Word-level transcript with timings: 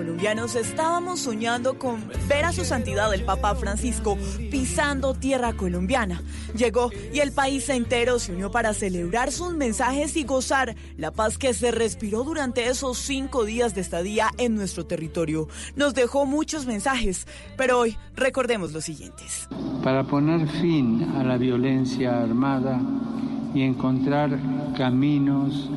colombianos 0.00 0.54
estábamos 0.54 1.20
soñando 1.20 1.78
con 1.78 2.08
ver 2.26 2.46
a 2.46 2.52
su 2.52 2.64
santidad 2.64 3.12
el 3.12 3.22
Papa 3.22 3.54
Francisco 3.54 4.16
pisando 4.50 5.12
tierra 5.12 5.52
colombiana. 5.52 6.22
Llegó 6.56 6.90
y 7.12 7.18
el 7.18 7.32
país 7.32 7.68
entero 7.68 8.18
se 8.18 8.32
unió 8.32 8.50
para 8.50 8.72
celebrar 8.72 9.30
sus 9.30 9.52
mensajes 9.52 10.16
y 10.16 10.24
gozar 10.24 10.74
la 10.96 11.10
paz 11.10 11.36
que 11.36 11.52
se 11.52 11.70
respiró 11.70 12.24
durante 12.24 12.66
esos 12.66 12.96
cinco 12.96 13.44
días 13.44 13.74
de 13.74 13.82
estadía 13.82 14.30
en 14.38 14.54
nuestro 14.54 14.86
territorio. 14.86 15.48
Nos 15.76 15.92
dejó 15.92 16.24
muchos 16.24 16.64
mensajes, 16.64 17.26
pero 17.58 17.80
hoy 17.80 17.98
recordemos 18.16 18.72
los 18.72 18.86
siguientes. 18.86 19.48
Para 19.84 20.04
poner 20.04 20.48
fin 20.48 21.12
a 21.14 21.24
la 21.24 21.36
violencia 21.36 22.22
armada 22.22 22.80
y 23.52 23.60
encontrar 23.60 24.30
caminos 24.78 25.68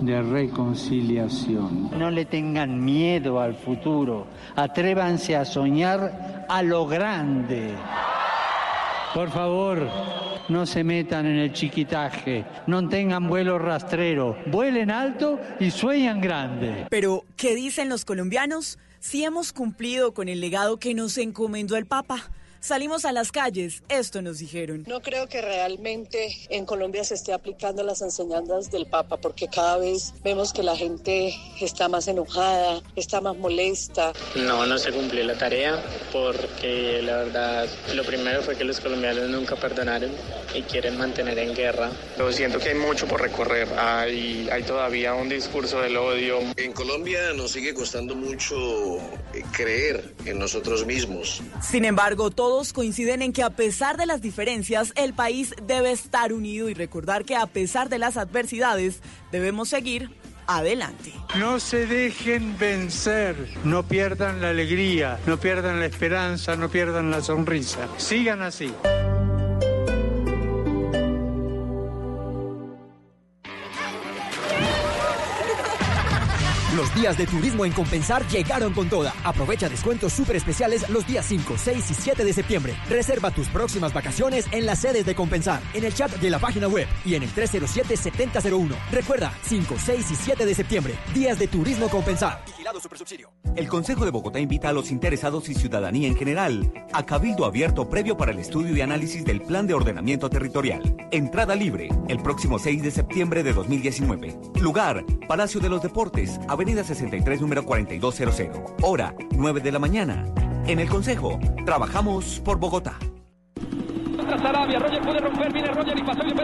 de 0.00 0.22
reconciliación. 0.22 1.90
No 1.98 2.10
le 2.10 2.24
tengan 2.24 2.82
miedo 2.84 3.40
al 3.40 3.54
futuro, 3.54 4.26
atrévanse 4.56 5.36
a 5.36 5.44
soñar 5.44 6.46
a 6.48 6.62
lo 6.62 6.86
grande. 6.86 7.74
Por 9.14 9.30
favor, 9.30 9.88
no 10.48 10.66
se 10.66 10.84
metan 10.84 11.26
en 11.26 11.36
el 11.36 11.52
chiquitaje, 11.52 12.44
no 12.66 12.88
tengan 12.88 13.28
vuelo 13.28 13.58
rastrero, 13.58 14.36
vuelen 14.46 14.90
alto 14.90 15.38
y 15.58 15.70
sueñan 15.70 16.20
grande. 16.20 16.86
Pero, 16.90 17.24
¿qué 17.36 17.54
dicen 17.54 17.88
los 17.88 18.04
colombianos? 18.04 18.78
Si 19.00 19.24
hemos 19.24 19.52
cumplido 19.52 20.12
con 20.14 20.28
el 20.28 20.40
legado 20.40 20.78
que 20.78 20.94
nos 20.94 21.18
encomendó 21.18 21.76
el 21.76 21.86
Papa. 21.86 22.30
Salimos 22.60 23.06
a 23.06 23.12
las 23.12 23.32
calles, 23.32 23.82
esto 23.88 24.20
nos 24.20 24.38
dijeron. 24.38 24.84
No 24.86 25.00
creo 25.00 25.28
que 25.28 25.40
realmente 25.40 26.36
en 26.50 26.66
Colombia 26.66 27.02
se 27.04 27.14
esté 27.14 27.32
aplicando 27.32 27.82
las 27.82 28.02
enseñanzas 28.02 28.70
del 28.70 28.86
Papa, 28.86 29.16
porque 29.16 29.48
cada 29.48 29.78
vez 29.78 30.12
vemos 30.22 30.52
que 30.52 30.62
la 30.62 30.76
gente 30.76 31.34
está 31.58 31.88
más 31.88 32.06
enojada, 32.06 32.82
está 32.96 33.22
más 33.22 33.34
molesta. 33.38 34.12
No, 34.34 34.66
no 34.66 34.76
se 34.76 34.92
cumplió 34.92 35.24
la 35.24 35.38
tarea, 35.38 35.82
porque 36.12 37.00
la 37.02 37.16
verdad, 37.16 37.66
lo 37.94 38.04
primero 38.04 38.42
fue 38.42 38.54
que 38.56 38.64
los 38.64 38.78
colombianos 38.78 39.30
nunca 39.30 39.56
perdonaron 39.56 40.10
y 40.54 40.60
quieren 40.60 40.98
mantener 40.98 41.38
en 41.38 41.54
guerra. 41.54 41.90
Pero 42.18 42.30
siento 42.30 42.58
que 42.58 42.68
hay 42.68 42.74
mucho 42.74 43.08
por 43.08 43.22
recorrer, 43.22 43.68
hay, 43.78 44.50
hay 44.52 44.62
todavía 44.64 45.14
un 45.14 45.30
discurso 45.30 45.80
del 45.80 45.96
odio. 45.96 46.40
En 46.56 46.72
Colombia 46.72 47.32
nos 47.32 47.52
sigue 47.52 47.72
costando 47.72 48.14
mucho 48.14 48.98
eh, 49.32 49.42
creer 49.50 50.14
en 50.26 50.38
nosotros 50.38 50.84
mismos. 50.84 51.40
Sin 51.62 51.86
embargo, 51.86 52.30
todo 52.30 52.49
todos 52.50 52.72
coinciden 52.72 53.22
en 53.22 53.32
que 53.32 53.44
a 53.44 53.50
pesar 53.50 53.96
de 53.96 54.06
las 54.06 54.22
diferencias, 54.22 54.92
el 54.96 55.14
país 55.14 55.54
debe 55.68 55.92
estar 55.92 56.32
unido 56.32 56.68
y 56.68 56.74
recordar 56.74 57.24
que 57.24 57.36
a 57.36 57.46
pesar 57.46 57.88
de 57.88 58.00
las 58.00 58.16
adversidades, 58.16 59.02
debemos 59.30 59.68
seguir 59.68 60.10
adelante. 60.48 61.12
No 61.38 61.60
se 61.60 61.86
dejen 61.86 62.58
vencer, 62.58 63.36
no 63.62 63.84
pierdan 63.84 64.40
la 64.40 64.48
alegría, 64.48 65.20
no 65.28 65.38
pierdan 65.38 65.78
la 65.78 65.86
esperanza, 65.86 66.56
no 66.56 66.68
pierdan 66.68 67.12
la 67.12 67.20
sonrisa. 67.20 67.86
Sigan 67.98 68.42
así. 68.42 68.72
Los 76.76 76.94
días 76.94 77.18
de 77.18 77.26
turismo 77.26 77.64
en 77.64 77.72
Compensar 77.72 78.24
llegaron 78.28 78.72
con 78.72 78.88
toda. 78.88 79.12
Aprovecha 79.24 79.68
descuentos 79.68 80.12
súper 80.12 80.36
especiales 80.36 80.88
los 80.88 81.04
días 81.04 81.26
5, 81.26 81.56
6 81.58 81.90
y 81.90 81.94
7 81.94 82.24
de 82.24 82.32
septiembre. 82.32 82.76
Reserva 82.88 83.32
tus 83.32 83.48
próximas 83.48 83.92
vacaciones 83.92 84.46
en 84.52 84.66
las 84.66 84.78
sedes 84.78 85.04
de 85.04 85.16
Compensar, 85.16 85.60
en 85.74 85.84
el 85.84 85.92
chat 85.92 86.12
de 86.12 86.30
la 86.30 86.38
página 86.38 86.68
web 86.68 86.86
y 87.04 87.16
en 87.16 87.24
el 87.24 87.34
307-7001. 87.34 88.76
Recuerda, 88.92 89.32
5, 89.42 89.74
6 89.84 90.10
y 90.12 90.14
7 90.14 90.46
de 90.46 90.54
septiembre. 90.54 90.94
Días 91.12 91.40
de 91.40 91.48
turismo 91.48 91.88
Compensar. 91.88 92.44
Vigilado 92.60 92.78
Supersubsidio. 92.78 93.30
El 93.56 93.68
Consejo 93.68 94.04
de 94.04 94.10
Bogotá 94.10 94.38
invita 94.38 94.68
a 94.68 94.74
los 94.74 94.90
interesados 94.90 95.48
y 95.48 95.54
ciudadanía 95.54 96.06
en 96.06 96.14
general 96.14 96.70
a 96.92 97.06
cabildo 97.06 97.46
abierto 97.46 97.88
previo 97.88 98.18
para 98.18 98.32
el 98.32 98.38
estudio 98.38 98.76
y 98.76 98.82
análisis 98.82 99.24
del 99.24 99.40
Plan 99.40 99.66
de 99.66 99.72
Ordenamiento 99.72 100.28
Territorial. 100.28 100.94
Entrada 101.10 101.54
libre 101.54 101.88
el 102.08 102.18
próximo 102.18 102.58
6 102.58 102.82
de 102.82 102.90
septiembre 102.90 103.42
de 103.42 103.54
2019. 103.54 104.36
Lugar, 104.60 105.06
Palacio 105.26 105.58
de 105.58 105.70
los 105.70 105.80
Deportes, 105.80 106.38
Avenida 106.48 106.84
63, 106.84 107.40
número 107.40 107.64
4200. 107.64 108.72
Hora, 108.82 109.14
9 109.30 109.60
de 109.62 109.72
la 109.72 109.78
mañana. 109.78 110.26
En 110.66 110.80
el 110.80 110.88
Consejo, 110.90 111.40
trabajamos 111.64 112.40
por 112.44 112.58
Bogotá. 112.58 112.98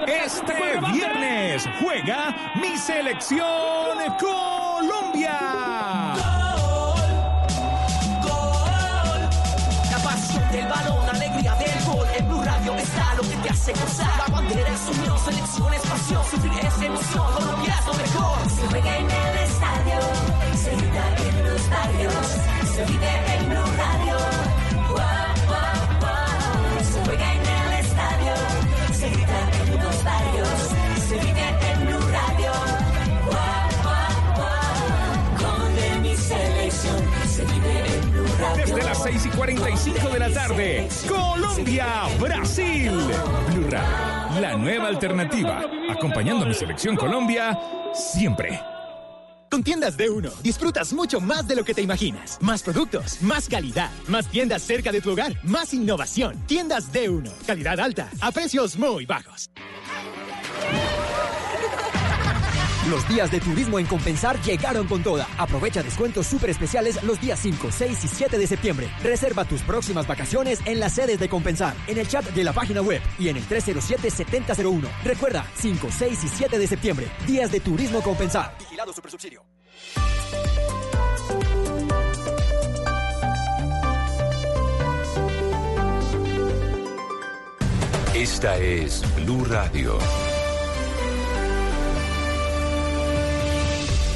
Este 0.06 0.54
viernes 0.92 1.68
juega 1.78 2.54
mi 2.58 2.74
selección 2.78 3.98
Colombia. 4.18 6.05
Hace 13.66 13.80
gozar. 13.80 14.18
La 14.18 14.34
bandera 14.34 14.68
es 14.68 14.98
unión, 14.98 15.18
selección 15.18 15.74
es 15.74 15.82
pasión. 15.82 16.24
Sufrir 16.30 16.52
es 16.64 16.82
emoción, 16.82 17.32
Colombia 17.32 17.76
es 17.78 17.86
lo 17.86 17.94
mejor. 17.94 18.50
Se 18.50 18.66
juega 18.68 18.96
en 18.98 19.10
el 19.10 19.38
estadio, 19.38 19.98
se 20.56 20.76
grita 20.76 21.04
en 21.28 21.44
los 21.44 21.70
barrios. 21.70 22.26
Se 22.74 22.84
vive 22.84 23.10
en 23.34 23.48
Blue 23.48 23.76
Radio. 23.76 24.05
Desde 38.54 38.82
las 38.82 39.02
6 39.02 39.26
y 39.26 39.28
45 39.30 40.08
de 40.08 40.18
la 40.18 40.30
tarde, 40.30 40.88
Colombia, 41.08 41.86
Brasil. 42.20 42.92
Blue 43.52 43.68
Radio, 43.70 44.40
la 44.40 44.56
nueva 44.56 44.88
alternativa. 44.88 45.62
Acompañando 45.90 46.44
a 46.44 46.48
mi 46.48 46.54
selección 46.54 46.96
Colombia, 46.96 47.58
siempre. 47.94 48.60
Con 49.50 49.62
tiendas 49.62 49.96
de 49.96 50.10
uno, 50.10 50.30
disfrutas 50.42 50.92
mucho 50.92 51.20
más 51.20 51.46
de 51.48 51.56
lo 51.56 51.64
que 51.64 51.72
te 51.72 51.82
imaginas. 51.82 52.38
Más 52.40 52.62
productos, 52.62 53.22
más 53.22 53.48
calidad, 53.48 53.90
más 54.08 54.26
tiendas 54.26 54.62
cerca 54.62 54.92
de 54.92 55.00
tu 55.00 55.12
hogar, 55.12 55.32
más 55.44 55.72
innovación. 55.72 56.36
Tiendas 56.46 56.92
de 56.92 57.08
uno, 57.08 57.30
calidad 57.46 57.80
alta, 57.80 58.10
a 58.20 58.32
precios 58.32 58.76
muy 58.76 59.06
bajos. 59.06 59.50
Los 62.90 63.08
días 63.08 63.32
de 63.32 63.40
turismo 63.40 63.80
en 63.80 63.86
Compensar 63.86 64.40
llegaron 64.42 64.86
con 64.86 65.02
toda. 65.02 65.26
Aprovecha 65.38 65.82
descuentos 65.82 66.28
súper 66.28 66.50
especiales 66.50 67.02
los 67.02 67.20
días 67.20 67.40
5, 67.40 67.72
6 67.72 68.04
y 68.04 68.08
7 68.08 68.38
de 68.38 68.46
septiembre. 68.46 68.88
Reserva 69.02 69.44
tus 69.44 69.60
próximas 69.62 70.06
vacaciones 70.06 70.60
en 70.66 70.78
las 70.78 70.94
sedes 70.94 71.18
de 71.18 71.28
Compensar, 71.28 71.74
en 71.88 71.98
el 71.98 72.06
chat 72.06 72.24
de 72.24 72.44
la 72.44 72.52
página 72.52 72.82
web 72.82 73.02
y 73.18 73.28
en 73.28 73.38
el 73.38 73.48
307-7001. 73.48 74.88
Recuerda, 75.02 75.44
5, 75.56 75.88
6 75.90 76.24
y 76.24 76.28
7 76.28 76.58
de 76.60 76.66
septiembre. 76.68 77.08
Días 77.26 77.50
de 77.50 77.58
turismo 77.58 78.00
Compensar. 78.02 78.56
Vigilado 78.60 78.92
Supersubsidio. 78.92 79.42
Esta 88.14 88.56
es 88.58 89.02
Blue 89.16 89.44
Radio. 89.44 89.98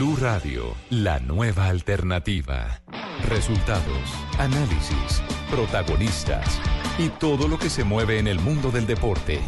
Blue 0.00 0.16
Radio, 0.18 0.74
la 0.88 1.18
nueva 1.18 1.66
alternativa. 1.66 2.80
Resultados, 3.28 4.14
análisis, 4.38 5.22
protagonistas 5.50 6.58
y 6.96 7.10
todo 7.10 7.46
lo 7.46 7.58
que 7.58 7.68
se 7.68 7.84
mueve 7.84 8.18
en 8.18 8.26
el 8.26 8.40
mundo 8.40 8.70
del 8.70 8.86
deporte. 8.86 9.42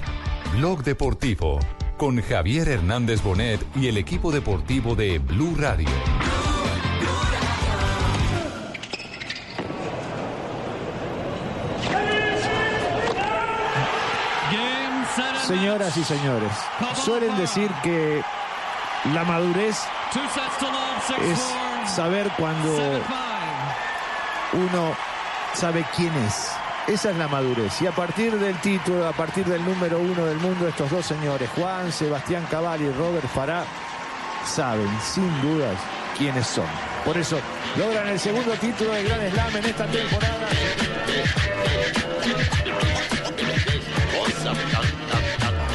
Blog 0.54 0.84
Deportivo 0.84 1.58
con 1.96 2.20
Javier 2.20 2.68
Hernández 2.68 3.22
Bonet 3.22 3.64
y 3.74 3.86
el 3.86 3.96
equipo 3.96 4.30
deportivo 4.30 4.94
de 4.94 5.20
Blue 5.20 5.56
Radio. 5.56 5.88
Señoras 15.46 15.96
y 15.96 16.04
señores, 16.04 16.52
suelen 17.02 17.38
decir 17.38 17.70
que 17.82 18.20
la 19.14 19.24
madurez 19.24 19.78
es 20.14 21.90
saber 21.94 22.30
cuando 22.36 23.00
uno 24.52 24.96
sabe 25.54 25.84
quién 25.96 26.12
es. 26.26 26.50
Esa 26.86 27.10
es 27.10 27.16
la 27.16 27.28
madurez. 27.28 27.80
Y 27.80 27.86
a 27.86 27.92
partir 27.92 28.36
del 28.38 28.56
título, 28.60 29.06
a 29.06 29.12
partir 29.12 29.44
del 29.46 29.64
número 29.64 29.98
uno 29.98 30.26
del 30.26 30.38
mundo, 30.38 30.68
estos 30.68 30.90
dos 30.90 31.06
señores, 31.06 31.48
Juan 31.56 31.92
Sebastián 31.92 32.46
Cabal 32.50 32.82
y 32.82 32.90
Robert 32.90 33.28
Farah, 33.28 33.64
saben 34.44 34.88
sin 35.00 35.42
dudas 35.42 35.76
quiénes 36.18 36.46
son. 36.46 36.66
Por 37.04 37.16
eso 37.16 37.38
logran 37.76 38.08
el 38.08 38.18
segundo 38.18 38.52
título 38.54 38.92
de 38.92 39.04
Gran 39.04 39.30
Slam 39.30 39.56
en 39.56 39.64
esta 39.64 39.86
temporada. 39.86 40.48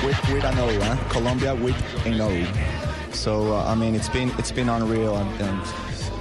with, 0.07 0.30
with 0.30 0.45
an 0.45 0.60
O, 0.60 0.80
huh? 0.80 0.95
Colombia 1.10 1.54
with 1.56 2.06
an 2.06 2.22
O. 2.22 2.87
So 3.18 3.56
uh, 3.56 3.66
I 3.66 3.74
mean, 3.74 3.96
it's 3.96 4.10
been 4.10 4.30
it's 4.38 4.52
been 4.52 4.69
unreal, 4.69 5.18
and, 5.18 5.42
and 5.42 5.62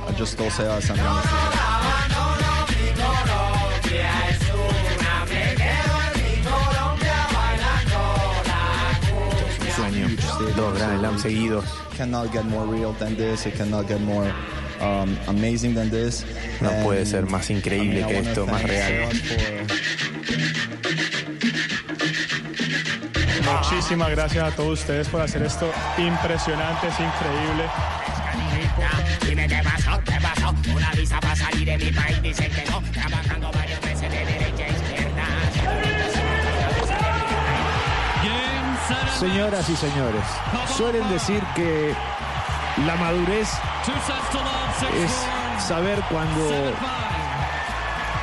I 0.09 0.13
just 0.17 0.39
don't 0.39 0.51
say 0.51 0.67
us. 0.67 0.89
I'm 0.91 0.97
gonna 0.97 1.21
sueño. 9.77 10.09
Dos 10.57 10.79
Grand 10.79 10.99
Slam 10.99 11.19
seguidos. 11.19 11.65
Cannot 11.97 12.33
get 12.33 12.47
more 12.47 12.67
real 12.67 12.93
than 12.95 13.15
this. 13.15 13.45
It 13.45 13.55
cannot 13.57 13.87
get 13.87 14.01
more 14.01 14.33
um, 14.81 15.19
amazing 15.29 15.75
than 15.75 15.91
this. 15.91 16.25
No 16.63 16.71
puede 16.83 17.05
ser 17.05 17.27
más 17.27 17.51
increíble 17.51 18.05
I 18.05 18.07
mean, 18.07 18.25
que 18.25 18.31
esto, 18.31 18.47
más 18.47 18.63
real. 18.63 20.16
Muchísimas 23.47 24.11
gracias 24.11 24.53
a 24.53 24.57
todos 24.57 24.81
ustedes 24.81 25.09
por 25.09 25.21
hacer 25.21 25.43
esto 25.43 25.71
impresionante, 25.99 26.89
es 26.89 26.95
increíble. 26.95 27.65
Señoras 39.19 39.69
y 39.71 39.77
señores, 39.77 40.25
suelen 40.77 41.09
decir 41.09 41.43
que 41.55 41.95
la 42.85 42.97
madurez 42.97 43.49
es 45.03 45.65
saber 45.67 45.99
cuando 46.11 46.75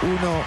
uno 0.04 0.44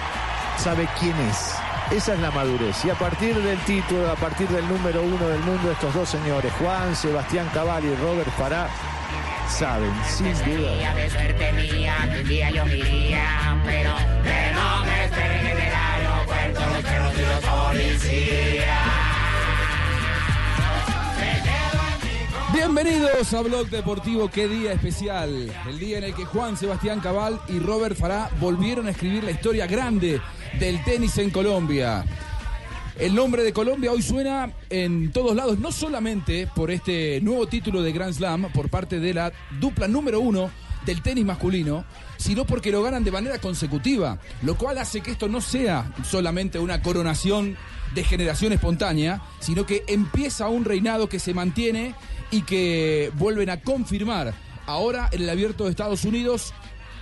sabe 0.57 0.87
quién 0.99 1.15
es. 1.29 1.56
Esa 1.91 2.15
es 2.15 2.19
la 2.19 2.31
madurez. 2.31 2.83
Y 2.83 2.89
a 2.89 2.95
partir 2.95 3.33
del 3.35 3.57
título, 3.59 4.11
a 4.11 4.15
partir 4.15 4.47
del 4.49 4.67
número 4.67 5.01
uno 5.01 5.29
del 5.29 5.39
mundo, 5.39 5.71
estos 5.71 5.93
dos 5.93 6.09
señores, 6.09 6.51
Juan 6.59 6.93
Sebastián 6.93 7.49
Cabal 7.53 7.83
y 7.85 7.95
Robert 7.95 8.29
Farah, 8.37 8.69
saben 9.49 9.93
sin 10.05 10.33
duda. 10.33 10.75
Día 10.75 10.93
de 10.93 11.09
suerte 11.09 11.53
mía, 11.53 11.95
que 12.11 12.21
un 12.21 12.27
día 12.27 12.51
yo 12.51 12.65
me 12.65 12.75
iría, 12.75 13.61
pero 13.65 13.91
que 14.21 14.53
no 14.53 14.85
me 14.85 15.05
esperen 15.05 15.47
en 15.47 15.57
el 15.57 15.73
aeropuerto 15.73 16.59
los 16.73 16.83
perros 16.83 17.13
y 17.15 17.21
los 17.21 17.39
policías. 17.45 19.07
Bienvenidos 22.53 23.33
a 23.33 23.41
Blog 23.41 23.69
Deportivo, 23.69 24.29
qué 24.29 24.49
día 24.49 24.73
especial. 24.73 25.49
El 25.65 25.79
día 25.79 25.99
en 25.99 26.03
el 26.03 26.13
que 26.13 26.25
Juan 26.25 26.57
Sebastián 26.57 26.99
Cabal 26.99 27.39
y 27.47 27.59
Robert 27.59 27.95
Farah 27.95 28.29
volvieron 28.41 28.87
a 28.87 28.91
escribir 28.91 29.23
la 29.23 29.31
historia 29.31 29.67
grande 29.67 30.19
del 30.59 30.83
tenis 30.83 31.17
en 31.17 31.29
Colombia. 31.29 32.03
El 32.97 33.13
nombre 33.13 33.43
de 33.43 33.53
Colombia 33.53 33.91
hoy 33.91 34.01
suena 34.01 34.51
en 34.69 35.11
todos 35.11 35.35
lados, 35.35 35.59
no 35.59 35.71
solamente 35.71 36.47
por 36.47 36.71
este 36.71 37.21
nuevo 37.21 37.45
título 37.47 37.83
de 37.83 37.91
Grand 37.91 38.13
Slam 38.13 38.51
por 38.51 38.69
parte 38.69 38.99
de 38.99 39.13
la 39.13 39.31
dupla 39.59 39.87
número 39.87 40.19
uno 40.19 40.49
del 40.85 41.03
tenis 41.03 41.25
masculino, 41.25 41.85
sino 42.17 42.45
porque 42.45 42.71
lo 42.71 42.81
ganan 42.81 43.03
de 43.03 43.11
manera 43.11 43.39
consecutiva, 43.39 44.19
lo 44.41 44.57
cual 44.57 44.79
hace 44.79 45.01
que 45.01 45.11
esto 45.11 45.27
no 45.27 45.41
sea 45.41 45.93
solamente 46.03 46.57
una 46.57 46.81
coronación 46.81 47.55
de 47.93 48.03
generación 48.03 48.51
espontánea, 48.53 49.21
sino 49.39 49.65
que 49.65 49.83
empieza 49.87 50.47
un 50.47 50.65
reinado 50.65 51.07
que 51.07 51.19
se 51.19 51.33
mantiene 51.33 51.93
y 52.31 52.41
que 52.41 53.11
vuelven 53.15 53.49
a 53.51 53.61
confirmar 53.61 54.33
ahora 54.65 55.09
en 55.11 55.21
el 55.21 55.29
abierto 55.29 55.65
de 55.65 55.69
Estados 55.69 56.03
Unidos 56.03 56.53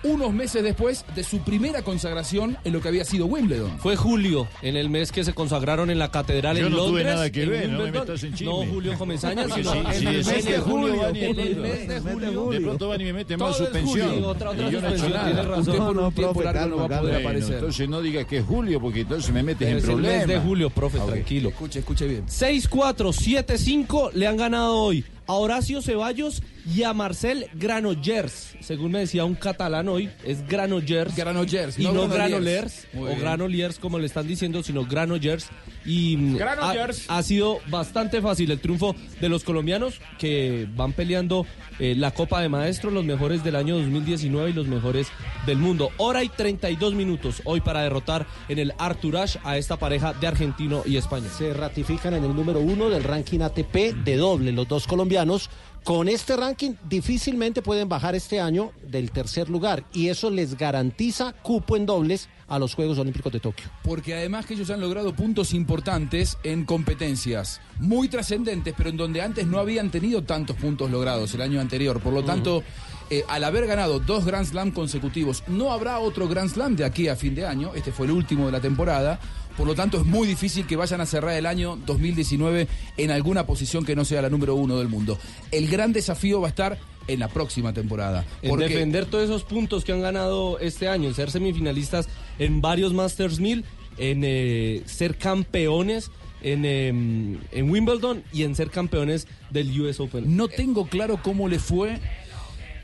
unos 0.05 0.33
meses 0.33 0.63
después 0.63 1.03
de 1.15 1.23
su 1.23 1.39
primera 1.39 1.81
consagración 1.81 2.57
en 2.63 2.73
lo 2.73 2.81
que 2.81 2.87
había 2.87 3.03
sido 3.05 3.25
Wimbledon. 3.25 3.77
Fue 3.79 3.95
julio, 3.95 4.47
en 4.61 4.75
el 4.77 4.89
mes 4.89 5.11
que 5.11 5.23
se 5.23 5.33
consagraron 5.33 5.89
en 5.89 5.99
la 5.99 6.11
catedral 6.11 6.57
Yo 6.57 6.67
en 6.67 6.71
no 6.71 6.77
tuve 6.77 6.87
Londres. 7.03 7.05
nada 7.07 7.29
que 7.31 7.45
ver, 7.45 7.69
no 7.69 7.83
me 7.83 7.91
metas 7.91 8.23
en 8.23 8.33
chisme. 8.33 8.45
No, 8.45 8.65
Julio 8.71 8.97
Comesaña, 8.97 9.43
Porque 9.47 9.63
sino 9.63 9.71
si- 9.71 9.77
en 9.79 9.93
si 9.93 10.05
el 10.07 10.25
mes 10.25 10.45
de 10.45 10.57
Julio 10.59 11.07
En 11.07 11.39
el 11.39 11.55
mes 11.57 11.87
de 11.87 11.99
julio. 12.01 12.49
De 12.51 12.61
pronto 12.61 12.87
van 12.89 13.01
y 13.01 13.03
me 13.05 13.13
meten 13.13 13.39
más 13.39 13.57
suspensión. 13.57 14.09
julio. 14.11 14.27
Otra- 14.29 14.49
otra 14.51 14.67
y 14.67 14.71
yo 14.71 14.81
no 14.81 14.87
he 14.87 14.91
suspensión, 14.91 15.11
nada. 15.13 15.25
tiene 15.25 15.41
razón. 15.43 15.59
Usted 15.59 15.77
por 15.77 15.95
No, 15.95 16.07
un 16.07 16.13
tiempo 16.13 16.33
profe, 16.33 16.45
largo 16.45 16.59
calma, 16.59 16.75
no 16.83 16.89
va 16.89 16.95
a 16.97 16.99
poder 17.01 17.13
Bueno, 17.15 17.29
aparecer. 17.29 17.53
entonces 17.55 17.89
no 17.89 18.01
diga 18.01 18.23
que 18.25 18.37
es 18.37 18.45
julio, 18.45 18.79
porque 18.79 19.01
entonces 19.01 19.31
me 19.33 19.43
metes 19.43 19.67
en 19.67 19.77
Es 19.77 19.83
el 19.83 19.89
problemas. 19.89 20.17
mes 20.19 20.27
de 20.27 20.39
julio, 20.39 20.69
profe, 20.69 20.99
tranquilo. 20.99 21.49
Escuche, 21.49 21.79
escuche 21.79 22.07
bien. 22.07 22.23
6-4, 22.27 23.11
7-5 23.11 24.11
le 24.13 24.27
han 24.27 24.37
ganado 24.37 24.75
hoy 24.75 25.03
a 25.27 25.33
Horacio 25.33 25.81
Ceballos 25.81 26.41
y 26.73 26.83
a 26.83 26.93
Marcel 26.93 27.47
Granollers. 27.53 28.55
Según 28.59 28.91
me 28.91 28.99
decía 28.99 29.25
un 29.25 29.35
catalán 29.35 29.87
hoy, 29.89 30.09
es 30.23 30.47
Granollers. 30.47 31.15
Granollers, 31.15 31.79
y 31.79 31.83
no 31.83 31.93
no, 31.93 32.07
Granollers. 32.07 32.87
O 32.95 33.05
bien. 33.05 33.19
Granoliers 33.19 33.79
como 33.79 33.99
le 33.99 34.05
están 34.05 34.27
diciendo, 34.27 34.63
sino 34.63 34.85
Granollers. 34.85 35.47
Y 35.85 36.17
mm. 36.17 36.37
Ha, 36.41 37.17
ha 37.17 37.23
sido 37.23 37.59
bastante 37.67 38.21
fácil 38.21 38.51
el 38.51 38.59
triunfo 38.59 38.95
de 39.21 39.29
los 39.29 39.43
colombianos 39.43 39.99
que 40.17 40.67
van 40.75 40.93
peleando 40.93 41.45
eh, 41.79 41.93
la 41.95 42.11
Copa 42.11 42.41
de 42.41 42.49
Maestros, 42.49 42.93
los 42.93 43.03
mejores 43.03 43.43
del 43.43 43.55
año 43.55 43.77
2019 43.77 44.49
y 44.49 44.53
los 44.53 44.67
mejores 44.67 45.07
del 45.45 45.57
mundo. 45.57 45.89
Hora 45.97 46.23
y 46.23 46.29
32 46.29 46.93
minutos 46.93 47.41
hoy 47.45 47.61
para 47.61 47.81
derrotar 47.81 48.25
en 48.47 48.59
el 48.59 48.73
Arturage 48.77 49.39
a 49.43 49.57
esta 49.57 49.77
pareja 49.77 50.13
de 50.13 50.27
argentino 50.27 50.83
y 50.85 50.97
español. 50.97 51.31
se 51.37 51.53
ratifican 51.53 52.13
en 52.13 52.23
el 52.23 52.35
número 52.35 52.59
uno 52.59 52.89
del 52.89 53.03
ranking 53.03 53.41
ATP 53.41 53.93
de 54.03 54.15
doble, 54.15 54.51
los 54.51 54.67
dos 54.67 54.87
colombianos. 54.87 55.49
Con 55.85 56.09
este 56.09 56.35
ranking 56.35 56.71
difícilmente 56.89 57.61
pueden 57.61 57.87
bajar 57.87 58.15
este 58.15 58.41
año 58.41 58.71
del 58.89 59.11
tercer 59.11 59.51
lugar 59.51 59.85
y 59.93 60.07
eso 60.07 60.31
les 60.31 60.57
garantiza 60.57 61.33
cupo 61.43 61.77
en 61.77 61.85
dobles 61.85 62.27
a 62.47 62.57
los 62.57 62.73
Juegos 62.73 62.97
Olímpicos 62.97 63.31
de 63.31 63.39
Tokio. 63.39 63.67
Porque 63.83 64.15
además 64.15 64.47
que 64.47 64.55
ellos 64.55 64.71
han 64.71 64.81
logrado 64.81 65.15
puntos 65.15 65.53
importantes 65.53 66.39
en 66.41 66.65
competencias 66.65 67.61
muy 67.79 68.09
trascendentes, 68.09 68.73
pero 68.75 68.89
en 68.89 68.97
donde 68.97 69.21
antes 69.21 69.45
no 69.45 69.59
habían 69.59 69.91
tenido 69.91 70.23
tantos 70.23 70.55
puntos 70.55 70.89
logrados 70.89 71.31
el 71.35 71.41
año 71.41 71.61
anterior. 71.61 71.99
Por 71.99 72.13
lo 72.13 72.23
tanto, 72.23 72.63
eh, 73.11 73.23
al 73.27 73.43
haber 73.43 73.67
ganado 73.67 73.99
dos 73.99 74.25
Grand 74.25 74.47
Slam 74.47 74.71
consecutivos, 74.71 75.43
no 75.45 75.71
habrá 75.71 75.99
otro 75.99 76.27
Grand 76.27 76.49
Slam 76.49 76.75
de 76.75 76.85
aquí 76.85 77.09
a 77.09 77.15
fin 77.15 77.35
de 77.35 77.45
año. 77.45 77.75
Este 77.75 77.91
fue 77.91 78.07
el 78.07 78.11
último 78.11 78.47
de 78.47 78.51
la 78.53 78.59
temporada. 78.59 79.19
Por 79.57 79.67
lo 79.67 79.75
tanto, 79.75 79.97
es 79.97 80.05
muy 80.05 80.27
difícil 80.27 80.67
que 80.67 80.75
vayan 80.75 81.01
a 81.01 81.05
cerrar 81.05 81.35
el 81.35 81.45
año 81.45 81.77
2019 81.85 82.67
en 82.97 83.11
alguna 83.11 83.45
posición 83.45 83.85
que 83.85 83.95
no 83.95 84.05
sea 84.05 84.21
la 84.21 84.29
número 84.29 84.55
uno 84.55 84.77
del 84.77 84.89
mundo. 84.89 85.17
El 85.51 85.67
gran 85.67 85.93
desafío 85.93 86.41
va 86.41 86.47
a 86.47 86.49
estar 86.49 86.77
en 87.07 87.19
la 87.19 87.27
próxima 87.27 87.73
temporada. 87.73 88.25
En 88.41 88.57
defender 88.57 89.05
todos 89.05 89.25
esos 89.25 89.43
puntos 89.43 89.83
que 89.83 89.91
han 89.91 90.01
ganado 90.01 90.59
este 90.59 90.87
año, 90.87 91.07
en 91.07 91.15
ser 91.15 91.31
semifinalistas 91.31 92.07
en 92.39 92.61
varios 92.61 92.93
Masters 92.93 93.39
1000, 93.39 93.63
en 93.97 94.21
eh, 94.23 94.83
ser 94.85 95.17
campeones 95.17 96.11
en, 96.41 96.63
eh, 96.65 96.89
en 96.89 97.69
Wimbledon 97.69 98.23
y 98.33 98.43
en 98.43 98.55
ser 98.55 98.69
campeones 98.69 99.27
del 99.49 99.79
US 99.81 99.99
Open. 99.99 100.35
No 100.35 100.47
tengo 100.47 100.87
claro 100.87 101.19
cómo 101.23 101.47
le 101.47 101.59
fue 101.59 101.99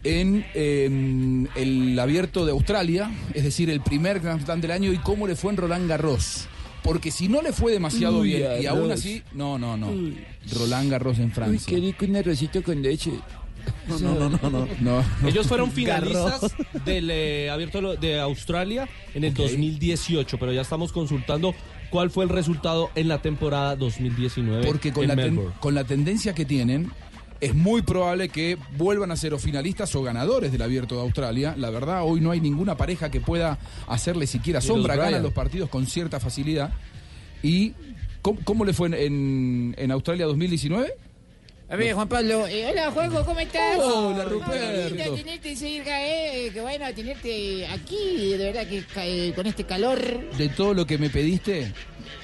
en 0.03 0.45
eh, 0.55 1.47
el 1.55 1.99
abierto 1.99 2.45
de 2.45 2.51
Australia, 2.51 3.11
es 3.33 3.43
decir, 3.43 3.69
el 3.69 3.81
primer 3.81 4.19
Grand 4.19 4.43
Slam 4.43 4.61
del 4.61 4.71
año, 4.71 4.91
y 4.91 4.97
cómo 4.97 5.27
le 5.27 5.35
fue 5.35 5.51
en 5.51 5.57
Roland 5.57 5.87
Garros. 5.87 6.47
Porque 6.83 7.11
si 7.11 7.27
no 7.27 7.41
le 7.41 7.53
fue 7.53 7.71
demasiado 7.71 8.19
Uy, 8.19 8.29
bien 8.29 8.61
y 8.61 8.65
aún 8.65 8.91
así, 8.91 9.21
no, 9.33 9.59
no, 9.59 9.77
no. 9.77 9.91
Roland 10.53 10.91
Garros 10.91 11.19
en 11.19 11.31
Francia. 11.31 11.67
qué 11.67 11.81
rico 11.81 12.05
un 12.05 12.15
arrocito 12.15 12.63
con 12.63 12.81
leche. 12.81 13.11
No, 13.87 13.99
no, 13.99 14.29
no, 14.29 14.49
no, 14.49 14.67
no. 14.79 15.03
Ellos 15.27 15.47
fueron 15.47 15.71
finalistas 15.73 16.55
del 16.83 17.09
eh, 17.11 17.49
abierto 17.51 17.95
de 17.95 18.19
Australia 18.19 18.89
en 19.13 19.23
el 19.23 19.33
2018, 19.33 20.37
pero 20.39 20.51
ya 20.51 20.61
estamos 20.61 20.91
consultando 20.91 21.53
cuál 21.91 22.09
fue 22.09 22.23
el 22.23 22.29
resultado 22.29 22.89
en 22.95 23.07
la 23.07 23.21
temporada 23.21 23.75
2019 23.75 24.65
Porque 24.65 24.91
con 24.91 25.09
en 25.09 25.35
la, 25.35 25.51
con 25.59 25.75
la 25.75 25.83
tendencia 25.83 26.33
que 26.33 26.45
tienen, 26.45 26.91
es 27.41 27.53
muy 27.55 27.81
probable 27.81 28.29
que 28.29 28.57
vuelvan 28.77 29.11
a 29.11 29.17
ser 29.17 29.33
o 29.33 29.39
finalistas 29.39 29.93
o 29.95 30.03
ganadores 30.03 30.51
del 30.51 30.61
Abierto 30.61 30.95
de 30.95 31.01
Australia. 31.01 31.55
La 31.57 31.69
verdad, 31.71 32.03
hoy 32.03 32.21
no 32.21 32.31
hay 32.31 32.39
ninguna 32.39 32.77
pareja 32.77 33.09
que 33.11 33.19
pueda 33.19 33.57
hacerle 33.87 34.27
siquiera 34.27 34.61
sombra. 34.61 34.95
los 34.95 35.05
Ganan 35.05 35.23
los 35.23 35.33
partidos 35.33 35.69
con 35.69 35.85
cierta 35.87 36.19
facilidad. 36.19 36.71
¿Y 37.43 37.73
cómo, 38.21 38.39
cómo 38.43 38.63
le 38.63 38.73
fue 38.73 38.87
en, 38.87 38.93
en- 38.93 39.75
en 39.77 39.91
Australia 39.91 40.25
2019? 40.27 40.93
A 41.69 41.75
ver, 41.77 41.93
Juan 41.93 42.09
Pablo. 42.09 42.45
eh, 42.47 42.67
hola, 42.69 42.91
Juanjo, 42.91 43.23
¿cómo 43.25 43.39
estás? 43.39 43.77
Hola, 43.79 44.25
Qué 44.25 44.29
Ruperto. 44.29 44.95
lindo 44.95 45.15
tenerte 45.15 45.55
cerca, 45.55 46.05
eh. 46.05 46.51
Qué 46.53 46.59
bueno 46.61 46.85
tenerte 46.93 47.65
aquí. 47.67 48.33
De 48.37 48.51
verdad 48.51 48.67
que 48.67 48.83
eh, 48.97 49.33
con 49.33 49.47
este 49.47 49.63
calor. 49.63 50.29
De 50.37 50.49
todo 50.49 50.73
lo 50.73 50.85
que 50.85 50.97
me 50.97 51.09
pediste, 51.09 51.71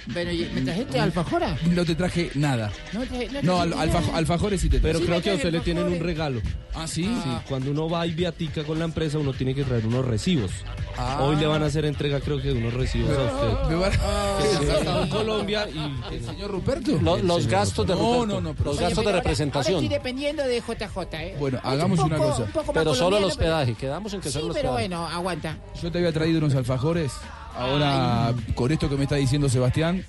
Bueno, 0.08 0.32
¿y 0.32 0.50
¿me 0.53 0.62
trajiste 0.62 1.00
alfajora? 1.00 1.58
no 1.70 1.84
te 1.86 1.96
traje 1.96 2.32
nada. 2.36 2.72
No, 2.94 3.01
te- 3.01 3.27
no, 3.29 3.41
No, 3.41 3.56
te- 3.56 3.62
al- 3.62 3.89
alfa- 3.89 4.15
alfajores 4.17 4.62
sí 4.62 4.70
te 4.70 4.79
Pero 4.79 5.00
traje. 5.00 5.06
creo 5.06 5.22
que 5.22 5.29
a 5.32 5.34
usted 5.34 5.50
traje 5.50 5.58
le 5.58 5.63
tienen 5.63 5.88
un 5.91 6.00
regalo. 6.00 6.41
Ah, 6.74 6.88
sí. 6.88 7.03
Sí, 7.03 7.29
cuando 7.50 7.72
uno 7.72 7.89
va 7.89 8.06
y 8.08 8.12
viatica 8.12 8.63
con 8.63 8.79
la 8.79 8.86
empresa, 8.86 9.17
uno 9.17 9.34
tiene 9.34 9.53
que 9.56 9.63
traer 9.63 9.86
unos 9.86 10.06
recibos. 10.06 10.51
Ah. 11.00 11.20
Hoy 11.22 11.36
le 11.36 11.46
van 11.46 11.62
a 11.62 11.65
hacer 11.67 11.86
entrega, 11.86 12.20
creo 12.22 12.41
que 12.41 12.48
de 12.50 12.53
unos 12.58 12.74
recibos 12.74 13.10
a 13.12 13.22
usted. 13.24 13.70
Me 13.70 13.75
van- 13.75 13.91
ha 13.94 14.65
gastado 14.74 15.03
en 15.03 15.10
Colombia 15.10 15.67
y 15.70 16.15
¿El 16.15 16.24
señor 16.24 16.51
Ruperto? 16.51 16.91
Lo- 17.01 17.17
El 17.17 17.27
los 17.27 17.44
señor 17.44 17.51
gastos 17.60 17.88
de 17.88 17.94
No, 17.94 18.00
Ruperto, 18.00 18.25
no, 18.27 18.41
no, 18.41 18.53
pero- 18.53 18.65
los 18.65 18.77
Oye, 18.77 18.82
gastos 18.86 18.98
pero 19.00 19.01
de 19.10 19.13
ahora- 19.13 19.24
representación. 19.24 19.75
Ahora 19.75 19.86
estoy 19.86 19.98
dependiendo 19.98 20.44
de 20.44 20.62
JJ, 20.62 21.24
¿eh? 21.24 21.36
Bueno, 21.39 21.60
hagamos 21.63 22.00
un 22.00 22.06
una 22.06 22.17
poco- 22.17 22.29
cosa. 22.29 22.44
un 22.44 22.50
Pero 22.51 22.63
solo 22.63 22.77
el 22.77 22.84
colombiano, 22.96 23.17
pero- 23.17 23.27
hospedaje, 23.27 23.74
quedamos 23.75 24.13
en 24.13 24.22
que 24.22 24.29
Sí, 24.29 24.34
solo 24.34 24.48
el 24.48 24.53
pero 24.53 24.70
hospedaje. 24.72 24.88
bueno, 24.89 25.08
aguanta. 25.08 25.58
Yo 25.82 25.91
te 25.91 25.98
había 26.00 26.12
traído 26.13 26.38
unos 26.39 26.56
alfajores. 26.56 27.12
Ahora, 27.58 28.34
con 28.56 28.72
esto 28.72 28.90
que 28.90 28.96
me 28.98 29.04
está 29.04 29.16
diciendo 29.16 29.50
Sebastián, 29.50 30.06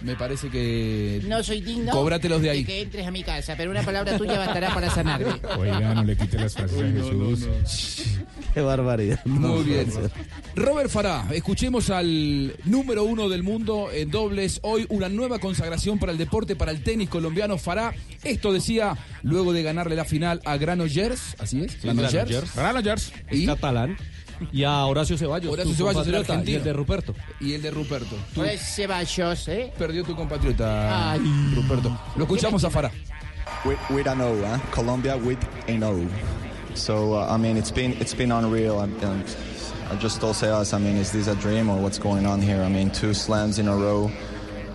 me 0.00 0.16
parece 0.16 0.48
que. 0.50 1.22
No 1.26 1.42
soy 1.42 1.60
digno 1.60 1.92
Cóbratelos 1.92 2.42
de 2.42 2.50
ahí. 2.50 2.64
que 2.64 2.82
entres 2.82 3.06
a 3.06 3.10
mi 3.10 3.22
casa, 3.22 3.54
pero 3.56 3.70
una 3.70 3.82
palabra 3.82 4.16
tuya 4.18 4.38
bastará 4.38 4.72
para 4.72 4.90
sanarme. 4.90 5.32
Oiga, 5.58 5.94
no 5.94 6.04
le 6.04 6.16
quite 6.16 6.38
las 6.38 6.54
frases 6.54 6.80
a 6.80 6.92
Jesús. 6.92 7.48
Qué 8.52 8.60
barbaridad. 8.60 9.24
Muy 9.24 9.64
bien. 9.64 9.90
Robert 10.54 10.90
Farah, 10.90 11.26
escuchemos 11.32 11.90
al 11.90 12.54
número 12.64 13.02
uno 13.04 13.28
del 13.28 13.42
mundo 13.42 13.88
en 13.92 14.10
dobles. 14.10 14.60
Hoy 14.62 14.86
una 14.90 15.08
nueva 15.08 15.38
consagración 15.38 15.98
para 15.98 16.12
el 16.12 16.18
deporte, 16.18 16.54
para 16.54 16.70
el 16.70 16.82
tenis 16.82 17.08
colombiano. 17.08 17.58
Farah, 17.58 17.94
esto 18.22 18.52
decía 18.52 18.96
luego 19.22 19.52
de 19.52 19.62
ganarle 19.62 19.96
la 19.96 20.04
final 20.04 20.40
a 20.44 20.56
Granollers. 20.58 21.34
Así 21.40 21.62
es, 21.64 21.82
Granollers. 21.82 22.12
Granollers. 22.12 22.54
Granollers. 22.54 23.12
Es 23.28 23.46
catalán. 23.46 23.96
Y 24.52 24.64
a 24.64 24.84
Horacio 24.86 25.16
Ceballos. 25.16 25.52
Horacio 25.52 25.74
Ceballos, 25.74 26.06
el 26.06 26.12
compatriota, 26.14 26.32
argentino. 26.32 26.52
Y 26.52 26.58
el 26.58 26.64
de 26.64 26.72
Ruperto. 26.72 27.14
Y 27.40 27.52
el 27.54 27.62
de 27.62 27.70
Ruperto. 27.70 28.16
Tú 28.34 28.40
Pues 28.40 28.60
Ceballos, 28.60 29.48
¿eh? 29.48 29.72
perdió 29.78 30.04
tu 30.04 30.14
compatriota, 30.16 31.12
Ay. 31.12 31.52
Ruperto. 31.54 31.96
Lo 32.16 32.24
escuchamos 32.24 32.64
a 32.64 32.70
Farah. 32.70 32.90
With, 33.64 33.78
with 33.90 34.06
an 34.06 34.20
O, 34.20 34.34
huh? 34.42 34.58
Colombia 34.72 35.16
with 35.16 35.38
an 35.68 35.82
O. 35.82 36.00
So 36.74 37.14
uh, 37.14 37.26
I 37.32 37.38
mean, 37.38 37.56
it's 37.56 37.70
been 37.70 37.92
it's 38.00 38.14
been 38.14 38.32
unreal. 38.32 38.80
And, 38.80 39.02
and 39.02 39.24
I 39.90 39.96
just 39.96 40.20
told 40.20 40.34
Seas, 40.36 40.72
I 40.74 40.78
mean, 40.78 40.96
is 40.96 41.12
this 41.12 41.28
a 41.28 41.36
dream 41.36 41.70
or 41.70 41.78
what's 41.80 41.98
going 41.98 42.26
on 42.26 42.40
here? 42.42 42.60
I 42.62 42.68
mean, 42.68 42.90
two 42.90 43.14
slams 43.14 43.58
in 43.58 43.68
a 43.68 43.76
row 43.76 44.10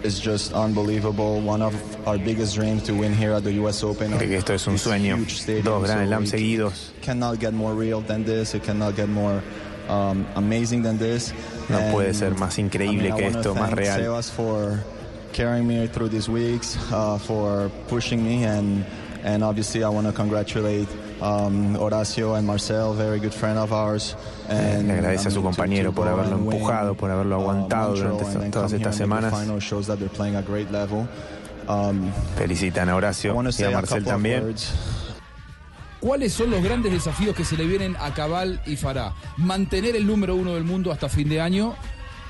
is 0.04 0.20
just 0.20 0.54
unbelievable. 0.54 1.42
One 1.42 1.62
of 1.62 1.76
our 2.08 2.18
biggest 2.18 2.56
dreams 2.56 2.84
to 2.84 2.94
win 2.94 3.14
here 3.14 3.34
at 3.34 3.44
the 3.44 3.54
U.S. 3.54 3.84
Open. 3.84 4.12
Creo 4.12 4.28
que 4.28 4.38
esto 4.38 4.54
es 4.54 4.68
un 4.68 4.74
This 4.74 4.84
sueño. 4.84 5.64
Dos 5.64 5.84
Grand 5.84 6.08
Slam 6.08 6.26
seguidos. 6.26 6.92
Cannot 7.02 7.40
get 7.40 7.54
more 7.54 7.74
real 7.74 8.02
than 8.02 8.24
this. 8.24 8.54
It 8.54 8.64
cannot 8.64 8.96
get 8.96 9.10
more 9.10 9.42
um, 9.90 10.26
amazing 10.36 10.84
than 10.84 10.98
this. 10.98 11.34
No 11.70 11.80
And, 11.80 11.94
puede 11.94 12.14
ser 12.14 12.36
más 12.36 12.58
increíble 12.58 13.12
I 13.12 13.12
mean, 13.12 13.18
que 13.18 13.28
esto, 13.28 13.54
más 13.56 13.70
thank 13.70 13.80
real. 13.80 13.98
Sebas 13.98 14.30
for 14.32 14.84
carrying 15.34 15.68
me 15.68 15.88
through 15.88 16.10
these 16.10 16.30
weeks, 16.30 16.78
uh, 16.92 17.18
for 17.18 17.70
pushing 17.88 18.24
me, 18.24 18.46
and 18.46 18.86
and 19.24 19.44
obviously 19.44 19.84
I 19.84 19.90
want 19.90 20.08
to 20.08 20.14
congratulate 20.14 20.88
um, 21.22 21.76
Horacio 21.78 22.36
and 22.38 22.46
Marcel, 22.48 22.94
very 22.94 23.20
good 23.20 23.32
friend 23.34 23.58
of 23.58 23.72
ours. 23.72 24.16
And 24.50 24.88
Le 24.88 24.94
agradece 24.94 25.28
a 25.28 25.32
su 25.32 25.42
to- 25.42 25.44
compañero 25.44 25.92
por 25.94 26.08
haberlo 26.08 26.36
empujado, 26.38 26.96
por 26.96 27.12
haberlo 27.12 27.38
uh, 27.38 27.42
aguantado 27.42 27.96
durante 27.96 28.50
todas 28.52 28.74
estas 28.74 28.96
semanas. 28.96 29.34
final 29.34 29.60
shows 29.60 29.88
that 29.88 29.98
they're 29.98 30.10
playing 30.16 30.36
a 30.36 30.42
great 30.42 30.72
level. 30.72 31.08
Um, 31.68 32.12
Felicitan 32.36 32.90
a 32.90 32.96
Horacio 32.96 33.36
y 33.60 33.64
a 33.64 33.70
Marcel 33.72 34.04
también. 34.04 34.56
¿Cuáles 36.00 36.32
son 36.34 36.50
los 36.50 36.64
grandes 36.64 36.92
desafíos 36.94 37.36
que 37.36 37.44
se 37.44 37.58
le 37.58 37.66
vienen 37.66 37.96
a 38.00 38.14
Cabal 38.14 38.62
y 38.66 38.78
Farah? 38.78 39.14
Mantener 39.38 39.96
el 39.98 40.08
número 40.08 40.34
uno 40.36 40.54
del 40.54 40.64
mundo 40.64 40.94
hasta 40.94 41.10
fin 41.10 41.28
de 41.28 41.42
año, 41.42 41.76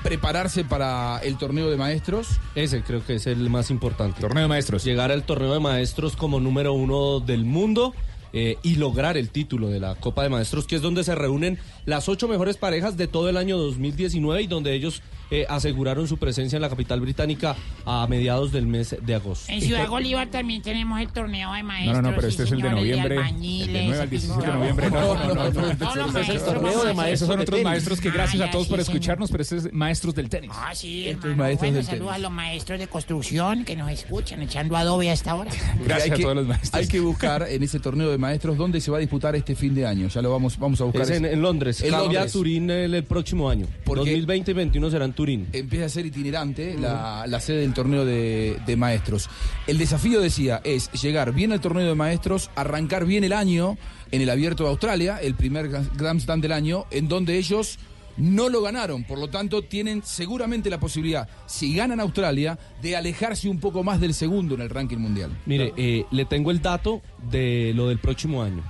prepararse 0.02 0.64
para 0.64 1.20
el 1.22 1.38
torneo 1.38 1.70
de 1.70 1.76
maestros. 1.76 2.26
Ese 2.56 2.82
creo 2.82 3.06
que 3.06 3.14
es 3.14 3.26
el 3.28 3.48
más 3.48 3.70
importante. 3.70 4.20
Torneo 4.20 4.42
de 4.42 4.48
maestros. 4.48 4.82
Llegar 4.82 5.12
al 5.12 5.22
torneo 5.22 5.52
de 5.54 5.60
maestros 5.60 6.16
como 6.16 6.40
número 6.40 6.72
uno 6.72 7.20
del 7.20 7.44
mundo. 7.44 7.94
Eh, 8.32 8.56
y 8.62 8.76
lograr 8.76 9.16
el 9.16 9.30
título 9.30 9.68
de 9.68 9.80
la 9.80 9.94
Copa 9.96 10.22
de 10.22 10.28
Maestros, 10.28 10.66
que 10.66 10.76
es 10.76 10.82
donde 10.82 11.04
se 11.04 11.14
reúnen 11.14 11.58
las 11.84 12.08
ocho 12.08 12.28
mejores 12.28 12.56
parejas 12.56 12.96
de 12.96 13.08
todo 13.08 13.28
el 13.28 13.36
año 13.36 13.58
2019 13.58 14.42
y 14.42 14.46
donde 14.46 14.74
ellos 14.74 15.02
eh, 15.30 15.46
aseguraron 15.48 16.06
su 16.08 16.16
presencia 16.18 16.56
en 16.56 16.62
la 16.62 16.68
capital 16.68 17.00
británica 17.00 17.56
a 17.86 18.06
mediados 18.08 18.52
del 18.52 18.66
mes 18.66 18.96
de 19.00 19.14
agosto. 19.14 19.52
En 19.52 19.60
Ciudad 19.60 19.88
Bolívar 19.88 20.28
también 20.28 20.62
tenemos 20.62 21.00
el 21.00 21.08
torneo 21.08 21.52
de 21.52 21.62
maestros. 21.62 21.96
No, 21.96 22.02
no, 22.02 22.10
no, 22.10 22.16
pero 22.16 22.28
sí, 22.28 22.34
este 22.34 22.42
es 22.44 22.52
el 22.52 22.60
de 22.62 22.70
noviembre. 22.70 23.16
El 23.16 23.72
de 23.72 23.84
9 23.86 24.00
al 24.00 24.10
17 24.10 24.46
de 24.46 24.52
noviembre. 24.52 24.90
No, 24.90 25.14
no, 25.14 25.34
no. 25.34 25.50
no. 25.50 27.04
Esos 27.06 27.28
son 27.28 27.40
otros 27.40 27.62
maestros 27.62 28.00
que 28.00 28.10
gracias 28.10 28.40
Ah, 28.42 28.46
a 28.46 28.50
todos 28.50 28.68
por 28.68 28.80
escucharnos, 28.80 29.30
pero 29.30 29.42
este 29.42 29.56
es 29.56 29.72
maestros 29.72 30.14
del 30.14 30.28
tenis. 30.28 30.50
Ah, 30.54 30.74
sí, 30.74 31.08
Estos 31.08 31.24
hermano. 31.24 31.42
maestros 31.44 31.60
Bueno, 31.70 31.76
del 31.76 31.86
saludos 31.86 32.12
a 32.14 32.18
los 32.18 32.30
maestros 32.30 32.78
de 32.78 32.86
construcción 32.88 33.64
que 33.64 33.76
nos 33.76 33.90
escuchan 33.90 34.40
echando 34.42 34.76
adobe 34.76 35.10
a 35.10 35.12
esta 35.12 35.34
hora. 35.34 35.50
Gracias 35.84 36.18
a 36.18 36.22
todos 36.22 36.36
los 36.36 36.46
maestros. 36.46 36.74
Hay 36.74 36.88
que 36.88 37.00
buscar 37.00 37.46
en 37.48 37.62
ese 37.62 37.80
torneo 37.80 38.10
de 38.10 38.18
maestros 38.18 38.56
dónde 38.56 38.80
se 38.80 38.90
va 38.90 38.96
a 38.96 39.00
disputar 39.00 39.34
este 39.36 39.54
fin 39.54 39.74
de 39.74 39.86
año. 39.86 40.08
Ya 40.08 40.22
lo 40.22 40.30
vamos, 40.30 40.58
vamos 40.58 40.80
a 40.80 40.84
buscar. 40.84 41.02
Es 41.02 41.10
en, 41.10 41.40
Londres. 41.42 41.80
En 41.82 41.90
Londres. 41.92 42.32
Turín 42.32 42.70
el, 42.70 42.94
el 42.94 43.04
próximo 43.04 43.48
año. 43.50 43.66
Porque- 43.84 44.00
2020 44.10 44.50
y 44.50 44.54
2021 44.54 44.90
será 44.90 45.04
en 45.04 45.12
Turín. 45.20 45.48
Empieza 45.52 45.84
a 45.84 45.88
ser 45.90 46.06
itinerante 46.06 46.78
la, 46.78 47.26
la 47.26 47.40
sede 47.40 47.58
del 47.58 47.74
torneo 47.74 48.06
de, 48.06 48.56
de 48.64 48.74
maestros. 48.74 49.28
El 49.66 49.76
desafío, 49.76 50.18
decía, 50.18 50.62
es 50.64 50.90
llegar 50.92 51.34
bien 51.34 51.52
al 51.52 51.60
torneo 51.60 51.86
de 51.86 51.94
maestros, 51.94 52.50
arrancar 52.56 53.04
bien 53.04 53.22
el 53.22 53.34
año 53.34 53.76
en 54.12 54.22
el 54.22 54.30
abierto 54.30 54.64
de 54.64 54.70
Australia, 54.70 55.18
el 55.20 55.34
primer 55.34 55.68
Grand 55.68 56.22
Slam 56.22 56.40
del 56.40 56.52
año, 56.52 56.86
en 56.90 57.06
donde 57.06 57.36
ellos 57.36 57.78
no 58.16 58.48
lo 58.48 58.62
ganaron. 58.62 59.04
Por 59.04 59.18
lo 59.18 59.28
tanto, 59.28 59.60
tienen 59.60 60.02
seguramente 60.02 60.70
la 60.70 60.80
posibilidad, 60.80 61.28
si 61.44 61.74
ganan 61.74 62.00
Australia, 62.00 62.58
de 62.80 62.96
alejarse 62.96 63.50
un 63.50 63.60
poco 63.60 63.84
más 63.84 64.00
del 64.00 64.14
segundo 64.14 64.54
en 64.54 64.62
el 64.62 64.70
ranking 64.70 64.96
mundial. 64.96 65.38
Mire, 65.44 65.74
eh, 65.76 66.06
le 66.10 66.24
tengo 66.24 66.50
el 66.50 66.62
dato 66.62 67.02
de 67.30 67.72
lo 67.74 67.88
del 67.88 67.98
próximo 67.98 68.42
año. 68.42 68.62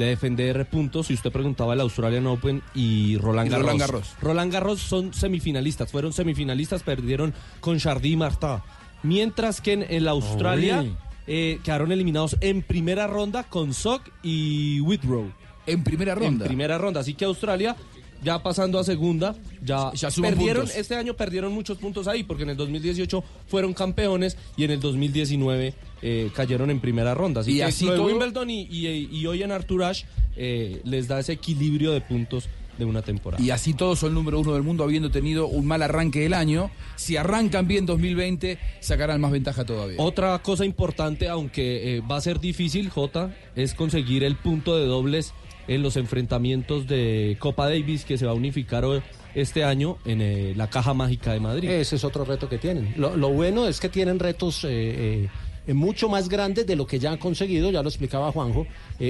De 0.00 0.06
defender 0.06 0.66
puntos, 0.66 1.08
si 1.08 1.12
usted 1.12 1.30
preguntaba 1.30 1.74
el 1.74 1.80
Australian 1.82 2.26
Open 2.26 2.62
y 2.74 3.18
Roland 3.18 3.48
Y 3.48 3.50
Garros. 3.50 3.66
Roland 3.66 3.80
Garros. 3.80 4.14
Roland 4.22 4.50
Garros 4.50 4.80
son 4.80 5.12
semifinalistas, 5.12 5.92
fueron 5.92 6.14
semifinalistas, 6.14 6.82
perdieron 6.82 7.34
con 7.60 7.78
Chardy 7.78 8.12
y 8.12 8.16
Marta. 8.16 8.64
Mientras 9.02 9.60
que 9.60 9.74
en 9.74 9.84
el 9.90 10.08
Australia 10.08 10.86
eh, 11.26 11.60
quedaron 11.62 11.92
eliminados 11.92 12.38
en 12.40 12.62
primera 12.62 13.08
ronda 13.08 13.44
con 13.44 13.74
Sock 13.74 14.10
y 14.22 14.80
Whitrow. 14.80 15.30
En 15.66 15.84
primera 15.84 16.14
ronda. 16.14 16.46
En 16.46 16.48
primera 16.48 16.78
ronda, 16.78 17.00
así 17.00 17.12
que 17.12 17.26
Australia 17.26 17.76
ya 18.22 18.42
pasando 18.42 18.78
a 18.78 18.84
segunda, 18.84 19.34
ya, 19.64 19.92
Ya 19.94 20.10
perdieron, 20.10 20.62
puntos. 20.64 20.76
este 20.76 20.94
año 20.96 21.14
perdieron 21.14 21.52
muchos 21.52 21.78
puntos 21.78 22.06
ahí, 22.08 22.22
porque 22.24 22.42
en 22.42 22.50
el 22.50 22.56
2018 22.56 23.24
fueron 23.46 23.72
campeones 23.74 24.36
y 24.56 24.64
en 24.64 24.70
el 24.72 24.80
2019 24.80 25.74
eh, 26.02 26.30
cayeron 26.34 26.70
en 26.70 26.80
primera 26.80 27.14
ronda. 27.14 27.40
Así 27.42 27.52
Y 27.52 27.56
que 27.56 27.64
así 27.64 27.84
lo 27.86 27.92
de 27.92 27.96
todo- 27.98 28.06
Wimbledon 28.08 28.50
y, 28.50 28.62
y- 28.70 29.08
y 29.12 29.26
hoy 29.26 29.42
en 29.42 29.52
Arthur 29.52 29.84
Ashe 29.84 30.06
eh, 30.36 30.80
les 30.84 31.08
da 31.08 31.18
ese 31.20 31.32
equilibrio 31.32 31.92
de 31.92 32.00
puntos 32.00 32.48
de 32.78 32.86
una 32.86 33.02
temporada. 33.02 33.42
Y 33.44 33.50
así 33.50 33.74
todos 33.74 33.98
son 33.98 34.14
número 34.14 34.40
uno 34.40 34.54
del 34.54 34.62
mundo 34.62 34.84
habiendo 34.84 35.10
tenido 35.10 35.46
un 35.48 35.66
mal 35.66 35.82
arranque 35.82 36.20
del 36.20 36.32
año. 36.32 36.70
Si 36.96 37.14
arrancan 37.18 37.68
bien 37.68 37.84
2020, 37.84 38.58
sacarán 38.80 39.20
más 39.20 39.32
ventaja 39.32 39.66
todavía. 39.66 39.96
Otra 39.98 40.38
cosa 40.38 40.64
importante, 40.64 41.28
aunque 41.28 41.96
eh, 41.96 42.00
va 42.00 42.16
a 42.16 42.20
ser 42.22 42.40
difícil, 42.40 42.88
Jota, 42.88 43.36
es 43.54 43.74
conseguir 43.74 44.24
el 44.24 44.36
punto 44.36 44.78
de 44.78 44.86
dobles 44.86 45.34
en 45.70 45.82
los 45.82 45.96
enfrentamientos 45.96 46.88
de 46.88 47.36
Copa 47.38 47.68
Davis 47.68 48.04
que 48.04 48.18
se 48.18 48.26
va 48.26 48.32
a 48.32 48.34
unificar 48.34 48.84
hoy- 48.84 49.02
este 49.36 49.62
año 49.62 49.98
en 50.04 50.20
eh, 50.20 50.52
la 50.56 50.68
Caja 50.68 50.92
Mágica 50.94 51.32
de 51.32 51.38
Madrid. 51.38 51.70
Ese 51.70 51.94
es 51.94 52.02
otro 52.02 52.24
reto 52.24 52.48
que 52.48 52.58
tienen. 52.58 52.92
Lo, 52.96 53.28
bueno 53.30 53.68
es 53.68 53.78
que 53.78 53.88
tienen 53.88 54.18
retos 54.18 54.64
eh, 54.64 55.28
eh, 55.68 55.72
mucho 55.72 56.08
más 56.08 56.28
grandes 56.28 56.66
de 56.66 56.74
lo 56.74 56.88
que 56.88 56.98
ya 56.98 57.12
han 57.12 57.18
conseguido, 57.18 57.70
ya 57.70 57.84
lo 57.84 57.88
explicaba 57.88 58.32
Juanjo. 58.32 58.66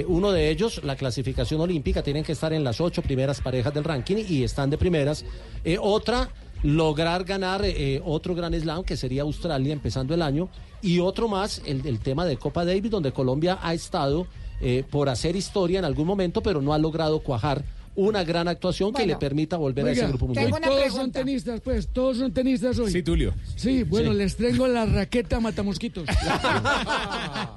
Uno 0.06 0.30
de 0.32 0.50
ellos, 0.50 0.82
la 0.84 0.96
clasificación 0.96 1.62
olímpica, 1.62 2.02
tienen 2.02 2.22
que 2.24 2.32
estar 2.32 2.52
en 2.52 2.62
las 2.62 2.78
ocho 2.82 3.00
primeras 3.00 3.40
parejas 3.40 3.72
del 3.72 3.84
ranking 3.84 4.16
y 4.28 4.42
están 4.44 4.68
de 4.68 4.76
primeras. 4.76 5.24
Otra, 5.80 6.28
lograr 6.62 7.24
ganar 7.24 7.64
otro 8.04 8.34
gran 8.34 8.52
slam, 8.52 8.84
que 8.84 8.98
sería 8.98 9.22
Australia 9.22 9.72
empezando 9.72 10.12
el 10.12 10.20
año. 10.20 10.50
Y 10.82 10.98
otro 10.98 11.28
más, 11.28 11.62
el 11.64 11.98
tema 12.00 12.26
de 12.26 12.36
Copa 12.36 12.66
Davis, 12.66 12.90
donde 12.90 13.12
Colombia 13.12 13.58
ha 13.62 13.72
estado 13.72 14.26
eh, 14.60 14.84
por 14.88 15.08
hacer 15.08 15.36
historia 15.36 15.78
en 15.78 15.84
algún 15.84 16.06
momento, 16.06 16.42
pero 16.42 16.60
no 16.60 16.72
ha 16.72 16.78
logrado 16.78 17.20
cuajar 17.20 17.64
una 17.96 18.22
gran 18.24 18.46
actuación 18.48 18.92
que 18.92 19.02
Bueno. 19.02 19.14
le 19.14 19.18
permita 19.18 19.56
volver 19.56 19.84
a 19.84 19.88
Oiga, 19.90 20.00
ese 20.02 20.08
grupo 20.08 20.26
mundial. 20.26 20.46
tengo 20.46 20.56
una 20.58 20.66
todos 20.68 20.80
pregunta. 20.80 21.02
son 21.02 21.12
tenistas, 21.12 21.60
pues, 21.60 21.88
todos 21.88 22.16
son 22.18 22.32
tenistas 22.32 22.78
hoy. 22.78 22.92
Sí, 22.92 23.02
Tulio. 23.02 23.34
Sí, 23.56 23.82
bueno, 23.82 24.12
Sí. 24.12 24.18
les 24.18 24.36
traigo 24.36 24.68
la 24.68 24.86
raqueta 24.86 25.40
matamosquitos. 25.40 26.04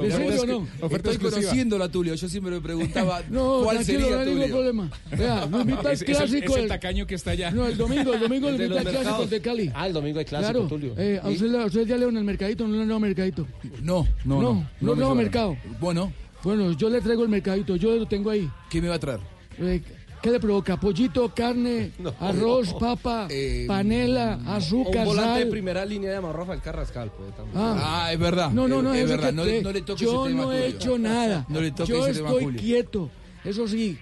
¿Le 0.00 0.10
sirve 0.10 0.38
o 0.40 0.46
no? 0.46 0.68
Estoy 0.90 1.18
conociendo 1.18 1.82
a 1.82 1.88
Tulio. 1.88 2.14
Yo 2.14 2.28
siempre 2.28 2.52
me 2.52 2.60
preguntaba 2.60 3.22
No, 3.30 3.60
cuál 3.64 3.84
sería 3.84 4.16
no 4.18 4.24
Tulio. 4.24 4.48
problema. 4.48 4.90
Vea, 5.16 5.44
invita 5.44 5.80
al 5.80 5.86
Es- 5.94 6.02
es 6.02 6.08
el- 6.08 6.16
clásico. 6.16 6.52
es 6.52 6.56
el 6.56 6.62
el- 6.64 6.68
tacaño 6.68 7.06
que 7.06 7.14
está 7.14 7.30
allá. 7.32 7.50
No, 7.50 7.66
el 7.66 7.76
domingo, 7.76 8.12
el 8.12 8.20
domingo 8.20 8.48
El 8.48 8.60
al 8.62 8.68
los 8.70 8.82
clásico 8.82 9.26
de 9.26 9.40
Cali. 9.40 9.70
Ah, 9.74 9.86
el 9.86 9.92
domingo 9.92 10.18
hay 10.18 10.24
clásico, 10.24 10.52
Claro. 10.52 10.68
Tulio. 10.68 10.94
Eh, 10.98 11.20
¿A 11.22 11.28
usted, 11.28 11.54
a 11.54 11.64
usted 11.66 11.86
ya 11.86 11.96
le 11.96 12.06
dan 12.06 12.16
el 12.16 12.24
mercadito? 12.24 12.66
¿No 12.66 12.84
le 12.84 12.92
el 12.92 13.00
mercadito? 13.00 13.46
No, 13.82 14.06
no, 14.24 14.34
no. 14.40 14.42
no. 14.42 14.52
No, 14.80 14.82
No 14.94 14.94
no, 14.96 15.14
mercado. 15.14 15.56
Bueno. 15.80 16.12
Bueno, 16.42 16.72
yo 16.72 16.88
le 16.90 17.00
traigo 17.00 17.22
el 17.22 17.28
mercadito, 17.28 17.76
yo 17.76 17.94
lo 17.96 18.06
tengo 18.06 18.30
ahí. 18.30 18.50
¿Qué 18.68 18.80
me 18.82 18.88
va 18.88 18.96
a 18.96 18.98
traer? 18.98 19.20
Eh, 19.58 19.80
¿Qué 20.20 20.30
le 20.30 20.38
provoca? 20.40 20.78
Pollito, 20.78 21.32
carne, 21.34 21.92
arroz, 22.20 22.74
papa, 22.80 23.28
panela, 23.66 24.40
azúcar, 24.46 25.00
Un 25.02 25.04
volante 25.14 25.32
sal. 25.34 25.44
de 25.44 25.50
primera 25.50 25.84
línea 25.84 26.10
de 26.10 26.20
Rafael 26.20 26.32
Rafael 26.32 26.60
Carrascal. 26.60 27.10
También. 27.36 27.56
Ah. 27.56 28.04
Ah, 28.06 28.12
es 28.12 28.18
verdad. 28.18 28.50
No, 28.50 28.66
no, 28.68 28.82
no, 28.82 28.94
es, 28.94 29.08
verdad. 29.08 29.30
que 29.30 29.32
No, 29.36 29.44
le- 29.44 29.62
no 29.62 29.72
le 29.72 29.82
toques 29.82 30.02
Yo 30.02 30.24
ese 30.24 30.30
tema, 30.34 30.42
no 30.44 30.52
he 30.52 30.62
Tulio. 30.62 30.76
hecho 30.76 30.98
nada. 30.98 31.46
No 31.48 31.60
le 31.60 31.70
toques 31.70 31.88
yo 31.88 32.06
ese 32.06 32.20
estoy 32.20 32.44
Julio. 32.44 32.60
quieto. 32.60 33.10
Eso 33.44 33.66
sí, 33.66 33.98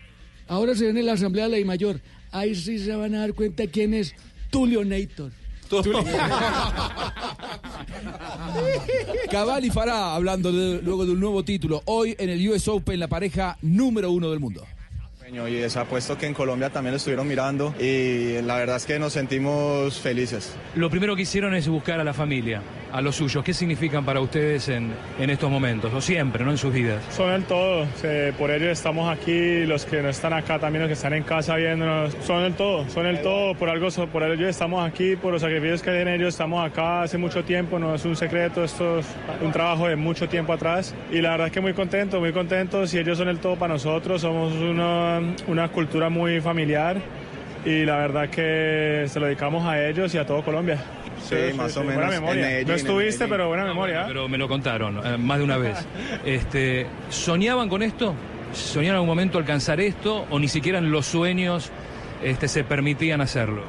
ahora 0.48 0.74
se 0.74 0.84
viene 0.84 1.02
la 1.02 1.12
asamblea 1.12 1.44
de 1.46 1.50
la 1.52 1.58
I 1.58 1.64
Mayor. 1.64 2.00
Ahí 2.32 2.54
sí 2.54 2.78
se 2.78 2.94
van 2.94 3.14
a 3.14 3.20
dar 3.20 3.34
cuenta 3.34 3.66
quién 3.66 3.94
es 3.94 4.14
Tulio 4.50 4.84
Cabal 9.30 9.64
y 9.64 9.70
Farah 9.70 10.14
hablando 10.14 10.52
de- 10.52 10.82
luego 10.82 11.06
de 11.06 11.12
un 11.12 11.20
nuevo 11.20 11.44
título. 11.44 11.82
Hoy 11.86 12.14
en 12.18 12.30
el 12.30 12.48
US 12.50 12.66
Open, 12.68 12.98
la 12.98 13.08
pareja 13.08 13.56
número 13.62 14.10
uno 14.10 14.30
del 14.30 14.40
mundo. 14.40 14.64
Y 15.32 15.56
es 15.58 15.76
apuesto 15.76 16.18
que 16.18 16.26
en 16.26 16.34
Colombia 16.34 16.70
también 16.70 16.92
lo 16.92 16.96
estuvieron 16.96 17.28
mirando 17.28 17.72
y 17.78 18.42
la 18.42 18.56
verdad 18.56 18.76
es 18.76 18.84
que 18.84 18.98
nos 18.98 19.12
sentimos 19.12 20.00
felices. 20.00 20.56
Lo 20.74 20.90
primero 20.90 21.14
que 21.14 21.22
hicieron 21.22 21.54
es 21.54 21.68
buscar 21.68 22.00
a 22.00 22.04
la 22.04 22.12
familia, 22.12 22.62
a 22.92 23.00
los 23.00 23.14
suyos. 23.14 23.44
¿Qué 23.44 23.54
significan 23.54 24.04
para 24.04 24.20
ustedes 24.20 24.68
en, 24.68 24.92
en 25.20 25.30
estos 25.30 25.48
momentos? 25.48 25.94
O 25.94 26.00
siempre, 26.00 26.44
¿no? 26.44 26.50
En 26.50 26.58
sus 26.58 26.72
vidas. 26.72 27.02
Son 27.10 27.30
el 27.30 27.44
todo, 27.44 27.86
eh, 28.02 28.32
por 28.36 28.50
ellos 28.50 28.70
estamos 28.70 29.12
aquí, 29.12 29.64
los 29.66 29.84
que 29.84 30.02
no 30.02 30.08
están 30.08 30.32
acá 30.32 30.58
también, 30.58 30.82
los 30.82 30.88
que 30.88 30.94
están 30.94 31.12
en 31.14 31.22
casa 31.22 31.54
viéndonos, 31.54 32.16
son 32.24 32.42
el 32.42 32.54
todo, 32.54 32.88
son 32.90 33.06
el 33.06 33.22
todo, 33.22 33.54
por 33.54 33.68
algo, 33.68 33.88
por 34.08 34.24
ellos 34.24 34.48
estamos 34.48 34.84
aquí, 34.84 35.14
por 35.14 35.32
los 35.32 35.42
sacrificios 35.42 35.82
que 35.82 35.92
tienen 35.92 36.14
ellos, 36.14 36.30
estamos 36.34 36.66
acá 36.66 37.02
hace 37.02 37.18
mucho 37.18 37.44
tiempo, 37.44 37.78
no 37.78 37.94
es 37.94 38.04
un 38.04 38.16
secreto, 38.16 38.64
esto 38.64 38.98
es 38.98 39.06
un 39.42 39.52
trabajo 39.52 39.86
de 39.86 39.94
mucho 39.94 40.28
tiempo 40.28 40.52
atrás 40.52 40.94
y 41.12 41.20
la 41.20 41.30
verdad 41.30 41.46
es 41.48 41.52
que 41.52 41.60
muy 41.60 41.74
contento, 41.74 42.18
muy 42.18 42.32
contentos 42.32 42.92
y 42.94 42.98
ellos 42.98 43.18
son 43.18 43.28
el 43.28 43.38
todo 43.38 43.56
para 43.56 43.74
nosotros, 43.74 44.20
somos 44.22 44.52
una, 45.20 45.34
una 45.46 45.68
cultura 45.68 46.08
muy 46.08 46.40
familiar 46.40 46.96
y 47.64 47.84
la 47.84 47.96
verdad 47.96 48.28
que 48.30 49.04
se 49.08 49.20
lo 49.20 49.26
dedicamos 49.26 49.66
a 49.66 49.86
ellos 49.86 50.14
y 50.14 50.18
a 50.18 50.26
todo 50.26 50.42
Colombia. 50.42 50.78
Sí, 51.22 51.36
más 51.54 51.76
o 51.76 51.82
Buena 51.84 52.00
menos, 52.00 52.14
en 52.14 52.20
memoria. 52.22 52.42
Medellín, 52.46 52.68
no 52.68 52.74
estuviste, 52.74 53.28
pero 53.28 53.48
buena 53.48 53.64
memoria. 53.64 54.02
¿eh? 54.02 54.04
Pero 54.08 54.26
me 54.28 54.38
lo 54.38 54.48
contaron 54.48 55.00
eh, 55.04 55.18
más 55.18 55.38
de 55.38 55.44
una 55.44 55.58
vez. 55.58 55.76
Este, 56.24 56.86
¿Soñaban 57.10 57.68
con 57.68 57.82
esto? 57.82 58.14
¿Soñaban 58.54 58.86
en 58.88 58.94
algún 58.94 59.08
momento 59.08 59.36
alcanzar 59.38 59.80
esto? 59.80 60.26
¿O 60.30 60.38
ni 60.38 60.48
siquiera 60.48 60.78
en 60.78 60.90
los 60.90 61.04
sueños 61.06 61.70
este, 62.24 62.48
se 62.48 62.64
permitían 62.64 63.20
hacerlo? 63.20 63.62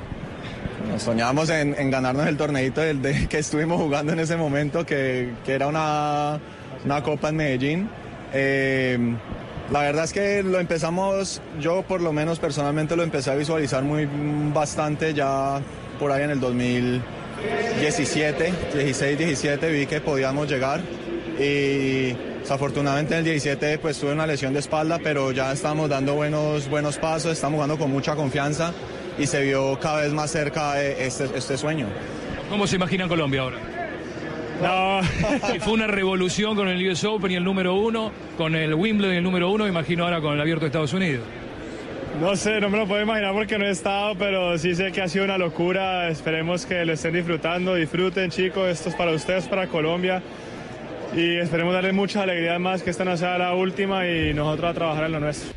Soñábamos 0.97 1.49
en, 1.49 1.75
en 1.77 1.91
ganarnos 1.91 2.25
el 2.27 2.37
torneito 2.37 2.81
del, 2.81 3.01
de- 3.01 3.27
que 3.27 3.39
estuvimos 3.39 3.79
jugando 3.81 4.13
en 4.13 4.19
ese 4.19 4.35
momento, 4.37 4.85
que, 4.85 5.29
que 5.45 5.53
era 5.53 5.67
una, 5.67 6.39
una 6.85 7.03
copa 7.03 7.29
en 7.29 7.35
Medellín. 7.35 7.89
Eh, 8.33 8.97
la 9.71 9.81
verdad 9.81 10.03
es 10.03 10.13
que 10.13 10.43
lo 10.43 10.59
empezamos, 10.59 11.41
yo 11.59 11.81
por 11.83 12.01
lo 12.01 12.11
menos 12.11 12.39
personalmente 12.39 12.95
lo 12.95 13.03
empecé 13.03 13.31
a 13.31 13.35
visualizar 13.35 13.83
muy 13.83 14.05
mm, 14.05 14.53
bastante 14.53 15.13
ya 15.13 15.61
por 15.97 16.11
ahí 16.11 16.23
en 16.23 16.31
el 16.31 16.41
2017, 16.41 18.53
16, 18.73 19.17
17 19.17 19.71
vi 19.71 19.85
que 19.85 20.01
podíamos 20.01 20.49
llegar 20.49 20.81
y 21.39 22.11
desafortunadamente 22.41 23.13
en 23.13 23.19
el 23.19 23.25
17 23.25 23.77
pues 23.77 23.97
tuve 23.97 24.11
una 24.11 24.27
lesión 24.27 24.53
de 24.53 24.59
espalda, 24.59 24.99
pero 25.01 25.31
ya 25.31 25.53
estamos 25.53 25.89
dando 25.89 26.15
buenos, 26.15 26.69
buenos 26.69 26.97
pasos, 26.97 27.31
estamos 27.31 27.55
jugando 27.55 27.77
con 27.77 27.89
mucha 27.89 28.15
confianza 28.15 28.73
y 29.17 29.25
se 29.25 29.41
vio 29.41 29.79
cada 29.79 30.01
vez 30.01 30.11
más 30.11 30.31
cerca 30.31 30.83
eh, 30.83 31.05
este, 31.05 31.29
este 31.35 31.57
sueño. 31.57 31.87
¿Cómo 32.49 32.67
se 32.67 32.75
imagina 32.75 33.07
Colombia 33.07 33.41
ahora? 33.41 33.80
No. 34.61 35.01
Y 35.55 35.59
fue 35.59 35.73
una 35.73 35.87
revolución 35.87 36.55
con 36.55 36.67
el 36.67 36.89
US 36.89 37.03
Open 37.05 37.31
y 37.31 37.35
el 37.35 37.43
número 37.43 37.75
uno, 37.75 38.11
con 38.37 38.55
el 38.55 38.73
Wimbledon 38.73 39.13
y 39.13 39.17
el 39.17 39.23
número 39.23 39.49
uno, 39.51 39.67
imagino 39.67 40.03
ahora 40.03 40.21
con 40.21 40.33
el 40.33 40.41
Abierto 40.41 40.61
de 40.61 40.67
Estados 40.67 40.93
Unidos. 40.93 41.23
No 42.19 42.35
sé, 42.35 42.59
no 42.59 42.69
me 42.69 42.77
lo 42.77 42.87
puedo 42.87 43.01
imaginar 43.01 43.33
porque 43.33 43.57
no 43.57 43.65
he 43.65 43.69
estado, 43.69 44.15
pero 44.15 44.57
sí 44.57 44.75
sé 44.75 44.91
que 44.91 45.01
ha 45.01 45.07
sido 45.07 45.25
una 45.25 45.37
locura. 45.37 46.09
Esperemos 46.09 46.65
que 46.65 46.85
lo 46.85 46.93
estén 46.93 47.13
disfrutando. 47.13 47.75
Disfruten, 47.75 48.29
chicos. 48.29 48.67
Esto 48.67 48.89
es 48.89 48.95
para 48.95 49.11
ustedes, 49.11 49.47
para 49.47 49.67
Colombia. 49.67 50.21
Y 51.15 51.37
esperemos 51.37 51.73
darles 51.73 51.93
mucha 51.93 52.21
alegría 52.21 52.59
más, 52.59 52.83
que 52.83 52.89
esta 52.89 53.05
no 53.05 53.17
sea 53.17 53.37
la 53.37 53.55
última 53.55 54.07
y 54.07 54.33
nosotros 54.33 54.71
a 54.71 54.73
trabajar 54.73 55.05
en 55.05 55.11
lo 55.13 55.19
nuestro. 55.19 55.53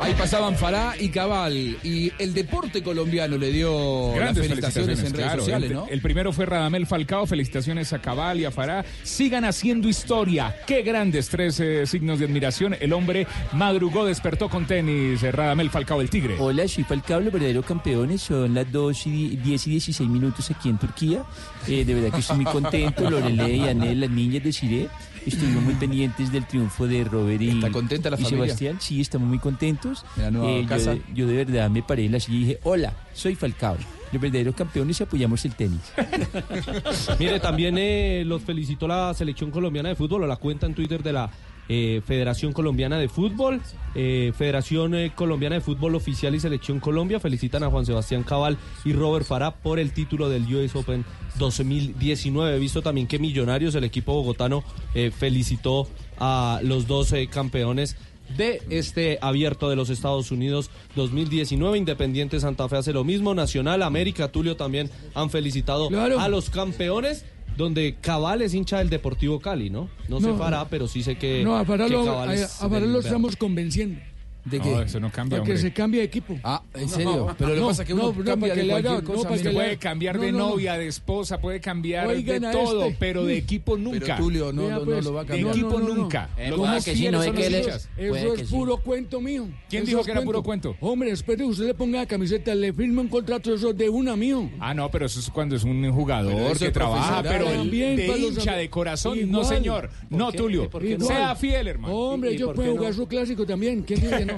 Ahí 0.00 0.14
pasaban 0.14 0.56
Fará 0.56 0.94
y 0.98 1.08
Cabal. 1.08 1.76
Y 1.82 2.12
el 2.18 2.34
deporte 2.34 2.82
colombiano 2.82 3.36
le 3.36 3.50
dio 3.52 4.12
Grandes 4.12 4.36
las 4.36 4.46
felicitaciones, 4.48 4.98
en 5.00 5.04
redes 5.12 5.14
claro. 5.26 5.40
sociales, 5.40 5.70
el, 5.70 5.76
¿no? 5.76 5.86
el 5.90 6.00
primero 6.00 6.32
fue 6.32 6.46
Radamel 6.46 6.86
Falcao, 6.86 7.26
felicitaciones 7.26 7.92
a 7.92 8.00
Cabal 8.00 8.40
y 8.40 8.44
a 8.44 8.50
Fará. 8.50 8.84
Sigan 9.02 9.44
haciendo 9.44 9.88
historia. 9.88 10.54
Qué 10.66 10.82
grandes 10.82 11.28
tres 11.28 11.58
eh, 11.60 11.86
signos 11.86 12.18
de 12.18 12.26
admiración. 12.26 12.76
El 12.80 12.92
hombre 12.92 13.26
madrugó, 13.52 14.04
despertó 14.06 14.48
con 14.48 14.66
tenis. 14.66 15.22
eh, 15.22 15.32
Radamel 15.32 15.70
Falcao, 15.70 16.00
el 16.00 16.10
tigre. 16.10 16.36
Hola, 16.38 16.66
soy 16.68 16.84
Falcao, 16.84 17.20
los 17.20 17.32
verdaderos 17.32 17.64
campeones. 17.66 18.22
Son 18.22 18.54
las 18.54 18.70
2 18.70 19.06
y 19.06 19.10
di- 19.10 19.36
10 19.36 19.66
y 19.66 19.70
16 19.70 20.08
minutos 20.08 20.50
aquí 20.50 20.68
en 20.68 20.78
Turquía. 20.78 21.22
Eh, 21.66 21.84
de 21.84 21.94
verdad 21.94 22.12
que 22.12 22.20
estoy 22.20 22.36
muy 22.36 22.44
contento. 22.46 23.08
Lorelei 23.10 23.56
y 23.62 23.68
Anel, 23.68 24.00
las 24.00 24.10
niñas 24.10 24.42
de 24.42 24.52
Siré, 24.52 24.88
estuvimos 25.26 25.62
muy 25.62 25.74
pendientes 25.74 26.30
del 26.32 26.46
triunfo 26.46 26.86
de 26.86 27.04
Robert 27.04 27.40
y, 27.40 27.50
¿Está 27.50 27.70
contenta 27.70 28.10
la 28.10 28.16
y 28.18 28.22
familia? 28.24 28.44
Sebastián. 28.46 28.76
Sí, 28.80 29.00
estamos 29.00 29.28
muy 29.28 29.38
contentos. 29.38 30.04
En 30.16 30.22
la 30.22 30.30
nueva 30.30 30.50
Eh, 30.50 30.62
yo, 30.62 30.68
casa. 30.68 30.90
de- 30.94 31.02
yo 31.14 31.26
de 31.26 31.36
verdad 31.44 31.70
me 31.70 31.82
paré 31.82 32.06
en 32.06 32.12
la 32.12 32.20
silla 32.20 32.36
y 32.36 32.40
dije, 32.40 32.58
hola, 32.64 32.92
soy 33.14 33.34
Falcao. 33.34 33.76
Los 34.10 34.22
verdaderos 34.22 34.54
campeones 34.54 34.98
y 35.00 35.02
apoyamos 35.02 35.44
el 35.44 35.54
tenis. 35.54 35.80
Mire, 37.18 37.40
también 37.40 37.76
eh, 37.78 38.22
los 38.26 38.42
felicitó 38.42 38.88
la 38.88 39.12
selección 39.14 39.50
colombiana 39.50 39.90
de 39.90 39.94
fútbol 39.96 40.22
o 40.24 40.26
la 40.26 40.36
cuenta 40.36 40.66
en 40.66 40.74
Twitter 40.74 41.02
de 41.02 41.12
la 41.12 41.30
eh, 41.68 42.00
Federación 42.04 42.52
Colombiana 42.52 42.98
de 42.98 43.08
Fútbol, 43.08 43.60
eh, 43.94 44.32
Federación 44.36 44.94
eh, 44.94 45.12
Colombiana 45.14 45.56
de 45.56 45.60
Fútbol 45.60 45.94
Oficial 45.94 46.34
y 46.34 46.40
Selección 46.40 46.80
Colombia. 46.80 47.20
Felicitan 47.20 47.62
a 47.62 47.70
Juan 47.70 47.86
Sebastián 47.86 48.22
Cabal 48.22 48.56
y 48.84 48.92
Robert 48.92 49.26
Farah 49.26 49.56
por 49.56 49.78
el 49.78 49.92
título 49.92 50.28
del 50.28 50.42
US 50.54 50.76
Open 50.76 51.04
2019. 51.38 52.56
He 52.56 52.58
visto 52.58 52.82
también 52.82 53.06
que 53.06 53.18
Millonarios, 53.18 53.74
el 53.74 53.84
equipo 53.84 54.12
bogotano, 54.12 54.62
eh, 54.94 55.10
felicitó 55.10 55.88
a 56.18 56.60
los 56.62 56.86
dos 56.86 57.12
eh, 57.12 57.28
campeones 57.28 57.96
de 58.36 58.60
este 58.68 59.18
abierto 59.22 59.70
de 59.70 59.76
los 59.76 59.90
Estados 59.90 60.30
Unidos 60.30 60.70
2019. 60.96 61.78
Independiente 61.78 62.40
Santa 62.40 62.68
Fe 62.68 62.76
hace 62.76 62.92
lo 62.92 63.04
mismo. 63.04 63.34
Nacional, 63.34 63.82
América, 63.82 64.28
Tulio 64.28 64.56
también 64.56 64.90
han 65.14 65.30
felicitado 65.30 65.88
a 66.18 66.28
los 66.28 66.50
campeones. 66.50 67.24
Donde 67.58 67.96
Cabal 68.00 68.40
es 68.40 68.54
hincha 68.54 68.78
del 68.78 68.88
Deportivo 68.88 69.40
Cali, 69.40 69.68
¿no? 69.68 69.90
No, 70.08 70.20
sé 70.20 70.28
No. 70.28 70.38
Farah, 70.38 70.68
pero 70.70 70.86
sí 70.86 71.02
sé 71.02 71.18
que. 71.18 71.42
No, 71.44 71.56
a 71.58 71.64
que 71.64 71.92
lo, 71.92 72.20
a- 72.20 72.24
a 72.60 72.68
del 72.68 73.00
estamos 73.00 73.34
convenciendo. 73.36 74.00
¿De 74.50 74.58
No, 74.58 74.82
eso 74.82 75.00
no 75.00 75.10
cambia, 75.10 75.38
Para 75.38 75.44
que 75.46 75.50
hombre. 75.52 75.62
se 75.68 75.72
cambie 75.72 76.00
de 76.00 76.06
equipo. 76.06 76.36
Ah, 76.42 76.62
¿en 76.74 76.88
serio? 76.88 77.34
Pero 77.38 77.50
lo 77.54 77.60
que 77.62 77.66
pasa 77.68 77.82
es 77.82 77.86
que 77.88 77.94
uno 77.94 78.12
cambia 78.12 78.36
para 78.36 78.54
que 78.54 78.60
de 78.60 78.66
le 78.66 78.72
haga- 78.74 78.82
cualquier 78.90 79.04
cosa, 79.16 79.22
para 79.28 79.36
Se 79.36 79.42
que 79.42 79.48
le 79.50 79.54
puede 79.54 79.68
haga- 79.70 79.78
cambiar 79.78 80.16
no, 80.16 80.22
de 80.22 80.32
no, 80.32 80.38
no. 80.38 80.48
novia, 80.50 80.78
de 80.78 80.86
esposa, 80.88 81.40
puede 81.40 81.60
cambiar 81.60 82.06
Oigan 82.06 82.40
de 82.42 82.50
todo, 82.50 82.84
este. 82.84 82.96
pero 82.98 83.24
de 83.24 83.36
equipo 83.36 83.76
nunca. 83.76 83.98
Pero 84.00 84.16
Tulio 84.16 84.52
no, 84.52 84.62
no, 84.68 84.78
no 84.78 84.84
pues, 84.84 85.04
lo 85.04 85.12
va 85.12 85.20
a 85.20 85.24
de 85.24 85.28
cambiar. 85.28 85.50
equipo 85.54 85.70
no, 85.70 85.78
no, 85.80 85.88
no. 85.88 85.94
nunca. 85.94 86.28
Pueda 86.36 86.56
más 86.72 86.84
que 86.84 86.94
sí, 86.96 87.08
no 87.10 87.22
es 87.22 87.30
que 87.32 87.46
él 87.46 87.54
es-. 87.56 87.88
Eso 87.96 88.34
es 88.34 88.48
puro 88.50 88.76
cuento 88.78 89.20
mío. 89.20 89.46
¿Quién 89.68 89.82
Eso 89.82 89.88
dijo 89.90 90.00
es 90.00 90.06
que 90.06 90.12
era 90.12 90.22
puro 90.22 90.42
cuento? 90.42 90.76
Hombre, 90.80 91.14
de 91.14 91.22
que 91.36 91.44
usted 91.44 91.66
le 91.66 91.74
ponga 91.74 91.98
la 92.00 92.06
camiseta, 92.06 92.54
le 92.54 92.72
firme 92.72 93.00
un 93.00 93.08
contrato 93.08 93.50
de 93.50 93.56
esos 93.56 93.76
de 93.76 93.88
una 93.88 94.16
mío. 94.16 94.50
Ah, 94.60 94.74
no, 94.74 94.90
pero 94.90 95.06
eso 95.06 95.20
es 95.20 95.30
cuando 95.30 95.56
es 95.56 95.64
un 95.64 95.90
jugador 95.92 96.32
eso 96.52 96.64
que 96.64 96.70
trabaja, 96.70 97.22
pero 97.22 97.46
de 97.50 98.06
los 98.18 98.36
hincha 98.38 98.54
de 98.56 98.68
corazón, 98.70 99.18
no 99.30 99.44
señor. 99.44 99.90
No, 100.10 100.30
qué? 100.30 100.38
Tulio. 100.38 100.70
¿Por 100.70 100.82
qué 100.82 100.96
no? 100.98 101.06
Sea 101.06 101.34
fiel, 101.36 101.68
hermano. 101.68 101.94
Hombre, 101.94 102.32
¿Y 102.32 102.34
ellos 102.34 102.46
por 102.48 102.56
pueden 102.56 102.72
qué 102.72 102.78
jugar 102.78 102.92
no? 102.92 102.96
su 102.96 103.08
clásico 103.08 103.46
también. 103.46 103.82
¿Quién 103.82 104.00
dice 104.00 104.18
que 104.18 104.24
no? 104.26 104.37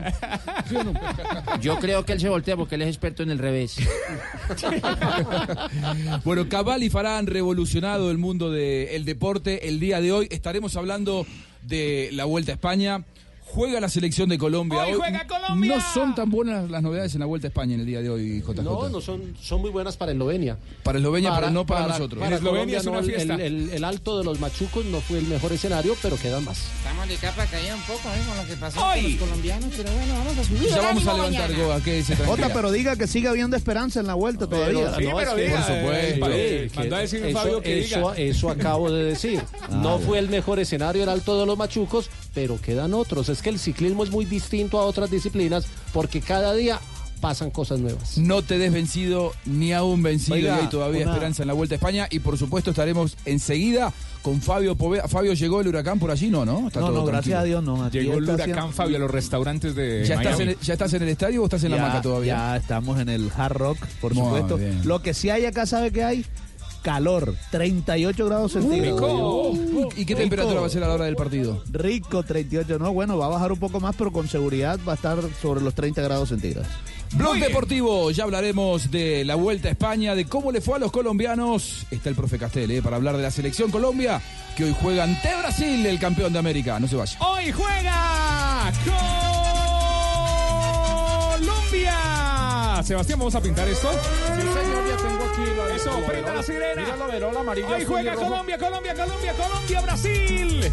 ¿Sí 0.68 0.76
o 0.76 0.84
no? 0.84 0.92
Yo 1.60 1.78
creo 1.78 2.04
que 2.04 2.12
él 2.12 2.20
se 2.20 2.28
voltea 2.28 2.56
porque 2.56 2.74
él 2.76 2.82
es 2.82 2.88
experto 2.88 3.22
en 3.22 3.30
el 3.30 3.38
revés. 3.38 3.76
Bueno, 6.24 6.48
Cabal 6.48 6.82
y 6.82 6.90
Farah 6.90 7.18
han 7.18 7.26
revolucionado 7.26 8.10
el 8.10 8.18
mundo 8.18 8.50
del 8.50 9.04
deporte 9.04 9.68
el 9.68 9.80
día 9.80 10.00
de 10.00 10.12
hoy. 10.12 10.28
Estaremos 10.30 10.76
hablando 10.76 11.26
de 11.62 12.10
la 12.12 12.24
Vuelta 12.24 12.52
a 12.52 12.54
España. 12.54 13.04
Juega 13.52 13.80
la 13.80 13.88
selección 13.88 14.28
de 14.28 14.38
Colombia. 14.38 14.84
Hoy 14.84 14.92
juega 14.94 15.26
Colombia. 15.26 15.74
No 15.76 15.82
son 15.92 16.14
tan 16.14 16.30
buenas 16.30 16.70
las 16.70 16.82
novedades 16.82 17.14
en 17.14 17.20
la 17.20 17.26
Vuelta 17.26 17.46
a 17.46 17.50
España 17.50 17.74
en 17.74 17.80
el 17.80 17.86
día 17.86 18.00
de 18.00 18.08
hoy, 18.08 18.40
JJ. 18.42 18.62
No, 18.62 18.88
no 18.88 19.00
son, 19.00 19.34
son 19.40 19.60
muy 19.60 19.70
buenas 19.70 19.96
para 19.96 20.12
Eslovenia. 20.12 20.56
Para 20.84 20.98
Eslovenia, 20.98 21.34
pero 21.34 21.50
no 21.50 21.66
para 21.66 21.88
nosotros. 21.88 22.20
para 22.20 22.36
En 22.36 22.42
Eslovenia 22.42 22.78
es 22.78 22.86
una 22.86 23.00
no, 23.00 23.06
fiesta. 23.06 23.34
El, 23.34 23.40
el- 23.40 23.70
el 23.70 23.84
alto 23.84 24.18
de 24.18 24.24
los 24.24 24.38
machucos 24.40 24.84
no 24.84 25.00
fue 25.00 25.18
el 25.18 25.26
mejor 25.26 25.52
escenario, 25.52 25.96
pero 26.00 26.16
quedan 26.16 26.44
más. 26.44 26.58
Estamos 26.78 27.08
de 27.08 27.16
capa 27.16 27.44
caída 27.46 27.74
un 27.74 27.82
poco 27.82 28.00
¿eh? 28.08 28.22
con 28.28 28.36
lo 28.36 28.46
que 28.46 28.56
pasó 28.56 28.84
Ay. 28.84 29.02
con 29.02 29.10
los 29.12 29.20
colombianos, 29.28 29.70
pero 29.76 29.90
bueno, 29.92 30.14
vamos 30.18 30.38
a 30.38 30.44
subir. 30.44 30.68
Ya 30.68 30.80
vamos 30.80 31.06
a 31.06 31.14
levantar. 31.14 31.54
Goa, 31.54 31.80
que 31.80 32.02
se 32.04 32.16
Jota, 32.16 32.52
pero 32.52 32.70
diga 32.70 32.96
que 32.96 33.06
sigue 33.08 33.28
habiendo 33.28 33.56
esperanza 33.56 33.98
en 34.00 34.06
la 34.06 34.14
vuelta 34.14 34.46
todavía. 34.48 34.66
Pero- 34.96 35.10
no, 35.12 35.20
es 35.20 35.28
que- 35.28 35.50
por 35.50 35.62
supuesto. 35.62 36.26
Sí, 37.06 37.16
que 37.62 37.80
eso, 37.80 38.12
eso, 38.12 38.14
eso 38.14 38.50
acabo 38.50 38.90
de 38.92 39.04
decir. 39.04 39.42
no 39.70 39.98
fue 39.98 40.18
el 40.20 40.28
mejor 40.28 40.60
escenario 40.60 41.02
el 41.02 41.08
alto 41.08 41.38
de 41.40 41.46
los 41.46 41.58
machucos, 41.58 42.08
pero 42.34 42.60
quedan 42.60 42.94
otros. 42.94 43.28
Es 43.40 43.44
que 43.44 43.48
el 43.48 43.58
ciclismo 43.58 44.04
es 44.04 44.10
muy 44.10 44.26
distinto 44.26 44.78
a 44.78 44.84
otras 44.84 45.10
disciplinas 45.10 45.64
porque 45.94 46.20
cada 46.20 46.52
día 46.52 46.78
pasan 47.22 47.50
cosas 47.50 47.80
nuevas. 47.80 48.18
No 48.18 48.42
te 48.42 48.58
des 48.58 48.70
vencido 48.70 49.32
ni 49.46 49.72
aún 49.72 50.02
vencido 50.02 50.34
Oiga, 50.34 50.58
y 50.58 50.60
hay 50.64 50.68
todavía 50.68 51.02
una- 51.04 51.12
esperanza 51.12 51.42
en 51.42 51.46
la 51.48 51.54
Vuelta 51.54 51.74
a 51.74 51.76
España 51.76 52.06
y 52.10 52.18
por 52.18 52.36
supuesto 52.36 52.68
estaremos 52.68 53.16
enseguida 53.24 53.94
con 54.20 54.42
Fabio 54.42 54.74
Poveda. 54.76 55.08
Fabio 55.08 55.32
llegó 55.32 55.62
el 55.62 55.68
huracán 55.68 55.98
por 55.98 56.10
allí, 56.10 56.28
¿no? 56.28 56.44
¿No? 56.44 56.66
Está 56.66 56.80
No, 56.80 56.88
todo 56.88 56.96
no, 56.98 57.04
gracias 57.06 57.40
a 57.40 57.44
Dios 57.44 57.64
no. 57.64 57.82
Aquí 57.82 58.00
Llegó 58.00 58.18
el 58.18 58.24
huracán 58.24 58.40
haciendo- 58.50 58.72
Fabio 58.72 58.96
a 58.96 59.00
los 59.00 59.10
restaurantes 59.10 59.74
de 59.74 60.04
¿Ya 60.06 60.16
estás, 60.16 60.24
Miami. 60.36 60.42
en 60.42 60.48
el, 60.50 60.58
¿Ya 60.60 60.72
estás 60.74 60.92
en 60.92 61.02
el 61.02 61.08
estadio 61.08 61.40
o 61.40 61.44
estás 61.44 61.64
en 61.64 61.70
la 61.70 61.78
maca 61.78 62.02
todavía? 62.02 62.34
Ya 62.34 62.56
estamos 62.58 63.00
en 63.00 63.08
el 63.08 63.30
Hard 63.34 63.56
Rock, 63.56 63.78
por 64.02 64.12
Muy 64.14 64.22
supuesto. 64.24 64.58
bien. 64.58 64.82
Lo 64.84 65.00
que 65.00 65.14
sí 65.14 65.30
hay 65.30 65.46
acá, 65.46 65.64
¿sabe 65.64 65.90
qué 65.92 66.04
hay? 66.04 66.26
Calor, 66.82 67.34
38 67.50 68.26
grados 68.26 68.52
centígrados. 68.52 69.58
¿Y 69.96 70.04
qué 70.04 70.14
temperatura 70.14 70.60
va 70.60 70.66
a 70.66 70.70
ser 70.70 70.82
a 70.84 70.88
la 70.88 70.94
hora 70.94 71.04
del 71.04 71.16
partido? 71.16 71.62
Rico, 71.70 72.22
38. 72.22 72.78
No, 72.78 72.92
bueno, 72.92 73.18
va 73.18 73.26
a 73.26 73.30
bajar 73.30 73.52
un 73.52 73.58
poco 73.58 73.80
más, 73.80 73.94
pero 73.96 74.12
con 74.12 74.28
seguridad 74.28 74.78
va 74.86 74.92
a 74.92 74.94
estar 74.96 75.18
sobre 75.40 75.60
los 75.60 75.74
30 75.74 76.02
grados 76.02 76.30
centígrados. 76.30 76.68
Blog 77.12 77.38
Deportivo, 77.38 78.10
ya 78.12 78.24
hablaremos 78.24 78.90
de 78.90 79.24
la 79.24 79.34
Vuelta 79.34 79.68
a 79.68 79.72
España, 79.72 80.14
de 80.14 80.26
cómo 80.26 80.52
le 80.52 80.60
fue 80.60 80.76
a 80.76 80.78
los 80.78 80.92
colombianos. 80.92 81.86
Está 81.90 82.08
el 82.08 82.14
profe 82.14 82.38
Castel, 82.38 82.70
¿eh? 82.70 82.82
para 82.82 82.96
hablar 82.96 83.16
de 83.16 83.22
la 83.22 83.30
selección 83.32 83.70
Colombia, 83.70 84.22
que 84.56 84.64
hoy 84.64 84.76
juega 84.80 85.04
ante 85.04 85.28
Brasil, 85.36 85.84
el 85.84 85.98
campeón 85.98 86.32
de 86.32 86.38
América. 86.38 86.78
No 86.78 86.86
se 86.86 86.96
vaya. 86.96 87.18
Hoy 87.20 87.50
juega 87.50 88.72
Colombia. 91.34 92.80
Sebastián, 92.84 93.18
¿vamos 93.18 93.34
a 93.34 93.40
pintar 93.42 93.68
esto? 93.68 93.90
Sí, 93.92 94.42
señor, 94.42 94.89
Eso, 95.74 95.90
prenda 96.06 96.12
verola. 96.12 96.34
la 96.34 96.42
sirena. 96.42 96.82
Mira 96.82 96.96
la 96.96 97.06
verola 97.06 97.40
amarilla. 97.40 97.68
Hoy 97.68 97.84
juega. 97.84 98.14
Colombia, 98.14 98.58
Colombia, 98.58 98.94
Colombia, 98.94 99.34
Colombia, 99.34 99.80
Brasil. 99.80 100.70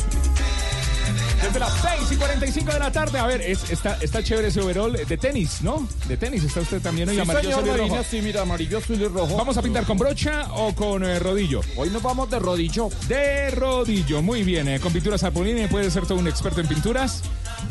Desde 1.42 1.60
las 1.60 1.72
6 1.82 2.12
y 2.12 2.16
45 2.16 2.74
de 2.74 2.80
la 2.80 2.92
tarde. 2.92 3.20
A 3.20 3.28
ver, 3.28 3.42
es- 3.42 3.70
está, 3.70 3.98
está 4.02 4.24
chévere 4.24 4.48
ese 4.50 4.60
overall 4.60 4.92
de 4.94 5.18
tenis, 5.18 5.62
¿no? 5.62 5.88
De 6.08 6.18
tenis 6.18 6.44
está 6.44 6.60
usted 6.62 6.82
también 6.82 7.08
hoy 7.08 7.16
Sí, 7.16 7.22
amarillo, 7.22 7.50
señor 7.60 7.64
azul 7.76 7.86
y 7.86 7.90
rojo. 7.90 8.04
sí, 8.10 8.22
mira, 8.22 8.42
amarillo, 8.42 8.78
azul 8.80 9.02
y 9.02 9.06
rojo. 9.08 9.38
¿Vamos 9.38 9.56
a 9.58 9.62
pintar 9.62 9.86
con 9.86 9.98
brocha 9.98 10.48
o 10.54 10.74
con 10.74 11.04
eh, 11.04 11.20
rodillo? 11.20 11.62
Hoy 11.78 11.90
nos 11.92 12.02
vamos 12.02 12.30
de 12.30 12.40
rodillo. 12.40 12.90
De 13.08 13.52
rodillo, 13.52 14.22
muy 14.22 14.44
bien. 14.44 14.68
eh, 14.68 14.80
Con 14.80 14.92
pinturas 14.92 15.24
Apoline 15.24 15.68
puede 15.68 15.90
ser 15.92 16.06
todo 16.06 16.18
un 16.18 16.28
experto 16.28 16.60
en 16.60 16.68
pinturas. 16.68 17.22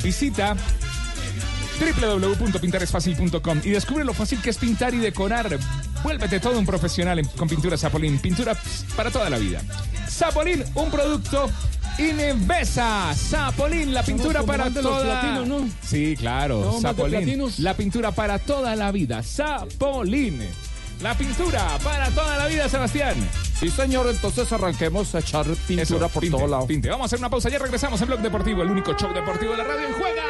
Visita 0.03 0.57
www.pintaresfacil.com 1.79 3.61
y 3.65 3.71
descubre 3.71 4.05
lo 4.05 4.15
fácil 4.15 4.41
que 4.41 4.51
es 4.51 4.59
pintar 4.59 4.95
y 4.95 4.99
decorar. 4.99 5.59
Vuélvete 6.03 6.41
todo 6.41 6.59
un 6.59 6.67
profesional 6.67 7.19
en- 7.19 7.27
con 7.29 7.49
pinturas 7.49 7.81
Zapolín. 7.81 8.19
Pintura 8.19 8.57
para 8.97 9.11
toda 9.11 9.29
la 9.31 9.39
vida. 9.39 9.61
Zapolín, 10.09 10.65
un 10.75 10.91
producto 10.91 11.51
Inevesa. 11.99 13.15
Zapolín, 13.15 13.95
la 13.95 14.03
pintura 14.03 14.43
para 14.43 14.69
de 14.69 14.83
los 14.83 14.93
toda... 14.99 15.21
platinos, 15.21 15.47
¿no? 15.49 15.69
Sí, 15.83 16.15
claro. 16.19 16.73
De 16.75 16.81
Zapolín, 16.83 17.45
la 17.59 17.75
pintura 17.75 18.13
para 18.13 18.39
toda 18.39 18.77
la 18.77 18.93
vida. 18.93 19.23
Zapolín. 19.23 20.43
La 21.03 21.15
pintura 21.17 21.79
para 21.83 22.09
toda 22.11 22.37
la 22.39 22.47
vida, 22.47 22.69
Sebastián. 22.69 23.15
Sí, 23.61 23.71
señor, 23.71 24.07
entonces 24.11 24.51
arranquemos 24.53 25.15
a 25.15 25.19
echar 25.21 25.45
pintura 25.67 25.83
Eso, 25.83 25.99
por 26.09 26.21
pinte, 26.23 26.37
todos 26.37 26.51
lados. 26.51 26.67
pinte. 26.67 26.89
Vamos 26.91 27.05
a 27.05 27.07
hacer 27.07 27.19
una 27.19 27.29
pausa. 27.31 27.49
Ya 27.51 27.59
regresamos 27.59 28.01
en 28.01 28.07
Blog 28.09 28.21
Deportivo, 28.21 28.63
el 28.63 28.71
único 28.71 28.95
show 28.95 29.13
deportivo 29.15 29.53
de 29.53 29.59
la 29.59 29.65
radio 29.65 29.89
en 29.89 29.93
Juega. 29.95 30.23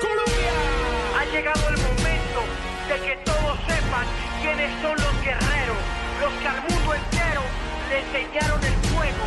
Colombia. 0.00 0.39
Ha 1.30 1.32
llegado 1.32 1.68
el 1.68 1.76
momento 1.76 2.40
de 2.88 3.06
que 3.06 3.16
todos 3.24 3.56
sepan 3.68 4.04
quiénes 4.42 4.72
son 4.82 4.96
los 4.96 5.22
guerreros, 5.22 5.76
los 6.20 6.32
que 6.40 6.48
al 6.48 6.60
mundo 6.62 6.94
entero 6.94 7.42
le 7.88 8.00
enseñaron 8.00 8.60
el 8.64 8.72
fuego. 8.90 9.24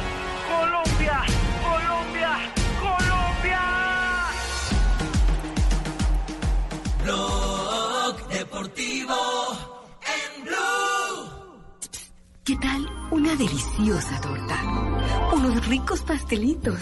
Colombia, 0.51 1.23
Colombia, 1.63 2.39
Colombia. 2.81 3.61
Blog 7.03 8.27
Deportivo 8.27 9.15
en 10.03 10.43
Blue. 10.43 11.31
¿Qué 12.43 12.55
tal 12.57 12.85
una 13.11 13.33
deliciosa 13.35 14.19
torta? 14.19 14.61
Unos 15.31 15.65
ricos 15.67 16.01
pastelitos, 16.01 16.81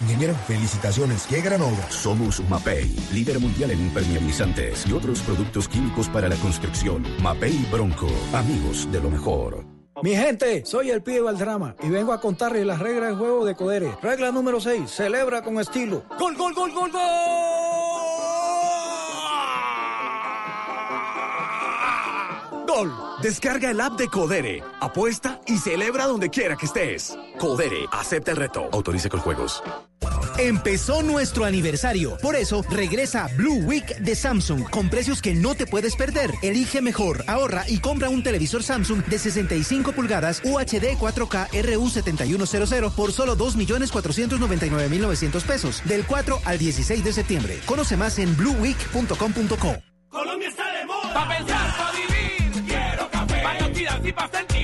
Ingeniero, 0.00 0.34
felicitaciones. 0.46 1.26
¡Qué 1.26 1.40
gran 1.40 1.60
obra! 1.60 1.90
Somos 1.90 2.40
Mapei, 2.48 2.94
líder 3.12 3.40
mundial 3.40 3.72
en 3.72 3.80
impermeabilizantes 3.80 4.86
y 4.86 4.92
otros 4.92 5.20
productos 5.22 5.68
químicos 5.68 6.08
para 6.08 6.28
la 6.28 6.36
construcción. 6.36 7.04
Mapei 7.20 7.66
Bronco, 7.70 8.08
amigos 8.32 8.90
de 8.92 9.00
lo 9.00 9.10
mejor. 9.10 9.64
Mi 10.02 10.14
gente, 10.14 10.64
soy 10.64 10.90
el 10.90 11.02
pibe 11.02 11.22
Valdrama 11.22 11.74
y 11.82 11.88
vengo 11.88 12.12
a 12.12 12.20
contarles 12.20 12.64
las 12.64 12.78
reglas 12.78 13.10
del 13.10 13.18
juego 13.18 13.44
de 13.44 13.56
Codere. 13.56 13.96
Regla 14.00 14.30
número 14.30 14.60
6, 14.60 14.88
celebra 14.88 15.42
con 15.42 15.58
estilo. 15.58 16.04
¡Gol, 16.16 16.36
gol, 16.36 16.54
gol, 16.54 16.72
gol, 16.72 16.92
gol! 16.92 17.67
Gol. 22.78 22.92
Descarga 23.22 23.70
el 23.70 23.80
app 23.80 23.98
de 23.98 24.08
Codere, 24.08 24.62
apuesta 24.80 25.40
y 25.46 25.56
celebra 25.58 26.06
donde 26.06 26.30
quiera 26.30 26.56
que 26.56 26.66
estés. 26.66 27.16
Codere, 27.38 27.86
acepta 27.90 28.30
el 28.30 28.36
reto. 28.36 28.68
Autorice 28.72 29.08
con 29.08 29.20
juegos. 29.20 29.62
Empezó 30.38 31.02
nuestro 31.02 31.44
aniversario. 31.44 32.16
Por 32.22 32.36
eso 32.36 32.62
regresa 32.70 33.28
Blue 33.36 33.64
Week 33.64 33.96
de 33.96 34.14
Samsung 34.14 34.70
con 34.70 34.88
precios 34.88 35.20
que 35.20 35.34
no 35.34 35.56
te 35.56 35.66
puedes 35.66 35.96
perder. 35.96 36.30
Elige 36.42 36.80
mejor, 36.80 37.24
ahorra 37.26 37.64
y 37.66 37.80
compra 37.80 38.10
un 38.10 38.22
televisor 38.22 38.62
Samsung 38.62 39.04
de 39.06 39.18
65 39.18 39.90
pulgadas 39.90 40.40
UHD 40.44 40.96
4K 40.96 41.48
RU7100 41.48 42.92
por 42.92 43.10
solo 43.12 43.36
2.499.900 43.36 45.42
pesos 45.42 45.82
del 45.84 46.06
4 46.06 46.42
al 46.44 46.58
16 46.58 47.02
de 47.02 47.12
septiembre. 47.12 47.58
Conoce 47.66 47.96
más 47.96 48.20
en 48.20 48.36
blueweek.com.co. 48.36 49.78
Colombia 50.10 50.48
está 50.48 50.72
de 50.72 50.86
moda. 50.86 51.12
Pa' 51.12 51.28
pensar, 51.28 51.76
pa'. 51.76 52.07
Para 53.98 54.26
actividad 54.26 54.54
y 54.54 54.57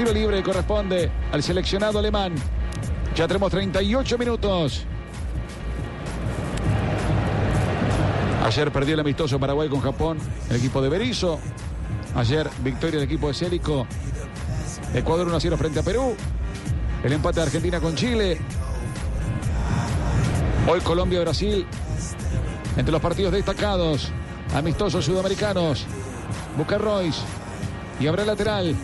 tiro 0.00 0.14
libre 0.14 0.38
y 0.38 0.42
corresponde 0.42 1.10
al 1.30 1.42
seleccionado 1.42 1.98
alemán. 1.98 2.34
Ya 3.14 3.28
tenemos 3.28 3.50
38 3.50 4.16
minutos. 4.16 4.86
Ayer 8.42 8.72
perdió 8.72 8.94
el 8.94 9.00
amistoso 9.00 9.38
Paraguay 9.38 9.68
con 9.68 9.82
Japón, 9.82 10.16
el 10.48 10.56
equipo 10.56 10.80
de 10.80 10.88
Berizzo. 10.88 11.38
Ayer 12.14 12.48
victoria 12.64 12.98
del 12.98 13.08
equipo 13.08 13.28
de 13.28 13.34
Célico. 13.34 13.86
Ecuador 14.94 15.26
1 15.26 15.36
a 15.36 15.40
0 15.40 15.58
frente 15.58 15.80
a 15.80 15.82
Perú. 15.82 16.14
El 17.04 17.12
empate 17.12 17.40
de 17.40 17.42
Argentina 17.42 17.78
con 17.78 17.94
Chile. 17.94 18.38
Hoy 20.66 20.80
Colombia-Brasil. 20.80 21.66
entre 22.78 22.90
los 22.90 23.02
partidos 23.02 23.32
destacados, 23.32 24.10
amistosos 24.54 25.04
sudamericanos. 25.04 25.84
Busca 26.56 26.78
Royce 26.78 27.20
y 28.00 28.06
el 28.06 28.26
lateral. 28.26 28.74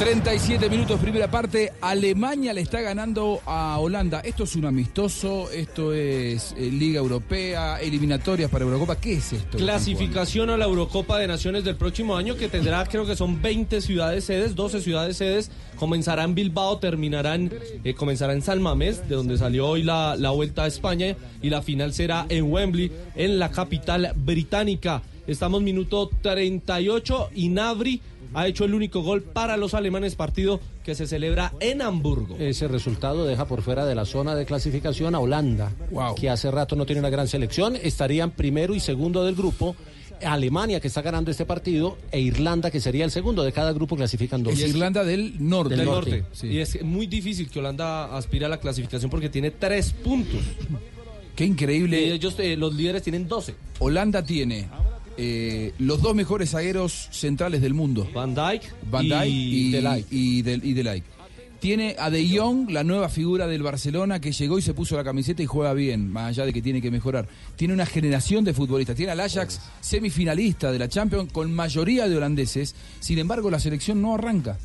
37 0.00 0.70
minutos, 0.70 0.98
primera 0.98 1.30
parte. 1.30 1.74
Alemania 1.82 2.54
le 2.54 2.62
está 2.62 2.80
ganando 2.80 3.42
a 3.44 3.78
Holanda. 3.78 4.20
Esto 4.20 4.44
es 4.44 4.56
un 4.56 4.64
amistoso, 4.64 5.50
esto 5.50 5.92
es 5.92 6.54
eh, 6.56 6.70
Liga 6.70 7.00
Europea, 7.00 7.78
eliminatorias 7.82 8.50
para 8.50 8.64
Eurocopa. 8.64 8.96
¿Qué 8.98 9.12
es 9.12 9.34
esto? 9.34 9.58
Clasificación 9.58 10.48
a 10.48 10.56
la 10.56 10.64
Eurocopa 10.64 11.18
de 11.18 11.26
Naciones 11.26 11.64
del 11.64 11.76
próximo 11.76 12.16
año 12.16 12.34
que 12.34 12.48
tendrá, 12.48 12.82
creo 12.86 13.04
que 13.04 13.14
son 13.14 13.42
20 13.42 13.82
ciudades 13.82 14.24
sedes, 14.24 14.54
12 14.54 14.80
ciudades 14.80 15.18
sedes. 15.18 15.50
Comenzará 15.76 16.24
en 16.24 16.34
Bilbao, 16.34 16.78
terminarán, 16.78 17.52
eh, 17.84 17.92
comenzará 17.92 18.32
en 18.32 18.40
San 18.40 18.62
Mamés, 18.62 19.06
de 19.06 19.16
donde 19.16 19.36
salió 19.36 19.68
hoy 19.68 19.82
la, 19.82 20.16
la 20.16 20.30
vuelta 20.30 20.62
a 20.62 20.66
España, 20.66 21.14
y 21.42 21.50
la 21.50 21.60
final 21.60 21.92
será 21.92 22.24
en 22.30 22.50
Wembley, 22.50 22.90
en 23.16 23.38
la 23.38 23.50
capital 23.50 24.14
británica. 24.16 25.02
Estamos 25.26 25.62
minuto 25.62 26.10
38 26.22 27.30
y 27.34 27.50
Nabri 27.50 28.00
ha 28.34 28.46
hecho 28.46 28.64
el 28.64 28.74
único 28.74 29.02
gol 29.02 29.22
para 29.22 29.56
los 29.56 29.74
alemanes, 29.74 30.14
partido 30.14 30.60
que 30.84 30.94
se 30.94 31.06
celebra 31.06 31.52
en 31.60 31.82
Hamburgo. 31.82 32.36
Ese 32.38 32.68
resultado 32.68 33.26
deja 33.26 33.46
por 33.46 33.62
fuera 33.62 33.86
de 33.86 33.94
la 33.94 34.04
zona 34.04 34.34
de 34.34 34.46
clasificación 34.46 35.14
a 35.14 35.20
Holanda, 35.20 35.72
que 36.16 36.30
hace 36.30 36.50
rato 36.50 36.76
no 36.76 36.86
tiene 36.86 37.00
una 37.00 37.10
gran 37.10 37.28
selección. 37.28 37.76
Estarían 37.76 38.30
primero 38.30 38.74
y 38.74 38.80
segundo 38.80 39.24
del 39.24 39.34
grupo. 39.34 39.76
Alemania, 40.22 40.80
que 40.80 40.88
está 40.88 41.00
ganando 41.00 41.30
este 41.30 41.46
partido, 41.46 41.96
e 42.12 42.20
Irlanda, 42.20 42.70
que 42.70 42.78
sería 42.78 43.06
el 43.06 43.10
segundo. 43.10 43.42
De 43.42 43.52
cada 43.52 43.72
grupo 43.72 43.96
clasifican 43.96 44.42
dos. 44.42 44.52
Es 44.52 44.68
Irlanda 44.68 45.02
del 45.02 45.36
norte. 45.38 45.76
Del 45.76 45.86
norte. 45.86 46.24
Y 46.42 46.58
es 46.58 46.82
muy 46.82 47.06
difícil 47.06 47.48
que 47.48 47.58
Holanda 47.58 48.14
aspire 48.14 48.44
a 48.44 48.48
la 48.48 48.60
clasificación 48.60 49.10
porque 49.10 49.30
tiene 49.30 49.50
tres 49.50 49.92
puntos. 49.92 50.40
Qué 51.34 51.46
increíble. 51.46 52.02
Y 52.02 52.10
ellos, 52.10 52.34
eh, 52.38 52.56
los 52.56 52.74
líderes, 52.74 53.02
tienen 53.02 53.26
12. 53.26 53.54
Holanda 53.78 54.22
tiene 54.22 54.68
eh, 55.16 55.72
los 55.78 56.00
dos 56.02 56.14
mejores 56.14 56.50
zagueros 56.50 57.08
centrales 57.10 57.60
del 57.60 57.74
mundo. 57.74 58.08
Van 58.14 58.34
Dijk 58.34 58.62
Van 58.90 59.02
Dijk 59.08 59.24
y 59.26 59.68
y, 59.68 59.70
De 59.72 59.82
Ligt. 59.82 60.12
y 60.12 60.42
De- 60.42 60.60
y 60.62 60.72
De 60.74 60.84
Ligt. 60.84 61.06
Tiene 61.60 61.94
a 61.98 62.08
De 62.08 62.26
Jong, 62.38 62.70
la 62.70 62.84
nueva 62.84 63.10
figura 63.10 63.46
del 63.46 63.62
Barcelona, 63.62 64.18
que 64.18 64.32
llegó 64.32 64.58
y 64.58 64.62
se 64.62 64.72
puso 64.72 64.96
la 64.96 65.04
camiseta 65.04 65.42
y 65.42 65.46
juega 65.46 65.74
bien, 65.74 66.10
más 66.10 66.30
allá 66.30 66.46
de 66.46 66.54
que 66.54 66.62
tiene 66.62 66.80
que 66.80 66.90
mejorar. 66.90 67.28
Tiene 67.56 67.74
una 67.74 67.84
generación 67.84 68.44
de 68.44 68.54
futbolistas. 68.54 68.96
Tiene 68.96 69.12
al 69.12 69.20
Ajax 69.20 69.60
semifinalista 69.82 70.72
de 70.72 70.78
la 70.78 70.88
Champions 70.88 71.30
con 71.30 71.52
mayoría 71.52 72.08
de 72.08 72.16
holandeses. 72.16 72.74
Sin 73.00 73.18
embargo, 73.18 73.50
la 73.50 73.60
selección 73.60 74.00
no 74.00 74.14
arranca. 74.14 74.58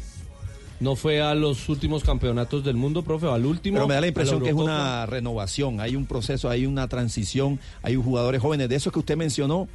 No 0.80 0.96
fue 0.96 1.22
a 1.22 1.36
los 1.36 1.68
últimos 1.68 2.04
campeonatos 2.04 2.64
del 2.64 2.76
mundo, 2.78 3.02
profe, 3.04 3.28
al 3.28 3.46
último. 3.46 3.76
Pero 3.76 3.88
me 3.90 3.94
da 3.96 4.02
la 4.02 4.08
impresión 4.08 4.42
que 4.42 4.50
es 4.50 4.56
una 4.56 5.06
renovación, 5.06 5.82
hay 5.82 5.98
un 5.98 6.06
proceso, 6.06 6.50
hay 6.50 6.66
una 6.66 6.88
transición, 6.88 7.60
hay 7.82 7.96
jugadores 7.96 8.42
jóvenes. 8.42 8.70
De 8.70 8.76
esos 8.76 8.92
que 8.94 9.00
usted 9.00 9.18
mencionó, 9.18 9.68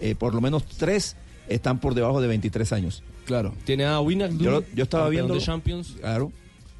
eh, 0.00 0.14
por 0.14 0.34
lo 0.34 0.40
menos 0.40 0.64
tres 0.64 1.16
están 1.48 1.80
por 1.80 1.94
debajo 1.94 2.20
de 2.20 2.28
23 2.28 2.72
años. 2.72 3.02
Claro. 3.24 3.54
Tiene 3.64 3.84
a 3.84 4.00
Winner 4.00 4.36
Yo, 4.36 4.62
yo 4.74 4.82
estaba 4.82 5.08
viendo. 5.08 5.34
de 5.34 5.40
Champions. 5.40 5.96
Claro. 6.00 6.32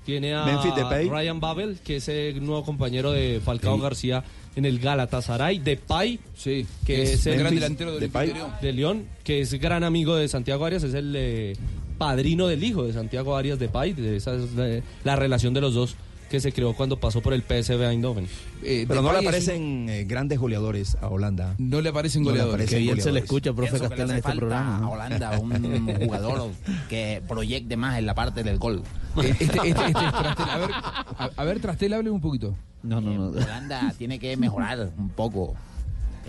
Tiene 0.04 0.34
a 0.34 0.44
Memphis 0.44 0.74
Depay. 0.74 1.08
Ryan 1.08 1.40
Babel, 1.40 1.78
que 1.84 1.96
es 1.96 2.08
el 2.08 2.44
nuevo 2.44 2.64
compañero 2.64 3.12
de 3.12 3.40
Falcao 3.44 3.78
García 3.78 4.24
en 4.56 4.64
el 4.64 4.78
Galatasaray. 4.78 5.58
Depay, 5.58 6.18
sí, 6.34 6.66
que 6.84 7.02
es 7.02 7.10
es, 7.12 7.26
el 7.26 7.38
gran 7.38 7.54
delantero 7.54 7.92
del 7.92 8.00
Depay, 8.00 8.30
Olympique 8.30 8.66
de 8.66 8.72
León, 8.72 9.06
que 9.22 9.40
es 9.40 9.52
gran 9.54 9.84
amigo 9.84 10.16
de 10.16 10.26
Santiago 10.28 10.64
Arias, 10.64 10.82
es 10.82 10.94
el 10.94 11.14
eh, 11.16 11.56
padrino 11.98 12.48
del 12.48 12.64
hijo 12.64 12.84
de 12.84 12.92
Santiago 12.92 13.36
Arias 13.36 13.58
Depay. 13.58 13.92
De 13.92 14.16
esa 14.16 14.34
es 14.34 14.52
la, 14.54 14.80
la 15.04 15.16
relación 15.16 15.54
de 15.54 15.60
los 15.60 15.74
dos 15.74 15.96
que 16.30 16.40
se 16.40 16.52
creó 16.52 16.74
cuando 16.74 16.98
pasó 16.98 17.20
por 17.20 17.34
el 17.34 17.42
PSV 17.42 17.82
Eindhoven. 17.90 18.28
Pero 18.62 19.02
no 19.02 19.12
le 19.12 19.18
aparecen 19.18 19.88
eh, 19.90 20.04
grandes 20.04 20.38
goleadores 20.38 20.96
a 21.02 21.08
Holanda. 21.08 21.56
No 21.58 21.80
le 21.80 21.88
aparecen 21.88 22.22
No 22.22 22.30
le 22.30 22.38
goleadores. 22.38 22.66
aparecen 22.68 22.78
Que 22.78 22.82
bien 22.84 23.02
se 23.02 23.10
le 23.12 23.18
escucha, 23.20 23.52
profe 23.52 23.78
le 23.80 24.02
en 24.02 24.10
este 24.12 24.32
programa. 24.32 24.76
a 24.76 24.80
¿no? 24.80 24.90
Holanda 24.92 25.38
un 25.40 25.86
jugador 25.96 26.50
que 26.88 27.20
proyecte 27.26 27.76
más 27.76 27.98
en 27.98 28.06
la 28.06 28.14
parte 28.14 28.42
del 28.44 28.58
gol. 28.58 28.82
Este, 29.16 29.42
este, 29.44 29.68
este 29.68 29.80
es 29.88 30.12
Trastel. 30.12 30.48
A 30.48 30.58
ver, 30.58 30.70
a, 30.72 31.30
a 31.36 31.44
ver, 31.44 31.60
Trastel, 31.60 31.92
hable 31.94 32.10
un 32.10 32.20
poquito. 32.20 32.54
No, 32.84 33.00
no, 33.00 33.12
no. 33.12 33.26
Holanda 33.30 33.92
tiene 33.98 34.20
que 34.20 34.36
mejorar 34.36 34.92
un 34.96 35.08
poco 35.10 35.56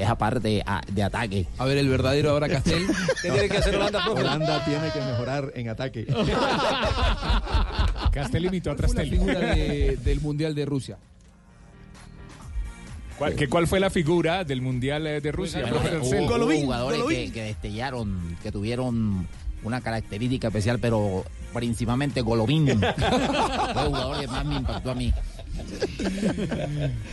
esa 0.01 0.17
parte 0.17 0.61
a- 0.65 0.81
de 0.91 1.03
ataque. 1.03 1.47
A 1.57 1.65
ver, 1.65 1.77
el 1.77 1.89
verdadero 1.89 2.31
ahora 2.31 2.49
Castel. 2.49 2.85
¿Qué 3.21 3.31
tiene 3.31 3.49
que 3.49 3.57
hacer 3.57 3.75
Holanda, 3.75 4.03
profe? 4.05 4.21
Holanda 4.21 4.65
tiene 4.65 4.89
que 4.91 4.99
mejorar 4.99 5.51
en 5.55 5.69
ataque. 5.69 6.05
Castel 8.11 8.45
imitó 8.45 8.71
a 8.71 8.75
Fue 8.75 8.87
la 8.87 8.93
Trastel. 8.93 9.09
figura 9.09 9.39
de- 9.39 9.97
del 10.03 10.21
Mundial 10.21 10.55
de 10.55 10.65
Rusia. 10.65 10.97
¿Cuál, 13.17 13.35
que 13.35 13.47
¿Cuál 13.47 13.67
fue 13.67 13.79
la 13.79 13.91
figura 13.91 14.43
del 14.43 14.61
Mundial 14.63 15.05
eh, 15.05 15.21
de 15.21 15.31
Rusia? 15.31 15.61
Profe 15.67 15.97
hubo, 15.99 16.51
jugadores 16.61 17.01
que, 17.07 17.31
que 17.31 17.43
destellaron, 17.43 18.35
que 18.41 18.51
tuvieron 18.51 19.27
una 19.63 19.79
característica 19.79 20.47
especial, 20.47 20.79
pero 20.79 21.23
principalmente 21.53 22.21
Golovin. 22.21 22.67
Fue 22.79 23.83
el 23.83 23.87
jugador 23.89 24.19
que 24.21 24.27
más 24.27 24.43
me 24.43 24.55
impactó 24.55 24.89
a 24.91 24.95
mí. 24.95 25.13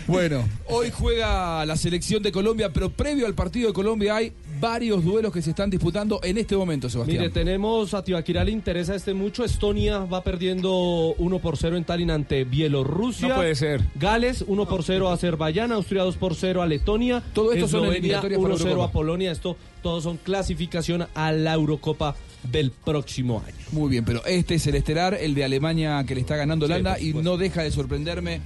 Bueno, 0.07 0.49
hoy 0.67 0.91
juega 0.91 1.65
la 1.67 1.77
selección 1.77 2.23
de 2.23 2.33
Colombia, 2.33 2.73
pero 2.73 2.91
previo 2.91 3.27
al 3.27 3.35
partido 3.35 3.69
de 3.69 3.75
Colombia 3.75 4.17
hay 4.17 4.33
varios 4.61 5.05
duelos 5.05 5.33
que 5.33 5.43
se 5.43 5.51
están 5.51 5.71
disputando 5.71 6.21
en 6.23 6.39
este 6.39 6.57
momento, 6.57 6.89
Sebastián. 6.89 7.19
Mire, 7.19 7.31
tenemos 7.31 7.95
a 7.95 8.03
Tibaquirá 8.03 8.45
le 8.45 8.53
interesa 8.53 8.95
este 8.95 9.15
mucho. 9.15 9.45
Estonia 9.45 10.01
va 10.01 10.23
perdiendo 10.23 11.15
1 11.19 11.39
por 11.39 11.57
0 11.57 11.77
en 11.77 11.85
Tallinn 11.85 12.11
ante 12.11 12.45
Bielorrusia. 12.45 13.29
No 13.29 13.35
puede 13.37 13.55
ser. 13.55 13.83
Gales 13.95 14.45
1 14.47 14.69
por 14.69 14.83
0 14.83 15.09
a 15.09 15.15
Azerbaiyán, 15.15 15.73
Austria 15.73 16.03
2 16.03 16.17
por 16.17 16.35
0 16.35 16.63
a 16.63 16.67
Letonia. 16.67 17.23
Todo 17.33 17.53
esto 17.53 17.69
son 17.69 17.81
Eslovenia 17.81 17.99
eliminatorias 17.99 18.41
para 18.41 18.55
1 18.55 18.59
0 18.59 18.71
Eurocopa. 18.71 18.89
a 18.89 18.93
Polonia. 18.93 19.33
Esto 19.33 19.57
todos 19.83 20.05
son 20.05 20.17
clasificación 20.17 21.07
a 21.15 21.33
la 21.33 21.55
Eurocopa 21.55 22.17
del 22.43 22.71
próximo 22.71 23.43
año. 23.47 23.57
Muy 23.73 23.91
bien, 23.91 24.05
pero 24.05 24.25
este 24.25 24.55
es 24.55 24.67
el 24.67 24.75
estelar, 24.75 25.15
el 25.15 25.35
de 25.35 25.45
Alemania 25.45 26.05
que 26.07 26.15
le 26.15 26.21
está 26.21 26.37
ganando 26.37 26.67
Holanda 26.67 26.99
y 27.01 27.13
no 27.13 27.37
deja 27.37 27.63
de 27.63 27.71
sorprenderme 27.71 28.41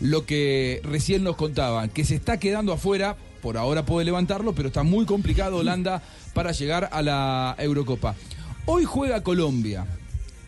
lo 0.00 0.24
que 0.24 0.80
recién 0.84 1.24
nos 1.24 1.36
contaban, 1.36 1.90
que 1.90 2.04
se 2.04 2.14
está 2.14 2.38
quedando 2.38 2.72
afuera, 2.72 3.16
por 3.40 3.56
ahora 3.56 3.84
puede 3.84 4.04
levantarlo, 4.04 4.54
pero 4.54 4.68
está 4.68 4.82
muy 4.82 5.06
complicado 5.06 5.56
Holanda 5.56 6.02
para 6.34 6.52
llegar 6.52 6.88
a 6.92 7.02
la 7.02 7.56
Eurocopa. 7.58 8.14
Hoy 8.66 8.84
juega 8.84 9.22
Colombia. 9.22 9.86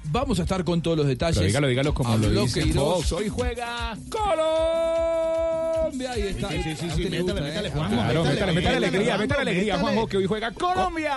Vamos 0.05 0.41
a 0.41 0.43
estar 0.43 0.65
con 0.65 0.81
todos 0.83 0.97
los 0.97 1.07
detalles. 1.07 1.37
Pero 1.37 1.47
dígalo, 1.47 1.69
dígalo 1.69 1.95
como 1.95 2.17
lo 2.17 2.43
dice. 2.43 2.63
Fox. 2.73 3.13
Hoy 3.13 3.29
juega 3.29 3.97
Colombia. 4.11 6.13
Ahí 6.13 6.23
está. 6.23 6.49
Sí, 6.49 6.63
sí, 6.63 6.77
sí, 6.97 7.07
A 7.07 7.11
métale, 7.11 7.41
métale. 7.43 7.71
Juanjo, 7.71 7.95
Claro, 7.95 8.25
métale, 8.25 8.27
métale, 8.53 8.53
métale 8.55 8.77
alegría, 8.77 9.19
métale, 9.19 9.19
métale 9.19 9.41
alegría, 9.43 9.75
métale. 9.77 9.83
Juanjo, 9.95 10.07
que 10.09 10.17
hoy 10.17 10.27
juega 10.27 10.51
Colombia. 10.53 11.17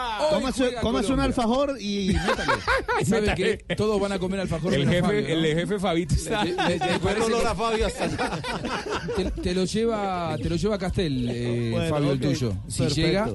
Cómase 0.81 1.13
un 1.13 1.19
alfajor 1.19 1.77
y 1.79 2.13
métale. 2.13 2.51
¿Sabe 3.05 3.35
que 3.35 3.75
todos 3.75 3.99
van 4.01 4.11
a 4.11 4.19
comer 4.19 4.41
alfajor 4.41 4.73
El 4.73 4.87
jefe, 4.87 5.01
Fabio, 5.01 5.21
¿no? 5.21 5.27
el 5.27 5.45
jefe 5.55 5.79
Fabito 5.79 6.15
está. 6.15 6.43
Le 6.45 6.55
parece 6.99 7.31
que- 7.31 9.23
te, 9.23 9.31
te 9.41 9.53
lo 9.55 9.65
lleva, 9.65 10.35
te 10.41 10.49
lo 10.49 10.55
lleva 10.55 10.77
Castel, 10.77 11.29
eh, 11.29 11.69
Bueno, 11.71 11.89
Fabio, 11.89 12.11
el 12.11 12.19
tuyo. 12.19 12.53
Si 12.67 12.79
perfecto. 12.83 12.95
llega, 13.01 13.29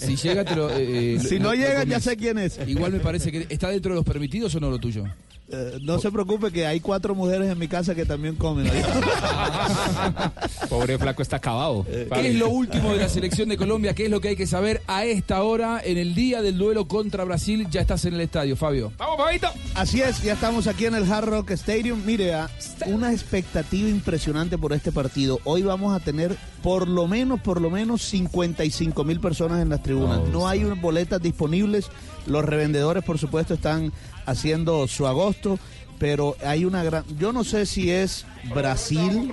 si 0.00 0.16
llega, 0.16 0.44
te 0.44 0.56
lo. 0.56 0.70
eh, 0.70 1.18
Si 1.20 1.38
lo- 1.38 1.44
no 1.50 1.54
llega, 1.54 1.84
ya 1.84 2.00
sé 2.00 2.16
quién 2.16 2.38
es. 2.38 2.58
Igual 2.66 2.92
me 2.92 3.00
parece 3.00 3.30
que 3.30 3.46
está 3.48 3.68
dentro 3.70 3.92
de 3.92 3.96
los 3.96 4.04
permitidos 4.04 4.54
o 4.54 4.60
no 4.60 4.70
lo 4.70 4.78
tuyo. 4.78 5.04
Eh, 5.52 5.78
no 5.82 5.98
se 5.98 6.12
preocupe 6.12 6.52
que 6.52 6.64
hay 6.66 6.78
cuatro 6.78 7.14
mujeres 7.14 7.50
en 7.50 7.58
mi 7.58 7.66
casa 7.66 7.94
que 7.94 8.04
también 8.04 8.36
comen. 8.36 8.70
Pobre 10.68 10.96
flaco 10.96 11.22
está 11.22 11.36
acabado. 11.36 11.84
¿Qué 11.84 12.28
es 12.28 12.34
lo 12.36 12.50
último 12.50 12.92
de 12.92 13.00
la 13.00 13.08
selección 13.08 13.48
de 13.48 13.56
Colombia? 13.56 13.94
¿Qué 13.94 14.04
es 14.04 14.10
lo 14.10 14.20
que 14.20 14.28
hay 14.28 14.36
que 14.36 14.46
saber 14.46 14.80
a 14.86 15.04
esta 15.04 15.42
hora 15.42 15.80
en 15.84 15.98
el 15.98 16.14
día 16.14 16.40
del 16.40 16.56
duelo 16.56 16.86
contra 16.86 17.24
Brasil? 17.24 17.66
Ya 17.68 17.80
estás 17.80 18.04
en 18.04 18.14
el 18.14 18.20
estadio, 18.20 18.54
Fabio. 18.56 18.92
Vamos, 18.96 19.16
Fabito. 19.16 19.48
Así 19.74 20.00
es, 20.00 20.22
ya 20.22 20.34
estamos 20.34 20.68
aquí 20.68 20.86
en 20.86 20.94
el 20.94 21.10
Hard 21.10 21.28
Rock 21.28 21.50
Stadium. 21.50 22.00
Mire, 22.04 22.34
ah, 22.34 22.48
una 22.86 23.12
expectativa 23.12 23.88
impresionante 23.88 24.56
por 24.56 24.72
este 24.72 24.92
partido. 24.92 25.40
Hoy 25.44 25.62
vamos 25.62 25.94
a 25.94 26.00
tener 26.00 26.36
por 26.62 26.86
lo 26.86 27.08
menos, 27.08 27.40
por 27.40 27.60
lo 27.60 27.70
menos 27.70 28.02
55 28.02 29.02
mil 29.04 29.18
personas 29.18 29.62
en 29.62 29.68
las 29.68 29.82
tribunas. 29.82 30.20
No 30.30 30.46
hay 30.46 30.62
unas 30.62 30.80
boletas 30.80 31.20
disponibles. 31.20 31.88
Los 32.26 32.44
revendedores, 32.44 33.02
por 33.02 33.18
supuesto, 33.18 33.54
están 33.54 33.92
haciendo 34.26 34.86
su 34.88 35.06
agosto. 35.06 35.58
Pero 35.98 36.34
hay 36.42 36.64
una 36.64 36.82
gran... 36.82 37.04
Yo 37.18 37.30
no 37.30 37.44
sé 37.44 37.66
si 37.66 37.90
es 37.90 38.24
Brasil, 38.54 39.30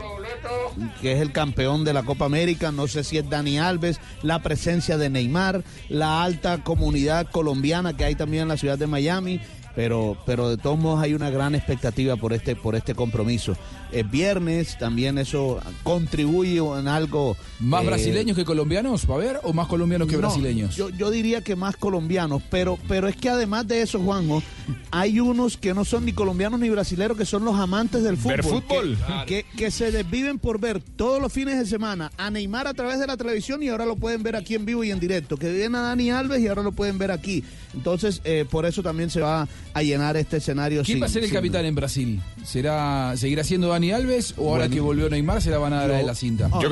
que 1.02 1.13
es 1.13 1.21
el 1.21 1.32
campeón 1.32 1.86
de 1.86 1.93
la 1.93 2.04
Copa 2.04 2.26
América, 2.26 2.73
no 2.73 2.88
sé 2.88 3.06
si 3.06 3.17
es 3.17 3.30
Dani 3.30 3.58
Alves, 3.58 4.02
la 4.21 4.43
presencia 4.43 4.97
de 4.97 5.10
Neymar, 5.10 5.63
la 5.88 6.23
alta 6.23 6.63
comunidad 6.65 7.32
colombiana 7.32 7.95
que 7.95 8.04
hay 8.04 8.15
también 8.15 8.43
en 8.43 8.50
la 8.50 8.58
ciudad 8.58 8.78
de 8.78 8.86
Miami, 8.86 9.39
pero, 9.78 10.17
pero 10.26 10.50
de 10.50 10.58
todos 10.58 10.78
modos 10.78 11.02
hay 11.02 11.13
una 11.13 11.30
gran 11.30 11.56
expectativa 11.56 12.15
por 12.15 12.34
este, 12.34 12.56
por 12.56 12.76
este 12.76 12.95
compromiso. 12.95 13.56
Es 13.91 14.10
viernes, 14.10 14.78
también 14.78 15.17
eso 15.17 15.60
contribuye 15.84 16.58
en 16.58 16.88
algo... 16.88 17.38
¿Más 17.60 17.84
eh, 17.84 17.88
brasileños 17.88 18.36
que 18.38 18.45
colombianos, 18.45 19.10
va 19.10 19.15
a 19.15 19.17
ver? 19.17 19.39
¿O 19.43 19.54
más 19.54 19.67
colombianos 19.67 20.08
que 20.08 20.13
no, 20.15 20.19
brasileños? 20.21 20.76
Yo, 20.76 20.89
yo 20.89 21.10
diría 21.10 21.41
que 21.41 21.56
más 21.56 21.76
colombianos, 21.78 22.41
pero, 22.52 22.78
pero 22.88 23.08
es 23.08 23.15
que 23.15 23.30
además 23.30 23.67
de 23.67 23.82
eso, 23.82 24.00
Juanjo, 24.00 24.43
hay 24.91 25.19
unos 25.19 25.58
que 25.58 25.73
no 25.73 25.86
son 25.86 26.06
ni 26.06 26.13
colombianos 26.13 26.60
ni 26.60 26.69
brasileños, 26.69 27.17
que 27.17 27.26
son 27.26 27.45
los 27.45 27.56
amantes 27.56 28.04
del 28.04 28.17
fútbol. 28.17 28.36
Ver 28.36 28.43
fútbol. 28.43 28.97
Que, 29.26 29.43
que, 29.45 29.58
que 29.58 29.71
se 29.71 29.91
desviven 29.91 30.38
por 30.39 30.60
ver 30.60 30.82
todos 30.82 31.21
los 31.21 31.32
fines 31.32 31.58
de 31.58 31.65
semana 31.65 32.12
a 32.17 32.30
Neymar 32.30 32.67
a 32.67 32.73
través 32.73 33.00
de 33.00 33.08
la 33.08 33.17
televisión 33.17 33.63
y 33.63 33.69
ahora 33.69 33.86
lo 33.86 33.95
pueden 33.95 34.21
ver 34.23 34.36
aquí 34.36 34.56
en 34.56 34.65
vivo 34.65 34.84
y 34.84 34.91
en 34.91 35.00
directo. 35.00 35.38
Que 35.38 35.50
vienen 35.52 35.76
a 35.76 35.82
Dani 35.84 36.12
Alves 36.12 36.41
y 36.41 36.47
ahora 36.47 36.63
lo 36.63 36.71
pueden 36.73 36.97
ver 36.97 37.12
aquí. 37.12 37.43
Entonces, 37.73 38.21
eh, 38.23 38.45
por 38.50 38.65
eso 38.65 38.82
también 38.84 39.10
se 39.10 39.21
va 39.21 39.47
a 39.73 39.82
llenar 39.84 40.17
este 40.17 40.38
escenario. 40.38 40.84
¿Quién 40.84 40.95
sin- 40.97 41.02
va 41.02 41.06
a 41.06 41.10
ser 41.10 41.23
el 41.23 41.30
sin- 41.30 41.36
capitán 41.38 41.65
en 41.65 41.76
Brasil? 41.76 42.21
¿Será 42.43 43.13
seguirá 43.17 43.43
siendo 43.43 43.73
Dani 43.77 43.91
Alves 43.91 44.33
o 44.37 44.49
ahora 44.49 44.61
Bueno. 44.63 44.73
que 44.73 44.79
volvió 44.81 45.07
Neymar 45.09 45.39
se 45.39 45.51
la 45.51 45.59
van 45.59 45.71
a 45.73 45.81
dar 45.81 45.91
a 45.91 45.99
él 45.99 46.07
la 46.07 46.15
cinta? 46.15 46.47
No, 46.47 46.59
Yo 46.61 46.67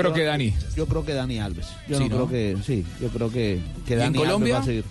creo 0.87 1.05
que 1.05 1.13
Dani 1.13 1.39
Alves. 1.39 1.67
Yo 1.87 1.97
Sí, 1.99 2.09
no, 2.09 2.17
¿no? 2.19 2.27
creo 2.27 2.29
que 2.29 2.63
sí, 2.65 2.83
yo 2.99 3.09
creo 3.09 3.31
que, 3.31 3.59
que 3.85 3.91
¿Y 3.91 3.93
en 3.93 3.99
Dani 3.99 4.17
Colombia? 4.17 4.55
Alves 4.57 4.59
va 4.59 4.63
a 4.63 4.65
seguir. 4.65 4.85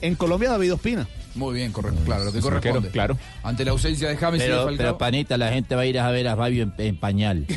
En 0.00 0.14
Colombia 0.14 0.50
David 0.50 0.72
Ospina. 0.74 1.06
Muy 1.34 1.54
bien, 1.54 1.72
correcto, 1.72 2.00
claro, 2.04 2.24
lo 2.24 2.32
que 2.32 2.38
Es 2.38 2.44
corresponde. 2.44 2.90
claro. 2.90 3.18
Ante 3.42 3.64
la 3.64 3.72
ausencia 3.72 4.08
de 4.08 4.16
James 4.16 4.40
y 4.40 4.44
de 4.44 4.50
Pero, 4.50 4.64
Falcao. 4.64 4.76
pero 4.78 4.98
panita, 4.98 5.36
la 5.36 5.50
gente 5.50 5.74
va 5.74 5.82
a 5.82 5.86
ir 5.86 5.98
a 5.98 6.10
ver 6.10 6.28
a 6.28 6.36
Fabio 6.36 6.62
en, 6.62 6.72
en 6.78 6.96
pañal. 6.96 7.46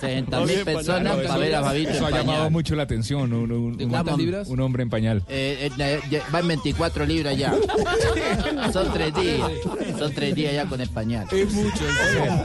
60 0.00 0.40
mil 0.40 0.64
personas 0.64 1.16
para 1.16 1.36
ver 1.38 1.54
a 1.54 1.62
Fabito 1.62 1.90
Eso 1.90 2.06
ha 2.06 2.08
en 2.10 2.14
llamado 2.16 2.38
pañal. 2.38 2.50
mucho 2.52 2.74
la 2.74 2.82
atención. 2.84 3.32
Un, 3.32 3.50
un- 3.52 3.76
¿De 3.76 3.84
un- 3.84 3.90
cuántas 3.90 4.14
un- 4.14 4.20
libras? 4.20 4.48
un 4.48 4.60
hombre 4.60 4.82
en 4.82 4.90
pañal. 4.90 5.22
Eh, 5.28 5.70
eh, 5.78 6.00
eh, 6.10 6.22
va 6.34 6.40
en 6.40 6.48
24 6.48 7.06
libras 7.06 7.36
ya. 7.36 7.54
Son 8.72 8.92
tres 8.92 9.14
días. 9.14 9.50
Son 9.98 10.12
tres 10.12 10.34
días 10.34 10.54
ya 10.54 10.66
con 10.66 10.80
el 10.80 10.88
pañal. 10.88 11.26
Es 11.30 11.52
mucho. 11.52 11.84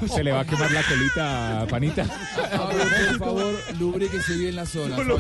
Se, 0.02 0.08
se 0.10 0.24
le 0.24 0.32
va 0.32 0.42
a 0.42 0.46
quemar 0.46 0.72
la 0.72 0.84
colita 0.84 1.62
a 1.62 1.68
Panita. 1.68 2.06
Fabio, 2.06 2.78
por 3.10 3.20
favor, 3.20 3.54
lubríquese 3.80 4.36
bien 4.38 4.56
la 4.56 4.66
zona. 4.66 4.96
Fabio, 4.98 5.18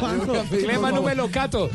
por 0.00 0.26
favor. 0.26 0.58
Clema 0.58 0.90
no 0.92 1.14
lo 1.14 1.30
cato. 1.30 1.70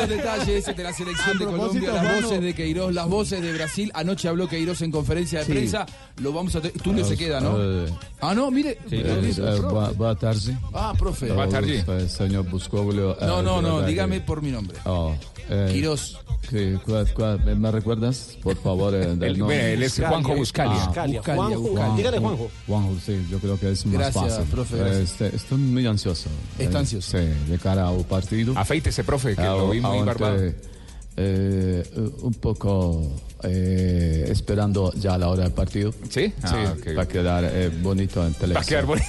Los 0.00 0.08
detalles 0.08 0.64
de 0.76 0.82
la 0.82 0.92
selección 0.92 1.38
de 1.38 1.44
Colombia, 1.44 1.92
las 1.92 2.22
voces 2.22 2.40
de 2.40 2.54
Queiroz, 2.54 2.94
las 2.94 3.08
voces 3.08 3.42
de 3.42 3.52
Brasil. 3.52 3.90
Anoche 3.94 4.28
habló 4.28 4.48
Queiroz 4.48 4.80
en 4.82 4.90
conferencia 4.90 5.40
de 5.40 5.44
Sí. 5.46 5.52
prensa. 5.52 5.86
Lo 6.22 6.32
vamos 6.32 6.54
a. 6.56 6.60
Túnez 6.62 7.06
se 7.06 7.16
queda, 7.16 7.40
¿no? 7.40 7.56
Eh, 7.58 7.86
Ah, 8.22 8.34
no, 8.34 8.50
mire. 8.50 8.78
Pero 8.88 9.14
eh, 9.14 9.22
dice, 9.22 9.40
eh, 9.42 9.44
profe. 9.56 9.62
boa, 9.74 9.90
boa 9.92 10.14
tarde. 10.14 10.56
Ah, 10.74 10.92
profe. 10.98 11.28
Tarde. 11.28 11.84
eh, 11.86 12.08
Senhor 12.08 12.48
Buscoglio. 12.48 13.12
eh, 13.20 13.26
No, 13.26 13.42
no, 13.42 13.60
no, 13.62 13.82
dígame 13.82 14.20
por 14.20 14.42
mi 14.42 14.50
nombre. 14.50 14.76
Oh, 14.84 15.14
eh, 15.48 15.70
Quirós. 15.72 16.18
que- 16.48 16.78
cuál- 16.84 17.12
cuál- 17.14 17.56
¿Me 17.56 17.70
recuerdas, 17.70 18.36
por 18.42 18.56
favor? 18.56 18.94
eh, 18.94 19.06
del 19.16 19.22
Él- 19.22 19.38
nombre? 19.38 19.56
mire, 19.56 19.72
él 19.74 19.82
es 19.84 19.98
Juanjo 19.98 20.34
Buscalia. 20.34 20.74
Ah, 20.82 20.86
Buscalia, 20.86 21.22
Juanjo, 21.22 21.60
Buscalia. 21.60 21.96
Dígale 21.96 22.18
Juanjo. 22.18 22.50
Juanjo, 22.66 22.96
sí, 23.04 23.26
yo 23.30 23.38
creo 23.38 23.58
que 23.58 23.70
es 23.70 23.86
más 23.86 23.94
Gracias, 23.94 24.24
fácil. 24.34 24.44
profe, 24.50 24.76
gracias. 24.76 24.98
este- 25.12 25.36
estoy 25.36 25.58
muy 25.58 25.86
ansioso. 25.86 26.28
Está 26.58 26.76
Eh, 26.78 26.80
ansioso. 26.80 27.18
Sí, 27.18 27.24
de 27.50 27.58
cara 27.58 27.88
al 27.88 28.04
partido. 28.04 28.52
Afeítese, 28.56 29.02
profe, 29.04 29.34
que 29.34 29.42
Ah, 29.42 29.54
lo 29.54 29.70
vi 29.70 29.80
muy 29.90 29.98
aunque, 29.98 30.22
barbado. 30.22 30.52
eh, 31.16 31.84
un 32.22 32.34
poco 32.34 33.02
eh, 33.42 34.26
esperando 34.28 34.92
ya 34.94 35.16
la 35.18 35.28
hora 35.28 35.44
del 35.44 35.52
partido. 35.52 35.92
Sí, 36.08 36.32
Ah, 36.42 36.74
ok. 36.78 36.96
Va 36.98 37.02
a 37.02 37.08
quedar 37.08 37.44
eh, 37.44 37.70
bonito 37.82 38.24
en 38.26 38.32
televisión. 38.34 38.56
Va 38.56 38.60
a 38.60 38.64
quedar 38.64 38.86
bonito. 38.86 39.06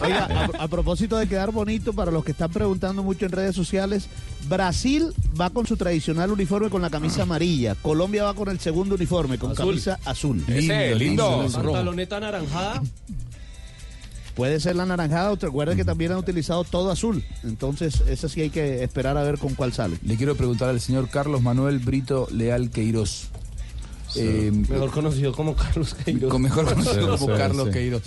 Oiga, 0.04 0.24
a, 0.58 0.64
a 0.64 0.68
propósito 0.68 1.16
de 1.16 1.26
quedar 1.26 1.52
bonito, 1.52 1.92
para 1.92 2.10
los 2.10 2.24
que 2.24 2.32
están 2.32 2.50
preguntando 2.50 3.02
mucho 3.02 3.26
en 3.26 3.32
redes 3.32 3.56
sociales, 3.56 4.08
Brasil 4.48 5.12
va 5.38 5.50
con 5.50 5.66
su 5.66 5.76
tradicional 5.76 6.30
uniforme 6.30 6.70
con 6.70 6.82
la 6.82 6.90
camisa 6.90 7.22
amarilla. 7.22 7.74
Colombia 7.76 8.24
va 8.24 8.34
con 8.34 8.48
el 8.48 8.60
segundo 8.60 8.94
uniforme, 8.94 9.38
con 9.38 9.52
Azul. 9.52 9.66
camisa 9.66 9.98
azul. 10.04 10.44
Ese, 10.48 10.94
lindo. 10.94 11.46
Pantaloneta 11.52 12.18
anaranjada. 12.18 12.82
Puede 14.36 14.60
ser 14.60 14.76
la 14.76 14.84
naranjada, 14.86 15.32
o 15.32 15.36
te 15.38 15.46
recuerda 15.46 15.74
que 15.74 15.84
también 15.84 16.12
han 16.12 16.18
utilizado 16.18 16.62
todo 16.62 16.90
azul. 16.90 17.24
Entonces, 17.42 18.02
esa 18.06 18.28
sí 18.28 18.42
hay 18.42 18.50
que 18.50 18.84
esperar 18.84 19.16
a 19.16 19.22
ver 19.22 19.38
con 19.38 19.54
cuál 19.54 19.72
sale. 19.72 19.96
Le 20.04 20.16
quiero 20.16 20.36
preguntar 20.36 20.68
al 20.68 20.80
señor 20.80 21.08
Carlos 21.08 21.40
Manuel 21.42 21.78
Brito 21.78 22.28
Leal 22.30 22.68
Queiroz. 22.70 23.28
Eh, 24.14 24.52
Mejor 24.68 24.90
conocido 24.90 25.32
como 25.32 25.54
Carlos 25.56 25.94
Queiroz. 25.94 26.30
con 26.30 26.42
mejor 26.42 26.66
conocido 26.66 27.16
Sí, 27.16 27.22
como 27.24 27.32
sí, 27.34 27.38
Carlos 27.38 27.66
sí. 27.68 27.72
Queiroz. 27.72 28.02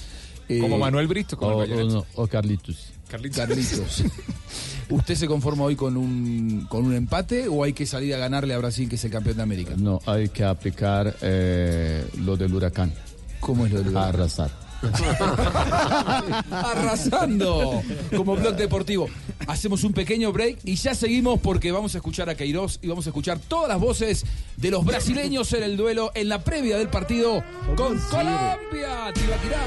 Eh, 0.47 0.59
Como 0.61 0.77
Manuel 0.79 1.07
Brito. 1.07 1.37
Como 1.37 1.57
O, 1.57 1.63
el 1.63 1.73
o 1.73 1.89
no, 1.89 2.05
o 2.15 2.25
Carlitos. 2.27 2.91
Carlitos. 3.07 3.37
Carlitos. 3.37 4.03
¿Usted 4.89 5.13
se 5.15 5.27
conforma 5.27 5.63
hoy 5.65 5.75
con 5.75 5.95
un, 5.97 6.65
con 6.69 6.85
un 6.85 6.95
empate 6.95 7.47
o 7.47 7.63
hay 7.63 7.73
que 7.73 7.85
salir 7.85 8.13
a 8.15 8.17
ganarle 8.17 8.53
a 8.55 8.57
Brasil, 8.57 8.89
que 8.89 8.95
es 8.95 9.03
el 9.05 9.11
campeón 9.11 9.37
de 9.37 9.43
América? 9.43 9.73
No, 9.77 9.99
hay 10.07 10.29
que 10.29 10.43
aplicar 10.43 11.15
eh, 11.21 12.03
lo 12.19 12.35
del 12.37 12.53
huracán. 12.53 12.91
¿Cómo 13.39 13.65
es 13.67 13.71
lo 13.71 13.79
del 13.79 13.89
huracán? 13.89 14.09
Arrasar. 14.09 14.68
Arrasando 16.51 17.81
como 18.15 18.35
blog 18.35 18.55
deportivo. 18.55 19.07
Hacemos 19.47 19.83
un 19.83 19.93
pequeño 19.93 20.31
break 20.31 20.59
y 20.63 20.75
ya 20.75 20.95
seguimos 20.95 21.39
porque 21.39 21.71
vamos 21.71 21.95
a 21.95 21.97
escuchar 21.97 22.29
a 22.29 22.35
Queiroz 22.35 22.79
y 22.81 22.87
vamos 22.87 23.05
a 23.07 23.09
escuchar 23.09 23.39
todas 23.39 23.67
las 23.67 23.79
voces 23.79 24.25
de 24.57 24.71
los 24.71 24.85
brasileños 24.85 25.51
en 25.53 25.63
el 25.63 25.77
duelo, 25.77 26.11
en 26.13 26.29
la 26.29 26.43
previa 26.43 26.77
del 26.77 26.89
partido 26.89 27.43
con 27.75 27.97
Colombia. 27.99 28.57
Tibaquirá. 29.13 29.63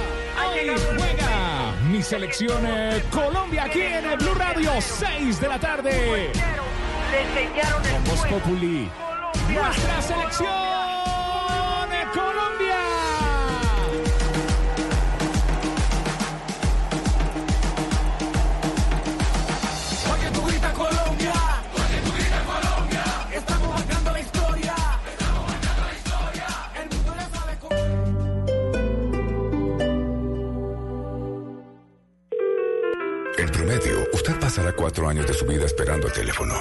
Hoy 0.50 0.70
juega 0.96 1.74
mi 1.90 2.02
selección 2.02 2.62
eh, 2.66 3.02
Colombia 3.10 3.64
aquí 3.64 3.80
en 3.80 4.04
el 4.04 4.18
Blue 4.18 4.34
Radio, 4.34 4.70
6 4.80 5.40
de 5.40 5.48
la 5.48 5.58
tarde. 5.58 6.30
Voz 8.08 8.20
Populi. 8.26 8.88
Nuestra 9.52 10.02
selección 10.02 10.48
eh, 11.92 12.04
Colombia. 12.14 12.51
Pasará 34.52 34.72
cuatro 34.74 35.08
años 35.08 35.26
de 35.26 35.32
su 35.32 35.46
vida 35.46 35.64
esperando 35.64 36.08
el 36.08 36.12
teléfono. 36.12 36.52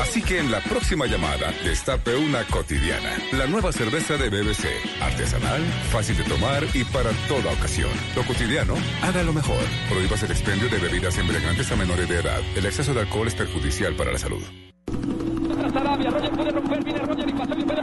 Así 0.00 0.22
que 0.22 0.38
en 0.38 0.50
la 0.50 0.60
próxima 0.62 1.04
llamada, 1.04 1.52
destape 1.62 2.16
una 2.16 2.44
cotidiana. 2.44 3.10
La 3.32 3.46
nueva 3.46 3.72
cerveza 3.72 4.16
de 4.16 4.30
BBC. 4.30 4.64
Artesanal, 5.02 5.62
fácil 5.92 6.16
de 6.16 6.24
tomar 6.24 6.64
y 6.72 6.82
para 6.84 7.10
toda 7.28 7.52
ocasión. 7.52 7.90
Lo 8.16 8.22
cotidiano, 8.22 8.74
haga 9.02 9.22
lo 9.22 9.34
mejor. 9.34 9.62
Prohíbas 9.90 10.22
el 10.22 10.30
expendio 10.30 10.70
de 10.70 10.78
bebidas 10.78 11.18
embriagantes 11.18 11.70
a 11.70 11.76
menores 11.76 12.08
de 12.08 12.20
edad. 12.20 12.40
El 12.56 12.64
exceso 12.64 12.94
de 12.94 13.00
alcohol 13.00 13.28
es 13.28 13.34
perjudicial 13.34 13.94
para 13.96 14.10
la 14.10 14.18
salud. 14.18 14.42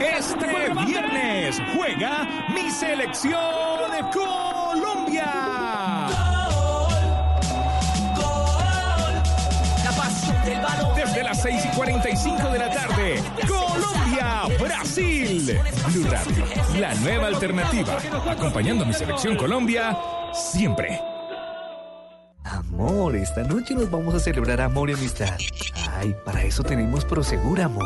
Este 0.00 0.84
viernes 0.84 1.62
juega 1.76 2.48
mi 2.52 2.68
selección 2.72 3.38
Colombia. 4.12 5.51
6 11.42 11.64
y 11.64 11.76
45 11.76 12.50
de 12.50 12.58
la 12.58 12.70
tarde, 12.70 13.20
Colombia, 13.48 14.42
Brasil. 14.60 15.58
Blue 15.92 16.08
Radio, 16.08 16.44
la 16.78 16.94
nueva 16.94 17.26
alternativa. 17.26 17.98
Acompañando 18.30 18.84
a 18.84 18.86
mi 18.86 18.92
selección 18.92 19.36
Colombia 19.36 19.98
siempre. 20.32 21.11
Amor, 22.82 23.14
esta 23.14 23.44
noche 23.44 23.74
nos 23.74 23.88
vamos 23.88 24.12
a 24.12 24.18
celebrar 24.18 24.60
amor 24.60 24.90
y 24.90 24.94
amistad. 24.94 25.38
Ay, 25.92 26.16
para 26.24 26.42
eso 26.42 26.64
tenemos 26.64 27.04
Prosegur, 27.04 27.60
amor. 27.60 27.84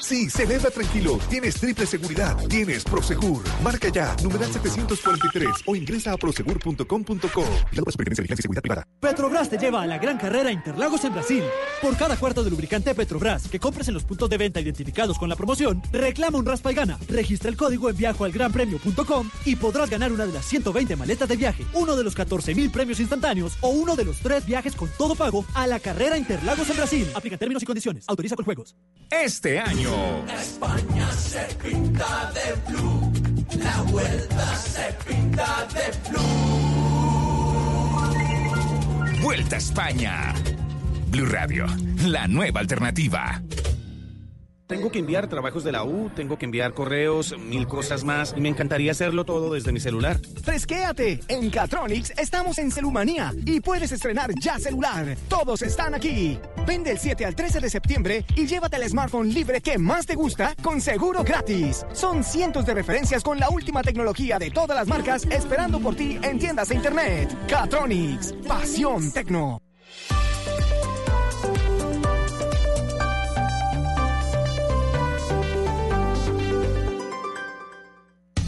Sí, 0.00 0.30
celebra 0.30 0.70
tranquilo. 0.70 1.18
Tienes 1.28 1.56
triple 1.56 1.84
seguridad. 1.84 2.36
Tienes 2.48 2.84
Prosegur. 2.84 3.42
Marca 3.62 3.88
ya, 3.90 4.16
numeral 4.22 4.50
743 4.50 5.48
o 5.66 5.76
ingresa 5.76 6.12
a 6.12 6.16
prosegur.com.co. 6.16 7.44
La 7.72 7.82
Superintendencia 7.82 7.92
de 7.92 8.22
Vigilancia 8.22 8.34
y 8.34 8.42
Seguridad 8.42 8.62
Privada. 8.62 8.86
Petrobras 8.98 9.50
te 9.50 9.58
lleva 9.58 9.82
a 9.82 9.86
la 9.86 9.98
gran 9.98 10.16
carrera 10.16 10.50
Interlagos 10.50 11.04
en 11.04 11.12
Brasil. 11.12 11.44
Por 11.82 11.96
cada 11.98 12.16
cuarto 12.16 12.42
de 12.42 12.50
lubricante 12.50 12.94
Petrobras 12.94 13.46
que 13.46 13.60
compres 13.60 13.88
en 13.88 13.94
los 13.94 14.04
puntos 14.04 14.30
de 14.30 14.38
venta 14.38 14.60
identificados 14.60 15.18
con 15.18 15.28
la 15.28 15.36
promoción, 15.36 15.82
reclama 15.92 16.38
un 16.38 16.46
raspa 16.46 16.72
y 16.72 16.76
gana. 16.76 16.98
Registra 17.08 17.50
el 17.50 17.56
código 17.56 17.90
en 17.90 17.96
viajoalgranpremio.com 17.96 19.30
y 19.44 19.56
podrás 19.56 19.90
ganar 19.90 20.12
una 20.12 20.26
de 20.26 20.32
las 20.32 20.46
120 20.46 20.96
maletas 20.96 21.28
de 21.28 21.36
viaje, 21.36 21.66
uno 21.74 21.94
de 21.94 22.04
los 22.04 22.14
14 22.14 22.54
mil 22.54 22.70
premios 22.70 23.00
instantáneos 23.00 23.58
o 23.60 23.68
uno 23.68 23.96
de 23.96 24.04
los 24.04 24.16
tres 24.18 24.29
viajes 24.38 24.74
con 24.76 24.88
todo 24.96 25.14
pago 25.14 25.44
a 25.54 25.66
la 25.66 25.80
carrera 25.80 26.16
Interlagos 26.16 26.70
en 26.70 26.76
Brasil. 26.76 27.06
Aplica 27.14 27.36
términos 27.36 27.62
y 27.62 27.66
condiciones. 27.66 28.04
Autoriza 28.08 28.36
con 28.36 28.44
juegos. 28.44 28.76
Este 29.10 29.58
año. 29.58 30.24
España 30.28 31.10
se 31.12 31.40
pinta 31.62 32.32
de 32.32 32.54
blue. 32.70 33.12
La 33.58 33.82
vuelta 33.82 34.56
se 34.56 34.96
pinta 35.06 35.66
de 35.74 36.10
blue. 36.10 36.20
Vuelta 39.22 39.56
a 39.56 39.58
España. 39.58 40.34
Blue 41.08 41.26
Radio, 41.26 41.66
la 42.06 42.28
nueva 42.28 42.60
alternativa. 42.60 43.42
Tengo 44.70 44.92
que 44.92 45.00
enviar 45.00 45.26
trabajos 45.26 45.64
de 45.64 45.72
la 45.72 45.82
U, 45.82 46.12
tengo 46.14 46.38
que 46.38 46.44
enviar 46.44 46.74
correos, 46.74 47.36
mil 47.36 47.66
cosas 47.66 48.04
más, 48.04 48.32
y 48.36 48.40
me 48.40 48.48
encantaría 48.48 48.92
hacerlo 48.92 49.24
todo 49.24 49.52
desde 49.52 49.72
mi 49.72 49.80
celular. 49.80 50.20
Fresquéate. 50.44 51.18
En 51.26 51.50
Catronics 51.50 52.12
estamos 52.16 52.56
en 52.58 52.70
Celumanía 52.70 53.34
y 53.44 53.58
puedes 53.58 53.90
estrenar 53.90 54.30
ya 54.40 54.60
celular. 54.60 55.16
Todos 55.28 55.62
están 55.62 55.96
aquí. 55.96 56.38
Vende 56.68 56.92
el 56.92 57.00
7 57.00 57.24
al 57.24 57.34
13 57.34 57.58
de 57.58 57.68
septiembre 57.68 58.24
y 58.36 58.46
llévate 58.46 58.76
el 58.76 58.88
smartphone 58.88 59.34
libre 59.34 59.60
que 59.60 59.76
más 59.76 60.06
te 60.06 60.14
gusta 60.14 60.54
con 60.62 60.80
seguro 60.80 61.24
gratis. 61.24 61.84
Son 61.92 62.22
cientos 62.22 62.64
de 62.64 62.74
referencias 62.74 63.24
con 63.24 63.40
la 63.40 63.50
última 63.50 63.82
tecnología 63.82 64.38
de 64.38 64.52
todas 64.52 64.76
las 64.76 64.86
marcas 64.86 65.24
esperando 65.24 65.80
por 65.80 65.96
ti 65.96 66.16
en 66.22 66.38
tiendas 66.38 66.70
e 66.70 66.76
internet. 66.76 67.36
Catronics. 67.48 68.34
Pasión 68.46 69.10
tecno. 69.10 69.60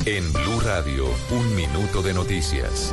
En 0.04 0.32
Blue 0.32 0.58
Radio, 0.64 1.04
un 1.30 1.54
minuto 1.54 2.02
de 2.02 2.12
noticias. 2.12 2.92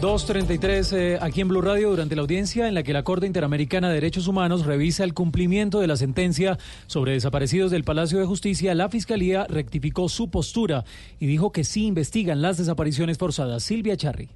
2.33 0.00 0.96
eh, 0.96 1.18
aquí 1.20 1.40
en 1.40 1.48
Blue 1.48 1.62
Radio 1.62 1.90
durante 1.90 2.14
la 2.14 2.22
audiencia 2.22 2.68
en 2.68 2.74
la 2.74 2.84
que 2.84 2.92
la 2.92 3.02
Corte 3.02 3.26
Interamericana 3.26 3.88
de 3.88 3.94
Derechos 3.94 4.28
Humanos 4.28 4.66
revisa 4.66 5.02
el 5.02 5.14
cumplimiento 5.14 5.80
de 5.80 5.88
la 5.88 5.96
sentencia 5.96 6.58
sobre 6.86 7.14
desaparecidos 7.14 7.72
del 7.72 7.82
Palacio 7.82 8.20
de 8.20 8.26
Justicia, 8.26 8.72
la 8.76 8.88
Fiscalía 8.88 9.48
rectificó 9.48 10.08
su 10.08 10.30
postura 10.30 10.84
y 11.18 11.26
dijo 11.26 11.50
que 11.50 11.64
sí 11.64 11.86
investigan 11.86 12.40
las 12.40 12.56
desapariciones 12.56 13.18
forzadas. 13.18 13.64
Silvia 13.64 13.96
Charri. 13.96 14.28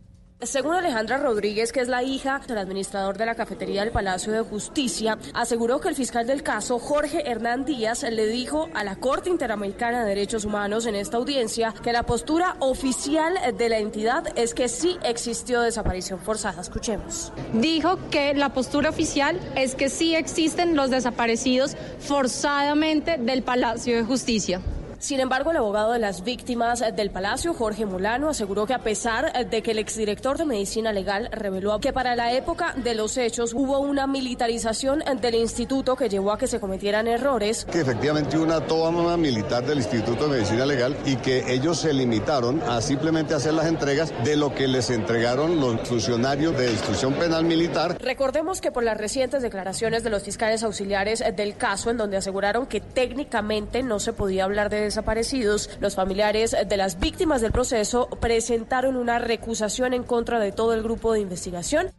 Según 0.43 0.76
Alejandra 0.76 1.18
Rodríguez, 1.18 1.72
que 1.72 1.80
es 1.80 1.89
la 1.89 2.05
hija 2.05 2.41
del 2.47 2.59
administrador 2.59 3.18
de 3.18 3.26
la 3.26 3.34
cafetería 3.34 3.80
del 3.82 3.91
Palacio 3.91 4.32
de 4.32 4.43
Justicia, 4.43 5.18
aseguró 5.34 5.80
que 5.80 5.89
el 5.89 5.97
fiscal 5.97 6.28
del 6.28 6.45
caso, 6.45 6.78
Jorge 6.78 7.28
Hernán 7.28 7.64
Díaz, 7.64 8.05
le 8.05 8.26
dijo 8.28 8.68
a 8.72 8.84
la 8.84 8.95
Corte 8.95 9.30
Interamericana 9.30 10.05
de 10.05 10.11
Derechos 10.11 10.45
Humanos 10.45 10.86
en 10.86 10.95
esta 10.95 11.16
audiencia 11.16 11.74
que 11.82 11.93
la 11.93 12.05
postura 12.05 12.55
oficial 12.61 13.36
de 13.57 13.68
la 13.68 13.78
entidad 13.78 14.28
es 14.39 14.55
que 14.55 14.68
sí 14.68 14.97
existió 15.03 15.61
desaparición 15.61 16.20
forzada. 16.20 16.62
Escuchemos. 16.62 17.32
Dijo 17.55 17.99
que 18.09 18.32
la 18.34 18.51
postura 18.55 18.91
oficial 18.91 19.41
es 19.57 19.74
que 19.74 19.89
sí 19.89 20.14
existen 20.14 20.76
los 20.76 20.91
desaparecidos 20.91 21.76
forzadamente 21.99 23.18
del 23.18 23.43
Palacio 23.43 23.97
de 23.97 24.05
Justicia. 24.05 24.62
Sin 25.01 25.20
embargo, 25.20 25.53
el 25.53 25.57
abogado 25.59 25.92
de 25.92 26.01
las 26.01 26.24
víctimas 26.24 26.82
del 26.96 27.11
Palacio, 27.11 27.55
Jorge 27.55 27.86
Mulano, 27.86 28.30
aseguró 28.30 28.66
que 28.66 28.74
a 28.74 28.80
pesar 28.80 29.49
de 29.49 29.62
que 29.62 29.70
el 29.70 29.78
exdirector 29.78 30.38
de 30.38 30.44
Medicina 30.44 30.92
Legal 30.92 31.28
reveló 31.30 31.78
que 31.78 31.92
para 31.92 32.16
la 32.16 32.32
época 32.32 32.74
de 32.76 32.96
los 32.96 33.16
hechos 33.16 33.55
hubo 33.55 33.78
una 33.78 34.09
militarización 34.09 35.05
del 35.20 35.36
instituto 35.36 35.94
que 35.94 36.09
llevó 36.09 36.32
a 36.32 36.38
que 36.38 36.49
se 36.49 36.59
cometieran 36.59 37.07
errores, 37.07 37.64
que 37.64 37.80
efectivamente 37.80 38.36
hubo 38.36 38.44
una 38.44 38.61
toma 38.61 39.16
militar 39.16 39.64
del 39.64 39.78
Instituto 39.78 40.24
de 40.24 40.30
Medicina 40.30 40.66
Legal 40.66 40.96
y 41.07 41.14
que 41.16 41.53
ellos 41.53 41.78
se 41.78 41.92
limitaron 41.92 42.61
a 42.62 42.80
simplemente 42.80 43.34
hacer 43.34 43.55
las 43.55 43.66
entregas 43.66 44.12
de 44.24 44.34
lo 44.34 44.53
que 44.53 44.66
les 44.66 44.90
entregaron 44.90 45.61
los 45.61 45.80
funcionarios 45.88 46.59
de 46.59 46.72
instrucción 46.72 47.14
penal 47.14 47.44
militar. 47.44 47.96
Recordemos 48.03 48.61
que 48.61 48.72
por 48.72 48.82
las 48.82 48.99
recientes 48.99 49.42
declaraciones 49.42 50.03
de 50.03 50.11
los 50.11 50.24
fiscales 50.24 50.64
auxiliares 50.64 51.22
del 51.36 51.57
caso, 51.57 51.90
en 51.90 51.99
donde 51.99 52.16
aseguraron 52.16 52.66
que 52.66 52.80
técnicamente 52.80 53.84
no 53.84 54.01
se 54.01 54.12
podía 54.12 54.42
hablar 54.42 54.70
de 54.70 54.88
desaparecidos, 54.89 55.70
los 55.80 55.95
familiares 55.95 56.57
de 56.66 56.76
las 56.76 56.99
víctimas 56.99 57.41
del 57.41 57.53
proceso 57.53 58.09
presentaron 58.20 58.97
una 58.97 59.18
recusación 59.18 59.93
en 59.93 60.03
contra 60.03 60.41
de 60.41 60.53
todo 60.53 60.74
el 60.74 60.82
grupo 60.82 61.12
de 61.12 61.20
investigación. 61.20 61.93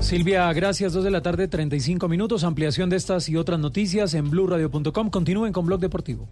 Silvia, 0.00 0.52
gracias. 0.52 0.92
Dos 0.92 1.02
de 1.02 1.10
la 1.10 1.20
tarde, 1.20 1.48
35 1.48 2.06
minutos. 2.08 2.44
Ampliación 2.44 2.88
de 2.88 2.96
estas 2.96 3.28
y 3.28 3.36
otras 3.36 3.58
noticias 3.58 4.14
en 4.14 4.30
blurradio.com. 4.30 5.10
Continúen 5.10 5.52
con 5.52 5.66
Blog 5.66 5.80
Deportivo. 5.80 6.28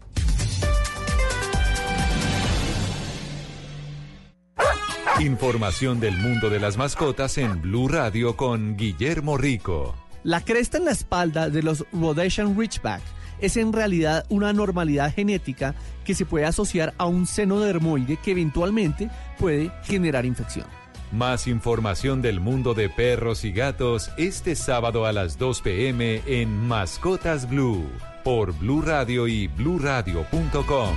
Información 5.21 5.99
del 6.01 6.17
mundo 6.17 6.51
de 6.51 6.61
las 6.61 6.77
mascotas 6.77 7.39
en 7.39 7.63
Blue 7.63 7.89
Radio 7.89 8.37
con 8.37 8.77
Guillermo 8.77 9.37
Rico. 9.37 9.95
La 10.23 10.41
cresta 10.41 10.79
en 10.79 10.85
la 10.85 10.91
espalda 10.91 11.51
de 11.51 11.63
los 11.63 11.85
Rhodesian 11.93 12.59
Ridgeback 12.59 13.03
es 13.41 13.57
en 13.57 13.73
realidad 13.73 14.25
una 14.29 14.51
anormalidad 14.51 15.13
genética 15.15 15.75
que 16.05 16.15
se 16.15 16.27
puede 16.27 16.45
asociar 16.45 16.95
a 16.99 17.07
un 17.07 17.27
seno 17.27 17.61
dermoide 17.61 18.17
que 18.17 18.33
eventualmente 18.33 19.11
puede 19.39 19.71
generar 19.85 20.25
infección. 20.25 20.67
Más 21.13 21.47
información 21.47 22.23
del 22.23 22.41
mundo 22.41 22.75
de 22.75 22.89
perros 22.89 23.45
y 23.45 23.53
gatos 23.53 24.11
este 24.17 24.57
sábado 24.57 25.07
a 25.07 25.13
las 25.13 25.39
2 25.39 25.61
pm 25.61 26.23
en 26.27 26.67
Mascotas 26.67 27.49
Blue 27.49 27.89
por 28.25 28.53
Blue 28.59 28.83
Radio 28.83 29.29
y 29.29 29.47
bluradio.com. 29.47 30.97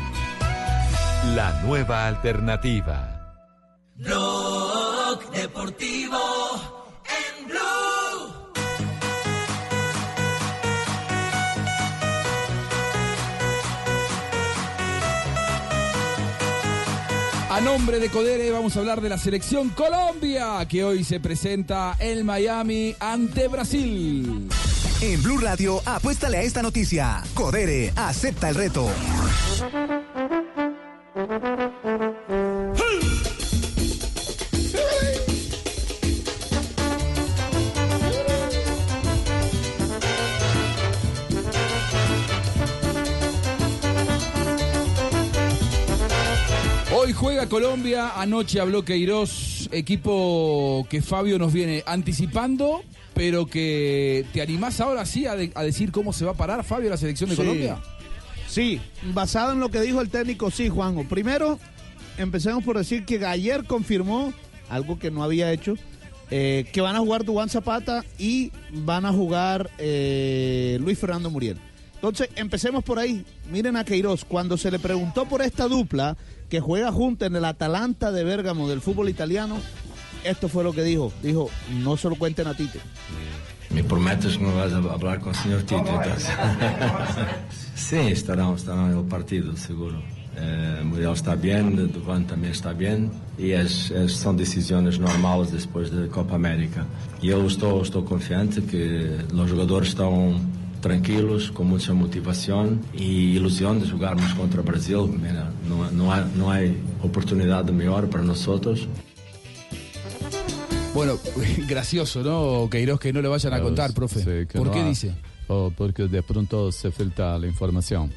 La 1.35 1.61
nueva 1.63 2.07
alternativa. 2.07 3.45
Blog 3.95 5.29
Deportivo 5.31 6.76
A 17.58 17.62
nombre 17.62 17.97
de 17.99 18.12
Codere 18.12 18.51
vamos 18.51 18.76
a 18.78 18.82
hablar 18.82 19.01
de 19.01 19.10
la 19.10 19.18
selección 19.18 19.70
Colombia, 19.70 20.64
que 20.70 20.84
hoy 20.84 21.03
se 21.03 21.20
presenta 21.20 21.95
en 21.99 22.24
Miami 22.24 22.95
ante 22.99 23.47
Brasil. 23.47 24.47
En 25.01 25.24
Blue 25.24 25.39
Radio, 25.39 25.82
apuéstale 25.84 26.38
a 26.38 26.43
esta 26.43 26.62
noticia. 26.62 27.24
Codere, 27.34 27.93
acepta 27.95 28.49
el 28.49 28.55
reto. 28.55 28.88
Hoy 46.99 47.13
juega 47.13 47.47
Colombia, 47.47 48.13
anoche 48.19 48.59
habló 48.59 48.83
Queiroz, 48.83 49.69
equipo 49.71 50.87
que 50.89 51.01
Fabio 51.03 51.37
nos 51.37 51.53
viene 51.53 51.83
anticipando, 51.85 52.81
pero 53.13 53.45
que 53.45 54.25
te 54.33 54.41
animás 54.41 54.81
ahora 54.81 55.05
sí 55.05 55.27
a, 55.27 55.35
de- 55.35 55.51
a 55.53 55.61
decir 55.63 55.91
cómo 55.91 56.11
se 56.11 56.25
va 56.25 56.31
a 56.31 56.35
parar 56.35 56.63
Fabio 56.63 56.89
la 56.89 56.97
selección 56.97 57.29
de 57.29 57.35
Sí. 57.35 57.41
Colombia. 57.41 57.77
Sí, 58.47 58.81
basado 59.13 59.51
en 59.53 59.59
lo 59.59 59.69
que 59.69 59.81
dijo 59.81 60.01
el 60.01 60.09
técnico, 60.09 60.49
sí, 60.49 60.69
Juanjo. 60.69 61.03
Primero, 61.03 61.59
empecemos 62.17 62.63
por 62.63 62.77
decir 62.77 63.05
que 63.05 63.23
ayer 63.25 63.65
confirmó 63.65 64.33
algo 64.69 64.97
que 64.97 65.11
no 65.11 65.23
había 65.23 65.51
hecho, 65.51 65.75
eh, 66.31 66.65
que 66.73 66.81
van 66.81 66.95
a 66.95 66.99
jugar 66.99 67.25
Dubán 67.25 67.49
Zapata 67.49 68.03
y 68.17 68.51
van 68.71 69.05
a 69.05 69.13
jugar 69.13 69.69
eh, 69.77 70.77
Luis 70.81 70.97
Fernando 70.97 71.29
Muriel. 71.29 71.59
Entonces, 71.95 72.29
empecemos 72.35 72.83
por 72.83 72.99
ahí. 72.99 73.23
Miren 73.51 73.75
a 73.75 73.83
Queiroz, 73.83 74.23
cuando 74.23 74.55
se 74.57 74.69
le 74.71 74.77
preguntó 74.79 75.25
por 75.25 75.41
esta 75.41 75.67
dupla 75.67 76.15
que 76.49 76.59
juega 76.59 76.91
junta 76.91 77.25
en 77.25 77.35
el 77.35 77.45
Atalanta 77.45 78.11
de 78.11 78.23
Bérgamo 78.23 78.67
del 78.69 78.81
fútbol 78.81 79.09
italiano, 79.09 79.57
esto 80.23 80.49
fue 80.49 80.63
lo 80.63 80.73
que 80.73 80.83
dijo. 80.83 81.11
Dijo, 81.21 81.49
no 81.83 81.97
se 81.97 82.09
lo 82.09 82.15
cuenten 82.15 82.47
a 82.47 82.53
Tite. 82.53 82.79
Me 83.69 83.83
prometes 83.83 84.37
que 84.37 84.43
no 84.43 84.55
vas 84.55 84.71
a 84.71 84.77
hablar 84.77 85.19
con 85.19 85.29
el 85.29 85.35
señor 85.35 85.61
Tite, 85.63 85.75
entonces. 85.89 86.29
sí, 87.75 87.97
estarán, 87.97 88.53
estarán 88.53 88.91
en 88.91 88.97
el 88.99 89.05
partido, 89.05 89.55
seguro. 89.55 90.01
Eh, 90.39 90.81
Muriel 90.85 91.13
está 91.13 91.33
bien, 91.35 91.91
Duvan 91.91 92.27
también 92.27 92.53
está 92.53 92.71
bien 92.71 93.09
y 93.39 93.51
es, 93.51 93.89
es- 93.89 94.13
son 94.13 94.37
decisiones 94.37 94.99
normales 94.99 95.51
después 95.51 95.89
de 95.91 96.07
Copa 96.09 96.35
América. 96.35 96.85
Y 97.23 97.27
yo 97.29 97.45
estoy, 97.47 97.81
estoy 97.81 98.03
confiante 98.03 98.61
que 98.63 99.17
los 99.33 99.49
jugadores 99.49 99.89
están 99.89 100.39
tranquilos, 100.82 101.51
con 101.51 101.67
mucha 101.67 101.93
motivación 101.93 102.82
y 102.93 103.36
ilusión 103.38 103.80
de 103.82 103.89
jugarmos 103.89 104.34
contra 104.36 104.61
Brasil. 104.61 104.97
Mira, 105.21 105.51
no, 105.67 105.89
no, 105.91 106.13
hay, 106.13 106.23
no 106.36 106.51
hay 106.51 106.78
oportunidad 107.03 107.65
mejor 107.65 108.09
para 108.09 108.23
nosotros. 108.23 108.88
Bueno, 110.93 111.17
gracioso, 111.67 112.23
¿no, 112.23 112.69
Queiroz, 112.69 112.99
que 112.99 113.13
no 113.13 113.21
le 113.21 113.28
vayan 113.28 113.53
a 113.53 113.61
contar, 113.61 113.93
profe? 113.93 114.19
Sí, 114.47 114.57
¿Por 114.57 114.67
no 114.67 114.73
qué 114.73 114.80
ha- 114.80 114.88
dice? 114.88 115.13
o 115.49 115.71
porque 115.75 116.03
de 116.07 116.21
pronto 116.23 116.71
se 116.71 116.91
filtra 116.91 117.38
la 117.39 117.47
información. 117.47 118.11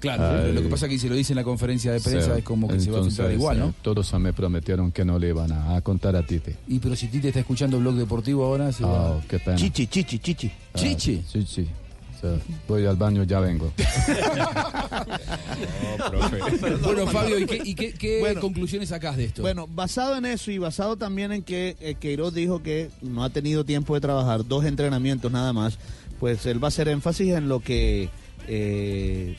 Claro, 0.00 0.52
lo 0.52 0.62
que 0.62 0.68
pasa 0.68 0.86
es 0.86 0.92
que 0.92 0.98
si 0.98 1.08
lo 1.08 1.14
dice 1.14 1.32
en 1.32 1.36
la 1.36 1.44
conferencia 1.44 1.90
de 1.90 2.00
prensa 2.00 2.32
Sí, 2.34 2.38
es 2.38 2.44
como 2.44 2.68
que 2.68 2.78
se 2.80 2.90
va 2.90 2.98
a 3.00 3.02
filtrar 3.02 3.30
entonces, 3.30 3.34
igual, 3.34 3.58
¿no? 3.58 3.66
eh, 3.68 3.72
Todos 3.82 4.12
me 4.20 4.32
prometieron 4.32 4.92
que 4.92 5.04
no 5.04 5.18
le 5.18 5.28
iban 5.30 5.50
a, 5.52 5.74
a 5.76 5.80
contar 5.80 6.14
a 6.16 6.22
Tite. 6.24 6.56
Y 6.68 6.78
pero 6.80 6.94
si 6.94 7.08
Tite 7.08 7.28
está 7.28 7.40
escuchando 7.40 7.78
Blog 7.78 7.94
Deportivo 7.94 8.44
ahora, 8.44 8.72
se 8.72 8.84
va- 8.84 9.12
Oh, 9.12 9.22
qué 9.28 9.38
pena. 9.38 9.56
Chichi, 9.56 9.86
chichi, 9.86 10.18
chichi. 10.18 10.48
Ah, 10.74 10.78
Chichi. 10.78 11.22
Chichi. 11.26 11.66
Voy 12.68 12.86
al 12.86 12.96
baño, 12.96 13.22
ya 13.24 13.40
vengo. 13.40 13.72
Bueno, 16.82 17.06
Fabio, 17.06 17.38
¿y 17.38 17.46
qué, 17.46 17.60
y 17.64 17.74
qué- 17.74 17.92
qué 17.94 18.20
Bueno. 18.20 18.40
conclusiones 18.40 18.88
sacás 18.90 19.16
de 19.16 19.24
esto? 19.24 19.42
Bueno, 19.42 19.66
basado 19.66 20.16
en 20.16 20.26
eso 20.26 20.50
y 20.50 20.58
basado 20.58 20.96
también 20.96 21.32
en 21.32 21.42
que 21.42 21.76
eh, 21.80 21.94
Queiroz 21.98 22.34
dijo 22.34 22.62
que 22.62 22.90
no 23.02 23.24
ha 23.24 23.30
tenido 23.30 23.64
tiempo 23.64 23.94
de 23.94 24.00
trabajar, 24.00 24.46
dos 24.46 24.64
entrenamientos 24.64 25.30
nada 25.32 25.52
más, 25.52 25.78
pues 26.20 26.44
él 26.46 26.62
va 26.62 26.66
a 26.66 26.68
hacer 26.68 26.88
énfasis 26.88 27.34
en 27.34 27.48
lo 27.48 27.60
que 27.60 28.08
eh, 28.48 29.36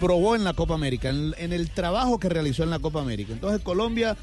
probó 0.00 0.34
en 0.36 0.44
la 0.44 0.52
Copa 0.54 0.74
América, 0.74 1.10
en, 1.10 1.34
en 1.38 1.52
el 1.52 1.70
trabajo 1.70 2.18
que 2.18 2.28
realizó 2.28 2.62
en 2.62 2.70
la 2.70 2.78
Copa 2.78 3.00
América. 3.00 3.32
Entonces 3.32 3.60
Colombia, 3.62 4.16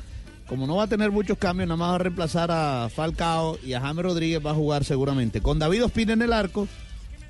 como 0.47 0.67
no 0.67 0.75
va 0.77 0.83
a 0.83 0.87
tener 0.87 1.11
muchos 1.11 1.37
cambios, 1.37 1.67
nada 1.67 1.77
más 1.77 1.91
va 1.91 1.95
a 1.95 1.99
reemplazar 1.99 2.51
a 2.51 2.89
Falcao 2.93 3.57
y 3.63 3.73
a 3.73 3.81
James 3.81 4.03
Rodríguez 4.03 4.45
va 4.45 4.51
a 4.51 4.55
jugar 4.55 4.83
seguramente 4.85 5.41
con 5.41 5.59
David 5.59 5.85
Ospina 5.85 6.13
en 6.13 6.21
el 6.21 6.33
arco, 6.33 6.67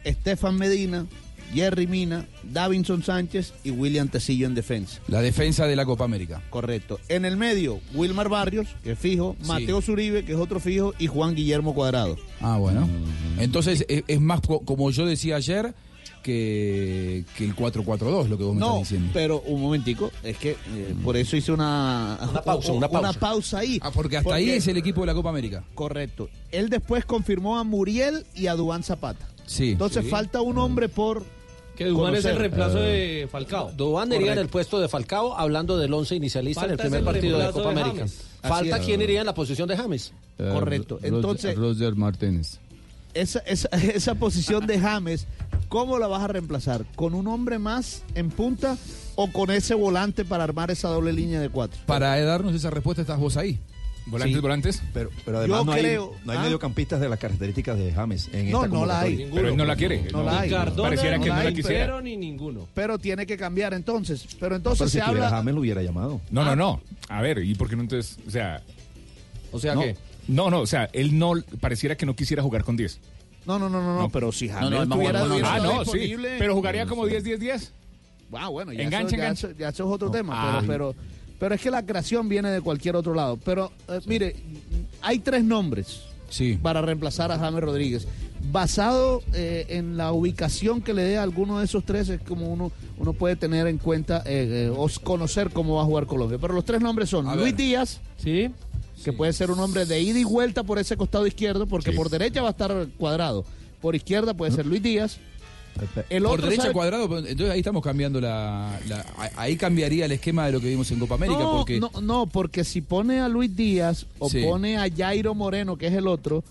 Estefan 0.05 0.55
Medina, 0.57 1.05
Jerry 1.53 1.85
Mina, 1.87 2.25
Davinson 2.43 3.03
Sánchez 3.03 3.53
y 3.63 3.71
William 3.71 4.07
Tecillo 4.07 4.47
en 4.47 4.55
defensa. 4.55 4.99
La 5.07 5.21
defensa 5.21 5.67
de 5.67 5.75
la 5.75 5.85
Copa 5.85 6.03
América. 6.05 6.41
Correcto. 6.49 6.99
En 7.09 7.25
el 7.25 7.37
medio, 7.37 7.79
Wilmar 7.93 8.29
Barrios, 8.29 8.67
que 8.83 8.93
es 8.93 8.99
fijo, 8.99 9.35
Sí. 9.41 9.47
Mateo 9.47 9.81
Zuribe, 9.81 10.23
que 10.25 10.31
es 10.33 10.37
otro 10.39 10.59
fijo, 10.59 10.93
y 10.97 11.07
Juan 11.07 11.35
Guillermo 11.35 11.73
Cuadrado. 11.75 12.17
Ah, 12.41 12.57
bueno. 12.57 12.87
Entonces 13.37 13.85
es, 13.89 14.03
es 14.07 14.21
más, 14.21 14.41
co- 14.41 14.61
como 14.61 14.89
yo 14.91 15.05
decía 15.05 15.35
ayer, 15.35 15.73
que, 16.23 17.23
que 17.37 17.45
el 17.45 17.55
4-4-2, 17.55 18.27
lo 18.27 18.37
que 18.37 18.43
vos 18.43 18.53
me 18.55 18.59
No, 18.59 18.67
estás 18.77 18.89
diciendo. 18.89 19.11
pero 19.13 19.41
un 19.41 19.61
momentico, 19.61 20.11
es 20.23 20.37
que 20.37 20.51
eh, 20.51 20.95
por 21.03 21.15
eso 21.17 21.37
hice 21.37 21.51
una, 21.51 22.17
Una 22.31 22.41
pausa, 22.41 22.71
una 22.71 22.89
pausa. 22.89 23.13
pausa 23.19 23.59
ahí. 23.59 23.77
Ah, 23.81 23.91
porque 23.91 24.17
hasta 24.17 24.33
ahí 24.33 24.49
es 24.49 24.67
el 24.67 24.77
equipo 24.77 25.01
de 25.01 25.07
la 25.07 25.13
Copa 25.13 25.29
América. 25.29 25.63
Correcto. 25.75 26.29
Él 26.51 26.69
después 26.69 27.05
confirmó 27.05 27.57
a 27.59 27.63
Muriel 27.63 28.25
y 28.35 28.47
a 28.47 28.55
Dubán 28.55 28.81
Zapata. 28.83 29.27
Sí. 29.45 29.71
Entonces 29.71 30.03
Sí. 30.05 30.09
falta 30.09 30.41
un 30.41 30.57
hombre 30.57 30.89
por. 30.89 31.23
Que 31.75 31.85
Dubán 31.85 32.15
es 32.15 32.23
el 32.25 32.37
reemplazo 32.37 32.77
Eh, 32.79 33.21
de 33.21 33.27
Falcao. 33.27 33.71
Dubán 33.75 34.11
iría 34.13 34.31
en 34.33 34.39
el 34.39 34.47
puesto 34.47 34.79
de 34.79 34.87
Falcao 34.87 35.35
hablando 35.37 35.77
del 35.77 35.93
once 35.93 36.15
inicialista 36.15 36.63
en 36.65 36.71
el 36.71 36.77
primer 36.77 36.99
el 36.99 37.05
partido 37.05 37.37
de 37.37 37.51
Copa 37.51 37.73
de 37.73 37.81
América. 37.81 38.05
Falta 38.41 38.79
quién 38.79 39.01
iría 39.01 39.19
en 39.19 39.25
la 39.25 39.33
posición 39.33 39.67
de 39.67 39.75
James. 39.75 40.13
Eh, 40.39 40.49
Correcto. 40.53 40.99
Entonces- 41.01 41.55
Roger 41.57 41.95
Martínez. 41.95 42.59
Esa, 43.13 43.39
esa, 43.39 43.67
esa 43.93 44.15
posición 44.15 44.67
de 44.67 44.79
James, 44.79 45.25
¿cómo 45.69 45.97
la 45.99 46.07
vas 46.07 46.21
a 46.23 46.27
reemplazar? 46.27 46.85
¿Con 46.95 47.13
un 47.13 47.27
hombre 47.27 47.59
más 47.59 48.03
en 48.13 48.29
punta 48.29 48.77
o 49.15 49.31
con 49.31 49.51
ese 49.51 49.73
volante 49.73 50.23
para 50.25 50.43
armar 50.45 50.71
esa 50.71 50.87
doble 50.89 51.11
línea 51.13 51.39
de 51.41 51.49
cuatro? 51.49 51.79
Para 51.85 52.17
darnos 52.23 52.53
esa 52.55 52.69
respuesta 52.69 53.01
estás 53.01 53.19
vos 53.19 53.35
ahí. 53.37 53.59
Volantes, 54.07 54.35
Sí. 54.35 54.41
volantes. 54.41 54.83
Pero, 54.93 55.09
pero 55.25 55.39
además 55.39 55.59
Yo 55.59 55.65
no 55.65 55.71
hay, 55.71 55.81
creo- 55.81 56.13
no 56.25 56.31
hay 56.31 56.37
ah. 56.37 56.41
mediocampistas 56.43 56.99
de 57.01 57.09
las 57.09 57.17
características 57.19 57.77
de 57.77 57.91
James 57.91 58.29
en 58.33 58.51
No, 58.51 58.63
esta 58.65 58.75
no 58.77 58.85
la 58.85 58.99
hay. 59.01 59.29
Pero 59.33 59.47
él 59.49 59.57
no 59.57 59.65
la 59.65 59.75
quiere. 59.75 60.07
No 60.11 60.23
la 60.23 60.41
hay. 60.41 60.49
Pareciera 60.51 61.17
que 61.19 61.29
no 61.29 61.35
la 61.35 61.41
hay, 61.41 61.53
quisiera. 61.55 61.85
pero- 61.85 62.01
ni 62.01 62.15
ninguno. 62.15 62.67
Pero 62.75 62.99
tiene 62.99 63.25
que 63.25 63.35
cambiar 63.35 63.73
entonces. 63.73 64.27
Pero 64.39 64.51
No, 64.51 64.55
entonces 64.57 64.79
pero 64.79 64.89
si 64.89 64.97
se 64.99 65.03
tuviera 65.03 65.27
habla. 65.27 65.37
James 65.37 65.55
lo 65.55 65.61
hubiera 65.61 65.81
llamado. 65.81 66.21
No, 66.29 66.43
no, 66.45 66.55
no. 66.55 66.81
A 67.09 67.21
ver, 67.21 67.39
¿y 67.43 67.55
por 67.55 67.67
qué 67.69 67.75
no 67.75 67.81
entonces? 67.81 68.17
O 68.27 68.29
sea. 68.29 68.61
O 69.51 69.59
sea 69.59 69.73
no, 69.75 69.81
que. 69.81 69.95
No, 70.27 70.49
no, 70.51 70.61
o 70.61 70.67
sea, 70.67 70.89
él 70.93 71.17
no 71.17 71.33
pareciera 71.59 71.95
que 71.95 72.05
no 72.05 72.15
quisiera 72.15 72.43
jugar 72.43 72.63
con 72.63 72.77
10. 72.77 72.99
No, 73.47 73.57
no, 73.59 73.69
no, 73.69 73.81
no, 73.81 73.99
no, 74.01 74.09
pero 74.09 74.31
si 74.31 74.49
James 74.49 74.69
no, 74.71 74.77
no, 74.79 74.85
no, 74.85 74.95
hubiera 74.97 75.21
Ah, 75.21 75.59
no, 75.59 75.85
sí. 75.85 75.99
disponible- 75.99 76.35
Pero 76.39 76.55
jugaría 76.55 76.85
como 76.87 77.05
10-10-10. 77.07 77.71
Ah, 78.33 78.49
bueno, 78.49 78.73
ya, 78.73 78.81
Enganche, 78.83 79.15
eso, 79.15 79.23
ya, 79.23 79.29
eso- 79.31 79.51
ya 79.51 79.69
eso 79.69 79.87
es 79.87 79.93
otro 79.93 80.09
tema. 80.11 80.33
Ah. 80.35 80.63
Pero, 80.65 80.93
pero, 80.93 80.95
pero 81.39 81.55
es 81.55 81.61
que 81.61 81.71
la 81.71 81.85
creación 81.85 82.27
viene 82.29 82.49
de 82.51 82.61
cualquier 82.61 82.95
otro 82.95 83.13
lado. 83.13 83.37
Pero, 83.43 83.71
eh, 83.89 83.99
mire, 84.05 84.35
hay 85.01 85.19
tres 85.19 85.43
nombres 85.43 86.01
Sí. 86.29 86.57
para 86.61 86.81
reemplazar 86.81 87.31
a 87.31 87.37
James 87.39 87.61
Rodríguez. 87.61 88.07
Basado 88.51 89.21
eh, 89.33 89.65
en 89.69 89.97
la 89.97 90.11
ubicación 90.11 90.81
que 90.81 90.93
le 90.93 91.03
dé 91.03 91.17
a 91.17 91.23
alguno 91.23 91.59
de 91.59 91.65
esos 91.65 91.83
tres, 91.83 92.09
es 92.09 92.21
como 92.21 92.47
uno, 92.51 92.71
uno 92.97 93.13
puede 93.13 93.35
tener 93.35 93.65
en 93.67 93.77
cuenta 93.77 94.17
eh, 94.25 94.67
eh, 94.67 94.73
o 94.75 94.87
conocer 95.03 95.49
cómo 95.51 95.75
va 95.75 95.81
a 95.81 95.85
jugar 95.85 96.05
Colombia. 96.05 96.37
Pero 96.39 96.53
los 96.53 96.65
tres 96.65 96.81
nombres 96.81 97.09
son 97.09 97.27
A 97.27 97.35
Luis 97.35 97.47
ver. 97.47 97.55
Díaz, 97.55 97.99
Sí. 98.17 98.49
que 99.03 99.13
puede 99.13 99.33
ser 99.33 99.49
un 99.51 99.59
hombre 99.59 99.85
de 99.85 99.99
ida 100.01 100.19
y 100.19 100.23
vuelta 100.23 100.63
por 100.63 100.79
ese 100.79 100.95
costado 100.97 101.25
izquierdo, 101.27 101.65
porque 101.67 101.91
por 101.91 102.09
derecha 102.09 102.41
va 102.41 102.49
a 102.49 102.51
estar 102.51 102.87
cuadrado. 102.97 103.45
Por 103.81 103.95
izquierda 103.95 104.33
puede 104.33 104.51
ser 104.51 104.65
Luis 104.65 104.81
Díaz. 104.81 105.17
El 106.09 106.23
Por 106.23 106.31
otro, 106.33 106.45
derecha 106.45 106.61
¿sabe? 106.63 106.73
cuadrado, 106.73 107.07
pero 107.09 107.19
entonces 107.27 107.49
ahí 107.51 107.59
estamos 107.59 107.83
cambiando 107.83 108.21
la, 108.21 108.79
la- 108.87 109.05
Ahí 109.35 109.55
cambiaría 109.57 110.05
el 110.05 110.11
esquema 110.13 110.45
de 110.45 110.53
lo 110.53 110.61
que 110.61 110.67
vimos 110.69 110.89
en 110.91 110.99
Copa 110.99 111.15
América, 111.15 111.39
no, 111.39 111.51
porque. 111.57 111.79
no, 111.79 111.91
no, 112.01 112.25
porque 112.27 112.63
si 112.63 112.81
pone 112.81 113.19
a 113.19 113.27
Luis 113.27 113.55
Díaz 113.55 114.05
o 114.19 114.29
Sí. 114.29 114.41
pone 114.43 114.77
a 114.77 114.87
Jairo 114.95 115.33
Moreno, 115.35 115.77
que 115.77 115.87
es 115.87 115.93
el 115.93 116.07
otro, 116.07 116.43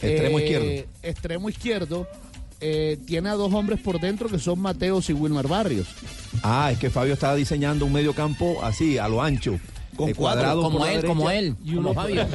Extremo 0.00 0.38
eh, 0.38 0.42
izquierdo. 0.42 0.90
extremo 1.02 1.48
izquierdo, 1.48 2.06
eh, 2.60 2.98
tiene 3.06 3.28
a 3.30 3.34
dos 3.34 3.52
hombres 3.54 3.80
por 3.80 3.98
dentro 4.00 4.28
que 4.28 4.38
son 4.38 4.58
Mateos 4.60 5.08
y 5.10 5.14
Wilmar 5.14 5.48
Barrios. 5.48 5.88
Ah, 6.42 6.70
es 6.72 6.78
que 6.78 6.90
Fabio 6.90 7.14
estaba 7.14 7.34
diseñando 7.34 7.84
un 7.86 7.92
medio 7.92 8.14
campo 8.14 8.62
así, 8.62 8.98
a 8.98 9.08
lo 9.08 9.22
ancho. 9.22 9.58
Con 10.00 10.12
cuadrado 10.14 10.62
como 10.62 10.78
por 10.78 10.86
la 10.86 10.92
él, 10.94 11.04
como 11.04 11.30
él, 11.30 11.56
Y 11.64 11.70
uno- 11.72 11.88
como 11.88 11.94
Fabio. 11.94 12.26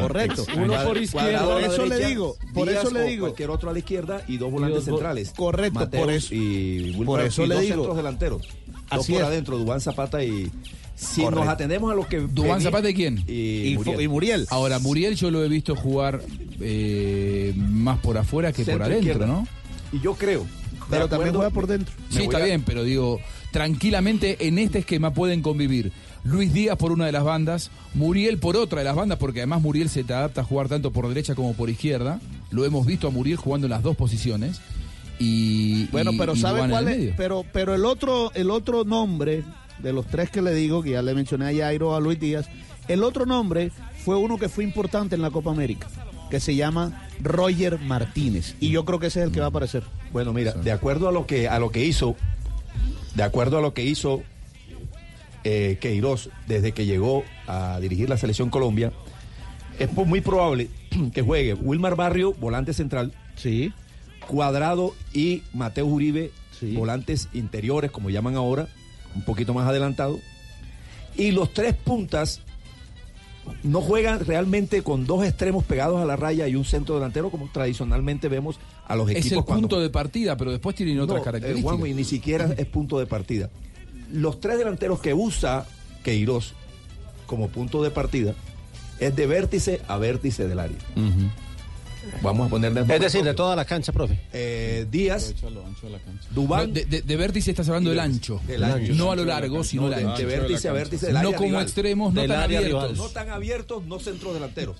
Correcto. 0.00 0.46
Uno 0.56 0.74
por 0.84 0.98
izquierda. 0.98 1.44
por 1.44 1.62
eso 1.62 1.86
le 1.86 2.06
digo, 2.06 2.36
por 2.54 2.68
eso 2.68 2.90
le 2.90 3.02
digo. 3.04 3.26
Cualquier 3.26 3.50
otro 3.50 3.70
a 3.70 3.72
la 3.72 3.78
izquierda 3.78 4.22
y 4.28 4.36
dos 4.38 4.50
volantes 4.50 4.84
dos 4.84 4.94
vo- 4.94 4.96
centrales. 4.98 5.32
Correcto, 5.36 5.90
por 5.90 6.10
eso- 6.10 6.34
Y 6.34 6.92
por 7.04 7.20
eso 7.20 7.44
y 7.44 7.48
le 7.48 7.54
dos 7.54 7.62
digo. 7.62 7.74
centros 7.76 7.96
delanteros. 7.96 8.42
dos 8.42 8.86
Así 8.90 9.12
por 9.12 9.22
es. 9.22 9.26
adentro, 9.28 9.58
Dubán 9.58 9.80
Zapata 9.80 10.22
y. 10.22 10.50
Si 10.94 11.20
Correcto. 11.22 11.44
nos 11.44 11.52
atendemos 11.52 11.92
a 11.92 11.94
los 11.94 12.06
que. 12.06 12.20
¿Dubán 12.20 12.60
Zapata 12.60 12.88
y 12.88 12.94
quién? 12.94 13.22
Y, 13.28 13.74
Muriel. 13.76 14.00
y 14.00 14.08
Muriel. 14.08 14.46
Ahora, 14.50 14.78
Muriel 14.78 15.14
yo 15.16 15.30
lo 15.30 15.44
he 15.44 15.48
visto 15.48 15.74
jugar 15.76 16.22
eh, 16.60 17.52
más 17.56 17.98
por 17.98 18.16
afuera 18.16 18.52
que 18.52 18.64
por 18.64 18.82
adentro, 18.82 18.98
izquierda. 18.98 19.26
¿no? 19.26 19.46
Y 19.92 20.00
yo 20.00 20.14
creo. 20.14 20.46
Pero 20.88 21.08
también 21.08 21.34
juega 21.34 21.50
por 21.50 21.66
dentro. 21.66 21.92
Sí, 22.10 22.22
está 22.22 22.38
a- 22.38 22.44
bien, 22.44 22.62
pero 22.62 22.82
digo, 22.84 23.18
tranquilamente 23.50 24.46
en 24.46 24.58
este 24.58 24.78
esquema 24.78 25.12
pueden 25.12 25.42
convivir 25.42 25.90
Luis 26.26 26.52
Díaz 26.52 26.76
por 26.76 26.90
una 26.90 27.06
de 27.06 27.12
las 27.12 27.22
bandas, 27.22 27.70
Muriel 27.94 28.38
por 28.38 28.56
otra 28.56 28.80
de 28.80 28.84
las 28.84 28.96
bandas, 28.96 29.16
porque 29.18 29.40
además 29.40 29.62
Muriel 29.62 29.88
se 29.88 30.02
te 30.02 30.12
adapta 30.12 30.40
a 30.40 30.44
jugar 30.44 30.68
tanto 30.68 30.90
por 30.90 31.06
derecha 31.08 31.36
como 31.36 31.54
por 31.54 31.70
izquierda. 31.70 32.20
Lo 32.50 32.64
hemos 32.64 32.84
visto 32.84 33.06
a 33.06 33.10
Muriel 33.10 33.36
jugando 33.36 33.68
en 33.68 33.70
las 33.70 33.82
dos 33.84 33.96
posiciones. 33.96 34.60
Y, 35.20 35.86
Bueno, 35.86 36.10
pero 36.18 36.34
y 36.34 36.38
¿sabe 36.40 36.68
cuál 36.68 36.88
es? 36.88 37.14
Pero, 37.16 37.44
pero 37.52 37.74
el 37.76 37.84
otro, 37.84 38.32
el 38.34 38.50
otro 38.50 38.82
nombre 38.82 39.44
de 39.78 39.92
los 39.92 40.06
tres 40.06 40.28
que 40.28 40.42
le 40.42 40.52
digo, 40.52 40.82
que 40.82 40.90
ya 40.90 41.02
le 41.02 41.14
mencioné 41.14 41.46
a 41.46 41.66
Jairo, 41.66 41.94
a 41.94 42.00
Luis 42.00 42.18
Díaz, 42.18 42.48
el 42.88 43.04
otro 43.04 43.24
nombre 43.24 43.70
fue 44.04 44.16
uno 44.16 44.36
que 44.36 44.48
fue 44.48 44.64
importante 44.64 45.14
en 45.14 45.22
la 45.22 45.30
Copa 45.30 45.52
América, 45.52 45.86
que 46.28 46.40
se 46.40 46.56
llama 46.56 47.06
Roger 47.20 47.78
Martínez. 47.78 48.56
Y 48.58 48.70
yo 48.70 48.84
creo 48.84 48.98
que 48.98 49.06
ese 49.06 49.20
es 49.20 49.26
el 49.26 49.32
que 49.32 49.38
va 49.38 49.46
a 49.46 49.50
aparecer. 49.50 49.84
Bueno, 50.12 50.32
mira, 50.32 50.52
de 50.52 50.72
acuerdo 50.72 51.08
a 51.08 51.12
lo 51.12 51.24
que 51.24 51.48
a 51.48 51.60
lo 51.60 51.70
que 51.70 51.84
hizo, 51.84 52.16
de 53.14 53.22
acuerdo 53.22 53.58
a 53.58 53.60
lo 53.60 53.74
que 53.74 53.84
hizo 53.84 54.22
eh, 55.48 55.78
Queiroz 55.80 56.28
desde 56.48 56.72
que 56.72 56.86
llegó 56.86 57.22
a 57.46 57.78
dirigir 57.80 58.08
la 58.08 58.16
selección 58.16 58.50
Colombia, 58.50 58.92
es 59.78 59.92
muy 59.92 60.20
probable 60.20 60.68
que 61.14 61.22
juegue 61.22 61.54
Wilmar 61.54 61.94
Barrio, 61.94 62.34
volante 62.34 62.72
central, 62.72 63.12
sí, 63.36 63.72
Cuadrado 64.26 64.92
y 65.12 65.44
Mateo 65.52 65.86
Uribe, 65.86 66.32
volantes 66.74 67.28
interiores, 67.32 67.92
como 67.92 68.10
llaman 68.10 68.34
ahora, 68.34 68.66
un 69.14 69.24
poquito 69.24 69.54
más 69.54 69.68
adelantado, 69.68 70.18
y 71.16 71.30
los 71.30 71.54
tres 71.54 71.74
puntas 71.74 72.40
no 73.62 73.80
juegan 73.80 74.26
realmente 74.26 74.82
con 74.82 75.06
dos 75.06 75.24
extremos 75.24 75.64
pegados 75.64 76.00
a 76.00 76.04
la 76.04 76.16
raya 76.16 76.48
y 76.48 76.56
un 76.56 76.64
centro 76.64 76.96
delantero 76.96 77.30
como 77.30 77.48
tradicionalmente 77.52 78.28
vemos 78.28 78.58
a 78.88 78.96
los 78.96 79.08
equipos 79.08 79.26
Es 79.26 79.32
el 79.32 79.44
cuando 79.44 79.68
punto 79.68 79.80
de 79.80 79.90
partida, 79.90 80.36
pero 80.36 80.50
después 80.50 80.74
tienen 80.74 80.98
otras 80.98 81.18
no, 81.18 81.22
eh, 81.22 81.24
características. 81.24 81.62
Juanjo, 81.62 81.86
y 81.86 81.94
ni 81.94 82.02
siquiera 82.02 82.52
es 82.58 82.66
punto 82.66 82.98
de 82.98 83.06
partida. 83.06 83.48
Los 84.12 84.40
tres 84.40 84.58
delanteros 84.58 85.00
que 85.00 85.12
usa 85.14 85.66
Queiroz 86.04 86.54
como 87.26 87.48
punto 87.48 87.82
de 87.82 87.90
partida 87.90 88.34
es 89.00 89.14
de 89.16 89.26
vértice 89.26 89.80
a 89.88 89.98
vértice 89.98 90.46
del 90.48 90.60
área. 90.60 90.78
Vamos 92.22 92.46
a 92.46 92.50
ponerle 92.50 92.82
Es 92.82 93.00
decir, 93.00 93.24
de 93.24 93.34
toda 93.34 93.56
la 93.56 93.64
cancha, 93.64 93.92
profe. 93.92 94.20
eh, 94.32 94.86
Díaz, 94.88 95.34
Dubán, 96.30 96.68
No, 96.68 96.74
de, 96.74 96.84
de- 96.84 97.02
de 97.02 97.16
vértice 97.16 97.50
estás 97.50 97.66
hablando 97.68 97.90
del 97.90 97.98
ancho. 97.98 98.40
Del 98.46 98.62
ancho. 98.62 98.94
No 98.94 99.10
a 99.10 99.16
lo 99.16 99.24
largo, 99.24 99.64
sino 99.64 99.88
No, 99.88 99.96
ancho. 99.96 100.16
de 100.18 100.24
vértice 100.24 100.68
a 100.68 100.72
vértice 100.72 101.06
del 101.06 101.14
No 101.14 101.18
área 101.20 101.32
como 101.36 101.48
rival. 101.48 101.62
extremos, 101.64 102.14
no 102.14 102.20
Del 102.20 102.30
tan 102.30 102.40
área 102.42 102.58
abiertos. 102.60 102.82
rival. 102.92 102.96
No 102.96 103.08
tan 103.08 103.30
abiertos, 103.30 103.84
no 103.86 103.98
centros 103.98 104.34
delanteros. 104.34 104.76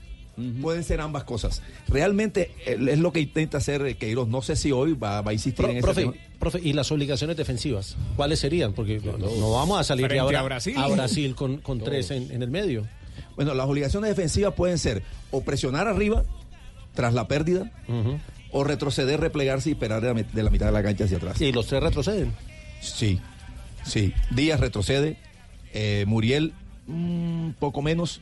Pueden 0.61 0.85
ser 0.85 1.01
ambas 1.01 1.25
cosas. 1.25 1.63
Realmente 1.89 2.51
eh, 2.67 2.77
es 2.91 2.99
lo 2.99 3.11
que 3.13 3.21
intenta 3.21 3.57
hacer 3.59 3.81
eh, 3.87 3.95
Queiroz. 3.97 4.29
No 4.29 4.43
sé 4.43 4.55
si 4.57 4.71
hoy 4.71 4.93
va, 4.93 5.23
va 5.23 5.31
a 5.31 5.35
insistir 5.35 5.65
Pro- 5.65 5.71
en 5.71 5.79
ese 5.79 5.83
profe, 5.83 6.01
tema. 6.03 6.15
profe, 6.39 6.61
¿y 6.63 6.73
las 6.75 6.93
obligaciones 6.93 7.37
defensivas? 7.39 7.97
¿Cuáles 8.17 8.39
serían? 8.41 8.75
Porque 8.75 9.01
no, 9.01 9.17
no 9.17 9.51
vamos 9.53 9.81
a 9.81 9.85
salir 9.85 10.05
Frente 10.07 10.21
ahora 10.21 10.41
a 10.41 10.43
Brasil. 10.43 10.75
a 10.77 10.89
Brasil 10.89 11.35
con, 11.35 11.57
con 11.59 11.81
tres 11.81 12.11
en, 12.11 12.31
en 12.31 12.43
el 12.43 12.51
medio. 12.51 12.87
Bueno, 13.35 13.55
las 13.55 13.67
obligaciones 13.67 14.11
defensivas 14.11 14.53
pueden 14.55 14.79
ser 14.79 15.03
o 15.31 15.43
presionar 15.43 15.89
arriba 15.89 16.25
tras 16.95 17.15
la 17.15 17.29
pérdida, 17.29 17.71
o 18.51 18.65
retroceder, 18.65 19.21
replegarse 19.21 19.71
y 19.71 19.73
esperar 19.73 20.01
de 20.03 20.09
la, 20.09 20.15
mit- 20.15 20.31
de 20.33 20.43
la 20.43 20.51
mitad 20.51 20.67
de 20.67 20.73
la 20.73 20.83
cancha 20.83 21.05
hacia 21.05 21.17
atrás. 21.19 21.41
¿Y 21.41 21.53
los 21.53 21.67
tres 21.67 21.83
retroceden? 21.83 22.33
Sí, 22.81 23.21
sí. 23.85 24.13
Díaz 24.31 24.61
retrocede, 24.61 25.19
eh, 25.75 26.05
Muriel 26.07 26.53
un 26.89 27.55
poco 27.59 27.83
menos, 27.83 28.21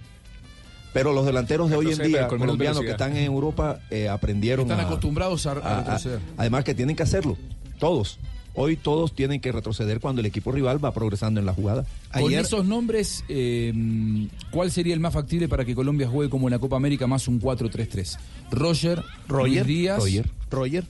Pero 0.95 1.13
los 1.13 1.27
delanteros 1.27 1.69
de 1.69 1.77
hoy 1.77 1.93
en 1.93 1.99
día, 2.03 2.27
colombianos 2.29 2.81
que 2.81 2.93
están 2.93 3.15
en 3.17 3.25
Europa, 3.25 3.81
eh, 3.91 4.09
aprendieron 4.09 4.65
Están 4.71 4.81
a- 4.81 4.89
acostumbrados 4.89 5.45
a- 5.47 5.51
a 5.51 5.79
retroceder. 5.81 6.21
además 6.39 6.65
que 6.65 6.75
tienen 6.75 6.97
que 6.97 7.03
hacerlo, 7.03 7.37
todos. 7.79 8.19
Hoy 8.57 8.77
todos 8.77 9.13
tienen 9.13 9.41
que 9.41 9.51
retroceder 9.51 9.99
cuando 9.99 10.21
el 10.21 10.27
equipo 10.27 10.53
rival 10.53 10.83
va 10.83 10.95
progresando 10.95 11.41
en 11.41 11.47
la 11.47 11.53
jugada. 11.53 11.85
Con 12.13 12.33
esos 12.33 12.65
nombres, 12.65 13.25
eh, 13.29 13.75
¿cuál 14.53 14.71
sería 14.71 14.95
el 14.95 15.01
más 15.01 15.13
factible 15.13 15.49
para 15.49 15.65
que 15.65 15.75
Colombia 15.75 16.09
juegue 16.09 16.31
como 16.31 16.47
en 16.47 16.53
la 16.53 16.61
Copa 16.61 16.77
América 16.77 17.09
más 17.09 17.27
un 17.27 17.41
4-3-3? 17.41 18.17
Roger, 18.53 19.03
Roger, 19.27 19.49
Luis 19.53 19.67
Díaz, 19.67 19.99
Roger. 19.99 20.31
Roger. 20.51 20.85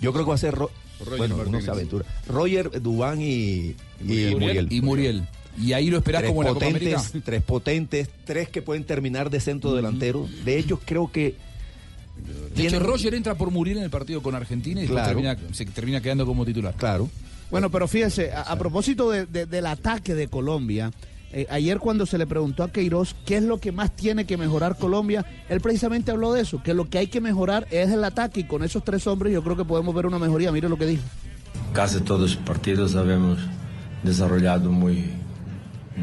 Yo 0.00 0.12
creo 0.14 0.24
que 0.24 0.30
va 0.30 0.34
a 0.36 0.38
ser 0.38 0.54
Ro- 0.54 0.70
Roger 1.00 1.18
bueno, 1.18 1.34
uno 1.34 1.44
Martínez. 1.44 1.64
se 1.66 1.70
aventura. 1.70 2.04
Roger, 2.26 2.80
Dubán 2.80 3.20
y, 3.20 3.74
y 4.08 4.34
Muriel. 4.34 4.68
Y 4.70 4.80
Muriel. 4.80 5.16
Y 5.18 5.41
ahí 5.72 5.90
lo 5.90 5.98
esperás 5.98 6.20
tres 6.22 6.30
como 6.30 6.42
en 6.42 6.46
la 6.48 6.54
Copa 6.54 6.66
potentes, 6.66 6.94
América. 6.98 7.20
Tres 7.24 7.42
potentes, 7.42 8.08
tres 8.24 8.48
que 8.48 8.62
pueden 8.62 8.84
terminar 8.84 9.30
de 9.30 9.40
centro 9.40 9.74
delantero. 9.74 10.28
De 10.44 10.56
ellos 10.58 10.78
creo 10.84 11.10
que 11.12 11.36
De 12.56 12.66
hecho, 12.66 12.78
Roger 12.80 13.14
entra 13.14 13.34
por 13.34 13.50
Muriel 13.50 13.78
en 13.78 13.84
el 13.84 13.90
partido 13.90 14.22
con 14.22 14.34
Argentina 14.34 14.80
y 14.80 14.84
después 14.84 15.02
Claro. 15.04 15.20
termina, 15.20 15.54
se 15.54 15.64
termina 15.66 16.00
quedando 16.00 16.24
como 16.26 16.44
titular. 16.44 16.74
Claro. 16.76 17.08
Bueno, 17.50 17.70
pero 17.70 17.86
fíjese, 17.88 18.32
a, 18.32 18.42
a 18.42 18.56
propósito 18.58 19.10
de- 19.10 19.26
de- 19.26 19.46
del 19.46 19.66
ataque 19.66 20.14
de 20.14 20.28
Colombia, 20.28 20.90
eh, 21.34 21.46
ayer 21.50 21.78
cuando 21.78 22.06
se 22.06 22.16
le 22.18 22.26
preguntó 22.26 22.62
a 22.62 22.70
Queiroz 22.72 23.14
qué 23.26 23.36
es 23.38 23.42
lo 23.42 23.58
que 23.58 23.72
más 23.72 23.94
tiene 23.94 24.24
que 24.26 24.36
mejorar 24.38 24.76
Colombia, 24.78 25.24
él 25.50 25.60
precisamente 25.60 26.10
habló 26.10 26.32
de 26.32 26.42
eso, 26.42 26.62
que 26.62 26.72
lo 26.74 26.88
que 26.88 26.98
hay 26.98 27.06
que 27.08 27.20
mejorar 27.20 27.66
es 27.70 27.90
el 27.90 28.04
ataque 28.04 28.40
y 28.40 28.44
con 28.44 28.62
esos 28.64 28.84
tres 28.84 29.06
hombres 29.06 29.32
yo 29.34 29.42
creo 29.42 29.56
que 29.56 29.64
podemos 29.64 29.94
ver 29.94 30.06
una 30.06 30.18
mejoría. 30.18 30.50
Mire 30.52 30.68
lo 30.68 30.78
que 30.78 30.86
dijo. 30.86 31.02
Casi 31.74 32.00
todos 32.00 32.20
los 32.20 32.36
partidos 32.36 32.94
habíamos 32.94 33.38
desarrollado 34.02 34.70
muy 34.70 35.04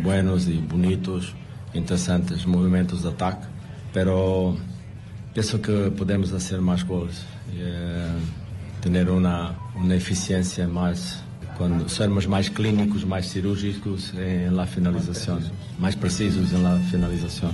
buenos 0.04 0.48
y 0.48 0.58
bonitos, 0.58 1.34
interesantes 1.74 2.46
movimientos 2.48 3.04
de 3.04 3.10
ataque, 3.10 3.46
pero 3.94 4.58
pienso 5.34 5.62
que 5.62 5.92
podemos 5.92 6.32
hacer 6.32 6.62
más 6.62 6.86
goles, 6.86 7.24
y, 7.54 7.58
eh, 7.60 8.08
tener 8.82 9.10
una, 9.10 9.56
una 9.76 9.96
eficiencia 9.96 10.68
más, 10.68 11.22
cuando 11.58 11.90
sermos 11.90 12.28
más 12.28 12.50
clínicos, 12.50 13.06
más 13.06 13.30
cirúrgicos 13.30 14.14
en 14.16 14.56
la 14.56 14.66
finalización, 14.66 15.40
más 15.80 15.96
precisos 15.96 16.54
en 16.54 16.64
la 16.64 16.78
finalización. 16.78 17.52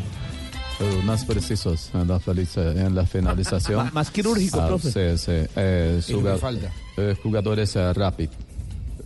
Eh, 0.80 1.02
más 1.06 1.24
precisos 1.24 1.90
en 1.94 2.06
la, 2.10 2.20
feliz- 2.20 2.58
en 2.58 2.94
la 2.94 3.06
finalización. 3.06 3.78
Más- 3.86 3.94
más 3.94 4.12
quirúrgico, 4.12 4.60
Ah, 4.60 4.68
profe. 4.68 4.92
Sí, 5.18 5.18
sí. 5.26 5.32
Eh, 5.56 5.96
Es 6.00 6.10
lo 6.10 6.18
que 6.18 6.24
juga- 6.24 6.38
falta. 6.38 6.70
eh, 6.98 7.16
jugadores 7.24 7.74
eh, 7.78 7.94
rápido. 7.94 8.32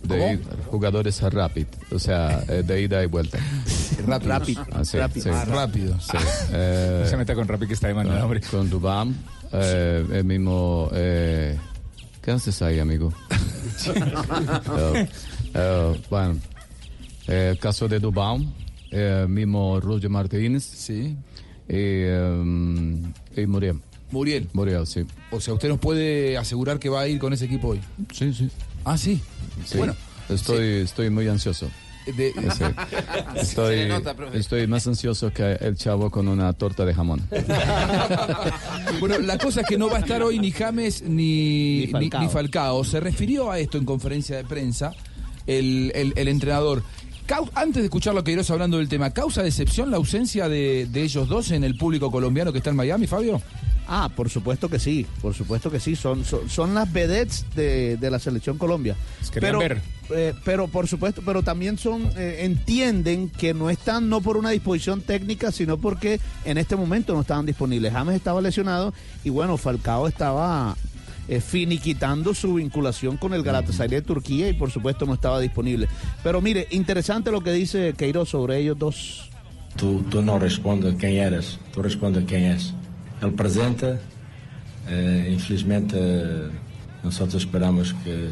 De 0.02 0.18
¿Cómo? 0.18 0.32
ida- 0.32 0.56
jugadores 0.70 1.20
eh, 1.22 1.30
rápido. 1.30 1.68
O 1.92 1.98
sea, 1.98 2.42
eh, 2.48 2.62
de 2.66 2.82
ida 2.82 3.02
y 3.02 3.06
vuelta. 3.06 3.38
Rápido. 4.06 4.30
Rápido. 4.32 4.66
Ah, 4.72 4.84
sí, 4.84 4.96
Rápido. 4.98 5.24
sí. 5.24 5.30
Ah, 5.32 5.44
rápido. 5.44 6.00
Sí. 6.00 6.16
Eh, 6.52 7.00
No 7.04 7.06
se 7.10 7.16
meta 7.18 7.34
con 7.34 7.46
Rappi 7.46 7.66
que 7.66 7.74
está 7.74 7.88
de 7.88 7.94
mano, 7.94 8.10
con- 8.10 8.22
hombre. 8.22 8.40
Con 8.50 8.70
Dubán. 8.70 9.14
eh, 9.52 10.06
el 10.12 10.24
mismo. 10.24 10.88
Eh, 10.94 11.58
¿Qué 12.22 12.30
haces 12.30 12.60
ahí, 12.62 12.78
amigo? 12.78 13.12
Eh, 13.86 15.08
eh, 15.54 16.00
bueno, 16.10 16.36
eh, 17.26 17.56
caso 17.60 17.88
de 17.88 17.98
Dubán, 17.98 18.52
eh, 18.90 19.26
mismo 19.28 19.80
Roger 19.80 20.10
Martínez. 20.10 20.64
Sí. 20.64 21.16
Y, 21.68 21.74
eh, 21.74 22.42
y 23.36 23.46
Muriel. 23.46 23.80
Muriel. 24.10 24.48
Muriel, 24.52 24.86
sí. 24.86 25.06
O 25.30 25.40
sea, 25.40 25.54
¿usted 25.54 25.68
nos 25.68 25.78
puede 25.78 26.36
asegurar 26.36 26.78
que 26.80 26.88
va 26.88 27.02
a 27.02 27.08
ir 27.08 27.18
con 27.20 27.32
ese 27.32 27.44
equipo 27.44 27.68
hoy? 27.68 27.80
Sí, 28.12 28.32
sí. 28.34 28.50
Ah, 28.84 28.96
sí. 28.98 29.20
Sí. 29.66 29.78
Bueno, 29.78 29.94
estoy, 30.28 30.66
estoy 30.82 31.10
muy 31.10 31.28
ansioso. 31.28 31.70
de- 32.06 32.32
Sí. 32.32 32.64
Estoy, 33.36 33.86
nota, 33.88 34.16
estoy 34.34 34.66
más 34.66 34.86
ansioso 34.86 35.32
que 35.32 35.52
el 35.60 35.76
chavo 35.76 36.10
con 36.10 36.26
una 36.28 36.52
torta 36.54 36.84
de 36.84 36.94
jamón. 36.94 37.20
Bueno, 39.00 39.18
la 39.18 39.38
cosa 39.38 39.60
es 39.62 39.66
que 39.66 39.78
no 39.78 39.88
va 39.88 39.96
a 39.98 40.00
estar 40.00 40.22
hoy 40.22 40.38
ni 40.38 40.50
James 40.50 41.02
ni, 41.02 41.80
Ni 41.80 41.86
Falcao. 41.88 42.22
ni 42.22 42.28
Falcao. 42.28 42.84
Se 42.84 43.00
refirió 43.00 43.50
a 43.50 43.58
esto 43.58 43.78
en 43.78 43.84
conferencia 43.84 44.36
de 44.36 44.44
prensa 44.44 44.92
el, 45.46 45.92
el- 45.94 46.12
el 46.16 46.28
entrenador. 46.28 46.82
Cau- 47.26 47.50
Antes 47.54 47.82
de 47.82 47.84
escucharlo 47.84 48.20
a 48.20 48.24
Queiroz 48.24 48.50
hablando 48.50 48.78
del 48.78 48.88
tema, 48.88 49.10
¿causa 49.10 49.42
decepción 49.42 49.90
la 49.90 49.96
ausencia 49.98 50.48
de, 50.48 50.86
de 50.90 51.02
ellos 51.02 51.28
dos 51.28 51.50
en 51.52 51.64
el 51.64 51.76
público 51.76 52.10
colombiano 52.10 52.50
que 52.52 52.58
está 52.58 52.70
en 52.70 52.76
Miami, 52.76 53.06
Fabio? 53.06 53.40
Ah, 53.92 54.08
por 54.08 54.30
supuesto 54.30 54.68
que 54.68 54.78
sí, 54.78 55.04
por 55.20 55.34
supuesto 55.34 55.68
que 55.68 55.80
sí, 55.80 55.96
son, 55.96 56.24
son, 56.24 56.48
son 56.48 56.74
las 56.74 56.92
vedettes 56.92 57.44
de, 57.56 57.96
de 57.96 58.08
la 58.08 58.20
selección 58.20 58.56
Colombia. 58.56 58.94
pero, 59.34 59.58
ver. 59.58 59.82
eh, 60.10 60.32
pero 60.44 60.68
por 60.68 60.86
supuesto, 60.86 61.22
pero 61.26 61.42
también 61.42 61.76
son, 61.76 62.08
eh, 62.16 62.42
entienden 62.42 63.28
que 63.30 63.52
no 63.52 63.68
están 63.68 64.08
no 64.08 64.20
por 64.20 64.36
una 64.36 64.50
disposición 64.50 65.00
técnica, 65.00 65.50
sino 65.50 65.76
porque 65.76 66.20
en 66.44 66.56
este 66.56 66.76
momento 66.76 67.14
no 67.14 67.22
estaban 67.22 67.46
disponibles. 67.46 67.92
James 67.92 68.14
estaba 68.14 68.40
lesionado 68.40 68.94
y 69.24 69.30
bueno, 69.30 69.56
Falcao 69.56 70.06
estaba 70.06 70.76
eh, 71.26 71.40
finiquitando 71.40 72.32
su 72.32 72.54
vinculación 72.54 73.16
con 73.16 73.34
el 73.34 73.42
Galatasaray 73.42 73.88
de 73.88 74.02
Turquía 74.02 74.48
y 74.48 74.52
por 74.52 74.70
supuesto 74.70 75.04
no 75.04 75.14
estaba 75.14 75.40
disponible. 75.40 75.88
Pero 76.22 76.40
mire, 76.40 76.68
interesante 76.70 77.32
lo 77.32 77.40
que 77.40 77.50
dice 77.50 77.94
Queiroz 77.98 78.28
sobre 78.28 78.58
ellos 78.58 78.78
dos. 78.78 79.30
Tú, 79.74 80.04
tú 80.08 80.22
no 80.22 80.38
respondes 80.38 80.94
quién 80.96 81.14
eres, 81.14 81.58
tú 81.72 81.82
respondes 81.82 82.22
quién 82.28 82.44
es. 82.44 82.72
El 83.22 83.32
presente, 83.34 83.98
eh, 84.88 85.28
infelizmente, 85.30 85.98
nosotros 87.02 87.42
esperamos 87.42 87.94
que 88.02 88.28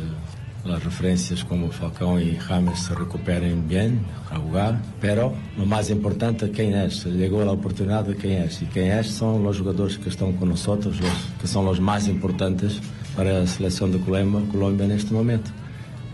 las 0.65 0.83
referencias 0.83 1.45
como 1.45 1.71
Falcão 1.71 2.19
y 2.21 2.37
James 2.37 2.79
se 2.81 2.95
recuperen 2.95 3.69
bien 3.69 4.01
a 4.31 4.39
jugar, 4.39 4.81
pero 5.01 5.33
lo 5.57 5.67
más 5.67 5.91
importante 5.91 6.51
quién 6.51 6.75
es, 6.75 7.05
llegó 7.05 7.45
la 7.45 7.53
oportunidad 7.53 8.05
de 8.05 8.17
quién 8.17 8.43
es, 8.43 8.63
y 8.63 8.67
quién 8.67 8.93
es 8.93 9.09
son 9.09 9.43
los 9.43 9.59
jugadores 9.59 9.99
que 9.99 10.09
están 10.09 10.33
con 10.33 10.49
nosotros, 10.49 11.01
los 11.01 11.11
que 11.41 11.47
son 11.47 11.65
los 11.65 11.81
más 11.81 12.09
importantes 12.09 12.81
para 13.15 13.41
la 13.41 13.47
selección 13.47 13.93
de 13.93 14.01
Colombia, 14.01 14.51
Colombia 14.51 14.85
en 14.87 14.93
este 14.93 15.13
momento. 15.13 15.51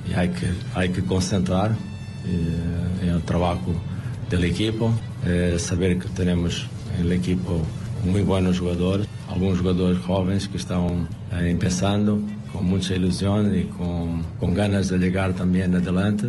Y 0.08 0.14
hay 0.14 0.28
que, 0.28 0.48
hay 0.74 0.90
que 0.90 1.02
concentrar 1.02 1.72
eh, 2.26 3.02
en 3.02 3.08
el 3.08 3.22
trabajo 3.22 3.72
del 4.30 4.44
equipo, 4.44 4.92
eh, 5.26 5.56
saber 5.58 5.98
que 5.98 6.08
tenemos 6.08 6.66
en 6.98 7.06
el 7.06 7.12
equipo 7.12 7.62
muy 8.06 8.22
buenos 8.22 8.58
jugadores, 8.60 9.06
algunos 9.28 9.58
jugadores 9.58 9.98
jóvenes 10.00 10.48
que 10.48 10.58
están 10.58 11.08
eh, 11.32 11.50
empezando 11.50 12.18
con 12.52 12.66
mucha 12.66 12.94
ilusión 12.94 13.56
y 13.58 13.64
con, 13.64 14.22
con 14.38 14.54
ganas 14.54 14.88
de 14.88 14.98
llegar 14.98 15.32
también 15.34 15.74
adelante. 15.74 16.28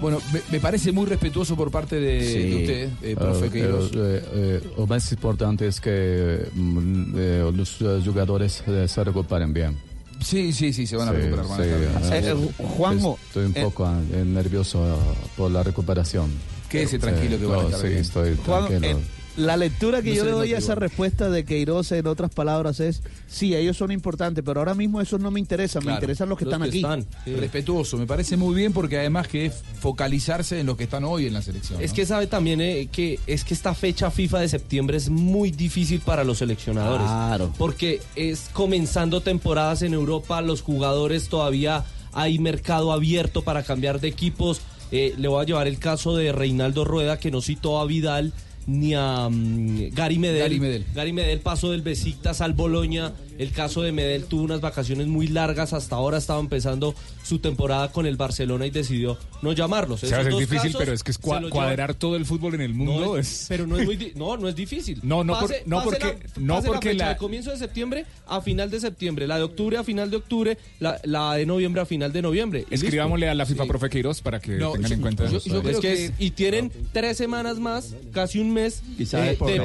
Bueno, 0.00 0.18
me, 0.32 0.40
me 0.50 0.60
parece 0.60 0.92
muy 0.92 1.04
respetuoso 1.04 1.54
por 1.56 1.70
parte 1.70 1.96
de, 1.96 2.20
de 2.22 2.56
usted, 2.56 2.88
eh, 3.02 3.16
profe 3.16 3.46
Eh, 3.46 3.50
Queiroz. 3.50 3.90
eh, 3.94 4.22
eh, 4.32 4.60
lo 4.78 4.86
más 4.86 5.12
importante 5.12 5.66
es 5.66 5.78
que 5.80 6.48
mm, 6.54 7.14
eh, 7.16 7.52
los 7.54 7.76
eh, 7.82 8.00
jugadores 8.04 8.62
eh, 8.66 8.86
se 8.88 9.04
recuperen 9.04 9.52
bien. 9.52 9.76
Sí, 10.22 10.52
sí, 10.52 10.72
sí, 10.72 10.86
se 10.86 10.96
van 10.96 11.08
a 11.08 11.12
Sí, 11.12 11.16
recuperar. 11.18 11.46
van 11.48 11.52
a 11.52 11.56
sí, 11.64 11.68
estar 11.70 11.80
bien. 11.80 12.24
eh, 12.24 12.28
Eh, 12.28 12.48
eh, 12.58 12.64
Juanjo, 12.76 13.18
Estoy 13.26 13.44
un 13.46 13.52
eh, 13.56 13.62
poco 13.62 13.88
eh, 13.88 14.24
nervioso 14.24 14.86
eh, 14.86 14.96
por 15.36 15.50
la 15.50 15.62
recuperación. 15.62 16.30
Quédese 16.70 16.98
tranquilo 16.98 17.38
que 17.38 17.44
van 17.46 17.60
a 17.60 17.64
estar 17.64 17.80
sí, 17.80 17.88
bien. 17.88 18.00
estoy 18.00 18.36
Juan, 18.46 18.68
tranquilo. 18.68 19.00
La 19.36 19.56
lectura 19.56 20.02
que 20.02 20.10
No 20.10 20.16
yo 20.16 20.24
le 20.24 20.30
doy 20.32 20.54
a 20.54 20.58
esa 20.58 20.74
respuesta 20.74 21.30
de 21.30 21.44
Queiroz, 21.44 21.92
en 21.92 22.06
otras 22.06 22.30
palabras, 22.30 22.80
es: 22.80 23.02
sí, 23.28 23.54
ellos 23.54 23.76
son 23.76 23.92
importantes, 23.92 24.42
pero 24.44 24.60
ahora 24.60 24.74
mismo 24.74 25.00
esos 25.00 25.20
no 25.20 25.30
me 25.30 25.40
interesan, 25.40 25.84
me 25.84 25.92
interesan 25.92 26.28
los 26.28 26.38
que 26.38 26.44
están 26.44 26.62
aquí. 26.62 26.84
Respetuoso, 27.26 27.96
me 27.96 28.06
parece 28.06 28.36
muy 28.36 28.54
bien 28.54 28.72
porque 28.72 28.98
además 28.98 29.28
que 29.28 29.46
es 29.46 29.62
focalizarse 29.80 30.60
en 30.60 30.66
los 30.66 30.76
que 30.76 30.84
están 30.84 31.04
hoy 31.04 31.26
en 31.26 31.34
la 31.34 31.42
selección. 31.42 31.80
Es 31.80 31.90
¿no? 31.90 31.96
que 31.96 32.06
sabe 32.06 32.26
también 32.26 32.60
eh, 32.60 32.88
que 32.90 33.20
es 33.26 33.44
que 33.44 33.54
esta 33.54 33.74
fecha 33.74 34.10
FIFA 34.10 34.40
de 34.40 34.48
septiembre 34.48 34.96
es 34.96 35.08
muy 35.08 35.50
difícil 35.50 36.00
para 36.00 36.24
los 36.24 36.38
seleccionadores. 36.38 37.06
Claro. 37.06 37.52
Porque 37.56 38.00
es 38.16 38.50
comenzando 38.52 39.20
temporadas 39.20 39.82
en 39.82 39.94
Europa, 39.94 40.40
los 40.42 40.62
jugadores 40.62 41.28
todavía 41.28 41.84
hay 42.12 42.38
mercado 42.38 42.92
abierto 42.92 43.42
para 43.42 43.62
cambiar 43.62 44.00
de 44.00 44.08
equipos. 44.08 44.60
Eh, 44.92 45.14
le 45.16 45.28
voy 45.28 45.42
a 45.42 45.46
llevar 45.46 45.68
el 45.68 45.78
caso 45.78 46.16
de 46.16 46.32
Reinaldo 46.32 46.84
Rueda, 46.84 47.18
que 47.18 47.30
no 47.30 47.40
citó 47.40 47.78
a 47.78 47.86
Vidal 47.86 48.32
ni 48.70 48.94
a 48.94 49.28
mm, 49.28 49.90
Gary 49.92 50.18
Medel. 50.18 50.38
Gary 50.38 50.60
Medel. 50.60 50.84
Gary 50.94 51.12
Medel 51.12 51.40
pasó 51.40 51.72
del 51.72 51.82
Besiktas 51.82 52.40
al 52.40 52.54
Boloña. 52.54 53.12
El 53.40 53.52
caso 53.52 53.80
de 53.82 53.90
Medel 53.90 54.24
tuvo 54.24 54.42
unas 54.42 54.60
vacaciones 54.60 55.06
muy 55.06 55.26
largas. 55.26 55.72
Hasta 55.72 55.96
ahora 55.96 56.18
estaba 56.18 56.40
empezando 56.40 56.94
su 57.24 57.38
temporada 57.38 57.90
con 57.90 58.04
el 58.04 58.16
Barcelona 58.16 58.66
y 58.66 58.70
decidió 58.70 59.16
no 59.40 59.52
llamarlos. 59.52 60.02
O 60.02 60.06
sea, 60.06 60.18
Esos 60.18 60.26
es 60.26 60.30
dos 60.32 60.40
difícil, 60.40 60.62
casos 60.72 60.78
pero 60.78 60.92
es 60.92 61.02
que 61.02 61.10
es 61.12 61.20
cua- 61.20 61.48
cuadrar 61.48 61.94
todo 61.94 62.16
el 62.16 62.26
fútbol 62.26 62.54
en 62.56 62.60
el 62.60 62.74
mundo 62.74 63.00
no, 63.00 63.16
es... 63.16 63.46
Pero 63.48 63.66
no 63.66 63.78
es 63.78 63.86
muy 63.86 64.12
no, 64.14 64.36
no 64.36 64.46
es 64.48 64.54
difícil. 64.54 65.00
No, 65.02 65.24
no 65.24 65.38
por- 65.40 65.50
no 65.64 65.76
pase 65.78 65.88
porque- 65.90 66.04
la, 66.36 66.42
no 66.46 66.54
pase 66.56 66.68
porque 66.68 66.88
la 66.88 66.92
fecha 66.92 67.04
la- 67.06 67.12
de 67.12 67.16
comienzo 67.16 67.50
de 67.50 67.56
septiembre 67.56 68.04
a 68.26 68.40
final 68.42 68.70
de 68.70 68.78
septiembre, 68.80 69.26
la 69.26 69.38
de 69.38 69.44
octubre 69.44 69.78
a 69.78 69.84
final 69.84 70.10
de 70.10 70.16
octubre, 70.18 70.58
la, 70.78 71.00
la 71.04 71.34
de 71.36 71.46
noviembre 71.46 71.80
a 71.80 71.86
final 71.86 72.12
de 72.12 72.20
noviembre. 72.20 72.66
Escribámosle 72.70 73.28
a 73.30 73.34
la 73.34 73.46
FIFA 73.46 73.62
Sí. 73.62 73.68
Profe 73.70 73.88
Queiroz 73.88 74.20
para 74.20 74.38
que 74.40 74.52
No, 74.58 74.72
tengan 74.72 74.90
yo- 74.90 74.94
en 74.96 75.00
cuenta 75.00 75.30
yo- 75.30 75.38
eso. 75.38 75.48
yo 75.48 75.62
creo 75.62 75.72
Es 75.76 75.80
que 75.80 75.88
que- 75.94 76.04
es- 76.06 76.12
y 76.18 76.30
tienen 76.32 76.70
tres 76.92 77.16
semanas 77.16 77.58
más, 77.58 77.94
casi 78.12 78.38
un 78.38 78.52
mes 78.52 78.82
¿Y 78.98 79.04
eh, 79.04 79.38
de, 79.40 79.58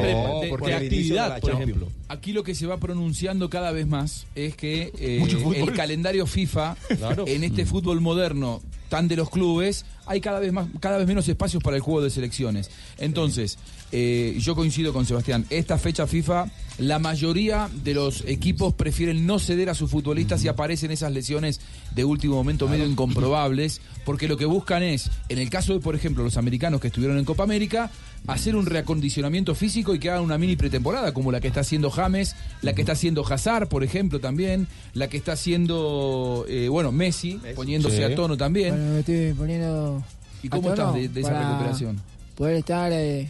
de 0.65 0.73
actividad, 0.75 1.39
por 1.41 1.51
ejemplo. 1.51 1.87
Aquí 2.07 2.31
lo 2.33 2.43
que 2.43 2.55
se 2.55 2.67
va 2.67 2.77
pronunciando 2.77 3.49
cada 3.49 3.64
vez 3.71 3.87
más 3.87 4.25
es 4.35 4.55
que 4.55 4.91
eh, 4.99 5.23
el 5.55 5.73
calendario 5.73 6.25
FIFA 6.27 6.75
Claro. 6.97 7.25
en 7.27 7.43
este 7.43 7.65
fútbol 7.65 8.01
moderno 8.01 8.61
tan 8.89 9.07
de 9.07 9.15
los 9.15 9.29
clubes, 9.29 9.83
hay 10.05 10.21
cada 10.21 10.39
vez 10.39 10.53
más, 10.53 10.67
cada 10.79 10.97
vez 10.97 11.07
menos 11.07 11.27
espacios 11.27 11.61
para 11.63 11.75
el 11.75 11.81
juego 11.81 12.01
de 12.01 12.09
selecciones. 12.11 12.69
Entonces, 12.99 13.57
eh, 13.91 14.37
yo 14.39 14.55
coincido 14.55 14.93
con 14.93 15.05
Sebastián. 15.05 15.45
Esta 15.49 15.77
fecha 15.79 16.05
FIFA, 16.05 16.45
la 16.77 16.99
mayoría 16.99 17.69
de 17.83 17.93
los 17.93 18.23
equipos 18.27 18.73
prefieren 18.73 19.25
no 19.25 19.39
ceder 19.39 19.69
a 19.69 19.73
sus 19.73 19.89
futbolistas 19.89 20.43
y 20.43 20.49
aparecen 20.49 20.91
esas 20.91 21.11
lesiones 21.11 21.61
de 21.93 22.03
último 22.03 22.35
momento 22.35 22.67
medio 22.67 22.85
incomprobables, 22.85 23.79
porque 24.03 24.27
lo 24.27 24.35
que 24.37 24.45
buscan 24.45 24.83
es, 24.83 25.09
en 25.29 25.37
el 25.39 25.49
caso 25.49 25.73
de, 25.73 25.79
por 25.79 25.95
ejemplo, 25.95 26.23
los 26.23 26.35
americanos 26.37 26.81
que 26.81 26.87
estuvieron 26.87 27.17
en 27.17 27.23
Copa 27.25 27.43
América, 27.43 27.91
hacer 28.27 28.55
un 28.55 28.65
reacondicionamiento 28.65 29.55
físico 29.55 29.95
y 29.95 29.99
que 29.99 30.09
hagan 30.09 30.23
una 30.23 30.37
mini 30.37 30.55
pretemporada, 30.57 31.13
como 31.13 31.31
la 31.31 31.39
que 31.39 31.47
está 31.47 31.61
haciendo 31.61 31.89
James, 31.91 32.35
la 32.61 32.73
que 32.73 32.81
está 32.81 32.91
haciendo 32.93 33.25
Hazard, 33.25 33.67
por 33.69 33.83
ejemplo, 33.83 34.19
también, 34.19 34.67
la 34.93 35.07
que 35.07 35.15
está 35.17 35.33
haciendo, 35.33 36.45
eh, 36.49 36.67
bueno, 36.67 36.91
Messi, 36.91 37.39
poniéndose 37.55 37.97
Sí. 37.97 38.03
a 38.03 38.15
tono 38.15 38.35
también. 38.35 38.75
Bueno, 38.75 38.93
me 38.93 38.99
estoy 38.99 39.33
poniendo. 39.33 40.03
¿Y 40.43 40.49
cómo 40.49 40.69
estás 40.69 40.93
de- 40.93 41.07
de 41.09 41.21
esa 41.21 41.39
recuperación? 41.51 42.01
Poder 42.35 42.55
estar 42.57 42.91
eh, 42.91 43.29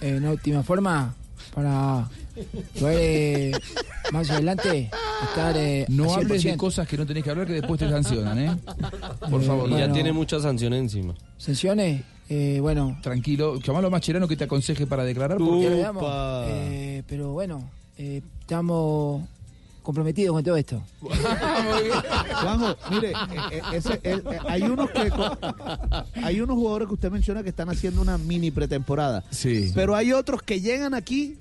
en 0.00 0.24
óptima 0.26 0.62
forma 0.62 1.14
para 1.54 2.08
eh, 2.82 3.52
más 4.12 4.30
adelante 4.30 4.90
estar. 5.28 5.56
eh, 5.56 5.86
No 5.88 6.12
hables 6.14 6.42
de 6.42 6.54
100%. 6.54 6.56
cosas 6.56 6.86
que 6.88 6.96
no 6.96 7.06
tenés 7.06 7.24
que 7.24 7.30
hablar 7.30 7.46
que 7.46 7.54
después 7.54 7.78
te 7.78 7.88
sancionan, 7.88 8.38
¿eh? 8.38 8.56
Por 9.30 9.42
favor. 9.42 9.70
Y 9.70 9.78
ya 9.78 9.92
tiene 9.92 10.12
muchas 10.12 10.42
sanciones 10.42 10.80
encima. 10.80 11.14
Sanciones, 11.38 12.02
eh, 12.28 12.58
bueno. 12.60 12.98
Tranquilo, 13.02 13.58
llamalo 13.60 13.88
a 13.88 13.90
Mascherano 13.90 14.28
que 14.28 14.36
te 14.36 14.44
aconseje 14.44 14.86
para 14.86 15.04
declarar. 15.04 15.38
Porque... 15.38 15.70
lo 15.70 15.78
damos, 15.78 16.04
eh, 16.48 17.02
pero 17.08 17.32
bueno, 17.32 17.68
eh, 17.98 18.20
estamos 18.40 19.22
comprometidos 19.82 20.34
con 20.34 20.42
todo 20.44 20.56
esto. 20.56 20.82
Juanjo, 21.00 22.76
mire, 22.90 23.10
eh, 23.12 23.14
eh, 23.52 23.60
ese- 23.74 24.00
eh, 24.02 24.20
eh, 24.24 24.38
hay 24.48 24.62
unos 24.62 24.90
que 24.90 25.10
hay 26.22 26.40
unos 26.40 26.56
jugadores 26.56 26.88
que 26.88 26.94
usted 26.94 27.10
menciona 27.10 27.42
que 27.44 27.50
están 27.50 27.68
haciendo 27.70 28.00
una 28.02 28.18
mini 28.18 28.50
pretemporada. 28.50 29.22
Sí. 29.30 29.70
Pero 29.74 29.94
hay 29.94 30.12
otros 30.12 30.42
que 30.42 30.60
llegan 30.60 30.92
aquí 30.94 31.36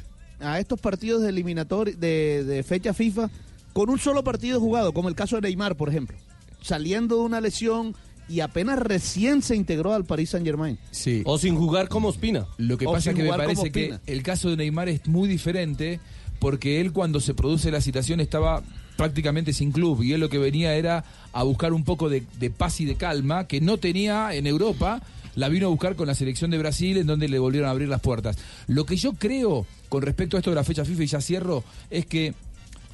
a 0.46 0.60
estos 0.60 0.80
partidos 0.80 1.22
de 1.22 1.30
eliminatori 1.30 1.94
de, 1.94 2.44
de 2.44 2.64
fecha 2.64 2.94
FIFA 2.94 3.30
con 3.74 3.90
un 3.90 4.00
solo 4.00 4.24
partido 4.24 4.60
jugado, 4.60 4.94
como 4.94 5.10
el 5.10 5.16
caso 5.16 5.36
de 5.36 5.42
Neymar, 5.42 5.76
por 5.76 5.90
ejemplo, 5.90 6.18
saliendo 6.62 7.18
de 7.18 7.22
una 7.24 7.42
lesión 7.42 7.96
y 8.28 8.40
apenas 8.40 8.80
recién 8.80 9.42
se 9.42 9.56
integró 9.56 9.94
al 9.94 10.06
Paris 10.06 10.32
Saint 10.32 10.46
Germain. 10.46 10.80
Sí. 10.92 11.22
O 11.26 11.38
sin 11.38 11.56
jugar 11.56 11.90
como 11.90 12.08
Ospina. 12.08 12.48
Lo 12.58 12.78
que 12.78 12.88
O 12.88 12.92
pasa 12.92 13.12
es 13.12 13.16
que 13.16 13.24
me 13.24 13.30
parece 13.30 13.72
que 13.72 14.00
el 14.06 14.24
caso 14.24 14.50
de 14.50 14.58
Neymar 14.58 14.90
es 14.90 15.06
muy 15.08 15.28
diferente 15.28 16.00
porque 16.40 16.82
él 16.82 16.92
cuando 16.92 17.20
se 17.20 17.34
produce 17.34 17.72
la 17.72 17.82
citación 17.82 18.20
estaba 18.20 18.64
prácticamente 18.98 19.54
sin 19.54 19.72
club 19.72 20.04
y 20.04 20.14
él 20.14 20.22
lo 20.22 20.30
que 20.30 20.38
venía 20.38 20.74
era 20.76 21.04
a 21.34 21.44
buscar 21.44 21.74
un 21.74 21.84
poco 21.84 22.10
de, 22.10 22.24
de 22.40 22.50
paz 22.50 22.80
y 22.82 22.86
de 22.86 22.96
calma 22.96 23.48
que 23.48 23.62
no 23.62 23.78
tenía 23.78 24.34
en 24.34 24.48
Europa. 24.48 25.02
La 25.36 25.50
vino 25.50 25.68
a 25.68 25.70
buscar 25.70 25.96
con 25.96 26.08
la 26.08 26.16
selección 26.16 26.52
de 26.52 26.58
Brasil 26.58 26.98
en 26.98 27.08
donde 27.08 27.28
le 27.28 27.40
volvieron 27.40 27.68
a 27.68 27.72
abrir 27.72 27.90
las 27.90 28.02
puertas. 28.02 28.38
Lo 28.68 28.86
que 28.86 28.96
yo 28.96 29.14
creo 29.14 29.66
con 29.90 30.02
respecto 30.02 30.38
a 30.38 30.40
esto 30.40 30.50
de 30.50 30.56
la 30.56 30.64
fecha 30.64 30.86
FIFA 30.86 31.04
y 31.04 31.08
ya 31.08 31.22
cierro 31.22 31.64
es 31.90 32.06
que 32.06 32.34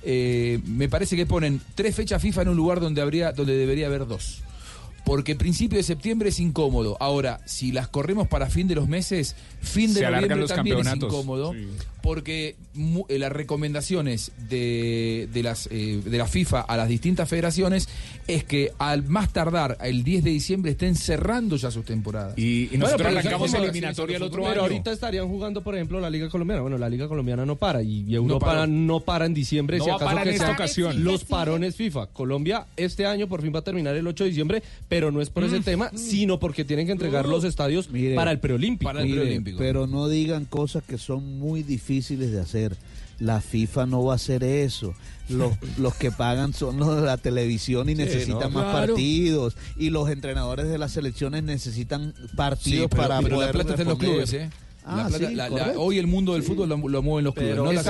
eh, 0.03 0.59
me 0.65 0.89
parece 0.89 1.15
que 1.15 1.25
ponen 1.25 1.61
tres 1.75 1.95
fechas 1.95 2.21
FIFA 2.21 2.43
en 2.43 2.49
un 2.49 2.57
lugar 2.57 2.79
donde 2.79 3.01
habría 3.01 3.31
donde 3.31 3.55
debería 3.55 3.87
haber 3.87 4.07
dos. 4.07 4.41
Porque 5.05 5.35
principio 5.35 5.77
de 5.77 5.83
septiembre 5.83 6.29
es 6.29 6.39
incómodo. 6.39 6.95
Ahora, 6.99 7.41
si 7.45 7.71
las 7.71 7.87
corremos 7.87 8.27
para 8.27 8.49
fin 8.49 8.67
de 8.67 8.75
los 8.75 8.87
meses, 8.87 9.35
fin 9.59 9.93
de 9.93 10.01
Se 10.01 10.05
noviembre 10.05 10.35
los 10.37 10.53
también 10.53 10.79
es 10.79 10.95
incómodo. 10.95 11.53
Sí. 11.53 11.67
Porque 12.03 12.55
las 13.09 13.31
recomendaciones 13.31 14.31
de, 14.49 15.27
de 15.33 15.43
las, 15.43 15.67
eh, 15.71 16.01
de 16.03 16.17
la 16.17 16.25
FIFA 16.25 16.61
a 16.61 16.77
las 16.77 16.87
distintas 16.87 17.27
federaciones 17.27 17.89
es 18.27 18.43
que 18.43 18.71
al 18.77 19.03
más 19.03 19.33
tardar 19.33 19.77
el 19.83 20.03
10 20.03 20.23
de 20.23 20.29
diciembre 20.29 20.71
estén 20.71 20.95
cerrando 20.95 21.55
ya 21.57 21.69
sus 21.71 21.83
temporadas. 21.85 22.33
Y, 22.37 22.67
Bueno, 22.77 22.87
pero 22.97 23.09
arrancamos 23.09 23.51
ya 23.51 23.57
como- 23.57 23.63
eliminatoria 23.69 24.17
el 24.17 24.23
otro 24.23 24.41
Pero 24.43 24.51
año. 24.53 24.61
ahorita 24.61 24.91
estarían 24.91 25.27
jugando, 25.27 25.61
por 25.63 25.75
ejemplo, 25.75 25.99
la 25.99 26.09
Liga 26.09 26.29
Colombiana. 26.29 26.61
Bueno, 26.61 26.77
la 26.77 26.89
Liga 26.89 27.07
Colombiana 27.07 27.45
no 27.45 27.55
para 27.57 27.81
y, 27.83 28.05
y 28.07 28.15
Europa 28.15 28.45
paró. 28.45 28.67
no, 28.67 28.99
para 29.01 29.25
en 29.25 29.33
diciembre. 29.33 29.77
No 29.79 29.83
si 29.85 29.89
acaso 29.89 30.15
que 30.15 30.21
en 30.29 30.35
esta 30.35 30.51
ocasión. 30.51 31.03
Los 31.03 31.25
parones 31.25 31.75
FIFA. 31.75 32.07
Colombia 32.07 32.67
este 32.77 33.05
año 33.05 33.27
por 33.27 33.41
fin 33.41 33.51
va 33.53 33.59
a 33.59 33.63
terminar 33.63 33.95
el 33.95 34.07
8 34.07 34.23
de 34.23 34.29
diciembre, 34.29 34.63
pero 34.87 35.11
no 35.11 35.21
es 35.21 35.29
por 35.29 35.43
ese 35.43 35.59
Mm. 35.59 35.63
tema, 35.63 35.91
sino 35.95 36.39
porque 36.39 36.63
tienen 36.63 36.85
que 36.85 36.91
entregar 36.93 37.27
los 37.27 37.43
estadios 37.43 37.89
Mire, 37.89 38.15
para 38.15 38.31
el 38.31 38.39
preolímpico. 38.39 38.91
Pero 39.57 39.87
no 39.87 40.07
digan 40.07 40.45
cosas 40.45 40.83
que 40.83 40.97
son 40.97 41.39
muy 41.39 41.63
difíciles 41.63 42.31
de 42.31 42.39
hacer. 42.39 42.60
La 43.19 43.39
FIFA 43.39 43.85
no 43.85 44.03
va 44.03 44.13
a 44.13 44.15
hacer 44.15 44.43
eso. 44.43 44.95
Los, 45.29 45.53
los 45.77 45.93
que 45.95 46.11
pagan 46.11 46.53
son 46.53 46.77
los 46.79 46.95
de 46.95 47.03
la 47.03 47.17
televisión 47.17 47.87
y 47.87 47.91
Sí, 47.91 47.97
necesitan 47.99 48.51
¿no? 48.51 48.59
más 48.59 48.71
Claro. 48.71 48.93
partidos. 48.93 49.55
Y 49.77 49.91
los 49.91 50.09
entrenadores 50.09 50.67
de 50.69 50.77
las 50.79 50.91
selecciones 50.93 51.43
necesitan 51.43 52.13
partidos 52.35 52.83
Sí, 52.83 52.87
pero, 52.89 53.03
para 53.03 53.21
pero 53.21 53.35
poder 53.35 53.47
la 53.49 53.53
plata 53.53 53.69
está 53.71 53.81
en 53.83 53.89
los 53.89 53.97
clubes, 53.99 54.33
¿eh? 54.33 54.49
Ah, 54.83 55.03
La 55.03 55.09
plata- 55.09 55.29
sí, 55.29 55.35
la- 55.35 55.43
la- 55.49 55.57
correcto. 55.59 55.81
hoy 55.83 55.99
el 55.99 56.07
mundo 56.07 56.33
del 56.33 56.41
fútbol 56.41 56.67
lo, 56.67 56.75
lo 56.89 57.01
mueven 57.03 57.23
los 57.25 57.35
clubes, 57.35 57.51
Pero, 57.51 57.65
no 57.65 57.71
las 57.71 57.85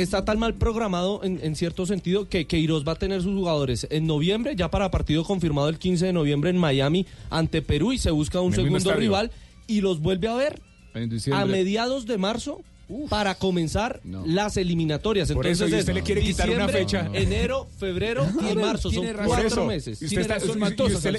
está, 0.00 0.24
tan 0.24 0.40
mal 0.40 0.54
programado 0.54 1.20
en, 1.22 1.38
en 1.40 1.54
cierto 1.54 1.86
sentido 1.86 2.28
que 2.28 2.48
Queiroz 2.48 2.82
va 2.86 2.92
a 2.92 2.96
tener 2.96 3.22
sus 3.22 3.32
jugadores 3.36 3.86
en 3.90 4.08
noviembre, 4.08 4.56
ya 4.56 4.68
para 4.68 4.90
partido 4.90 5.22
confirmado 5.22 5.68
el 5.68 5.78
15 5.78 6.06
de 6.06 6.12
noviembre 6.12 6.50
en 6.50 6.58
Miami 6.58 7.06
ante 7.30 7.62
Perú 7.62 7.92
y 7.92 7.98
se 7.98 8.10
busca 8.10 8.40
un 8.40 8.52
segundo 8.52 8.92
rival 8.94 9.30
y 9.68 9.82
los 9.82 10.00
vuelve 10.00 10.26
a 10.26 10.34
ver 10.34 10.60
En 10.94 11.08
a 11.32 11.44
mediados 11.46 12.06
de 12.06 12.18
marzo 12.18 12.60
para 13.08 13.34
comenzar 13.34 14.00
las 14.24 14.56
eliminatorias. 14.56 15.30
Por 15.32 15.46
Entonces 15.46 15.68
eso, 15.68 15.76
y 15.76 15.80
usted 15.80 15.94
le 15.94 16.02
quiere 16.02 16.20
quitar 16.22 16.50
una 16.50 16.68
fecha. 16.68 17.08
Enero, 17.12 17.66
febrero 17.78 18.26
y 18.50 18.54
marzo. 18.56 18.90
Son 18.90 19.06
cuatro 19.26 19.46
eso. 19.46 19.64
meses. 19.66 20.00
Y 20.02 20.06
usted 20.06 20.20
está- 20.22 20.40
Sebas. 20.40 20.56
pero 20.76 20.96
usted 20.98 21.12
le 21.12 21.18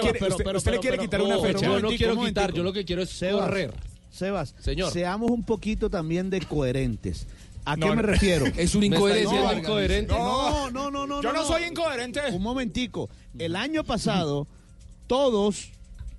quiere- 0.00 0.18
pero- 0.18 0.32
usted- 0.34 0.44
pero- 0.44 0.58
usted 0.58 0.70
le 0.72 0.78
pero- 0.78 0.80
quiere 0.80 0.96
pero- 0.96 1.02
quitar 1.02 1.22
una 1.22 1.36
no, 1.36 1.42
fecha. 1.42 1.66
Yo 1.66 1.80
no 1.80 1.88
quiero 1.88 2.20
quitar, 2.20 2.52
yo 2.52 2.62
lo 2.62 2.72
que 2.72 2.84
quiero 2.84 3.02
es 3.02 3.18
correr. 3.30 3.72
Sebas, 4.10 4.54
Señor. 4.58 4.92
seamos 4.92 5.30
un 5.30 5.44
poquito 5.44 5.90
también 5.90 6.30
de 6.30 6.40
coherentes. 6.40 7.26
¿A 7.64 7.76
No, 7.76 7.86
qué 7.86 7.96
me 7.96 8.02
no. 8.02 8.08
refiero? 8.08 8.46
Es 8.56 8.74
un 8.74 8.82
incoherente. 8.84 9.34
Vargas. 9.38 9.58
incoherente. 9.58 10.12
No, 10.14 10.70
no, 10.70 10.90
no, 10.90 11.06
no. 11.06 11.20
Yo 11.22 11.32
no 11.32 11.44
soy 11.44 11.64
incoherente. 11.64 12.20
Un 12.32 12.42
momentico. 12.42 13.10
El 13.38 13.54
año 13.56 13.84
pasado, 13.84 14.46
todos, 15.06 15.70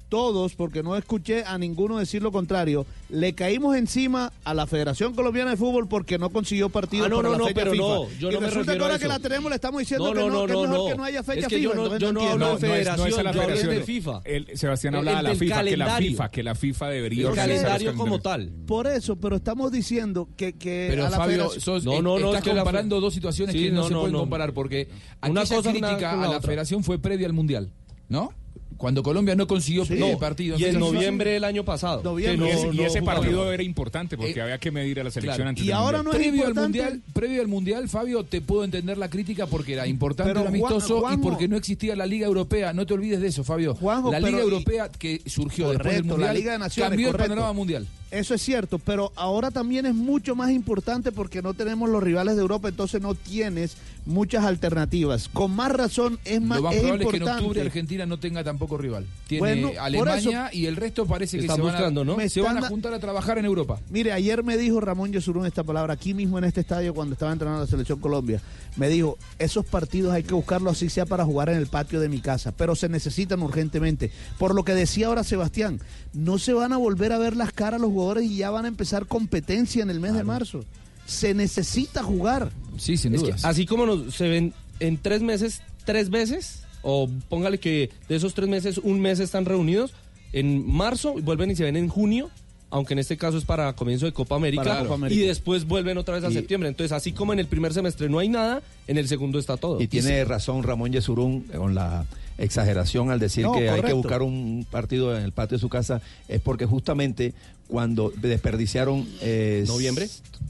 todos, 0.09 0.55
porque 0.55 0.83
no 0.83 0.95
escuché 0.97 1.43
a 1.45 1.57
ninguno 1.57 1.97
decir 1.99 2.21
lo 2.23 2.31
contrario, 2.31 2.85
le 3.09 3.33
caímos 3.33 3.75
encima 3.77 4.33
a 4.43 4.53
la 4.53 4.67
Federación 4.67 5.13
Colombiana 5.13 5.51
de 5.51 5.57
Fútbol 5.57 5.87
porque 5.87 6.17
no 6.17 6.29
consiguió 6.31 6.69
partidos 6.69 7.05
Ah, 7.05 7.09
no, 7.09 7.15
para 7.17 7.27
no, 7.29 7.31
la 7.33 7.37
no, 7.37 7.45
fecha 7.45 7.55
pero 7.59 7.71
FIFA. 7.71 7.83
no, 7.83 8.09
yo 8.19 8.29
y 8.29 8.33
no 8.33 8.41
me 8.41 8.47
resulta 8.47 8.75
que 8.75 8.81
ahora 8.81 8.95
eso. 8.95 9.01
que 9.03 9.07
la 9.07 9.19
tenemos 9.19 9.49
le 9.49 9.55
estamos 9.55 9.79
diciendo 9.79 10.05
No, 10.07 10.13
que, 10.13 10.19
no, 10.19 10.27
no, 10.29 10.33
no, 10.41 10.45
que 10.47 10.51
es 10.51 10.55
no, 10.57 10.61
mejor 10.63 10.77
no. 10.79 10.85
que 10.91 10.97
no 10.97 11.03
haya 11.03 11.23
fecha 11.23 11.39
Es 11.41 11.47
que 11.47 11.55
FIFA. 11.57 11.69
yo 11.69 11.75
no- 11.75 11.97
yo 11.97 12.13
no 12.13 12.21
hablo 12.21 12.35
de 12.57 12.67
No, 12.67 12.73
no 12.73 12.75
es, 12.75 12.97
no 12.97 13.05
es 13.05 13.17
a 13.17 13.23
la 13.23 13.33
federación, 13.33 13.33
yo 13.33 13.69
hablo 13.69 13.79
de 13.79 13.83
FIFA. 13.85 14.21
El- 14.25 14.57
Sebastián 14.57 14.93
El- 14.95 14.97
habla 14.99 15.15
de 15.17 15.23
la 15.23 15.35
FIFA, 15.35 15.63
que 15.63 15.77
la. 15.77 15.97
FIFA, 15.97 16.31
que 16.31 16.43
la 16.43 16.55
FIFA 16.55 16.89
debería 16.89 17.29
El 17.29 17.35
calendario 17.35 17.95
como 17.95 18.19
tal. 18.19 18.49
Por 18.65 18.87
eso, 18.87 19.15
pero 19.15 19.35
estamos 19.35 19.71
diciendo 19.71 20.27
que, 20.35 20.53
que 20.53 20.87
Pero 20.89 21.05
a 21.05 21.09
la 21.11 21.17
Fabio, 21.17 21.35
federación... 21.49 21.61
sos- 21.61 21.85
No, 21.85 22.01
no, 22.01 22.17
no, 22.19 22.33
estás 22.33 22.47
la- 22.47 22.55
comparando 22.63 22.99
dos 22.99 23.13
situaciones 23.13 23.53
Sí, 23.53 23.65
que 23.65 23.69
no, 23.71 23.81
no, 23.81 23.87
se 23.87 23.93
no, 23.93 23.99
pueden 24.01 24.13
no. 24.13 24.19
comparar 24.21 24.53
porque 24.53 24.89
Una 25.27 25.41
aquella 25.41 25.55
cosa 25.57 25.71
crítica 25.71 26.11
a 26.23 26.27
la 26.27 26.41
federación 26.41 26.83
fue 26.83 26.97
previa 26.99 27.27
al 27.27 27.33
mundial, 27.33 27.71
¿no? 28.07 28.33
Cuando 28.79 29.03
Colombia 29.03 29.35
no 29.35 29.45
consiguió 29.45 29.83
Sí. 29.85 29.95
No, 29.95 30.17
partido. 30.17 30.57
Y 30.57 30.63
en 30.63 30.79
noviembre 30.79 31.31
del 31.31 31.43
año 31.43 31.65
pasado. 31.65 32.01
Noviembre. 32.01 32.47
Y 32.47 32.51
ese, 32.51 32.67
y 32.69 32.77
no 32.77 32.83
ese 32.85 33.01
jugaron. 33.01 33.21
partido 33.23 33.51
era 33.53 33.61
importante 33.61 34.15
porque 34.17 34.31
Eh, 34.39 34.41
había 34.41 34.57
que 34.57 34.71
medir 34.71 35.01
a 35.01 35.03
la 35.03 35.11
selección 35.11 35.35
claro. 35.35 35.49
antes 35.49 35.63
Y 35.65 35.67
del 35.67 35.75
ahora 35.75 35.97
Mundial. 35.97 36.05
no 36.05 36.11
es 36.11 36.17
previo 36.17 36.43
al 36.43 36.49
importante. 36.49 36.79
mundial, 36.81 37.01
previo 37.13 37.41
al 37.41 37.47
mundial, 37.49 37.89
Fabio, 37.89 38.23
te 38.23 38.39
puedo 38.39 38.63
entender 38.63 38.97
la 38.97 39.09
crítica 39.09 39.47
porque 39.47 39.73
era 39.73 39.85
importante 39.85 40.29
Pero 40.31 40.41
el 40.43 40.47
amistoso 40.47 41.01
Juan- 41.01 41.15
y 41.15 41.17
porque 41.21 41.49
no 41.49 41.57
existía 41.57 41.93
la 41.97 42.05
Liga 42.05 42.25
Europea. 42.25 42.71
No 42.71 42.85
te 42.85 42.93
olvides 42.93 43.19
de 43.19 43.27
eso, 43.27 43.43
Fabio. 43.43 43.75
Juanjo, 43.75 44.11
la 44.13 44.21
Liga 44.21 44.37
y- 44.39 44.41
Europea 44.41 44.89
que 44.89 45.21
surgió 45.25 45.69
después 45.69 45.95
del 45.95 46.05
mundial 46.05 46.27
la 46.29 46.33
Liga 46.33 46.51
de 46.53 46.59
Naciones, 46.59 46.89
cambió 46.91 47.07
correcto. 47.07 47.23
el 47.25 47.29
panorama 47.31 47.53
mundial. 47.53 47.85
Eso 48.11 48.33
es 48.33 48.41
cierto, 48.41 48.79
pero 48.79 49.11
ahora 49.15 49.51
también 49.51 49.85
es 49.85 49.93
mucho 49.93 50.35
más 50.35 50.49
importante 50.51 51.11
porque 51.11 51.41
no 51.43 51.53
tenemos 51.53 51.89
los 51.89 52.01
rivales 52.01 52.35
de 52.35 52.41
Europa, 52.41 52.67
entonces 52.69 53.01
no 53.01 53.13
tienes 53.13 53.77
muchas 54.05 54.45
alternativas. 54.45 55.29
Con 55.31 55.51
más 55.55 55.71
razón 55.71 56.17
es 56.25 56.41
más, 56.41 56.57
Lo 56.57 56.63
más 56.63 56.73
es 56.75 56.79
probable 56.81 57.03
es 57.05 57.09
que 57.11 57.15
en 57.17 57.21
importante. 57.21 57.45
octubre 57.45 57.61
Argentina 57.61 58.05
no 58.07 58.17
tenga 58.19 58.43
tampoco 58.43 58.77
rival. 58.79 59.05
Tiene 59.27 59.39
Bueno, 59.39 59.71
Alemania 59.79 60.47
eso- 60.47 60.57
y 60.57 60.65
el 60.65 60.75
resto 60.75 61.05
parece 61.05 61.37
que 61.37 61.41
Están 61.43 61.57
se 61.57 61.61
van, 61.61 61.71
buscando, 61.73 62.01
a, 62.01 62.05
¿no? 62.05 62.17
Me 62.17 62.29
se 62.29 62.41
van 62.41 62.57
a 62.57 62.67
juntar 62.67 62.93
a 62.95 62.99
trabajar 62.99 63.37
en 63.37 63.45
Europa. 63.45 63.79
Mire, 63.91 64.11
ayer 64.11 64.43
me 64.43 64.57
dijo 64.57 64.79
Ramón 64.79 65.13
Yesurún 65.13 65.45
esta 65.45 65.63
palabra 65.63 65.93
aquí 65.93 66.15
mismo 66.15 66.39
en 66.39 66.45
este 66.45 66.61
estadio 66.61 66.95
cuando 66.95 67.13
estaba 67.13 67.31
entrenando 67.31 67.61
la 67.61 67.67
selección 67.67 67.99
Colombia. 67.99 68.41
Me 68.75 68.89
dijo, 68.89 69.19
esos 69.37 69.65
partidos 69.65 70.13
hay 70.13 70.23
que 70.23 70.33
buscarlos 70.33 70.73
así 70.73 70.89
sea 70.89 71.05
para 71.05 71.25
jugar 71.25 71.49
en 71.49 71.57
el 71.57 71.67
patio 71.67 71.99
de 71.99 72.09
mi 72.09 72.21
casa, 72.21 72.51
pero 72.53 72.73
se 72.75 72.89
necesitan 72.89 73.43
urgentemente. 73.43 74.09
Por 74.39 74.55
lo 74.55 74.63
que 74.63 74.73
decía 74.73 75.07
ahora 75.07 75.23
Sebastián, 75.23 75.79
no 76.13 76.39
se 76.39 76.53
van 76.53 76.73
a 76.73 76.77
volver 76.77 77.11
a 77.11 77.19
ver 77.19 77.35
las 77.35 77.51
caras 77.53 77.79
los 77.79 77.89
jugadores 77.91 77.98
y 78.21 78.37
ya 78.37 78.49
van 78.51 78.65
a 78.65 78.67
empezar 78.67 79.05
competencia 79.05 79.83
en 79.83 79.89
el 79.89 79.99
mes 79.99 80.13
de 80.13 80.23
marzo. 80.23 80.63
Se 81.05 81.33
necesita 81.33 82.03
jugar. 82.03 82.51
Sí, 82.77 82.97
sin 82.97 83.13
dudas. 83.13 83.43
así 83.45 83.65
como 83.65 83.85
nos- 83.85 84.13
se 84.15 84.27
ven 84.29 84.53
en 84.79 84.97
tres 84.97 85.21
meses, 85.21 85.61
tres 85.85 86.09
veces, 86.09 86.63
o 86.81 87.09
póngale 87.29 87.59
que 87.59 87.89
de 88.07 88.15
esos 88.15 88.33
tres 88.33 88.47
meses, 88.47 88.77
un 88.77 89.01
mes 89.01 89.19
están 89.19 89.45
reunidos, 89.45 89.93
en 90.31 90.65
marzo 90.71 91.13
vuelven 91.21 91.51
y 91.51 91.55
se 91.55 91.63
ven 91.63 91.75
en 91.75 91.89
junio, 91.89 92.29
aunque 92.69 92.93
en 92.93 92.99
este 92.99 93.17
caso 93.17 93.37
es 93.39 93.45
para 93.45 93.73
comienzo 93.75 94.05
de 94.05 94.13
Copa 94.13 94.35
América, 94.35 94.63
Para 94.63 94.81
Copa 94.83 94.93
América. 94.93 95.19
y 95.19 95.25
después 95.25 95.65
vuelven 95.65 95.97
otra 95.97 96.15
vez 96.15 96.23
a 96.23 96.29
Y- 96.29 96.33
septiembre. 96.33 96.69
Entonces, 96.69 96.91
así 96.91 97.11
como 97.11 97.33
en 97.33 97.39
el 97.39 97.47
primer 97.47 97.73
semestre 97.73 98.07
no 98.07 98.19
hay 98.19 98.29
nada, 98.29 98.61
en 98.87 98.97
el 98.99 99.07
segundo 99.07 99.39
está 99.39 99.57
todo. 99.57 99.81
Y 99.81 99.87
tiene 99.87 100.23
razón 100.23 100.61
Ramón 100.63 100.91
Yesurún 100.93 101.41
con 101.45 101.73
la 101.73 102.05
exageración 102.39 103.11
al 103.11 103.19
decir 103.19 103.43
No, 103.43 103.53
que 103.53 103.69
hay 103.69 103.81
que 103.81 103.93
buscar 103.93 104.21
un 104.21 104.65
partido 104.69 105.15
en 105.15 105.23
el 105.23 105.31
patio 105.31 105.57
de 105.57 105.61
su 105.61 105.69
casa, 105.69 106.01
es 106.27 106.41
porque 106.41 106.65
justamente 106.65 107.33
cuando 107.67 108.11
desperdiciaron 108.17 109.07
eh, 109.21 109.63
¿Noviembre? 109.67 110.09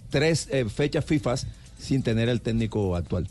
tres 0.10 0.48
eh, 0.52 0.66
fechas 0.66 1.04
FIFA 1.04 1.36
sin 1.78 2.04
tener 2.04 2.30
el 2.30 2.42
técnico 2.42 2.96
actual. 2.96 3.28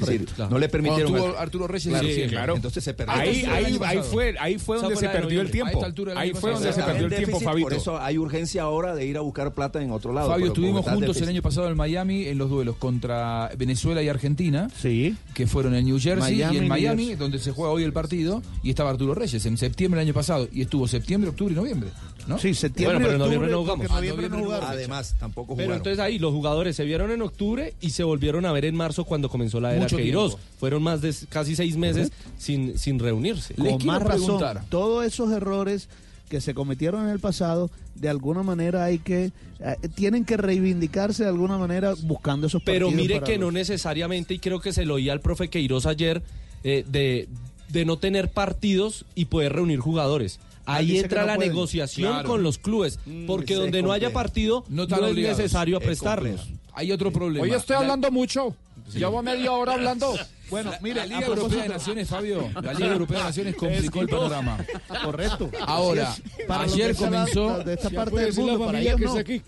Correcto. 0.00 0.48
No 0.48 0.58
le 0.58 0.68
permitieron. 0.68 1.14
Al- 1.14 1.36
Arturo 1.36 1.66
Reyes 1.66 1.88
Claro, 2.28 2.54
sí. 2.54 2.56
Entonces 2.56 2.84
se 2.84 2.94
perdió. 2.94 3.14
Ahí, 3.14 3.44
ahí, 3.44 3.78
ahí 3.84 3.98
fue, 4.02 4.34
ahí 4.38 4.58
fue 4.58 4.78
donde 4.78 4.96
se 4.96 5.08
perdió 5.08 5.40
el 5.40 5.50
tiempo. 5.50 5.84
Ahí 6.16 6.32
fue 6.32 6.52
donde 6.52 6.72
se 6.72 6.82
perdió 6.82 7.06
el 7.06 7.14
tiempo, 7.14 7.40
Fabito. 7.40 7.68
Por 7.68 7.74
eso 7.74 7.98
hay 7.98 8.18
urgencia 8.18 8.62
ahora 8.62 8.94
de 8.94 9.06
ir 9.06 9.16
a 9.16 9.20
buscar 9.20 9.52
plata 9.52 9.82
en 9.82 9.90
otro 9.90 10.12
lado. 10.12 10.28
Fabio, 10.28 10.46
estuvimos 10.48 10.84
juntos 10.86 11.16
el 11.20 11.28
año 11.28 11.42
pasado 11.42 11.68
en 11.68 11.76
Miami 11.76 12.26
en 12.26 12.38
los 12.38 12.50
duelos 12.50 12.76
contra 12.76 13.50
Venezuela 13.56 14.02
y 14.02 14.08
Argentina. 14.08 14.68
Sí. 14.76 15.16
Que 15.34 15.46
fueron 15.46 15.74
en 15.74 15.84
New 15.84 15.98
Jersey 16.00 16.36
Miami, 16.36 16.56
y 16.56 16.58
en 16.58 16.68
Miami, 16.68 17.14
donde 17.14 17.38
se 17.38 17.52
juega 17.52 17.72
hoy 17.72 17.84
el 17.84 17.92
partido. 17.92 18.42
Y 18.62 18.70
estaba 18.70 18.90
Arturo 18.90 19.14
Reyes 19.14 19.44
en 19.46 19.56
septiembre 19.56 20.00
del 20.00 20.08
año 20.08 20.14
pasado. 20.14 20.48
Y 20.52 20.62
estuvo 20.62 20.86
septiembre, 20.88 21.30
octubre 21.30 21.52
y 21.52 21.56
noviembre. 21.56 21.90
¿No? 22.26 22.38
Sí, 22.38 22.54
septiembre 22.54 22.96
Bueno, 22.98 23.06
pero 23.08 23.12
en 23.12 23.18
noviembre 23.26 23.50
no 23.50 23.58
jugamos. 23.60 23.86
Ah, 23.90 23.94
noviembre 23.96 24.28
no 24.28 24.38
jugaron. 24.38 24.68
Además, 24.68 25.14
tampoco 25.18 25.54
Pero 25.56 25.66
jugaron. 25.66 25.76
entonces 25.78 25.98
ahí 25.98 26.18
los 26.18 26.32
jugadores 26.32 26.76
se 26.76 26.84
vieron 26.84 27.10
en 27.10 27.22
octubre 27.22 27.74
y 27.80 27.90
se 27.90 28.04
volvieron 28.04 28.46
a 28.46 28.52
ver 28.52 28.64
en 28.64 28.74
marzo 28.76 29.04
cuando 29.04 29.28
comenzó 29.28 29.60
la 29.60 29.72
era 29.72 29.82
Mucho 29.82 29.96
Queiroz. 29.96 30.36
tiempo. 30.36 30.48
Fueron 30.58 30.82
más 30.82 31.00
de 31.00 31.14
casi 31.28 31.56
seis 31.56 31.76
meses 31.76 32.12
sin, 32.38 32.78
sin 32.78 32.98
reunirse. 32.98 33.54
Con 33.54 33.84
más 33.86 34.02
razón, 34.02 34.42
todos 34.68 35.04
esos 35.04 35.30
errores 35.32 35.88
que 36.28 36.40
se 36.40 36.54
cometieron 36.54 37.04
en 37.04 37.10
el 37.10 37.20
pasado, 37.20 37.70
de 37.94 38.08
alguna 38.08 38.42
manera 38.42 38.84
hay 38.84 38.98
que, 38.98 39.32
eh, 39.60 39.76
tienen 39.94 40.24
que 40.24 40.38
reivindicarse 40.38 41.24
de 41.24 41.28
alguna 41.28 41.58
manera 41.58 41.92
buscando 42.04 42.46
esos 42.46 42.62
Pero 42.62 42.86
partidos 42.86 43.06
mire 43.08 43.20
que 43.22 43.32
los- 43.32 43.40
no 43.40 43.52
necesariamente, 43.52 44.32
y 44.32 44.38
creo 44.38 44.58
que 44.60 44.72
se 44.72 44.86
lo 44.86 44.94
oía 44.94 45.12
al 45.12 45.20
profe 45.20 45.50
Queiroz 45.50 45.84
ayer, 45.84 46.22
eh, 46.64 46.86
de, 46.88 47.28
de 47.68 47.84
no 47.84 47.98
tener 47.98 48.30
partidos 48.30 49.04
y 49.14 49.26
poder 49.26 49.52
reunir 49.52 49.80
jugadores. 49.80 50.40
Ah, 50.64 50.76
Ahí 50.76 50.98
entra 50.98 51.22
no 51.22 51.26
la 51.28 51.34
pueden. 51.36 51.52
negociación 51.52 52.12
Claro. 52.12 52.28
con 52.28 52.42
los 52.42 52.58
clubes, 52.58 52.98
porque 53.26 53.54
es 53.54 53.58
donde 53.58 53.82
no 53.82 53.90
haya 53.92 54.12
partido 54.12 54.64
No 54.68 54.84
es 54.84 55.14
necesario 55.16 55.78
Es 55.78 55.84
prestarlos. 55.84 56.36
complejo. 56.40 56.60
Hay 56.74 56.92
otro 56.92 57.12
problema. 57.12 57.42
Hoy 57.44 57.50
estoy 57.52 57.74
La- 57.74 57.80
hablando 57.80 58.10
mucho. 58.10 58.54
Llevo 58.94 59.22
media 59.22 59.52
hora 59.52 59.72
hablando. 59.74 60.14
Bueno, 60.50 60.70
mire, 60.82 60.96
la 60.96 61.06
Liga 61.06 61.26
Europea 61.26 61.62
de 61.62 61.68
Naciones, 61.70 62.08
Fabio, 62.08 62.50
la 62.62 62.74
Liga 62.74 62.92
Europea 62.92 63.18
de 63.18 63.24
Naciones 63.24 63.54
complicó 63.56 64.00
el 64.02 64.08
panorama. 64.08 64.58
Correcto. 65.04 65.50
Ahora. 65.66 66.14
Para 66.46 66.64
ayer 66.64 66.94
comenzó, 66.94 67.58
de 67.64 67.74
esta 67.74 67.90
parte 67.90 68.16
del 68.20 68.34
la 68.34 68.40
mundo, 68.42 68.66
para 68.66 68.80
ellos 68.80 68.96
que 68.96 69.04
no. 69.06 69.16
aquí. 69.16 69.42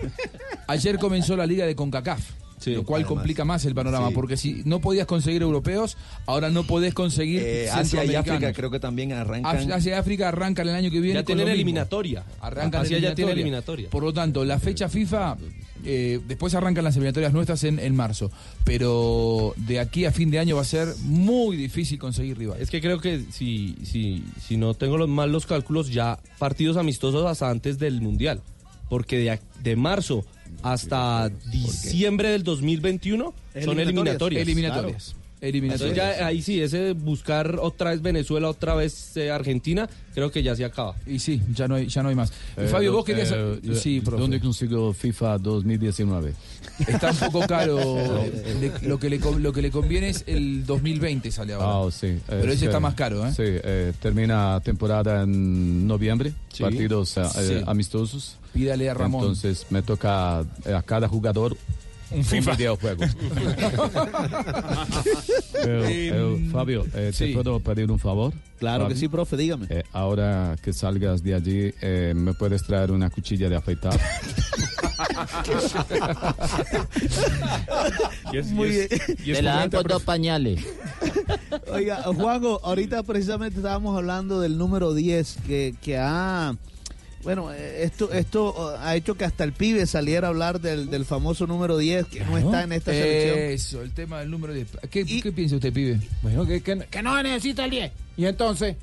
ayer 0.66 0.98
comenzó 0.98 1.36
la 1.36 1.46
Liga 1.46 1.66
de 1.66 1.74
CONCACAF. 1.76 2.20
Lo 2.66 2.84
cual 2.84 3.02
además. 3.02 3.08
complica 3.18 3.44
más 3.44 3.64
el 3.64 3.74
panorama, 3.74 4.08
Sí. 4.08 4.14
porque 4.14 4.36
si 4.36 4.62
no 4.64 4.80
podías 4.80 5.06
conseguir 5.06 5.42
europeos, 5.42 5.96
ahora 6.26 6.50
no 6.50 6.64
podés 6.64 6.94
conseguir 6.94 7.42
Eh, 7.44 7.70
Asia 7.70 8.04
y. 8.04 8.14
África 8.14 8.52
creo 8.52 8.70
que 8.70 8.80
también 8.80 9.12
arrancan. 9.12 9.56
Asia 9.56 9.74
Asia 9.76 9.90
y 9.92 9.98
África 9.98 10.28
arrancan 10.28 10.68
el 10.68 10.74
año 10.74 10.90
que 10.90 11.00
viene. 11.00 11.20
Ya 11.20 11.24
tienen 11.24 11.48
eliminatoria. 11.48 12.24
Arrancan 12.40 12.82
Asia 12.82 12.98
ya 12.98 13.14
tiene 13.14 13.32
eliminatoria. 13.32 13.86
eliminatoria. 13.86 13.90
Por 13.90 14.02
lo 14.02 14.12
tanto, 14.12 14.44
la 14.44 14.58
fecha 14.58 14.88
FIFA, 14.88 15.36
eh, 15.84 16.20
después 16.28 16.54
arrancan 16.54 16.84
las 16.84 16.94
eliminatorias 16.96 17.32
nuestras 17.32 17.64
en, 17.64 17.78
en 17.78 17.96
marzo. 17.96 18.30
Pero 18.64 19.54
de 19.56 19.80
aquí 19.80 20.04
a 20.04 20.12
fin 20.12 20.30
de 20.30 20.38
año 20.38 20.56
va 20.56 20.62
a 20.62 20.64
ser 20.64 20.88
muy 21.02 21.56
difícil 21.56 21.98
conseguir 21.98 22.38
rivales. 22.38 22.62
Es 22.64 22.70
que 22.70 22.80
creo 22.80 23.00
que 23.00 23.20
si, 23.32 23.76
si, 23.84 24.24
si 24.46 24.56
no 24.56 24.74
tengo 24.74 24.96
los 24.98 25.08
mal 25.08 25.32
los 25.32 25.46
cálculos, 25.46 25.90
ya 25.90 26.18
partidos 26.38 26.76
amistosos 26.76 27.24
hasta 27.26 27.50
antes 27.50 27.78
del 27.78 28.00
Mundial. 28.00 28.40
Porque 28.88 29.18
de, 29.18 29.38
de 29.62 29.76
marzo 29.76 30.24
hasta 30.62 31.28
diciembre 31.50 32.30
del 32.30 32.42
2021 32.44 33.34
son 33.64 33.80
eliminatorias. 33.80 34.42
Eliminatorias. 34.42 35.14
Eliminatorias. 35.42 35.90
Entonces 35.90 36.18
ya 36.20 36.26
ahí 36.26 36.42
sí, 36.42 36.60
ese 36.60 36.92
buscar 36.92 37.56
otra 37.62 37.92
vez 37.92 38.02
Venezuela, 38.02 38.50
otra 38.50 38.74
vez 38.74 39.16
eh, 39.16 39.30
Argentina, 39.30 39.88
creo 40.12 40.30
que 40.30 40.42
ya 40.42 40.54
se 40.54 40.66
acaba. 40.66 40.94
Y 41.06 41.18
sí, 41.18 41.40
ya 41.54 41.66
no 41.66 41.76
hay, 41.76 41.86
ya 41.86 42.02
no 42.02 42.10
hay 42.10 42.14
más. 42.14 42.30
Eh, 42.58 42.68
Fabio, 42.70 42.92
vos 42.92 43.06
querías... 43.06 43.32
eh, 43.34 43.58
sí, 43.74 44.02
profe. 44.02 44.20
¿Dónde 44.20 44.38
consigo 44.38 44.92
FIFA 44.92 45.38
2019? 45.38 46.34
Está 46.86 47.10
un 47.12 47.16
poco 47.32 47.46
caro. 47.46 47.78
Le- 48.60 48.86
lo, 48.86 48.98
que 48.98 49.08
le, 49.08 49.18
lo 49.18 49.50
que 49.54 49.62
le 49.62 49.70
conviene 49.70 50.10
es 50.10 50.24
el 50.26 50.66
2020 50.66 51.30
sale 51.30 51.54
ahora. 51.54 51.88
Ah, 51.88 51.90
sí. 51.90 52.18
Pero 52.26 52.44
Es 52.52 52.56
ese 52.56 52.66
está 52.66 52.78
más 52.78 52.94
caro, 52.94 53.26
¿eh? 53.26 53.30
Sí, 53.34 53.42
eh, 53.46 53.94
termina 53.98 54.60
temporada 54.62 55.22
en 55.22 55.86
noviembre, 55.86 56.34
Sí. 56.52 56.62
partidos 56.64 57.16
eh, 57.16 57.22
Sí. 57.32 57.38
eh, 57.54 57.64
amistosos. 57.66 58.36
Pídale 58.52 58.90
a 58.90 58.94
Ramón. 58.94 59.22
Entonces 59.22 59.66
me 59.70 59.82
toca 59.82 60.40
a 60.40 60.82
cada 60.84 61.08
jugador 61.08 61.56
Un 62.10 62.24
FIFA. 62.24 62.52
videojuego. 62.56 63.04
Eh, 65.62 66.10
eh, 66.14 66.48
Fabio, 66.50 66.86
eh, 66.94 67.10
sí. 67.12 67.26
¿te 67.26 67.34
puedo 67.34 67.60
pedir 67.60 67.90
un 67.90 67.98
favor? 67.98 68.32
Claro 68.58 68.88
que 68.88 68.96
sí, 68.96 69.08
profe, 69.08 69.36
dígame. 69.36 69.66
Eh, 69.68 69.82
ahora 69.92 70.56
que 70.62 70.72
salgas 70.72 71.22
de 71.22 71.34
allí, 71.34 71.74
eh, 71.82 72.14
¿me 72.16 72.32
puedes 72.32 72.62
traer 72.62 72.90
una 72.92 73.10
cuchilla 73.10 73.50
de 73.50 73.56
afeitar? 73.56 74.00
Muy 78.52 78.68
bien. 78.70 78.88
Te 79.34 79.42
la 79.42 79.56
dan 79.56 79.70
con 79.70 79.82
dos 79.84 80.02
pañales. 80.02 80.64
Oiga, 81.72 82.02
Juanjo, 82.04 82.60
ahorita 82.64 83.02
precisamente 83.02 83.58
estábamos 83.58 83.96
hablando 83.96 84.40
del 84.40 84.56
número 84.58 84.94
10 84.94 85.38
que, 85.46 85.74
que 85.82 85.98
ha... 85.98 86.54
Bueno, 87.22 87.52
eh, 87.52 87.84
esto 87.84 88.10
esto 88.12 88.54
uh, 88.56 88.76
ha 88.80 88.96
hecho 88.96 89.14
que 89.14 89.24
hasta 89.24 89.44
el 89.44 89.52
pibe 89.52 89.86
saliera 89.86 90.28
a 90.28 90.30
hablar 90.30 90.60
del, 90.60 90.88
del 90.90 91.04
famoso 91.04 91.46
número 91.46 91.76
10 91.76 92.06
que 92.06 92.24
no 92.24 92.38
está 92.38 92.62
en 92.62 92.72
esta 92.72 92.92
selección. 92.92 93.38
Eso, 93.38 93.82
el 93.82 93.92
tema 93.92 94.20
del 94.20 94.30
número 94.30 94.54
10. 94.54 94.68
¿Qué, 94.90 95.04
¿qué 95.04 95.30
piensa 95.32 95.56
usted, 95.56 95.72
pibe? 95.72 96.00
Bueno, 96.22 96.46
que, 96.46 96.62
que, 96.62 96.78
que 96.90 97.02
no 97.02 97.22
necesita 97.22 97.64
el 97.66 97.70
10. 97.72 97.92
Y 98.16 98.24
entonces, 98.24 98.76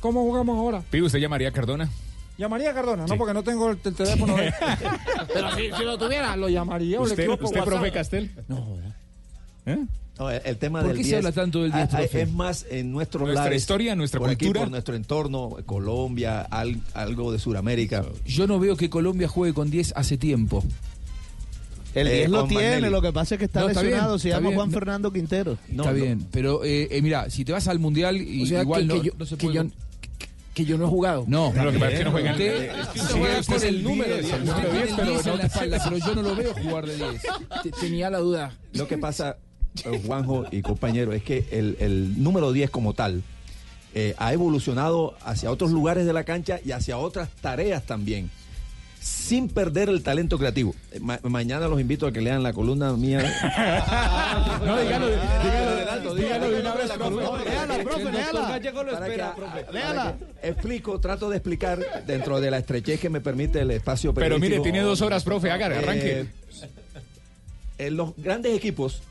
¿cómo 0.00 0.22
jugamos 0.22 0.58
ahora? 0.58 0.82
Pibe, 0.90 1.06
¿usted 1.06 1.20
llamaría 1.20 1.48
a 1.50 1.52
Cardona? 1.52 1.88
Llamaría 2.36 2.70
a 2.72 2.74
Cardona, 2.74 3.04
Sí. 3.06 3.12
no 3.12 3.16
porque 3.18 3.32
no 3.32 3.44
tengo 3.44 3.70
el, 3.70 3.78
el 3.84 3.94
teléfono 3.94 4.36
de 4.36 4.46
él. 4.48 4.54
Pero 5.32 5.54
si, 5.54 5.70
si 5.70 5.84
lo 5.84 5.96
tuviera, 5.96 6.34
lo 6.36 6.48
llamaría. 6.48 7.00
o 7.00 7.06
le 7.06 7.12
¿Usted, 7.12 7.26
por 7.26 7.44
usted 7.44 7.62
profe 7.62 7.92
Castel? 7.92 8.30
No, 8.48 8.76
No, 10.18 10.30
el, 10.30 10.40
el 10.44 10.56
tema 10.58 10.80
¿Por 10.80 10.88
del 10.88 10.96
qué 10.98 11.02
se 11.02 11.08
10, 11.10 11.18
habla 11.18 11.32
tanto 11.32 11.62
del 11.62 11.72
10, 11.72 11.82
ah, 11.84 11.88
ah, 11.92 11.96
profe? 11.98 12.22
Es 12.22 12.32
más 12.32 12.66
en 12.70 12.92
nuestros 12.92 13.22
Nuestra 13.22 13.44
lares, 13.44 13.62
historia, 13.62 13.96
nuestra 13.96 14.20
por 14.20 14.30
aquí, 14.30 14.44
cultura. 14.46 14.60
por 14.60 14.70
nuestro 14.70 14.94
entorno, 14.94 15.56
Colombia, 15.66 16.42
al- 16.42 16.80
algo 16.94 17.32
de 17.32 17.38
Sudamérica. 17.40 18.04
Yo 18.24 18.46
no 18.46 18.60
veo 18.60 18.76
que 18.76 18.88
Colombia 18.88 19.26
juegue 19.26 19.52
con 19.54 19.70
10 19.70 19.92
hace 19.96 20.16
tiempo. 20.16 20.62
El 21.94 22.06
Eh, 22.08 22.14
10 22.18 22.30
lo 22.30 22.40
con 22.40 22.48
tiene, 22.48 22.64
Magnelli. 22.64 22.90
lo 22.90 23.02
que 23.02 23.12
pasa 23.12 23.34
es 23.36 23.38
que 23.38 23.44
está 23.44 23.60
No, 23.60 23.68
está 23.68 23.82
lesionado, 23.82 24.08
bien, 24.14 24.20
se 24.20 24.28
está 24.28 24.38
llama 24.38 24.48
bien. 24.50 24.58
Juan 24.58 24.70
No. 24.70 24.74
Fernando 24.74 25.12
Quintero. 25.12 25.58
Está 25.70 25.92
bien, 25.92 26.26
pero 26.32 26.64
eh, 26.64 26.88
eh, 26.90 27.02
mira, 27.02 27.30
si 27.30 27.44
te 27.44 27.52
vas 27.52 27.66
al 27.68 27.78
mundial 27.78 28.16
y 28.20 28.42
O 28.42 28.46
sea, 28.46 28.62
igual 28.62 28.80
que, 28.82 28.86
no, 28.86 29.00
que 29.00 29.06
yo, 29.08 29.12
no 29.18 29.26
se 29.26 29.36
que, 29.36 29.46
puede. 29.46 29.54
yo, 29.56 29.64
que, 30.18 30.28
que 30.54 30.64
yo 30.64 30.76
no 30.78 30.86
he 30.86 30.88
jugado. 30.88 31.24
No, 31.28 31.52
No, 31.52 31.64
lo 31.64 31.72
que 31.72 31.78
pasa 31.78 31.92
es 31.92 31.98
que 31.98 32.04
no 32.04 32.10
juegan. 32.12 32.32
Usted, 32.34 32.72
juega 33.12 33.42
con 33.44 33.62
el 33.64 33.82
número 33.84 34.14
10, 34.14 34.22
10, 34.26 34.34
el 34.34 34.44
número 34.46 34.72
10, 34.72 34.84
pero 34.96 35.10
en 35.20 35.26
no- 35.26 35.36
la 35.36 35.44
espalda, 35.46 35.80
pero 35.84 35.96
yo 35.98 36.14
no 36.16 36.22
lo 36.22 36.34
veo 36.36 36.54
jugar 36.54 36.86
de 36.86 36.96
10. 36.96 37.22
Te- 37.64 37.70
Tenía 37.72 38.10
la 38.10 38.18
duda. 38.18 38.56
Lo 38.72 38.88
que 38.88 38.98
pasa, 38.98 39.30
eh, 39.30 39.43
Juanjo 40.06 40.44
y 40.50 40.62
compañero, 40.62 41.12
es 41.12 41.22
que 41.22 41.46
el, 41.50 41.76
el 41.80 42.22
número 42.22 42.52
10 42.52 42.70
como 42.70 42.92
tal 42.94 43.22
eh, 43.94 44.14
ha 44.18 44.32
evolucionado 44.32 45.14
hacia 45.24 45.50
otros 45.50 45.70
lugares 45.72 46.06
de 46.06 46.12
la 46.12 46.24
cancha 46.24 46.60
y 46.64 46.72
hacia 46.72 46.96
otras 46.98 47.28
tareas 47.40 47.84
también, 47.84 48.30
sin 49.00 49.48
perder 49.48 49.88
el 49.88 50.02
talento 50.02 50.38
creativo. 50.38 50.74
Eh, 50.92 51.00
ma- 51.00 51.20
mañana 51.24 51.68
los 51.68 51.80
invito 51.80 52.06
a 52.06 52.12
que 52.12 52.20
lean 52.20 52.42
la 52.42 52.52
columna 52.52 52.92
mía. 52.94 53.18
No, 54.64 54.78
dígalo, 54.80 55.08
dígalo, 55.08 56.14
dígalo 56.14 56.50
de 56.50 56.60
una 56.60 56.74
vez, 56.74 56.90
profe. 56.92 58.04
Léala, 58.12 59.36
léala. 59.72 60.14
Explico, 60.42 61.00
trato 61.00 61.28
de 61.30 61.36
explicar 61.36 61.78
dentro 62.06 62.40
de 62.40 62.50
la 62.50 62.58
estrechez 62.58 63.00
que 63.00 63.10
me 63.10 63.20
permite 63.20 63.60
el 63.60 63.70
espacio 63.72 64.14
Pero 64.14 64.38
mire, 64.38 64.60
tiene 64.60 64.80
dos 64.80 65.00
horas, 65.02 65.24
profe, 65.24 65.50
haga, 65.50 65.66
arranque. 65.66 66.20
Eh, 66.20 66.26
en 67.78 67.96
los 67.96 68.12
grandes 68.16 68.56
equipos, 68.56 69.02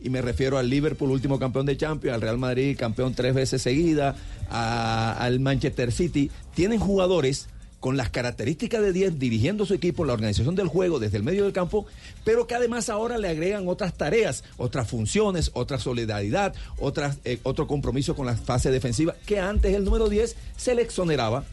y 0.00 0.10
me 0.10 0.22
refiero 0.22 0.58
al 0.58 0.70
Liverpool, 0.70 1.10
último 1.10 1.38
campeón 1.38 1.66
de 1.66 1.76
Champions, 1.76 2.14
al 2.14 2.20
Real 2.20 2.38
Madrid, 2.38 2.76
campeón 2.78 3.14
tres 3.14 3.34
veces 3.34 3.62
seguida, 3.62 4.14
al 4.48 5.40
Manchester 5.40 5.92
City, 5.92 6.30
tienen 6.54 6.78
jugadores 6.78 7.48
con 7.80 7.96
las 7.96 8.10
características 8.10 8.82
de 8.82 8.92
10 8.92 9.18
dirigiendo 9.18 9.64
su 9.64 9.74
equipo, 9.74 10.04
la 10.04 10.12
organización 10.12 10.54
del 10.54 10.66
juego 10.66 10.98
desde 10.98 11.16
el 11.16 11.22
medio 11.22 11.44
del 11.44 11.52
campo, 11.52 11.86
pero 12.24 12.46
que 12.46 12.54
además 12.54 12.88
ahora 12.88 13.18
le 13.18 13.28
agregan 13.28 13.68
otras 13.68 13.94
tareas, 13.94 14.42
otras 14.56 14.88
funciones, 14.88 15.50
otra 15.54 15.78
solidaridad, 15.78 16.54
otras, 16.78 17.18
eh, 17.24 17.38
otro 17.44 17.66
compromiso 17.66 18.16
con 18.16 18.26
la 18.26 18.36
fase 18.36 18.70
defensiva, 18.70 19.14
que 19.26 19.38
antes 19.38 19.74
el 19.74 19.84
número 19.84 20.08
10 20.08 20.36
se 20.56 20.74
le 20.74 20.82
exoneraba 20.82 21.44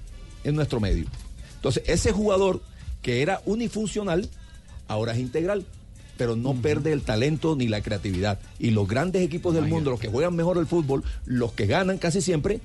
en 0.44 0.56
nuestro 0.56 0.80
medio. 0.80 1.06
Entonces, 1.58 1.84
ese 1.88 2.12
jugador 2.12 2.62
que 3.02 3.22
era 3.22 3.42
unifuncional, 3.46 4.28
ahora 4.88 5.14
es 5.14 5.20
integral, 5.20 5.66
pero 6.18 6.36
no 6.36 6.54
pierde 6.54 6.92
el 6.92 7.02
talento 7.02 7.56
ni 7.56 7.68
la 7.68 7.82
creatividad. 7.82 8.40
Y 8.60 8.72
los 8.72 8.88
grandes 8.88 9.22
equipos 9.24 9.54
del 9.54 9.66
mundo, 9.68 9.92
los 9.92 10.00
que 10.00 10.08
juegan 10.08 10.36
mejor 10.36 10.58
el 10.58 10.66
fútbol, 10.68 11.04
los 11.26 11.52
que 11.54 11.66
ganan 11.68 11.98
casi 11.98 12.22
siempre, 12.22 12.60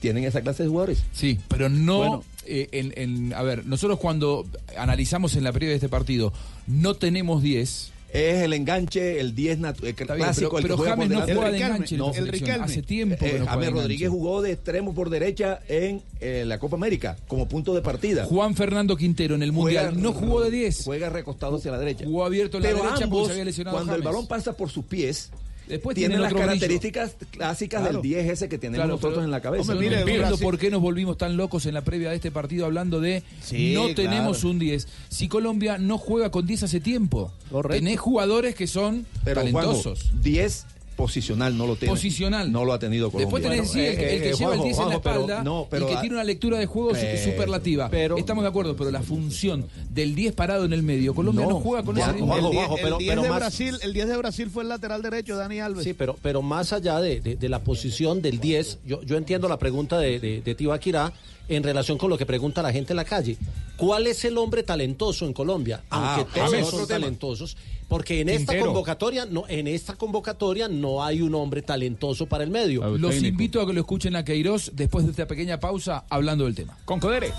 tienen 0.00 0.24
esa 0.24 0.40
clase 0.42 0.62
de 0.62 0.68
jugadores. 0.68 1.04
Sí, 1.12 1.38
pero 1.48 1.68
no. 1.68 1.96
Bueno. 1.98 2.24
eh, 2.44 2.68
en, 2.72 2.92
en- 2.96 3.34
a 3.34 3.42
ver, 3.42 3.64
nosotros 3.66 3.98
cuando 3.98 4.46
analizamos 4.76 5.36
en 5.36 5.44
la 5.44 5.52
previa 5.52 5.70
de 5.70 5.76
este 5.76 5.88
partido, 5.88 6.32
no 6.66 6.94
tenemos 6.94 7.42
10. 7.42 7.92
Es 8.12 8.42
el 8.42 8.52
enganche, 8.52 9.20
el 9.20 9.34
10 9.34 9.58
natu- 9.58 9.84
el 9.84 9.94
bien, 9.94 10.06
clásico, 10.06 10.50
pero- 10.50 10.58
el 10.58 10.62
que 10.62 10.68
pero 10.68 10.76
James 10.78 11.08
no 11.10 11.14
juega 11.20 11.26
de 11.26 11.34
Riquelme, 11.52 11.56
enganche 11.74 11.94
en 11.96 12.00
la 12.00 12.12
selección. 12.12 12.60
Hace 12.62 12.82
tiempo 12.82 13.16
que 13.18 13.36
Eh, 13.36 13.38
no 13.40 13.46
James 13.46 13.72
Rodríguez 13.72 14.08
jugó 14.08 14.42
de 14.42 14.52
extremo 14.52 14.94
por 14.94 15.10
derecha 15.10 15.60
en 15.68 16.02
eh, 16.20 16.44
la 16.46 16.58
Copa 16.58 16.76
América 16.76 17.16
como 17.28 17.46
punto 17.48 17.74
de 17.74 17.82
partida. 17.82 18.24
Juan 18.24 18.54
Fernando 18.54 18.96
Quintero 18.96 19.34
en 19.34 19.42
el 19.42 19.52
Mundial 19.52 19.90
Juega- 19.94 20.00
no 20.00 20.12
jugó 20.12 20.40
de 20.40 20.50
10. 20.50 20.82
Juega 20.84 21.10
recostado 21.10 21.56
hacia 21.56 21.70
la 21.72 21.78
derecha. 21.78 22.04
Jugó 22.04 22.24
abierto 22.24 22.56
en 22.56 22.62
la 22.62 22.68
Pero 22.70 22.78
derecha 22.78 22.92
porque 22.94 23.04
ambos, 23.04 23.26
se 23.26 23.32
había 23.32 23.44
lesionado 23.44 23.76
cuando 23.76 23.94
el 23.94 24.02
balón 24.02 24.26
pasa 24.26 24.52
por 24.54 24.70
sus 24.70 24.84
pies, 24.84 25.30
Después 25.68 25.94
tienen 25.94 26.12
tienen 26.18 26.22
las 26.22 26.32
otro 26.32 26.38
brillo. 26.46 26.46
características 26.60 27.16
clásicas 27.30 27.80
Claro. 27.80 27.94
del 27.94 28.02
10 28.02 28.30
ese 28.30 28.48
que 28.48 28.58
tenemos 28.58 28.76
Claro, 28.78 28.88
nosotros 28.94 29.14
pero- 29.14 29.24
en 29.24 29.30
la 29.30 29.40
cabeza. 29.40 29.62
Hombre, 29.72 29.78
mire, 29.88 30.00
entiendo 30.00 30.38
por 30.38 30.58
qué 30.58 30.70
nos 30.70 30.80
volvimos 30.80 31.18
tan 31.18 31.36
locos 31.36 31.66
en 31.66 31.74
la 31.74 31.82
previa 31.82 32.10
de 32.10 32.16
este 32.16 32.30
partido 32.30 32.66
hablando 32.66 33.00
de 33.00 33.22
Sí, 33.42 33.72
no 33.74 33.80
claro. 33.88 33.94
tenemos 33.96 34.44
un 34.44 34.58
10. 34.58 34.86
Si 35.08 35.28
Colombia 35.28 35.78
no 35.78 35.98
juega 35.98 36.30
con 36.30 36.46
10 36.46 36.62
hace 36.62 36.80
tiempo. 36.80 37.32
Tenés 37.70 37.98
jugadores 37.98 38.54
que 38.54 38.66
son 38.66 39.06
Pero 39.24 39.40
talentosos. 39.40 40.02
Juanjo, 40.04 40.20
10 40.22 40.66
posicional 40.96 41.56
no 41.56 41.66
lo 41.66 41.76
tiene. 41.76 41.92
Posicional. 41.94 42.50
No 42.50 42.64
lo 42.64 42.72
ha 42.72 42.78
tenido 42.78 43.10
Colombia. 43.10 43.26
Después 43.38 43.42
tenés 43.42 43.70
sí, 43.70 43.80
el, 43.80 43.96
que- 43.96 44.16
el 44.16 44.22
que 44.22 44.32
lleva 44.32 44.54
el 44.54 44.62
10 44.62 44.78
en 44.78 44.88
la 44.88 44.94
espalda 44.96 45.44
no, 45.44 45.66
pero 45.70 45.86
y 45.90 45.94
que 45.94 46.00
tiene 46.00 46.14
una 46.16 46.24
lectura 46.24 46.58
de 46.58 46.66
juego 46.66 46.90
Pero- 46.92 47.22
superlativa. 47.30 47.90
Estamos 48.16 48.42
de 48.42 48.48
acuerdo, 48.48 48.76
pero 48.76 48.90
la 48.90 49.02
función 49.02 49.66
del 49.90 50.14
10 50.14 50.32
parado 50.34 50.64
en 50.64 50.72
el 50.72 50.82
medio, 50.82 51.14
Colombia 51.14 51.44
no, 51.44 51.50
No, 51.52 51.60
juega 51.60 51.84
con 51.84 51.96
ese 51.98 52.10
el 52.10 52.16
10, 52.16 52.26
Juanjo, 52.26 52.50
pero- 52.76 52.96
el 52.96 52.98
10 52.98 53.10
pero 53.10 53.22
de 53.22 53.28
más- 53.28 53.38
Brasil, 53.38 53.78
el 53.82 53.92
10 53.92 54.08
de 54.08 54.16
Brasil 54.16 54.50
fue 54.50 54.62
el 54.62 54.68
lateral 54.68 55.02
derecho, 55.02 55.36
Dani 55.36 55.60
Alves. 55.60 55.84
Sí, 55.84 55.92
pero, 55.92 56.16
pero 56.22 56.42
más 56.42 56.72
allá 56.72 57.00
de, 57.00 57.20
de- 57.20 57.36
de 57.36 57.48
la 57.48 57.60
posición 57.60 58.22
del 58.22 58.40
10, 58.40 58.78
yo, 58.86 59.02
yo 59.02 59.16
entiendo 59.16 59.48
la 59.48 59.58
pregunta 59.58 59.98
de, 59.98 60.18
de, 60.18 60.40
de 60.42 60.54
Tibaquirá 60.54 61.12
en 61.48 61.62
relación 61.62 61.98
con 61.98 62.10
lo 62.10 62.18
que 62.18 62.26
pregunta 62.26 62.62
la 62.62 62.72
gente 62.72 62.92
en 62.92 62.96
la 62.96 63.04
calle. 63.04 63.36
¿Cuál 63.76 64.06
es 64.06 64.24
el 64.24 64.38
hombre 64.38 64.62
talentoso 64.62 65.26
en 65.26 65.32
Colombia? 65.32 65.82
Ah, 65.90 66.16
Aunque 66.16 66.40
ese 66.40 66.50
todos 66.50 66.54
es 66.54 66.66
son 66.68 66.86
tema. 66.86 67.00
talentosos, 67.00 67.56
porque 67.88 68.20
en 68.22 68.28
esta 68.30 68.58
convocatoria 68.58 69.26
no, 69.26 69.44
en 69.48 69.66
esta 69.66 69.94
convocatoria 69.94 70.66
no 70.68 71.04
hay 71.04 71.20
un 71.22 71.34
hombre 71.34 71.62
talentoso 71.62 72.26
para 72.26 72.42
el 72.44 72.50
medio. 72.50 72.96
Los 72.98 73.16
invito 73.22 73.60
a 73.60 73.66
que 73.66 73.72
lo 73.72 73.80
escuchen 73.80 74.16
a 74.16 74.24
Queiroz 74.24 74.70
después 74.74 75.04
de 75.04 75.10
esta 75.12 75.26
pequeña 75.26 75.60
pausa 75.60 76.04
hablando 76.08 76.44
del 76.44 76.54
tema. 76.54 76.76
Con 76.84 76.98
Codere. 77.00 77.32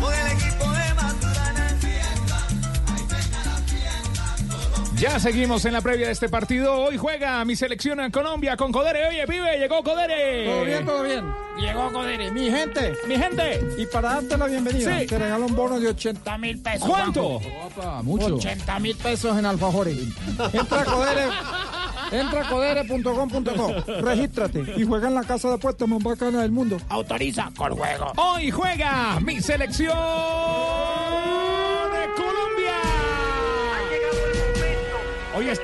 Con 0.00 0.12
el 0.14 0.26
equipo 0.32 0.77
Ya 4.98 5.20
seguimos 5.20 5.64
en 5.64 5.74
la 5.74 5.80
previa 5.80 6.06
de 6.06 6.12
este 6.12 6.28
partido. 6.28 6.74
Hoy 6.76 6.96
juega 6.96 7.44
mi 7.44 7.54
selección 7.54 8.00
en 8.00 8.10
Colombia 8.10 8.56
con 8.56 8.72
Codere. 8.72 9.06
Oye, 9.06 9.26
pibe, 9.28 9.56
llegó 9.56 9.80
Codere. 9.84 10.44
Todo 10.46 10.64
bien, 10.64 10.84
todo 10.84 11.02
bien. 11.04 11.24
Llegó 11.56 11.92
Codere. 11.92 12.32
Mi 12.32 12.50
gente. 12.50 12.94
Mi 13.06 13.16
gente. 13.16 13.60
Y 13.78 13.86
para 13.86 14.14
darte 14.14 14.36
la 14.36 14.46
bienvenida, 14.46 14.98
Sí. 14.98 15.06
te 15.06 15.18
regalo 15.18 15.46
un 15.46 15.54
bono 15.54 15.78
de 15.78 15.88
80 15.88 16.36
mil 16.38 16.58
pesos. 16.60 16.88
¿Cuánto? 16.88 17.38
Juanjo. 17.38 18.02
mucho. 18.02 18.34
80 18.36 18.78
mil 18.80 18.96
pesos 18.96 19.38
en 19.38 19.46
alfajores. 19.46 19.96
Entra 20.52 20.80
a 20.80 20.84
Codere. 20.84 21.28
Entra 22.10 22.40
a 22.40 22.48
codere.com.co. 22.48 23.74
Regístrate 24.00 24.64
y 24.76 24.84
juega 24.84 25.08
en 25.08 25.14
la 25.14 25.22
casa 25.22 25.48
de 25.48 25.54
apuestas 25.54 25.86
más 25.86 26.02
bacana 26.02 26.42
del 26.42 26.50
mundo. 26.50 26.76
Autoriza 26.88 27.50
con 27.56 27.76
juego. 27.76 28.12
Hoy 28.16 28.50
juega 28.50 29.20
mi 29.20 29.40
selección 29.40 29.96
Hoy 35.34 35.48
es, 35.48 35.60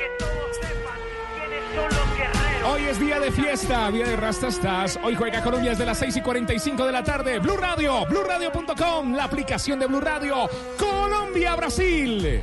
hoy 2.66 2.84
es 2.84 3.00
día 3.00 3.18
de 3.18 3.32
fiesta, 3.32 3.90
día 3.90 4.06
de 4.06 4.16
rastastas. 4.16 4.98
Hoy 5.02 5.14
juega 5.14 5.42
Colombia 5.42 5.70
desde 5.70 5.86
las 5.86 5.98
6 5.98 6.16
y 6.16 6.20
45 6.20 6.86
de 6.86 6.92
la 6.92 7.02
tarde. 7.02 7.38
Blue 7.38 7.56
Radio, 7.56 8.04
BlueRadio.com, 8.06 9.14
la 9.14 9.24
aplicación 9.24 9.78
de 9.78 9.86
Blue 9.86 10.00
Radio. 10.00 10.48
Colombia, 10.78 11.56
Brasil. 11.56 12.42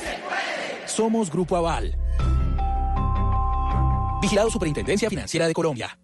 Somos 0.91 1.31
Grupo 1.31 1.55
Aval. 1.55 1.97
Vigilado 4.21 4.49
Superintendencia 4.49 5.09
Financiera 5.09 5.47
de 5.47 5.53
Colombia. 5.53 5.97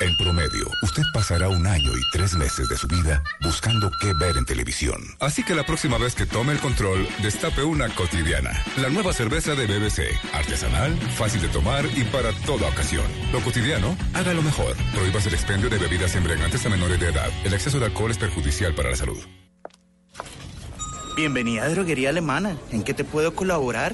En 0.00 0.16
promedio, 0.16 0.66
usted 0.82 1.02
pasará 1.14 1.48
un 1.48 1.64
año 1.66 1.96
y 1.96 2.00
tres 2.12 2.34
meses 2.34 2.68
de 2.68 2.76
su 2.76 2.88
vida 2.88 3.22
buscando 3.40 3.90
qué 4.00 4.12
ver 4.14 4.36
en 4.36 4.44
televisión. 4.44 5.00
Así 5.20 5.44
que 5.44 5.54
la 5.54 5.64
próxima 5.64 5.96
vez 5.96 6.16
que 6.16 6.26
tome 6.26 6.52
el 6.52 6.58
control, 6.58 7.06
destape 7.22 7.62
una 7.62 7.88
cotidiana. 7.94 8.50
La 8.78 8.88
nueva 8.88 9.12
cerveza 9.12 9.54
de 9.54 9.66
BBC. 9.66 10.02
Artesanal, 10.32 10.96
fácil 11.16 11.40
de 11.40 11.48
tomar 11.48 11.84
y 11.96 12.02
para 12.04 12.32
toda 12.46 12.68
ocasión. 12.68 13.06
Lo 13.32 13.40
cotidiano, 13.40 13.96
hágalo 14.12 14.42
mejor. 14.42 14.76
Prohíbas 14.92 15.26
el 15.26 15.34
expendio 15.34 15.70
de 15.70 15.78
bebidas 15.78 16.16
embriagantes 16.16 16.66
a 16.66 16.68
menores 16.68 16.98
de 16.98 17.10
edad. 17.10 17.30
El 17.44 17.54
exceso 17.54 17.78
de 17.78 17.86
alcohol 17.86 18.10
es 18.10 18.18
perjudicial 18.18 18.74
para 18.74 18.90
la 18.90 18.96
salud. 18.96 19.18
Bienvenida 21.18 21.64
a 21.64 21.68
Droguería 21.68 22.10
Alemana. 22.10 22.56
¿En 22.70 22.84
qué 22.84 22.94
te 22.94 23.02
puedo 23.02 23.34
colaborar? 23.34 23.92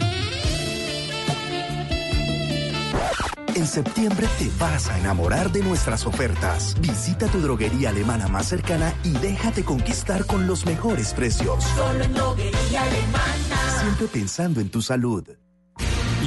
En 3.54 3.66
septiembre 3.66 4.26
te 4.38 4.50
vas 4.60 4.90
a 4.90 4.98
enamorar 4.98 5.50
de 5.50 5.62
nuestras 5.62 6.06
ofertas. 6.06 6.76
Visita 6.82 7.26
tu 7.28 7.40
droguería 7.40 7.88
alemana 7.88 8.28
más 8.28 8.46
cercana 8.46 8.92
y 9.04 9.12
déjate 9.12 9.64
conquistar 9.64 10.26
con 10.26 10.46
los 10.46 10.66
mejores 10.66 11.14
precios. 11.14 11.64
Solo 11.64 12.04
en 12.04 12.12
droguería 12.12 12.82
alemana. 12.82 13.80
Siempre 13.80 14.06
pensando 14.08 14.60
en 14.60 14.68
tu 14.68 14.82
salud. 14.82 15.24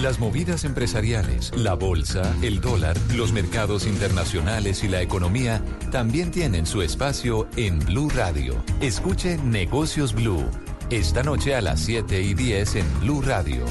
Las 0.01 0.17
movidas 0.17 0.63
empresariales, 0.63 1.51
la 1.55 1.75
bolsa, 1.75 2.35
el 2.41 2.59
dólar, 2.59 2.97
los 3.15 3.33
mercados 3.33 3.85
internacionales 3.85 4.83
y 4.83 4.87
la 4.87 5.03
economía 5.03 5.61
también 5.91 6.31
tienen 6.31 6.65
su 6.65 6.81
espacio 6.81 7.47
en 7.55 7.77
Blue 7.77 8.09
Radio. 8.09 8.63
Escuche 8.81 9.37
Negocios 9.37 10.15
Blue. 10.15 10.43
Esta 10.89 11.21
noche 11.21 11.53
a 11.53 11.59
las 11.59 11.81
7 11.81 12.21
y 12.21 12.33
10 12.33 12.75
en 12.77 12.99
Blue 13.01 13.21
Radio. 13.21 13.65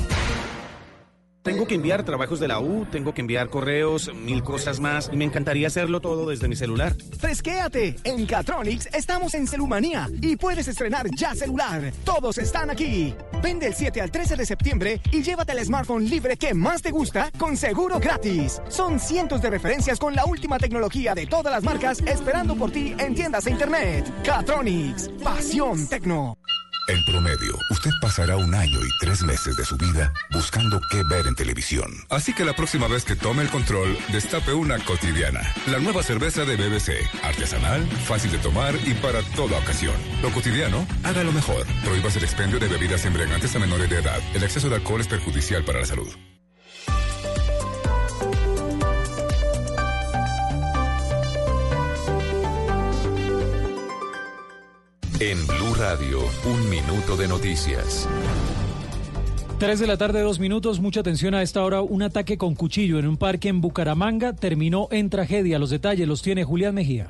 Tengo 1.43 1.67
que 1.67 1.77
enviar 1.77 2.03
trabajos 2.03 2.41
de 2.41 2.49
la 2.49 2.61
U, 2.61 2.85
tengo 2.93 3.15
que 3.15 3.23
enviar 3.23 3.49
correos, 3.49 4.13
mil 4.15 4.43
cosas 4.43 4.81
más, 4.81 5.09
y 5.11 5.17
me 5.17 5.25
encantaría 5.25 5.69
hacerlo 5.69 6.01
todo 6.01 6.29
desde 6.29 6.47
mi 6.47 6.57
celular. 6.57 6.95
Fresquéate. 7.19 7.97
En 8.05 8.27
Catronics 8.27 8.91
estamos 8.93 9.33
en 9.33 9.47
Celumanía 9.47 10.11
y 10.21 10.37
puedes 10.37 10.69
estrenar 10.69 11.07
ya 11.17 11.35
celular. 11.35 11.91
Todos 12.05 12.37
están 12.37 12.69
aquí. 12.69 13.15
Vende 13.43 13.69
el 13.69 13.75
7 13.75 13.99
al 14.03 14.11
13 14.11 14.37
de 14.37 14.45
septiembre 14.45 15.01
y 15.11 15.23
llévate 15.23 15.53
el 15.53 15.65
smartphone 15.65 16.05
libre 16.11 16.37
que 16.37 16.53
más 16.53 16.83
te 16.83 16.91
gusta 16.91 17.31
con 17.39 17.57
seguro 17.57 17.99
gratis. 17.99 18.61
Son 18.69 19.01
cientos 19.01 19.41
de 19.41 19.49
referencias 19.49 19.99
con 19.99 20.15
la 20.15 20.27
última 20.27 20.59
tecnología 20.59 21.15
de 21.15 21.27
todas 21.27 21.51
las 21.51 21.65
marcas 21.65 22.01
esperando 22.01 22.57
por 22.57 22.71
ti 22.73 22.95
en 22.99 23.15
tiendas 23.15 23.47
e 23.47 23.53
internet. 23.53 24.05
Catronics. 24.23 25.09
Pasión 25.25 25.89
Tecno. 25.89 26.37
En 26.89 27.05
promedio, 27.05 27.59
usted 27.71 27.91
pasa 28.01 28.17
pasará 28.17 28.37
un 28.39 28.55
año 28.55 28.79
y 28.83 28.89
tres 28.99 29.23
meses 29.25 29.57
de 29.57 29.65
su 29.65 29.77
vida 29.77 30.11
buscando 30.31 30.81
qué 30.91 31.03
ver 31.03 31.27
en 31.27 31.35
televisión. 31.35 31.93
Así 32.09 32.33
que 32.33 32.47
la 32.47 32.55
próxima 32.55 32.89
vez 32.89 33.05
que 33.05 33.15
tome 33.15 33.43
el 33.43 33.51
control, 33.51 33.99
destape 34.11 34.55
una 34.55 34.79
cotidiana. 34.79 35.41
La 35.67 35.81
nueva 35.81 36.03
cerveza 36.03 36.45
de 36.47 36.57
BBC. 36.57 36.93
Artesanal, 37.23 37.87
fácil 38.07 38.31
de 38.31 38.39
tomar 38.39 38.75
y 38.87 38.95
para 38.95 39.21
toda 39.35 39.59
ocasión. 39.59 39.97
Lo 40.23 40.31
cotidiano, 40.33 40.87
haga 41.03 41.25
lo 41.25 41.33
mejor. 41.33 41.67
Prohíbas 41.85 42.17
el 42.17 42.25
expendio 42.25 42.59
de 42.59 42.69
bebidas 42.69 43.05
embriagantes 43.05 43.55
a 43.55 43.59
menores 43.59 43.91
de 43.91 43.99
edad. 43.99 44.21
El 44.33 44.45
exceso 44.45 44.71
de 44.71 44.77
alcohol 44.77 45.01
es 45.01 45.09
perjudicial 45.09 45.65
para 45.65 45.81
la 45.81 45.87
salud. 45.87 46.09
En 55.19 55.47
Blue 55.47 55.73
Radio, 55.79 56.19
un 56.45 56.69
minuto 56.69 57.17
de 57.17 57.27
noticias. 57.27 58.07
3 59.59 59.81
de 59.81 59.87
la 59.87 59.97
tarde, 59.97 60.21
dos 60.21 60.39
minutos. 60.39 60.79
Mucha 60.81 61.01
atención 61.01 61.35
a 61.35 61.41
esta 61.41 61.65
hora. 61.65 61.81
Un 61.81 62.03
ataque 62.03 62.37
con 62.37 62.55
cuchillo 62.55 62.99
en 62.99 63.07
un 63.07 63.17
parque 63.17 63.49
en 63.49 63.63
Bucaramanga 63.63 64.35
terminó 64.35 64.89
en 64.91 65.09
tragedia. 65.09 65.59
Los 65.59 65.71
detalles 65.71 66.07
los 66.07 66.21
tiene 66.21 66.45
Julián 66.45 66.75
Mejía. 66.75 67.09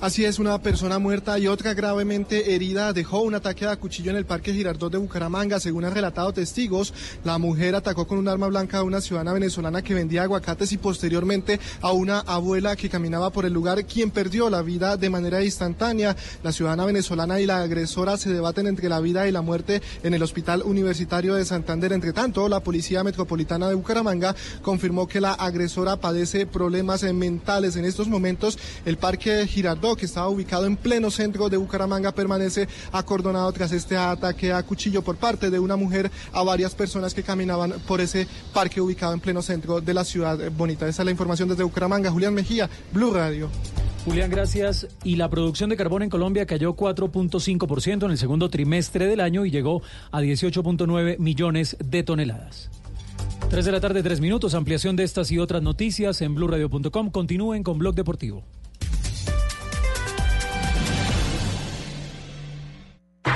Así 0.00 0.24
es, 0.24 0.38
una 0.38 0.62
persona 0.62 0.98
muerta 0.98 1.38
y 1.38 1.48
otra 1.48 1.74
gravemente 1.74 2.54
herida 2.54 2.92
dejó 2.92 3.22
un 3.22 3.34
ataque 3.34 3.66
a 3.66 3.76
cuchillo 3.76 4.10
en 4.10 4.16
el 4.16 4.26
Parque 4.26 4.52
Girardot 4.52 4.92
de 4.92 4.98
Bucaramanga. 4.98 5.58
Según 5.58 5.84
han 5.84 5.94
relatado 5.94 6.32
testigos, 6.32 6.94
la 7.24 7.38
mujer 7.38 7.74
atacó 7.74 8.06
con 8.06 8.18
un 8.18 8.28
arma 8.28 8.46
blanca 8.46 8.78
a 8.78 8.82
una 8.82 9.00
ciudadana 9.00 9.32
venezolana 9.32 9.82
que 9.82 9.94
vendía 9.94 10.22
aguacates 10.22 10.72
y 10.72 10.78
posteriormente 10.78 11.58
a 11.80 11.92
una 11.92 12.20
abuela 12.20 12.76
que 12.76 12.88
caminaba 12.88 13.30
por 13.30 13.44
el 13.44 13.52
lugar, 13.52 13.84
quien 13.86 14.10
perdió 14.10 14.50
la 14.50 14.62
vida 14.62 14.96
de 14.96 15.10
manera 15.10 15.44
instantánea. 15.44 16.16
La 16.42 16.52
ciudadana 16.52 16.84
venezolana 16.84 17.40
y 17.40 17.46
la 17.46 17.62
agresora 17.62 18.16
se 18.16 18.32
debaten 18.32 18.66
entre 18.66 18.88
la 18.88 19.00
vida 19.00 19.26
y 19.26 19.32
la 19.32 19.42
muerte 19.42 19.82
en 20.02 20.14
el 20.14 20.22
Hospital 20.22 20.62
Universitario 20.64 21.34
de 21.34 21.44
Santander. 21.44 21.92
Entre 21.92 22.12
tanto, 22.12 22.48
la 22.48 22.60
Policía 22.60 23.02
Metropolitana 23.02 23.68
de 23.68 23.74
Bucaramanga 23.74 24.36
confirmó 24.62 25.08
que 25.08 25.20
la 25.20 25.32
agresora 25.32 25.96
padece 25.96 26.46
problemas 26.46 27.02
mentales. 27.02 27.76
En 27.76 27.84
estos 27.84 28.08
momentos, 28.08 28.58
el 28.84 28.96
Parque 28.96 29.46
Girardot 29.46 29.67
que 29.96 30.06
estaba 30.06 30.28
ubicado 30.28 30.66
en 30.66 30.76
pleno 30.76 31.10
centro 31.10 31.48
de 31.48 31.56
Bucaramanga, 31.56 32.12
permanece 32.12 32.68
acordonado 32.90 33.52
tras 33.52 33.72
este 33.72 33.96
ataque 33.96 34.52
a 34.52 34.62
cuchillo 34.62 35.02
por 35.02 35.16
parte 35.16 35.50
de 35.50 35.58
una 35.58 35.76
mujer 35.76 36.10
a 36.32 36.42
varias 36.42 36.74
personas 36.74 37.12
que 37.12 37.22
caminaban 37.22 37.74
por 37.86 38.00
ese 38.00 38.26
parque 38.54 38.80
ubicado 38.80 39.12
en 39.12 39.20
pleno 39.20 39.42
centro 39.42 39.80
de 39.80 39.94
la 39.94 40.04
ciudad 40.04 40.38
bonita. 40.52 40.88
Esa 40.88 41.02
es 41.02 41.04
la 41.04 41.10
información 41.10 41.48
desde 41.48 41.64
Bucaramanga. 41.64 42.10
Julián 42.10 42.34
Mejía, 42.34 42.70
Blue 42.92 43.12
Radio. 43.12 43.50
Julián, 44.04 44.30
gracias. 44.30 44.88
Y 45.04 45.16
la 45.16 45.28
producción 45.28 45.68
de 45.68 45.76
carbón 45.76 46.02
en 46.02 46.10
Colombia 46.10 46.46
cayó 46.46 46.74
4.5% 46.74 48.04
en 48.04 48.10
el 48.10 48.18
segundo 48.18 48.48
trimestre 48.48 49.06
del 49.06 49.20
año 49.20 49.44
y 49.44 49.50
llegó 49.50 49.82
a 50.10 50.22
18.9 50.22 51.18
millones 51.18 51.76
de 51.84 52.02
toneladas. 52.02 52.70
3 53.50 53.64
de 53.64 53.72
la 53.72 53.80
tarde, 53.80 54.02
3 54.02 54.20
minutos. 54.20 54.54
Ampliación 54.54 54.96
de 54.96 55.04
estas 55.04 55.30
y 55.30 55.38
otras 55.38 55.62
noticias 55.62 56.20
en 56.20 56.34
blurradio.com. 56.34 57.10
Continúen 57.10 57.62
con 57.62 57.78
Blog 57.78 57.94
Deportivo. 57.94 58.44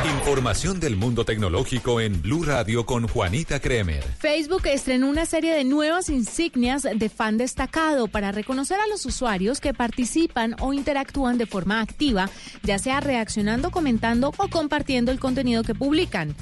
Información 0.05 0.81
del 0.81 0.97
mundo 0.97 1.25
tecnológico 1.25 2.01
en 2.01 2.21
Blue 2.23 2.43
Radio 2.43 2.85
con 2.85 3.07
Juanita 3.07 3.61
Kremer. 3.61 4.03
Facebook 4.19 4.63
estrenó 4.67 5.09
una 5.09 5.27
serie 5.27 5.55
de 5.55 5.63
nuevas 5.63 6.09
insignias 6.09 6.83
de 6.83 7.09
fan 7.09 7.39
destacado 7.39 8.09
para 8.09 8.33
reconocer 8.33 8.81
a 8.81 8.89
los 8.89 9.07
usuarios 9.07 9.61
que 9.61 9.73
participan 9.73 10.57
o 10.59 10.73
interactúan 10.73 11.39
de 11.39 11.47
forma 11.47 11.81
activa, 11.81 12.29
ya 12.65 12.81
sea 12.81 12.99
reaccionando, 12.99 13.71
comentando 13.71 14.33
o 14.37 14.49
compartiendo 14.49 15.13
el 15.13 15.21
contenido 15.21 15.63
que 15.63 15.75
publican. 15.75 16.35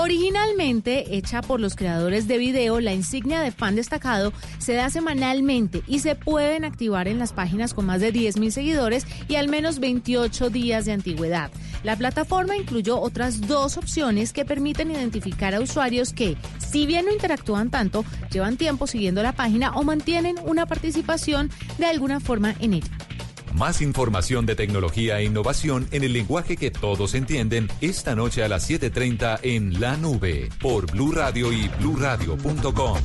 Originalmente 0.00 1.16
hecha 1.16 1.42
por 1.42 1.58
los 1.58 1.74
creadores 1.74 2.28
de 2.28 2.38
video, 2.38 2.78
la 2.78 2.94
insignia 2.94 3.40
de 3.40 3.50
fan 3.50 3.74
destacado 3.74 4.32
se 4.58 4.74
da 4.74 4.90
semanalmente 4.90 5.82
y 5.88 5.98
se 5.98 6.14
pueden 6.14 6.64
activar 6.64 7.08
en 7.08 7.18
las 7.18 7.32
páginas 7.32 7.74
con 7.74 7.86
más 7.86 8.00
de 8.00 8.14
10.000 8.14 8.50
seguidores 8.50 9.08
y 9.26 9.34
al 9.34 9.48
menos 9.48 9.80
28 9.80 10.50
días 10.50 10.84
de 10.84 10.92
antigüedad. 10.92 11.50
La 11.82 11.96
plataforma 11.96 12.56
incluyó 12.56 13.00
otras 13.00 13.40
dos 13.40 13.76
opciones 13.76 14.32
que 14.32 14.44
permiten 14.44 14.92
identificar 14.92 15.52
a 15.52 15.60
usuarios 15.60 16.12
que, 16.12 16.36
si 16.58 16.86
bien 16.86 17.06
no 17.06 17.12
interactúan 17.12 17.68
tanto, 17.68 18.04
llevan 18.30 18.56
tiempo 18.56 18.86
siguiendo 18.86 19.24
la 19.24 19.32
página 19.32 19.72
o 19.72 19.82
mantienen 19.82 20.36
una 20.44 20.66
participación 20.66 21.50
de 21.76 21.86
alguna 21.86 22.20
forma 22.20 22.54
en 22.60 22.74
ella. 22.74 22.98
Más 23.58 23.82
información 23.82 24.46
de 24.46 24.54
tecnología 24.54 25.18
e 25.18 25.24
innovación 25.24 25.88
en 25.90 26.04
el 26.04 26.12
lenguaje 26.12 26.56
que 26.56 26.70
todos 26.70 27.16
entienden 27.16 27.68
esta 27.80 28.14
noche 28.14 28.44
a 28.44 28.48
las 28.48 28.70
7:30 28.70 29.40
en 29.42 29.80
La 29.80 29.96
Nube 29.96 30.48
por 30.62 30.88
Blue 30.92 31.10
Radio 31.10 31.52
y 31.52 31.66
bluradio.com. 31.80 32.98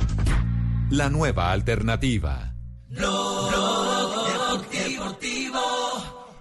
La 0.91 1.09
nueva 1.09 1.51
alternativa. 1.51 2.53
Blog 2.87 4.69
Deportivo 4.69 5.59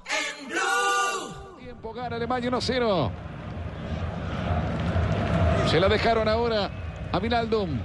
en 0.05 0.49
Blue. 0.49 1.59
Tiempo 1.59 1.95
gana 1.95 2.17
Alemania 2.17 2.51
1-0. 2.51 3.11
Se 5.71 5.81
la 5.81 5.89
dejaron 5.89 6.29
ahora 6.29 7.09
a 7.11 7.19
Vinaldum. 7.19 7.81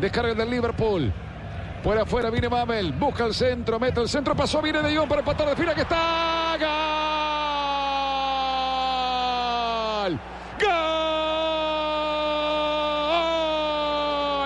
Descarga 0.00 0.34
del 0.34 0.48
Liverpool. 0.48 1.12
Por 1.86 1.96
afuera 1.96 2.30
viene 2.30 2.48
Mabel, 2.48 2.92
busca 2.94 3.26
el 3.26 3.32
centro, 3.32 3.78
mete 3.78 4.00
el 4.00 4.08
centro, 4.08 4.34
pasó, 4.34 4.60
viene 4.60 4.82
De 4.82 4.96
Jong 4.96 5.08
para 5.08 5.20
empatar 5.20 5.50
de 5.50 5.54
fila 5.54 5.72
que 5.72 5.82
está. 5.82 6.56
¡Gol! 10.02 10.18
¡Gol! 10.60 10.68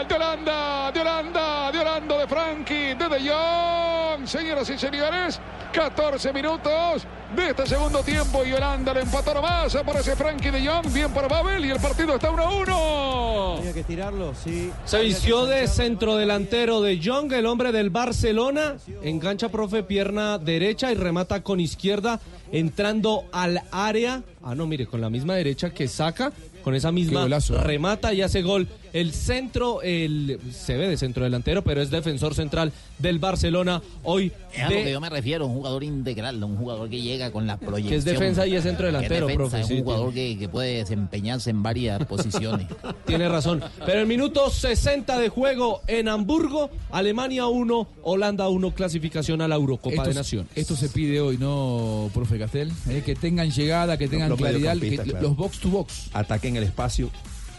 De 0.07 0.15
Holanda, 0.17 0.93
de 0.93 1.01
Holanda, 1.01 1.73
de 1.73 1.79
Holanda, 1.79 2.19
de 2.19 2.27
Frankie, 2.27 2.93
de 2.93 3.09
De 3.09 3.31
Jong. 3.31 4.27
Señoras 4.27 4.69
y 4.69 4.77
señores, 4.77 5.41
14 5.73 6.35
minutos 6.35 7.07
de 7.35 7.49
este 7.49 7.67
segundo 7.67 8.03
tiempo 8.03 8.45
y 8.45 8.53
Holanda 8.53 8.93
lo 8.93 9.01
empató 9.01 9.33
nomás. 9.33 9.75
Aparece 9.75 10.15
Frankie 10.15 10.51
de 10.51 10.67
Jong, 10.67 10.93
bien 10.93 11.11
para 11.11 11.27
Babel 11.27 11.65
y 11.65 11.71
el 11.71 11.81
partido 11.81 12.17
está 12.17 12.31
1 12.31 12.43
a 12.43 12.51
1. 12.51 13.30
Tenía 13.61 13.75
que 13.75 13.85
tirarlo, 13.85 14.35
sí. 14.35 14.71
Se 14.85 15.03
vistió 15.03 15.47
de 15.47 15.67
centrodelantero 15.69 16.81
de 16.81 17.01
Jong, 17.03 17.33
el 17.33 17.47
hombre 17.47 17.73
del 17.73 17.91
Barcelona. 17.91 18.77
Engancha, 19.03 19.49
profe, 19.49 19.83
pierna 19.83 20.39
derecha 20.39 20.91
y 20.93 20.95
remata 20.95 21.43
con 21.43 21.61
izquierda, 21.61 22.21
entrando 22.53 23.25
al 23.33 23.63
área. 23.71 24.23
Ah, 24.43 24.55
no, 24.55 24.67
mire, 24.67 24.87
con 24.87 25.01
la 25.01 25.11
misma 25.11 25.35
derecha 25.35 25.71
que 25.71 25.89
saca, 25.89 26.33
con 26.63 26.75
esa 26.75 26.93
misma 26.93 27.27
remata 27.63 28.13
y 28.13 28.23
hace 28.23 28.43
gol. 28.43 28.69
El 28.93 29.13
centro, 29.13 29.83
el 29.83 30.39
se 30.53 30.77
ve 30.77 30.89
de 30.89 30.97
centro 30.97 31.25
delantero, 31.25 31.63
pero 31.63 31.81
es 31.83 31.91
defensor 31.91 32.35
central 32.35 32.73
del 32.99 33.19
Barcelona. 33.19 33.83
Hoy 34.03 34.33
Es 34.55 34.61
a 34.63 34.65
lo 34.71 34.77
que 34.77 34.91
yo 34.93 35.01
me 35.01 35.09
refiero, 35.11 35.47
un 35.47 35.55
jugador 35.55 35.85
integral, 35.85 36.43
un 36.43 36.57
jugador 36.57 36.89
que 36.91 37.01
llega 37.01 37.31
con 37.31 37.47
la 37.47 37.57
proyección. 37.57 37.91
Que 37.91 37.97
es 37.97 38.05
defensa 38.05 38.47
y 38.47 38.57
es 38.57 38.63
centro 38.65 38.85
Que 38.85 38.89
es 38.89 38.95
delantero, 38.95 39.27
defensa, 39.27 39.57
profe, 39.59 39.61
Es 39.61 39.71
un 39.79 39.85
jugador 39.85 40.13
que, 40.15 40.39
que 40.39 40.49
puede 40.49 40.77
desempeñarse 40.79 41.51
en 41.51 41.63
varias 41.63 42.05
posiciones. 42.07 42.67
Tiene 43.07 43.29
razón. 43.29 43.63
Pero 43.87 44.01
el 44.01 44.07
minuto 44.07 44.51
60 44.51 45.19
de 45.19 45.29
juego 45.29 45.81
en 45.87 46.09
Hamburgo, 46.09 46.71
Alemania 46.91 47.47
1, 47.47 47.89
Holanda 48.03 48.49
1, 48.49 48.75
clasificación 48.75 49.41
a 49.43 49.49
la 49.49 49.55
Eurocopa 49.57 49.91
Esto, 49.95 50.05
de 50.09 50.13
se- 50.13 50.19
Naciones. 50.19 50.51
esto 50.55 50.77
se 50.77 50.89
pide 50.89 51.21
hoy, 51.21 51.39
¿no, 51.39 52.11
profe 52.13 52.39
Castel? 52.39 52.73
Eh, 52.89 53.03
que 53.05 53.15
tengan 53.15 53.51
llegada, 53.51 53.97
que 53.97 54.09
tengan 54.09 54.37
claridad, 54.37 54.75
que- 54.75 54.81
mediocampistas, 54.81 55.07
claro. 55.09 55.29
los 55.29 55.37
box 55.37 55.59
to 55.61 55.69
box. 55.69 56.11
Ataquen 56.13 56.57
el 56.57 56.65
espacio, 56.65 57.11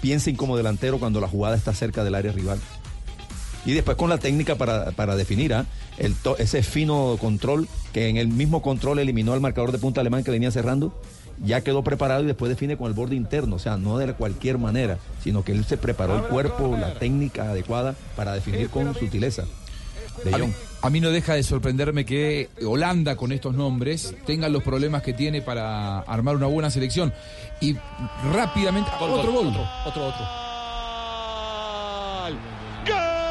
piensen 0.01 0.35
como 0.35 0.57
delantero 0.57 0.99
cuando 0.99 1.21
la 1.21 1.27
jugada 1.27 1.55
está 1.55 1.73
cerca 1.73 2.03
del 2.03 2.15
área 2.15 2.31
rival. 2.31 2.59
Y 3.65 3.73
después 3.73 3.95
con 3.95 4.09
la 4.09 4.17
técnica 4.17 4.55
para, 4.55 4.91
para 4.91 5.15
definir 5.15 5.55
el 5.99 6.15
to- 6.15 6.37
ese 6.39 6.63
fino 6.63 7.17
control 7.19 7.67
que 7.93 8.07
en 8.09 8.17
el 8.17 8.27
mismo 8.27 8.61
control 8.63 8.97
eliminó 8.99 9.33
al 9.33 9.41
marcador 9.41 9.71
de 9.71 9.77
punta 9.77 10.01
alemán 10.01 10.23
que 10.23 10.31
venía 10.31 10.49
cerrando. 10.51 10.99
Ya 11.43 11.61
quedó 11.61 11.83
preparado 11.83 12.23
y 12.23 12.27
después 12.27 12.49
define 12.49 12.77
con 12.77 12.87
el 12.87 12.93
borde 12.93 13.15
interno, 13.15 13.55
o 13.55 13.59
sea, 13.59 13.77
no 13.77 13.97
de 13.97 14.13
cualquier 14.13 14.59
manera, 14.59 14.99
sino 15.23 15.43
que 15.43 15.51
él 15.53 15.65
se 15.65 15.77
preparó 15.77 16.17
el 16.17 16.23
cuerpo, 16.23 16.77
la 16.79 16.93
técnica 16.99 17.49
adecuada 17.49 17.95
para 18.15 18.33
definir 18.33 18.69
con 18.69 18.93
sutileza. 18.93 19.45
De 20.23 20.33
A 20.33 20.37
mí, 20.37 20.43
Jong. 20.43 20.53
a 20.81 20.89
mí 20.89 21.01
no 21.01 21.09
deja 21.09 21.33
de 21.33 21.43
sorprenderme 21.43 22.05
que 22.05 22.49
Holanda 22.65 23.15
con 23.15 23.31
estos 23.31 23.55
nombres 23.55 24.13
tenga 24.25 24.49
los 24.49 24.63
problemas 24.63 25.01
que 25.01 25.13
tiene 25.13 25.41
para 25.41 25.99
armar 25.99 26.35
una 26.35 26.47
buena 26.47 26.69
selección. 26.69 27.13
Y 27.59 27.75
rápidamente, 28.31 28.89
otro 28.99 29.31
gol. 29.31 29.47
Otro, 29.47 29.67
otro, 29.85 30.07
otro. 30.07 30.25
¡Gol! 32.87 33.30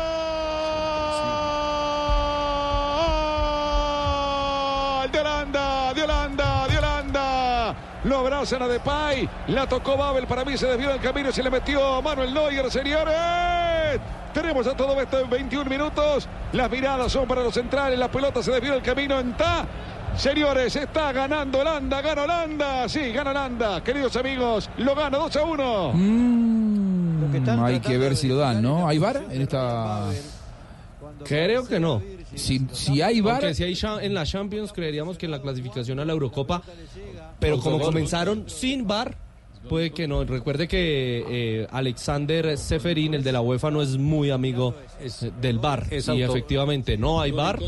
Lo 8.05 8.19
abrazan 8.19 8.63
a 8.63 8.69
Depay. 8.69 9.29
La 9.49 9.69
tocó 9.69 9.97
Babel. 9.97 10.27
Para 10.27 10.45
mí 10.45 10.57
se 10.57 10.67
desvió 10.67 10.91
del 10.91 11.01
camino 11.01 11.29
y 11.29 11.33
se 11.33 11.43
le 11.43 11.51
metió 11.51 12.01
Manuel 12.03 12.33
Neuer, 12.33 12.71
señores. 12.71 14.01
Tenemos 14.33 14.67
a 14.67 14.77
todo 14.77 15.01
esto 15.01 15.19
en 15.19 15.29
21 15.29 15.69
minutos. 15.69 16.29
Las 16.53 16.71
miradas 16.71 17.13
son 17.13 17.27
para 17.27 17.43
los 17.43 17.53
centrales. 17.53 17.99
La 17.99 18.11
pelota 18.11 18.43
se 18.43 18.53
desvió 18.53 18.73
del 18.73 18.83
camino 18.83 19.19
en 19.19 19.37
Ta. 19.37 19.67
Señores, 20.17 20.75
está 20.77 21.13
ganando 21.13 21.61
Holanda, 21.61 22.01
gana 22.01 22.23
Holanda. 22.23 22.89
Sí, 22.89 23.13
gana 23.13 23.31
Holanda. 23.31 23.83
Queridos 23.83 24.17
amigos, 24.17 24.69
lo 24.79 24.95
gana 24.95 25.19
2 25.19 25.37
a 25.37 25.45
1. 25.45 25.93
Mm, 25.95 27.65
hay 27.65 27.81
que 27.81 27.97
ver 27.97 28.17
si 28.17 28.29
lo 28.29 28.37
dan, 28.37 28.61
¿no? 28.63 28.89
¿Hay 28.89 28.99
bar 28.99 29.23
en 29.31 29.43
esta...? 29.43 30.07
Creo 31.25 31.67
que 31.67 31.79
no. 31.79 32.03
Si, 32.35 32.67
si 32.73 33.03
hay 33.03 33.21
bar... 33.21 33.45
Aunque 33.45 33.55
si 33.55 33.65
hay 33.65 34.05
en 34.05 34.15
la 34.15 34.25
Champions, 34.25 34.73
creeríamos 34.73 35.19
que 35.19 35.27
en 35.27 35.33
la 35.33 35.41
clasificación 35.41 36.01
a 36.01 36.05
la 36.05 36.13
Eurocopa, 36.13 36.63
pero 37.41 37.59
como 37.59 37.81
comenzaron 37.81 38.45
sin 38.49 38.87
bar, 38.87 39.17
puede 39.69 39.91
que 39.91 40.07
no. 40.07 40.25
Recuerde 40.25 40.69
que 40.69 41.25
eh, 41.29 41.67
Alexander 41.71 42.57
Seferin, 42.57 43.15
el 43.15 43.23
de 43.25 43.33
la 43.33 43.41
UEFA, 43.41 43.71
no 43.71 43.83
es 43.83 43.97
muy 43.97 44.31
amigo 44.31 44.75
del 45.41 45.59
bar. 45.59 45.87
y 45.91 46.23
efectivamente 46.23 46.97
no 46.97 47.21
hay 47.21 47.31
bar. 47.33 47.59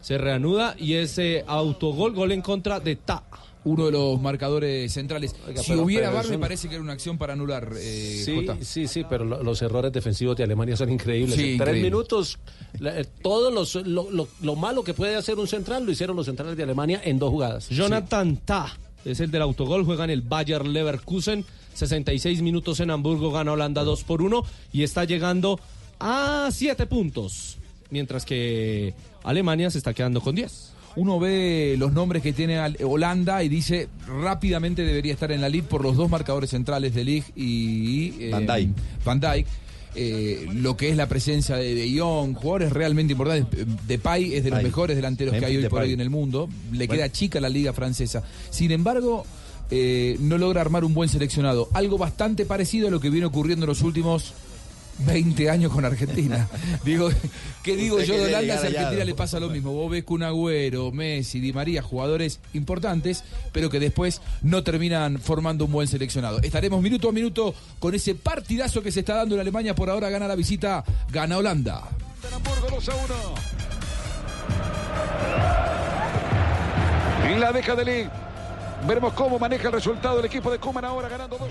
Se 0.00 0.18
reanuda 0.18 0.74
y 0.78 0.94
ese 0.94 1.44
autogol, 1.46 2.12
gol 2.14 2.32
en 2.32 2.42
contra 2.42 2.78
de 2.78 2.96
Ta. 2.96 3.22
Uno 3.66 3.86
de 3.86 3.92
los 3.92 4.20
marcadores 4.20 4.92
centrales. 4.92 5.34
Oiga, 5.48 5.62
si 5.62 5.70
pero- 5.70 5.82
hubiera 5.84 6.08
pero 6.08 6.16
bar, 6.18 6.28
me 6.28 6.34
un- 6.34 6.40
parece 6.42 6.68
que 6.68 6.74
era 6.74 6.84
una 6.84 6.92
acción 6.92 7.16
para 7.16 7.32
anular. 7.32 7.70
eh, 7.78 8.22
Sí, 8.22 8.36
Jota. 8.36 8.58
sí, 8.62 8.86
sí, 8.86 9.06
pero 9.08 9.24
lo- 9.24 9.42
los 9.42 9.62
errores 9.62 9.90
defensivos 9.90 10.36
de 10.36 10.44
Alemania 10.44 10.76
son 10.76 10.90
increíbles. 10.92 11.34
Sí, 11.36 11.52
en 11.52 11.58
tres 11.58 11.82
minutos, 11.82 12.38
la- 12.78 13.00
eh, 13.00 13.06
todo 13.22 13.50
los- 13.50 13.74
lo, 13.76 14.10
lo- 14.10 14.28
lo 14.42 14.54
malo 14.56 14.84
que 14.84 14.92
puede 14.92 15.16
hacer 15.16 15.38
un 15.38 15.46
central 15.48 15.86
lo 15.86 15.92
hicieron 15.92 16.14
los 16.14 16.26
centrales 16.26 16.58
de 16.58 16.62
Alemania 16.62 17.00
en 17.02 17.18
dos 17.18 17.30
jugadas. 17.30 17.70
Jonathan 17.70 18.36
Ta 18.44 18.66
es 19.04 19.20
el 19.20 19.30
del 19.30 19.42
autogol, 19.42 19.84
juega 19.84 20.04
en 20.04 20.10
el 20.10 20.22
Bayer 20.22 20.66
Leverkusen, 20.66 21.44
66 21.74 22.42
minutos 22.42 22.80
en 22.80 22.90
Hamburgo, 22.90 23.32
gana 23.32 23.52
Holanda 23.52 23.84
2 23.84 24.04
por 24.04 24.22
1 24.22 24.44
y 24.72 24.82
está 24.82 25.04
llegando 25.04 25.60
a 26.00 26.48
7 26.50 26.86
puntos, 26.86 27.58
mientras 27.90 28.24
que 28.24 28.94
Alemania 29.22 29.70
se 29.70 29.78
está 29.78 29.94
quedando 29.94 30.20
con 30.20 30.34
10. 30.34 30.72
Uno 30.96 31.18
ve 31.18 31.74
los 31.76 31.92
nombres 31.92 32.22
que 32.22 32.32
tiene 32.32 32.60
Holanda 32.84 33.42
y 33.42 33.48
dice 33.48 33.88
rápidamente 34.06 34.82
debería 34.82 35.12
estar 35.12 35.32
en 35.32 35.40
la 35.40 35.48
lead 35.48 35.64
por 35.64 35.82
los 35.82 35.96
dos 35.96 36.08
marcadores 36.08 36.50
centrales 36.50 36.94
de 36.94 37.04
Lig 37.04 37.24
y 37.34 38.14
eh, 38.20 38.30
Van 38.30 38.46
Dijk. 38.46 38.70
Van 39.04 39.20
Dijk. 39.20 39.46
Eh, 39.96 40.46
lo 40.52 40.76
que 40.76 40.88
es 40.90 40.96
la 40.96 41.08
presencia 41.08 41.56
de 41.56 41.74
De 41.74 41.98
Jong, 41.98 42.34
jugadores 42.34 42.72
realmente 42.72 43.12
importantes. 43.12 43.66
Depay 43.86 44.34
es 44.34 44.44
de 44.44 44.50
los 44.50 44.62
mejores 44.62 44.96
delanteros 44.96 45.36
que 45.36 45.44
hay 45.44 45.56
hoy 45.56 45.68
por 45.68 45.82
hoy 45.82 45.92
en 45.92 46.00
el 46.00 46.10
mundo. 46.10 46.48
Le 46.72 46.86
Bueno. 46.86 46.94
queda 46.94 47.12
chica 47.12 47.40
la 47.40 47.48
liga 47.48 47.72
francesa. 47.72 48.22
Sin 48.50 48.72
embargo, 48.72 49.24
eh, 49.70 50.16
no 50.20 50.36
logra 50.36 50.60
armar 50.60 50.84
un 50.84 50.94
buen 50.94 51.08
seleccionado. 51.08 51.68
Algo 51.72 51.96
bastante 51.96 52.44
parecido 52.44 52.88
a 52.88 52.90
lo 52.90 53.00
que 53.00 53.08
viene 53.10 53.26
ocurriendo 53.26 53.64
en 53.64 53.68
los 53.68 53.82
últimos 53.82 54.34
20 54.98 55.50
años 55.50 55.72
con 55.72 55.84
Argentina. 55.84 56.48
Digo, 56.84 57.10
¿qué 57.62 57.76
digo 57.76 58.00
yo 58.00 58.14
de 58.14 58.26
Holanda? 58.26 58.58
Si 58.58 58.66
a 58.66 58.68
Argentina 58.68 59.04
le 59.04 59.14
pasa 59.14 59.40
lo 59.40 59.50
mismo. 59.50 59.72
Vos 59.72 59.90
ves 59.90 60.04
Kun 60.04 60.22
Agüero, 60.22 60.92
Messi, 60.92 61.40
Di 61.40 61.52
María, 61.52 61.82
jugadores 61.82 62.40
importantes, 62.52 63.24
pero 63.52 63.70
que 63.70 63.80
después 63.80 64.20
no 64.42 64.62
terminan 64.62 65.18
formando 65.18 65.64
un 65.64 65.72
buen 65.72 65.88
seleccionado. 65.88 66.40
Estaremos 66.42 66.82
minuto 66.82 67.08
a 67.08 67.12
minuto 67.12 67.54
con 67.78 67.94
ese 67.94 68.14
partidazo 68.14 68.82
que 68.82 68.92
se 68.92 69.00
está 69.00 69.16
dando 69.16 69.34
en 69.34 69.40
Alemania. 69.40 69.74
Por 69.74 69.90
ahora 69.90 70.10
gana 70.10 70.28
la 70.28 70.34
visita, 70.34 70.84
gana 71.10 71.38
Holanda. 71.38 71.82
Hamburgo 72.32 72.68
2 72.70 72.88
a 72.88 72.94
1. 72.94 73.04
Y 77.34 77.38
la 77.38 77.52
deja 77.52 77.74
de 77.74 77.84
Lee. 77.84 78.08
Veremos 78.86 79.14
cómo 79.14 79.38
maneja 79.38 79.68
el 79.68 79.72
resultado 79.72 80.18
el 80.18 80.26
equipo 80.26 80.50
de 80.50 80.58
Kuman 80.58 80.84
ahora 80.84 81.08
ganando 81.08 81.38
2 81.38 81.48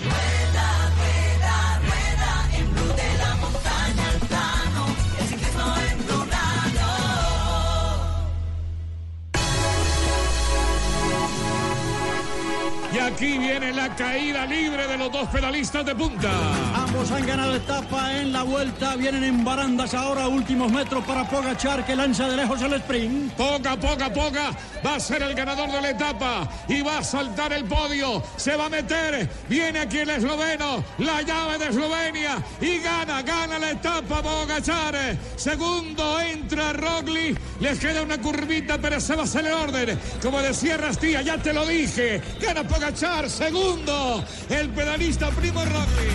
Y 12.94 13.00
aquí 13.00 13.40
viene 13.40 13.74
la 13.74 13.96
caída 13.96 14.46
libre 14.46 14.86
de 14.88 14.98
los 15.00 15.12
dos 15.12 15.28
pedalistas 15.30 15.84
de 15.84 15.96
punta. 15.96 16.30
Ambos 16.76 17.10
han 17.12 17.26
ganado 17.26 17.56
etapa 17.56 18.14
en 18.14 18.32
la 18.32 18.44
vuelta, 18.44 18.96
vienen 18.96 19.24
en 19.24 19.44
barandas 19.44 19.96
ahora, 19.96 20.28
últimos 20.28 20.72
metros 20.72 21.04
para 21.04 21.28
Pogachar 21.28 21.84
que 21.88 21.96
lanza 21.96 22.28
de 22.28 22.38
lejos 22.38 22.62
el 22.62 22.74
sprint. 22.74 23.34
Poca, 23.34 23.76
poca, 23.78 24.14
poca. 24.14 24.52
Va 24.86 24.96
a 24.96 25.00
ser 25.00 25.24
el 25.24 25.34
ganador 25.34 25.72
de 25.72 25.82
la 25.82 25.90
etapa 25.90 26.48
y 26.68 26.84
va 26.84 27.00
a 27.00 27.04
saltar 27.04 27.52
el 27.54 27.66
podio. 27.66 28.22
Se 28.38 28.56
va 28.56 28.68
a 28.68 28.70
meter. 28.70 29.28
Viene 29.50 29.80
aquí 29.80 30.00
el 30.00 30.12
esloveno, 30.12 30.84
la 31.00 31.24
llave 31.24 31.58
de 31.58 31.70
Eslovenia 31.70 32.38
y 32.62 32.78
gana, 32.78 33.24
gana 33.24 33.58
la 33.58 33.72
etapa 33.72 34.22
Pogachar. 34.22 35.18
Segundo 35.36 36.20
entra 36.20 36.74
Rogli. 36.74 37.36
Les 37.60 37.80
queda 37.80 38.04
una 38.04 38.20
curvita, 38.20 38.78
pero 38.78 39.00
se 39.00 39.16
va 39.16 39.22
a 39.22 39.26
hacer 39.26 39.48
el 39.48 39.54
orden. 39.54 40.00
Como 40.22 40.40
decía 40.42 40.78
Rastilla, 40.78 41.22
ya 41.22 41.38
te 41.40 41.54
lo 41.54 41.66
dije. 41.66 42.22
Gana 42.40 42.64
Pogachar. 42.84 43.30
Segundo, 43.30 44.22
el 44.50 44.70
pedalista 44.70 45.30
Primo 45.32 45.64
Rogli. 45.64 46.10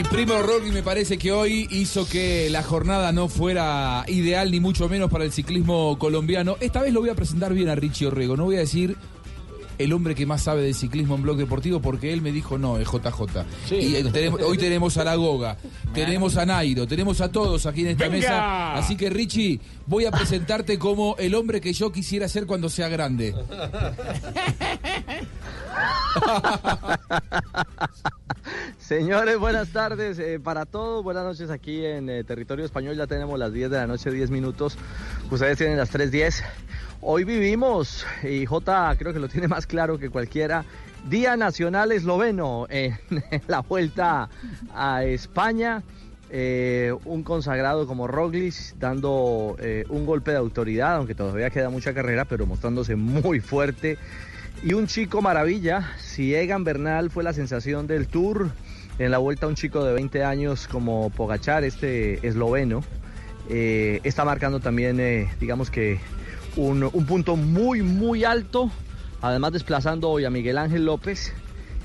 Y 0.00 0.02
Primo 0.04 0.42
Rogli 0.42 0.72
me 0.72 0.82
parece 0.82 1.18
que 1.18 1.30
hoy 1.30 1.68
hizo 1.70 2.08
que 2.08 2.50
la 2.50 2.64
jornada 2.64 3.12
no 3.12 3.28
fuera 3.28 4.04
ideal 4.08 4.50
ni 4.50 4.58
mucho 4.58 4.88
menos 4.88 5.08
para 5.08 5.24
el 5.24 5.30
ciclismo 5.30 5.96
colombiano. 6.00 6.56
Esta 6.58 6.82
vez 6.82 6.92
lo 6.92 7.00
voy 7.00 7.10
a 7.10 7.14
presentar 7.14 7.54
bien 7.54 7.68
a 7.68 7.76
Richie 7.76 8.08
Orrego. 8.08 8.36
No 8.36 8.44
voy 8.46 8.56
a 8.56 8.60
decir 8.60 8.96
el 9.78 9.92
hombre 9.92 10.14
que 10.14 10.26
más 10.26 10.42
sabe 10.42 10.62
de 10.62 10.74
ciclismo 10.74 11.14
en 11.14 11.22
blog 11.22 11.36
deportivo 11.36 11.80
porque 11.80 12.12
él 12.12 12.20
me 12.22 12.32
dijo 12.32 12.58
no, 12.58 12.76
es 12.78 12.88
JJ. 12.88 13.44
Y 13.72 13.94
eh, 13.96 14.04
tenemos- 14.12 14.40
hoy 14.42 14.58
tenemos 14.58 14.96
a 14.98 15.04
la 15.04 15.14
Goga, 15.14 15.56
tenemos 15.94 16.36
a 16.36 16.44
Nairo, 16.46 16.86
tenemos 16.86 17.20
a 17.20 17.30
todos 17.30 17.66
aquí 17.66 17.82
en 17.82 17.88
esta 17.88 18.04
¡Venga! 18.08 18.16
mesa. 18.18 18.74
Así 18.74 18.96
que 18.96 19.08
Richie, 19.10 19.60
voy 19.86 20.04
a 20.04 20.10
presentarte 20.10 20.78
como 20.78 21.16
el 21.18 21.34
hombre 21.34 21.60
que 21.60 21.72
yo 21.72 21.90
quisiera 21.92 22.28
ser 22.28 22.46
cuando 22.46 22.68
sea 22.68 22.88
grande. 22.88 23.34
Señores, 28.78 29.38
buenas 29.38 29.68
tardes 29.68 30.18
eh, 30.18 30.40
para 30.42 30.64
todos. 30.66 31.04
Buenas 31.04 31.24
noches 31.24 31.50
aquí 31.50 31.84
en 31.84 32.08
eh, 32.08 32.24
territorio 32.24 32.64
español. 32.64 32.96
Ya 32.96 33.06
tenemos 33.06 33.38
las 33.38 33.52
10 33.52 33.70
de 33.70 33.76
la 33.76 33.86
noche, 33.86 34.10
10 34.10 34.30
minutos. 34.30 34.78
Ustedes 35.30 35.58
tienen 35.58 35.76
las 35.76 35.92
3.10. 35.92 36.42
Hoy 37.00 37.22
vivimos, 37.22 38.04
y 38.24 38.44
J 38.44 38.96
creo 38.98 39.12
que 39.12 39.20
lo 39.20 39.28
tiene 39.28 39.46
más 39.46 39.68
claro 39.68 39.98
que 39.98 40.10
cualquiera, 40.10 40.64
Día 41.08 41.36
Nacional 41.36 41.92
Esloveno 41.92 42.66
en, 42.68 42.98
la 43.46 43.60
vuelta 43.60 44.28
a 44.74 45.04
España. 45.04 45.84
Eh, 46.30 46.92
un 47.04 47.22
consagrado 47.22 47.86
como 47.86 48.08
Roglic 48.08 48.74
dando 48.78 49.56
eh, 49.60 49.84
un 49.88 50.06
golpe 50.06 50.32
de 50.32 50.38
autoridad, 50.38 50.96
aunque 50.96 51.14
todavía 51.14 51.50
queda 51.50 51.70
mucha 51.70 51.94
carrera, 51.94 52.24
pero 52.24 52.46
mostrándose 52.46 52.96
muy 52.96 53.38
fuerte. 53.38 53.96
Y 54.64 54.74
un 54.74 54.88
chico 54.88 55.22
maravilla, 55.22 55.92
si 55.98 56.34
Egan 56.34 56.64
Bernal 56.64 57.10
fue 57.10 57.22
la 57.22 57.32
sensación 57.32 57.86
del 57.86 58.08
Tour, 58.08 58.50
en 58.98 59.12
la 59.12 59.18
vuelta 59.18 59.46
un 59.46 59.54
chico 59.54 59.84
de 59.84 59.92
20 59.92 60.24
años 60.24 60.66
como 60.66 61.10
Pogachar, 61.10 61.62
este 61.62 62.26
esloveno, 62.26 62.82
eh, 63.48 64.00
está 64.02 64.24
marcando 64.24 64.58
también, 64.58 65.28
digamos 65.38 65.70
que, 65.70 66.00
un, 66.58 66.82
un 66.92 67.06
punto 67.06 67.36
muy, 67.36 67.82
muy 67.82 68.24
alto, 68.24 68.70
además 69.22 69.52
desplazando 69.52 70.10
hoy 70.10 70.24
a 70.24 70.30
Miguel 70.30 70.58
Ángel 70.58 70.84
López, 70.84 71.32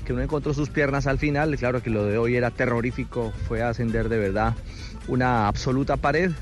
que 0.04 0.12
no 0.12 0.20
encontró 0.20 0.52
sus 0.52 0.68
piernas 0.68 1.06
al 1.06 1.18
final, 1.18 1.56
claro 1.56 1.82
que 1.82 1.90
lo 1.90 2.04
de 2.04 2.18
hoy 2.18 2.36
era 2.36 2.50
terrorífico, 2.50 3.32
fue 3.48 3.62
a 3.62 3.68
ascender 3.70 4.08
de 4.08 4.18
verdad 4.18 4.54
una 5.08 5.46
absoluta 5.48 5.96
pared 5.96 6.32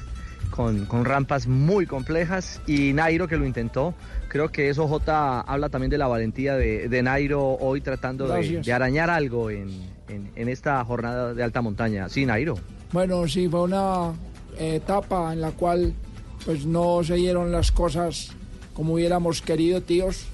con, 0.51 0.87
con 0.87 1.05
rampas 1.05 1.47
muy 1.47 1.87
complejas 1.87 2.61
y 2.67 2.93
Nairo 2.93 3.29
que 3.29 3.37
lo 3.37 3.47
intentó. 3.47 3.95
Creo 4.29 4.49
que 4.51 4.69
eso 4.71 4.89
J 4.89 5.41
habla 5.43 5.69
también 5.69 5.91
de 5.91 5.99
la 5.99 6.07
valentía 6.09 6.57
de, 6.57 6.89
de 6.89 7.03
Nairo 7.03 7.43
hoy 7.61 7.81
tratando 7.83 8.27
de 8.65 8.73
arañar 8.73 9.11
algo 9.11 9.51
en, 9.51 9.69
en- 10.09 10.31
en 10.37 10.49
esta 10.49 10.83
jornada 10.85 11.35
de 11.35 11.43
alta 11.43 11.61
montaña. 11.63 12.09
Sí, 12.09 12.25
Nairo. 12.27 12.59
Bueno, 12.93 13.27
sí, 13.29 13.49
fue 13.49 13.63
una 13.63 14.13
eh, 14.59 14.77
etapa 14.77 15.33
en 15.33 15.41
la 15.41 15.51
cual 15.53 15.95
pues 16.44 16.66
no 16.66 17.02
se 17.05 17.14
dieron 17.14 17.52
las 17.52 17.73
cosas 17.73 18.31
como 18.74 18.94
hubiéramos 18.94 19.43
querido, 19.43 19.82
tíos. 19.82 20.24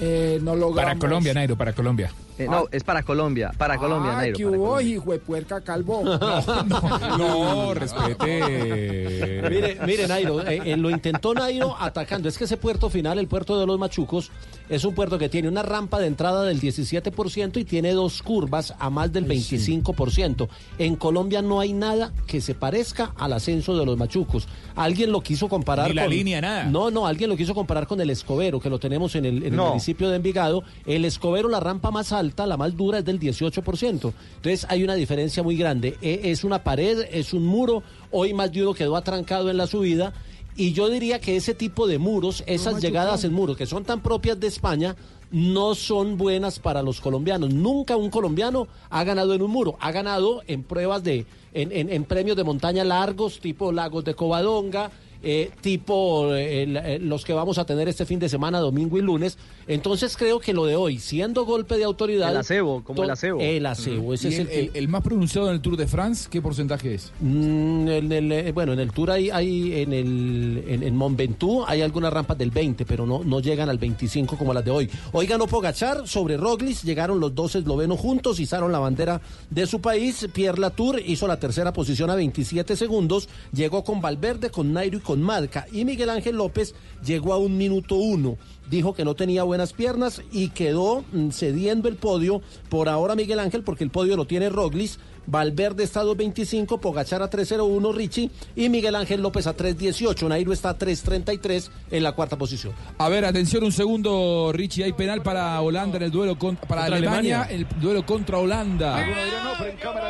Eh, 0.00 0.38
no 0.42 0.54
logramos... 0.54 0.92
Para 0.92 0.98
Colombia, 0.98 1.34
Nairo, 1.34 1.56
para 1.56 1.72
Colombia. 1.72 2.10
Eh, 2.38 2.46
no, 2.48 2.66
es 2.70 2.84
para 2.84 3.02
Colombia, 3.02 3.50
para 3.58 3.76
Colombia, 3.78 4.12
ah, 4.12 4.16
Nairo. 4.18 4.36
que 4.36 4.44
para 4.44 4.56
hubo, 4.56 4.66
Colombia. 4.68 4.94
hijo 4.94 5.12
de 5.12 5.18
puerca 5.18 5.60
calvo. 5.60 6.02
No, 7.18 7.74
respete. 7.74 9.42
Mire, 9.50 9.78
mire, 9.86 10.06
Nairo, 10.08 10.46
eh, 10.46 10.60
eh, 10.64 10.76
lo 10.76 10.90
intentó 10.90 11.34
Nairo 11.34 11.76
atacando. 11.78 12.28
Es 12.28 12.38
que 12.38 12.44
ese 12.44 12.56
puerto 12.56 12.90
final, 12.90 13.18
el 13.18 13.26
puerto 13.28 13.58
de 13.58 13.66
los 13.66 13.78
Machucos, 13.78 14.30
es 14.68 14.84
un 14.84 14.94
puerto 14.94 15.18
que 15.18 15.28
tiene 15.28 15.48
una 15.48 15.62
rampa 15.62 15.98
de 15.98 16.06
entrada 16.06 16.44
del 16.44 16.60
17% 16.60 17.56
y 17.58 17.64
tiene 17.64 17.92
dos 17.92 18.22
curvas 18.22 18.74
a 18.78 18.90
más 18.90 19.12
del 19.12 19.26
25%. 19.26 20.48
En 20.78 20.96
Colombia 20.96 21.42
no 21.42 21.60
hay 21.60 21.72
nada 21.72 22.12
que 22.26 22.40
se 22.40 22.54
parezca 22.54 23.12
al 23.18 23.32
ascenso 23.32 23.76
de 23.76 23.86
los 23.86 23.96
Machucos. 23.96 24.46
Alguien 24.76 25.10
lo 25.12 25.20
quiso 25.22 25.48
comparar 25.48 25.88
Ni 25.88 25.94
la 25.94 26.02
con- 26.02 26.10
línea, 26.12 26.40
nada. 26.40 26.64
No, 26.64 26.90
no, 26.90 27.06
alguien 27.06 27.30
lo 27.30 27.36
quiso 27.36 27.54
comparar 27.54 27.86
con 27.86 28.00
el 28.00 28.10
Escobero, 28.10 28.60
que 28.60 28.70
lo 28.70 28.78
tenemos 28.78 29.14
en 29.14 29.24
el, 29.24 29.38
en 29.38 29.44
el 29.52 29.56
No. 29.56 29.68
municipio 29.68 30.08
de 30.10 30.16
Envigado. 30.16 30.62
El 30.86 31.04
Escobero, 31.04 31.48
la 31.48 31.60
rampa 31.60 31.90
más 31.90 32.12
alta, 32.12 32.27
la 32.36 32.56
más 32.56 32.76
dura, 32.76 32.98
es 32.98 33.04
del 33.04 33.18
18%. 33.20 34.12
Entonces 34.36 34.66
hay 34.68 34.84
una 34.84 34.94
diferencia 34.94 35.42
muy 35.42 35.56
grande. 35.56 35.96
E- 36.02 36.20
Es 36.24 36.44
una 36.44 36.62
pared, 36.64 37.06
es 37.10 37.32
un 37.32 37.46
muro. 37.46 37.82
Hoy 38.10 38.32
más 38.34 38.52
de 38.52 38.62
uno 38.62 38.74
quedó 38.74 38.96
atrancado 38.96 39.50
en 39.50 39.56
la 39.56 39.66
subida. 39.66 40.12
Y 40.56 40.72
yo 40.72 40.88
diría 40.88 41.20
que 41.20 41.36
ese 41.36 41.54
tipo 41.54 41.86
de 41.86 41.98
muros, 41.98 42.42
esas 42.46 42.74
llegadas 42.82 43.22
en 43.24 43.32
muros 43.32 43.56
que 43.56 43.66
son 43.66 43.84
tan 43.84 44.02
propias 44.02 44.40
de 44.40 44.48
España, 44.48 44.96
no 45.30 45.74
son 45.76 46.16
buenas 46.16 46.58
para 46.58 46.82
los 46.82 47.00
colombianos. 47.00 47.52
Nunca 47.54 47.96
un 47.96 48.10
colombiano 48.10 48.66
ha 48.90 49.04
ganado 49.04 49.34
en 49.34 49.42
un 49.42 49.50
muro, 49.52 49.76
ha 49.80 49.92
ganado 49.92 50.42
en 50.48 50.64
pruebas 50.64 51.04
de, 51.04 51.26
en, 51.54 51.70
en- 51.70 51.90
en 51.92 52.04
premios 52.04 52.36
de 52.36 52.42
montaña 52.44 52.82
largos, 52.82 53.38
tipo 53.38 53.70
Lagos 53.70 54.04
de 54.04 54.14
Covadonga, 54.14 54.90
eh, 55.22 55.50
tipo 55.60 56.34
eh, 56.34 56.62
el- 56.62 56.76
eh, 56.76 56.98
los 57.00 57.24
que 57.24 57.32
vamos 57.32 57.58
a 57.58 57.64
tener 57.64 57.88
este 57.88 58.04
fin 58.06 58.18
de 58.18 58.28
semana, 58.28 58.60
domingo 58.60 58.98
y 58.98 59.02
lunes. 59.02 59.36
Entonces 59.66 60.16
creo 60.16 60.40
que 60.40 60.52
lo 60.54 60.64
de 60.66 60.76
hoy, 60.76 60.98
siendo 60.98 61.44
golpe 61.44 61.76
de 61.76 61.84
autoridad... 61.84 62.30
El 62.30 62.36
acebo, 62.38 62.82
como 62.84 63.02
el 63.02 63.10
acebo. 63.10 63.40
El 63.40 63.66
acebo, 63.66 64.14
ese 64.14 64.28
¿Y 64.28 64.32
es 64.34 64.38
el, 64.40 64.48
el 64.48 64.70
que... 64.72 64.78
el- 64.78 64.88
más 64.88 65.02
pronunciado 65.02 65.48
en 65.48 65.54
el 65.54 65.60
Tour 65.60 65.76
de 65.76 65.86
France, 65.86 66.28
¿qué 66.30 66.40
porcentaje 66.40 66.94
es? 66.94 67.12
Mm, 67.20 67.88
en 67.88 68.12
el, 68.12 68.32
eh, 68.32 68.52
bueno, 68.52 68.72
en 68.72 68.80
el 68.80 68.92
Tour 68.92 69.10
hay, 69.10 69.28
hay 69.30 69.82
en 69.82 69.92
el 69.92 70.64
en, 70.66 70.82
en 70.82 70.96
Mont 70.96 71.16
Ventoux 71.16 71.64
hay 71.68 71.82
algunas 71.82 72.12
rampas 72.12 72.38
del 72.38 72.50
20, 72.50 72.84
pero 72.86 73.04
no, 73.06 73.22
no 73.24 73.40
llegan 73.40 73.68
al 73.68 73.78
25 73.78 74.36
como 74.38 74.54
las 74.54 74.64
de 74.64 74.70
hoy. 74.70 74.90
Hoy 75.12 75.26
ganó 75.26 75.46
Pogachar 75.46 76.06
sobre 76.08 76.36
Roglic, 76.36 76.82
llegaron 76.84 77.20
los 77.20 77.34
dos 77.34 77.54
eslovenos 77.54 77.98
juntos, 78.00 78.40
izaron 78.40 78.72
la 78.72 78.78
bandera 78.78 79.20
de 79.50 79.66
su 79.66 79.80
país. 79.80 80.26
Pierre 80.32 80.58
Latour 80.60 81.00
hizo 81.04 81.26
la 81.26 81.38
tercera 81.38 81.72
posición 81.72 82.08
a 82.10 82.14
27 82.14 82.76
segundos, 82.76 83.28
llegó 83.52 83.84
con 83.84 84.00
Valverde, 84.00 84.50
con 84.50 84.72
Nairo 84.72 84.98
y 84.98 85.00
con 85.08 85.22
Marca. 85.22 85.66
Y 85.72 85.86
Miguel 85.86 86.10
Ángel 86.10 86.36
López 86.36 86.74
llegó 87.02 87.32
a 87.32 87.38
un 87.38 87.56
minuto 87.56 87.94
uno. 87.94 88.36
Dijo 88.70 88.94
que 88.94 89.04
no 89.04 89.14
tenía 89.14 89.42
buenas 89.44 89.72
piernas 89.72 90.20
y 90.30 90.48
quedó 90.50 91.04
mm, 91.12 91.30
cediendo 91.30 91.88
el 91.88 91.96
podio 91.96 92.42
por 92.68 92.88
ahora 92.88 93.14
Miguel 93.14 93.38
Ángel 93.40 93.62
porque 93.62 93.84
el 93.84 93.90
podio 93.90 94.16
lo 94.16 94.26
tiene 94.26 94.48
Roglic. 94.48 94.92
Valverde 95.30 95.84
está 95.84 96.00
a 96.00 96.04
2.25, 96.04 96.80
Pogachar 96.80 97.20
a 97.22 97.28
3.01, 97.28 97.94
Richie 97.94 98.30
y 98.56 98.70
Miguel 98.70 98.94
Ángel 98.94 99.20
López 99.20 99.46
a 99.46 99.54
3.18. 99.54 100.26
Nairo 100.26 100.54
está 100.54 100.70
a 100.70 100.78
3.33 100.78 101.68
en 101.90 102.02
la 102.02 102.12
cuarta 102.12 102.38
posición. 102.38 102.72
A 102.96 103.10
ver, 103.10 103.26
atención 103.26 103.62
un 103.62 103.72
segundo, 103.72 104.52
Richie. 104.54 104.84
Hay 104.84 104.94
penal 104.94 105.22
para 105.22 105.60
Holanda 105.60 105.98
en 105.98 106.04
el 106.04 106.10
duelo 106.10 106.38
con- 106.38 106.56
para 106.56 106.80
Contra 106.82 106.96
Alemania, 106.96 107.42
Alemania. 107.42 107.66
el 107.74 107.80
duelo 107.80 108.06
contra 108.06 108.38
Holanda. 108.38 109.04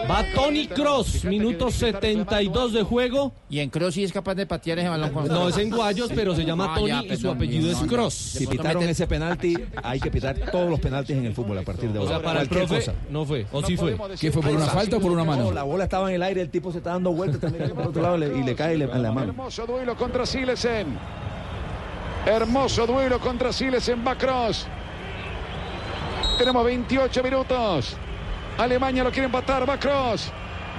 Va 0.09 0.25
Tony 0.37 0.69
Cross, 0.69 1.25
minuto 1.25 1.71
72 1.71 2.73
de 2.73 2.83
juego. 2.85 3.33
Y 3.51 3.59
en 3.59 3.71
Cross 3.71 3.95
sí 3.95 4.05
es 4.05 4.13
capaz 4.13 4.35
de 4.37 4.47
patear 4.47 4.79
ese 4.79 4.89
balón 4.89 5.11
con 5.11 5.27
No 5.27 5.49
es 5.49 5.57
en 5.59 5.71
Guayos, 5.71 6.11
pero 6.15 6.35
se 6.37 6.45
llama 6.45 6.75
Ah, 6.75 6.75
Tony 6.79 6.89
ya, 7.09 7.15
y 7.15 7.17
su 7.17 7.29
apellido 7.29 7.71
es 7.73 7.79
Cross. 7.89 8.15
Si 8.15 8.47
pitaron 8.49 8.83
ese 8.85 9.07
penalti, 9.07 9.57
hay 9.83 10.01
que 10.01 10.11
pitar 10.11 10.37
todos 10.51 10.69
los 10.71 10.81
penaltis 10.81 11.17
en 11.17 11.27
el 11.27 11.35
fútbol 11.35 11.59
a 11.59 11.63
partir 11.63 11.91
de 11.91 11.99
O 11.99 12.03
ahora. 12.03 12.15
sea, 12.17 12.25
para 12.25 12.43
el 12.43 12.49
profe 12.49 12.77
cosa. 12.77 12.95
no 13.11 13.25
fue, 13.25 13.47
o 13.53 13.63
sí 13.63 13.77
fue. 13.77 13.97
¿Qué 14.21 14.33
fue 14.33 14.43
por 14.43 14.53
una 14.53 14.67
falta 14.67 14.97
o 14.97 15.01
por 15.01 15.13
una 15.13 15.25
mano? 15.25 15.45
No, 15.45 15.53
la 15.53 15.63
bola 15.63 15.85
estaba 15.85 16.09
en 16.09 16.17
el 16.17 16.23
aire, 16.23 16.41
el 16.41 16.51
tipo 16.51 16.73
se 16.73 16.79
está 16.79 16.91
dando 16.91 17.13
vueltas, 17.13 17.51
mirando 17.53 17.75
por 17.75 17.87
otro 17.89 18.03
lado 18.03 18.17
y 18.19 18.43
le, 18.43 18.55
cae 18.55 18.75
en 18.75 19.03
la 19.03 19.13
mano. 19.13 19.29
Hermoso 19.31 19.67
duelo 19.67 19.97
contra 19.97 20.27
Silesen. 20.27 20.99
Hermoso 22.27 22.87
duelo 22.87 23.19
contra 23.21 23.53
Silesen. 23.53 24.05
Va 24.07 24.17
Cross. 24.17 24.67
Tenemos 26.39 26.65
28 26.65 27.23
minutos. 27.23 27.97
Alemania 28.59 29.05
lo 29.05 29.11
quiere 29.11 29.27
empatar. 29.27 29.69
Va 29.69 29.79
Cross. 29.79 30.31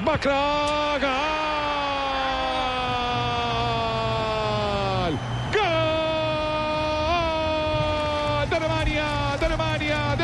Va 0.08 0.18
Cross. 0.18 1.02
¡Gol! 5.10 5.20
¡Gol! 7.20 8.50
De 8.50 8.56
Alemania, 8.56 9.36
de 9.38 9.46
Alemania, 9.46 10.16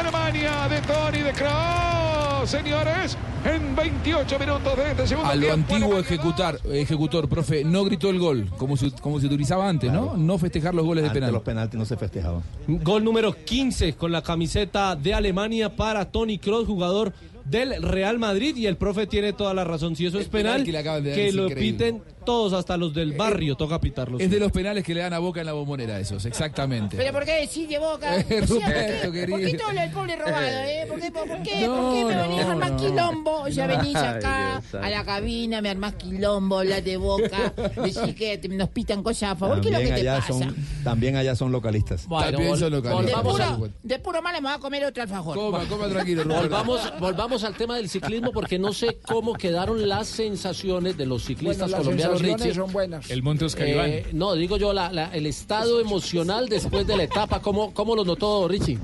de 0.46 0.80
Tony 0.82 1.22
de 1.24 1.34
Cross. 1.34 2.52
Señores, 2.52 3.18
en 3.44 3.76
28 3.76 4.38
minutos 4.38 4.78
de 4.78 4.92
este 4.92 5.08
segundo 5.08 5.32
A 5.32 5.34
lo 5.34 5.42
tiempo, 5.42 5.74
antiguo 5.74 6.00
ejecutar, 6.00 6.60
ejecutor, 6.72 7.28
profe, 7.28 7.64
no 7.64 7.84
gritó 7.84 8.12
el 8.12 8.20
gol, 8.20 8.52
como 8.56 8.78
se, 8.78 8.92
como 8.92 9.20
se 9.20 9.26
utilizaba 9.26 9.68
antes, 9.68 9.92
¿no? 9.92 10.16
No 10.16 10.38
festejar 10.38 10.76
los 10.76 10.86
goles 10.86 11.04
de 11.04 11.10
penal. 11.10 11.34
los 11.34 11.42
penaltis 11.42 11.80
no 11.80 11.86
se 11.86 11.98
festejaban. 11.98 12.44
Gol 12.68 13.04
número 13.04 13.34
15 13.34 13.94
con 13.94 14.12
la 14.12 14.22
camiseta 14.22 14.96
de 14.96 15.16
Alemania 15.16 15.76
para 15.76 16.12
Tony 16.12 16.38
Kroos, 16.38 16.68
jugador 16.68 17.14
del 17.46 17.82
Real 17.82 18.20
Madrid. 18.20 18.56
Y 18.56 18.68
el 18.68 18.78
profe 18.78 19.08
tiene 19.08 19.34
toda 19.34 19.56
la 19.56 19.64
razón. 19.64 19.96
Si 19.96 20.06
eso 20.06 20.20
es 20.20 20.28
penal 20.28 20.64
penal, 20.64 21.04
que 21.04 21.32
lo 21.32 21.48
increíble. 21.48 21.56
piten 21.56 22.04
todos, 22.26 22.54
hasta 22.54 22.76
los 22.78 22.94
del 22.94 23.14
barrio, 23.14 23.56
toca 23.56 23.80
pitarlos. 23.80 24.20
Es 24.22 24.30
de 24.30 24.40
los 24.40 24.52
penales 24.52 24.84
que 24.84 24.94
le 24.94 25.02
dan 25.02 25.14
a 25.14 25.20
Boca 25.20 25.40
en 25.40 25.46
la 25.46 25.54
bombonera, 25.54 26.00
esos, 26.00 26.26
exactamente. 26.26 26.98
¿Pero 26.98 27.12
por 27.14 27.24
qué 27.26 27.42
decís 27.42 27.70
de 27.70 27.80
boca? 27.80 28.16
Eh, 28.30 28.42
O 28.44 28.48
sea, 28.48 28.66
¿por 28.66 28.66
Ruperto, 28.66 29.12
qué, 29.12 29.28
¿por 29.28 29.40
qué 29.40 29.54
todo 29.58 29.70
el 29.72 29.92
pobre 29.92 30.16
robado, 30.16 30.46
eh? 30.48 30.86
¿Por 30.90 31.00
qué, 31.00 31.12
por, 31.12 31.28
por 31.28 31.42
qué, 31.44 31.68
No, 31.68 31.76
por 31.76 31.94
qué 31.94 32.06
me 32.06 32.16
no, 32.16 32.22
venís 32.24 32.42
a 32.42 32.52
armar 32.52 32.72
no. 32.72 32.78
quilombo? 32.78 33.32
No. 33.50 33.68
venís 33.68 33.96
acá 33.96 34.62
Dios 34.72 34.84
a 34.84 34.90
la 34.90 35.06
cabina, 35.06 35.62
me 35.62 35.70
armás 35.70 35.94
quilombo, 35.96 36.60
hablas 36.60 36.84
de 36.84 36.98
boca, 36.98 37.54
decís 37.84 38.16
que 38.16 38.38
te- 38.38 38.50
nos 38.50 38.70
pitan 38.70 39.04
cosas 39.04 39.32
a 39.32 39.36
favor. 39.36 39.62
¿Qué 39.62 39.68
es 39.70 39.74
lo 39.74 39.80
que 39.80 39.86
También 39.88 40.04
te 40.06 40.10
allá, 40.10 40.20
pasa? 40.20 40.34
son, 40.34 40.56
también 40.84 41.16
allá 41.16 41.36
son 41.36 41.52
localistas. 41.52 42.08
También 42.10 42.58
son 42.58 42.72
De 42.72 42.78
localistas. 42.82 43.22
puro, 43.22 43.70
de 43.84 44.00
puro 44.00 44.22
mal 44.22 44.34
me 44.42 44.48
va 44.50 44.56
a 44.56 44.60
comer 44.60 44.86
otro 44.86 45.04
alfajor. 45.04 45.36
Coma, 45.38 45.66
coma 45.70 45.88
tranquilo, 45.88 46.24
Ruperto. 46.24 46.42
Volvamos, 46.44 46.82
volvamos 47.00 47.44
al 47.44 47.56
tema 47.56 47.76
del 47.78 47.90
ciclismo 47.90 48.32
porque 48.32 48.58
no 48.58 48.74
sé 48.74 48.98
cómo 49.08 49.34
quedaron 49.34 49.88
las 49.88 50.08
sensaciones 50.08 50.98
de 50.98 51.06
los 51.06 51.24
ciclistas 51.24 51.70
Bueno, 51.70 51.84
colombianos, 51.84 52.15
Richie. 52.22 52.54
son 52.54 52.72
buenas. 52.72 53.10
El 53.10 53.24
Monte 53.24 53.46
Oscaribán. 53.46 53.90
Eh, 53.90 54.06
no, 54.14 54.34
digo 54.36 54.58
yo, 54.58 54.74
la- 54.74 54.92
la- 54.92 55.14
el 55.16 55.26
estado 55.26 55.80
emocional 55.80 56.48
después 56.50 56.86
de 56.88 56.98
la 56.98 57.04
etapa, 57.04 57.42
¿cómo, 57.42 57.74
cómo 57.74 57.96
lo 57.96 58.04
notó 58.06 58.48
Richie? 58.48 58.78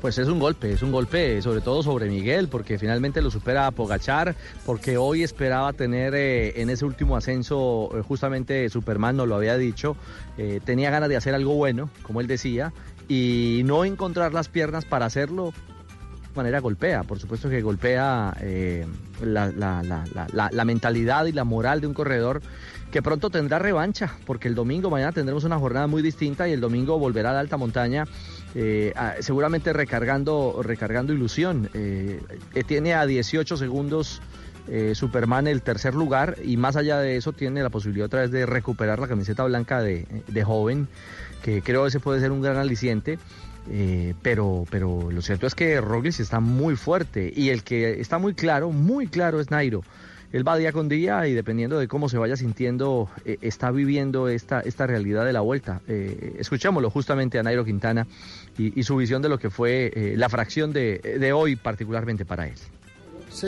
Pues 0.00 0.18
es 0.18 0.28
un 0.28 0.38
golpe, 0.38 0.72
es 0.72 0.82
un 0.82 0.92
golpe 0.92 1.40
sobre 1.42 1.60
todo 1.62 1.82
sobre 1.82 2.08
Miguel, 2.08 2.48
porque 2.48 2.78
finalmente 2.78 3.22
lo 3.22 3.30
supera 3.30 3.66
a 3.66 3.70
Pogachar, 3.70 4.36
porque 4.64 4.98
hoy 4.98 5.22
esperaba 5.22 5.72
tener 5.72 6.14
eh, 6.14 6.60
en 6.60 6.70
ese 6.70 6.84
último 6.84 7.16
ascenso, 7.16 7.90
eh, 7.96 8.02
justamente 8.02 8.68
Superman 8.68 9.16
nos 9.16 9.26
lo 9.26 9.34
había 9.36 9.56
dicho, 9.56 9.96
eh, 10.38 10.60
tenía 10.64 10.90
ganas 10.90 11.08
de 11.08 11.16
hacer 11.16 11.34
algo 11.34 11.54
bueno, 11.54 11.90
como 12.02 12.20
él 12.20 12.26
decía, 12.26 12.72
y 13.08 13.62
no 13.64 13.84
encontrar 13.84 14.34
las 14.34 14.48
piernas 14.48 14.84
para 14.84 15.06
hacerlo. 15.06 15.52
Manera 16.36 16.60
golpea, 16.60 17.02
por 17.02 17.18
supuesto 17.18 17.48
que 17.48 17.62
golpea 17.62 18.36
eh, 18.40 18.86
la, 19.22 19.46
la- 19.50 19.82
la- 19.82 20.50
la- 20.52 20.64
mentalidad 20.64 21.26
y 21.26 21.32
la 21.32 21.44
moral 21.44 21.80
de 21.80 21.86
un 21.86 21.94
corredor 21.94 22.42
que 22.90 23.02
pronto 23.02 23.30
tendrá 23.30 23.58
revancha, 23.58 24.12
porque 24.26 24.48
el 24.48 24.54
domingo, 24.54 24.90
mañana 24.90 25.12
tendremos 25.12 25.44
una 25.44 25.58
jornada 25.58 25.86
muy 25.86 26.02
distinta 26.02 26.48
y 26.48 26.52
el 26.52 26.60
domingo 26.60 26.98
volverá 26.98 27.30
a 27.30 27.34
la 27.34 27.40
alta 27.40 27.56
montaña, 27.56 28.04
eh, 28.54 28.92
seguramente 29.20 29.72
recargando, 29.72 30.60
recargando 30.62 31.12
ilusión. 31.12 31.68
Eh, 31.74 32.20
tiene 32.66 32.94
a 32.94 33.06
18 33.06 33.56
segundos 33.56 34.20
Superman 34.94 35.46
el 35.46 35.62
tercer 35.62 35.94
lugar 35.94 36.38
y 36.44 36.56
más 36.56 36.74
allá 36.74 36.98
de 36.98 37.16
eso 37.16 37.32
tiene 37.32 37.62
la 37.62 37.70
posibilidad 37.70 38.06
otra 38.06 38.22
vez 38.22 38.32
de 38.32 38.46
recuperar 38.46 38.98
la 38.98 39.06
camiseta 39.06 39.44
blanca 39.44 39.80
de, 39.80 40.06
de 40.26 40.42
joven, 40.44 40.88
que 41.42 41.62
creo 41.62 41.86
ese 41.86 42.00
puede 42.00 42.18
ser 42.20 42.32
un 42.32 42.42
gran 42.42 42.56
aliciente. 42.56 43.20
Eh, 43.70 44.14
pero, 44.22 44.64
pero 44.70 45.10
lo 45.10 45.22
cierto 45.22 45.46
es 45.46 45.54
que 45.54 45.80
Roglic 45.80 46.20
está 46.20 46.40
muy 46.40 46.76
fuerte 46.76 47.32
y 47.34 47.50
el 47.50 47.62
que 47.62 48.00
está 48.00 48.18
muy 48.18 48.34
claro, 48.34 48.70
muy 48.70 49.06
claro 49.06 49.40
es 49.40 49.50
Nairo. 49.50 49.82
Él 50.32 50.46
va 50.46 50.56
día 50.56 50.72
con 50.72 50.88
día 50.88 51.26
y 51.26 51.34
dependiendo 51.34 51.78
de 51.78 51.88
cómo 51.88 52.08
se 52.08 52.18
vaya 52.18 52.36
sintiendo, 52.36 53.08
eh, 53.24 53.38
está 53.42 53.70
viviendo 53.70 54.28
esta, 54.28 54.60
esta 54.60 54.86
realidad 54.86 55.24
de 55.24 55.32
la 55.32 55.40
vuelta. 55.40 55.80
Eh, 55.88 56.36
escuchémoslo 56.38 56.90
justamente 56.90 57.38
a 57.38 57.42
Nairo 57.42 57.64
Quintana 57.64 58.06
y, 58.58 58.78
y 58.78 58.82
su 58.82 58.96
visión 58.96 59.22
de 59.22 59.28
lo 59.28 59.38
que 59.38 59.50
fue 59.50 60.14
la 60.16 60.28
fracción 60.28 60.72
de, 60.72 60.98
de 60.98 61.32
hoy 61.32 61.56
particularmente 61.56 62.24
para 62.24 62.46
él. 62.46 62.54
Sí, 63.30 63.46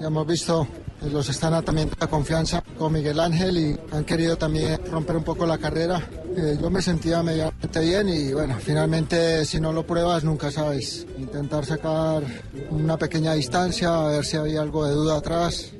ya 0.00 0.06
hemos 0.06 0.26
visto 0.26 0.66
los 1.10 1.28
están 1.28 1.64
también 1.64 1.90
la 1.98 2.06
confianza 2.06 2.62
con 2.78 2.92
Miguel 2.92 3.18
Ángel 3.20 3.58
y 3.58 3.94
han 3.94 4.04
querido 4.04 4.36
también 4.36 4.78
romper 4.90 5.16
un 5.16 5.24
poco 5.24 5.46
la 5.46 5.58
carrera. 5.58 6.08
Eh, 6.36 6.56
yo 6.60 6.70
me 6.70 6.80
sentía 6.80 7.22
medianamente 7.22 7.80
bien 7.80 8.08
y 8.08 8.32
bueno, 8.32 8.56
finalmente 8.60 9.44
si 9.44 9.60
no 9.60 9.72
lo 9.72 9.86
pruebas 9.86 10.24
nunca 10.24 10.50
sabes. 10.50 11.06
Intentar 11.18 11.66
sacar 11.66 12.22
una 12.70 12.96
pequeña 12.96 13.34
distancia, 13.34 13.94
a 13.94 14.08
ver 14.08 14.24
si 14.24 14.36
había 14.36 14.62
algo 14.62 14.86
de 14.86 14.92
duda 14.92 15.18
atrás 15.18 15.72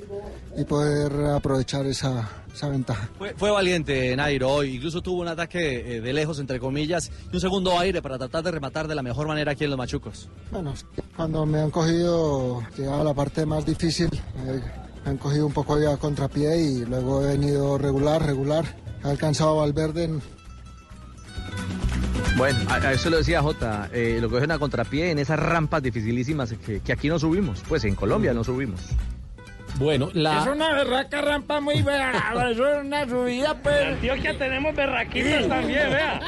y 0.55 0.63
poder 0.65 1.11
aprovechar 1.31 1.85
esa, 1.87 2.29
esa 2.53 2.69
ventaja. 2.69 3.09
Fue, 3.17 3.33
fue 3.35 3.49
valiente 3.49 4.15
Nairo 4.15 4.49
hoy, 4.49 4.75
incluso 4.75 5.01
tuvo 5.01 5.21
un 5.21 5.27
ataque 5.27 5.97
eh, 5.97 6.01
de 6.01 6.13
lejos, 6.13 6.39
entre 6.39 6.59
comillas, 6.59 7.11
y 7.31 7.35
un 7.35 7.41
segundo 7.41 7.79
aire 7.79 8.01
para 8.01 8.17
tratar 8.17 8.43
de 8.43 8.51
rematar 8.51 8.87
de 8.87 8.95
la 8.95 9.01
mejor 9.01 9.27
manera 9.27 9.53
aquí 9.53 9.63
en 9.63 9.71
los 9.71 9.77
machucos. 9.77 10.29
Bueno, 10.51 10.73
cuando 11.15 11.45
me 11.45 11.59
han 11.59 11.71
cogido, 11.71 12.61
llegaba 12.77 13.03
la 13.03 13.13
parte 13.13 13.45
más 13.45 13.65
difícil, 13.65 14.09
eh, 14.45 14.61
me 15.03 15.11
han 15.11 15.17
cogido 15.17 15.45
un 15.45 15.53
poco 15.53 15.79
ya 15.79 15.93
a 15.93 15.97
contrapié 15.97 16.57
y 16.57 16.85
luego 16.85 17.23
he 17.23 17.37
venido 17.37 17.77
regular, 17.77 18.25
regular. 18.25 18.65
He 19.03 19.09
alcanzado 19.09 19.59
a 19.59 19.65
Valverde 19.65 20.05
en 20.05 20.21
Bueno, 22.37 22.57
a, 22.69 22.75
a 22.75 22.91
eso 22.93 23.09
lo 23.09 23.17
decía 23.17 23.41
Jota, 23.41 23.89
eh, 23.93 24.17
lo 24.21 24.29
cogen 24.29 24.51
a 24.51 24.59
contrapié 24.59 25.11
en 25.11 25.19
esas 25.19 25.39
rampas 25.39 25.83
dificilísimas 25.83 26.53
que, 26.53 26.79
que 26.81 26.93
aquí 26.93 27.09
no 27.09 27.19
subimos, 27.19 27.61
pues 27.67 27.83
en 27.83 27.95
Colombia 27.95 28.33
no 28.33 28.43
subimos. 28.43 28.81
Bueno, 29.75 30.09
Es 30.09 30.47
una 30.47 30.71
berraca 30.73 31.19
rampa 31.21 31.59
muy 31.59 31.81
eso 32.51 32.67
es 32.67 32.85
una 32.85 33.09
subida, 33.09 33.55
pues. 33.55 33.75
En 33.81 33.93
Antioquia 33.95 34.37
tenemos 34.37 34.75
berraquitas 34.75 35.47
también, 35.47 35.89
vea. 35.89 36.19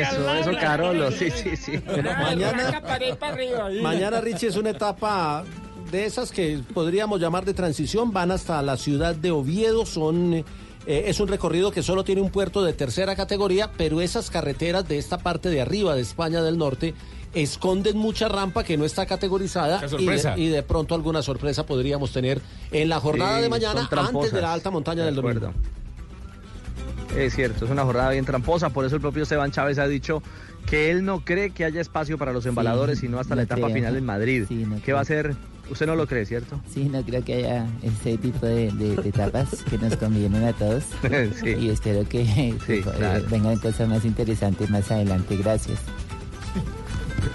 Eso, 0.00 0.34
eso 0.34 0.50
Carolo, 0.58 1.10
sí, 1.12 1.30
sí, 1.30 1.54
sí. 1.54 1.72
mañana- 2.18 2.80
para 3.18 3.32
arriba. 3.34 3.66
ahí. 3.66 3.82
Mañana, 3.82 4.20
Richie, 4.22 4.48
es 4.48 4.56
una 4.56 4.70
etapa 4.70 5.44
de 5.90 6.04
esas 6.06 6.30
que 6.30 6.60
podríamos 6.74 7.20
llamar 7.20 7.44
de 7.44 7.54
transición 7.54 8.12
van 8.12 8.30
hasta 8.30 8.60
la 8.62 8.76
ciudad 8.76 9.14
de 9.14 9.30
Oviedo. 9.30 9.86
Son, 9.86 10.34
eh, 10.34 10.44
es 10.86 11.20
un 11.20 11.28
recorrido 11.28 11.70
que 11.70 11.82
solo 11.82 12.04
tiene 12.04 12.20
un 12.20 12.30
puerto 12.30 12.62
de 12.62 12.72
tercera 12.72 13.16
categoría, 13.16 13.70
pero 13.76 14.00
esas 14.00 14.30
carreteras 14.30 14.86
de 14.88 14.98
esta 14.98 15.18
parte 15.18 15.48
de 15.50 15.60
arriba 15.60 15.94
de 15.94 16.02
España 16.02 16.42
del 16.42 16.58
Norte 16.58 16.94
esconden 17.34 17.96
mucha 17.98 18.28
rampa 18.28 18.64
que 18.64 18.78
no 18.78 18.84
está 18.86 19.04
categorizada 19.04 19.82
y 19.98 20.06
de, 20.06 20.32
y 20.36 20.48
de 20.48 20.62
pronto 20.62 20.94
alguna 20.94 21.20
sorpresa 21.22 21.66
podríamos 21.66 22.10
tener 22.10 22.40
en 22.72 22.88
la 22.88 23.00
jornada 23.00 23.36
Sí, 23.36 23.42
de 23.42 23.48
mañana 23.50 23.88
antes 23.90 24.32
de 24.32 24.40
la 24.40 24.52
alta 24.52 24.70
montaña 24.70 25.04
del 25.04 25.14
De 25.14 25.22
domingo. 25.22 25.52
Es 27.16 27.34
cierto, 27.34 27.64
es 27.64 27.70
una 27.70 27.84
jornada 27.84 28.10
bien 28.10 28.24
tramposa, 28.24 28.70
por 28.70 28.84
eso 28.84 28.94
el 28.96 29.00
propio 29.02 29.22
Esteban 29.24 29.50
Chávez 29.50 29.78
ha 29.78 29.86
dicho 29.88 30.22
que 30.66 30.90
él 30.90 31.04
no 31.04 31.24
cree 31.24 31.50
que 31.50 31.64
haya 31.64 31.80
espacio 31.80 32.18
para 32.18 32.32
los 32.32 32.44
embaladores, 32.46 32.98
sino 32.98 33.18
hasta 33.18 33.34
la 33.34 33.42
etapa 33.42 33.62
creo. 33.62 33.74
final 33.74 33.96
en 33.96 34.04
Madrid. 34.04 34.44
Sí, 34.48 34.64
no 34.66 34.76
¿Qué 34.76 34.82
creo. 34.82 34.96
va 34.96 35.02
a 35.02 35.06
ser? 35.06 35.34
Usted 35.70 35.86
no 35.86 35.94
lo 35.96 36.06
cree, 36.06 36.24
¿cierto? 36.24 36.60
Sí, 36.72 36.88
no 36.88 37.02
creo 37.02 37.22
que 37.24 37.34
haya 37.34 37.66
ese 37.82 38.16
tipo 38.18 38.46
de, 38.46 38.70
de- 38.72 38.96
de 38.96 39.08
etapas 39.08 39.62
que 39.68 39.76
nos 39.78 39.96
convienen 39.96 40.44
a 40.44 40.52
todos. 40.52 40.84
Sí. 41.40 41.50
Y 41.58 41.68
espero 41.70 42.08
que 42.08 42.22
eh, 42.22 42.54
claro. 42.82 43.24
vengan 43.30 43.58
cosas 43.58 43.88
más 43.88 44.04
interesantes 44.04 44.70
más 44.70 44.90
adelante. 44.90 45.36
Gracias. 45.36 45.78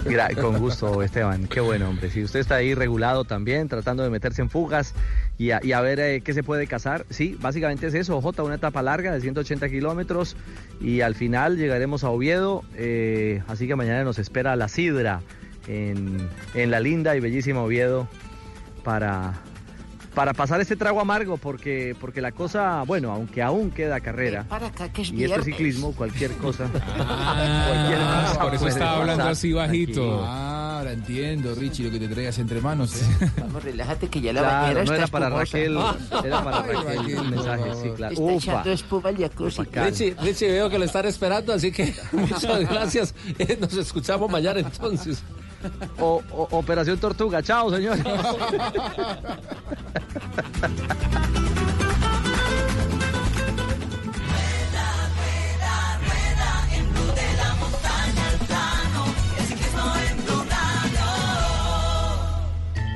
Gra- 0.04 0.34
con 0.38 0.58
gusto, 0.58 1.02
Esteban. 1.02 1.46
Qué 1.46 1.60
bueno, 1.60 1.88
hombre. 1.88 2.10
Si 2.10 2.22
usted 2.22 2.40
está 2.40 2.56
ahí 2.56 2.74
regulado 2.74 3.24
también, 3.24 3.68
tratando 3.68 4.02
de 4.02 4.10
meterse 4.10 4.42
en 4.42 4.50
fugas 4.50 4.94
y 5.38 5.50
a, 5.52 5.60
y 5.62 5.72
a 5.72 5.80
ver 5.80 6.00
eh, 6.00 6.20
qué 6.22 6.34
se 6.34 6.42
puede 6.42 6.66
cazar. 6.66 7.06
Sí, 7.10 7.36
básicamente 7.40 7.86
es 7.86 7.94
eso, 7.94 8.20
J, 8.20 8.42
una 8.42 8.56
etapa 8.56 8.82
larga 8.82 9.12
de 9.12 9.20
180 9.20 9.68
kilómetros 9.68 10.36
y 10.80 11.00
al 11.00 11.14
final 11.14 11.56
llegaremos 11.56 12.04
a 12.04 12.10
Oviedo. 12.10 12.62
eh, 12.74 13.42
así 13.48 13.66
que 13.66 13.76
mañana 13.76 14.04
nos 14.04 14.18
espera 14.18 14.56
la 14.56 14.68
sidra 14.68 15.20
en, 15.66 16.28
en 16.54 16.70
la 16.70 16.80
linda 16.80 17.16
y 17.16 17.20
bellísima 17.20 17.62
Oviedo 17.62 18.08
para, 18.82 19.34
para 20.14 20.32
pasar 20.34 20.60
este 20.60 20.76
trago 20.76 21.00
amargo, 21.00 21.36
porque, 21.38 21.96
porque 22.00 22.20
la 22.20 22.32
cosa, 22.32 22.82
bueno, 22.86 23.10
aunque 23.12 23.42
aún 23.42 23.70
queda 23.70 24.00
carrera. 24.00 24.44
Para 24.48 24.66
acá 24.68 24.92
que 24.92 25.02
es 25.02 25.10
Y 25.10 25.24
esto 25.24 25.40
es 25.40 25.44
viernes. 25.44 25.44
ciclismo, 25.46 25.92
cualquier 25.92 26.32
cosa. 26.36 26.68
Ah, 26.96 28.24
cosa 28.28 28.40
por 28.40 28.54
eso 28.54 28.68
estaba 28.68 28.92
hablando 28.96 29.16
pasar. 29.24 29.32
así 29.32 29.52
bajito. 29.52 30.22
Ah, 30.24 30.78
ahora 30.78 30.92
entiendo, 30.92 31.54
Richie, 31.54 31.84
lo 31.84 31.90
que 31.90 31.98
te 32.00 32.08
traigas 32.08 32.38
entre 32.38 32.60
manos. 32.60 32.94
¿eh? 33.00 33.30
Vamos, 33.40 33.62
relájate 33.64 34.08
que 34.08 34.20
ya 34.20 34.32
la 34.32 34.40
Claro, 34.40 34.56
bañera 34.62 34.74
no 34.74 34.82
está 34.82 34.96
era 34.96 35.06
para 35.06 35.42
espumosa. 35.42 35.98
Raquel, 36.10 36.26
era 36.26 36.44
para 36.44 36.62
Raquel, 36.62 37.18
un 37.18 37.30
mensaje, 37.30 37.62
sí, 37.82 37.88
claro. 37.96 38.12
Está 38.14 38.32
echando 38.52 38.70
espuma 38.72 39.08
al 39.08 39.16
jacuzzi. 39.16 39.62
Richie, 39.72 40.16
Richie, 40.22 40.48
veo 40.52 40.68
que 40.70 40.78
lo 40.78 40.84
están 40.84 41.06
esperando, 41.06 41.52
así 41.52 41.72
que 41.72 41.94
muchas 42.12 42.68
gracias. 42.68 43.14
Eh, 43.38 43.56
Nos 43.60 43.72
escuchamos 43.74 44.30
mañana 44.30 44.60
entonces. 44.60 45.22
O- 45.98 46.22
o- 46.32 46.48
Operación 46.58 46.98
Tortuga, 46.98 47.42
chao, 47.42 47.70
señor. 47.70 47.98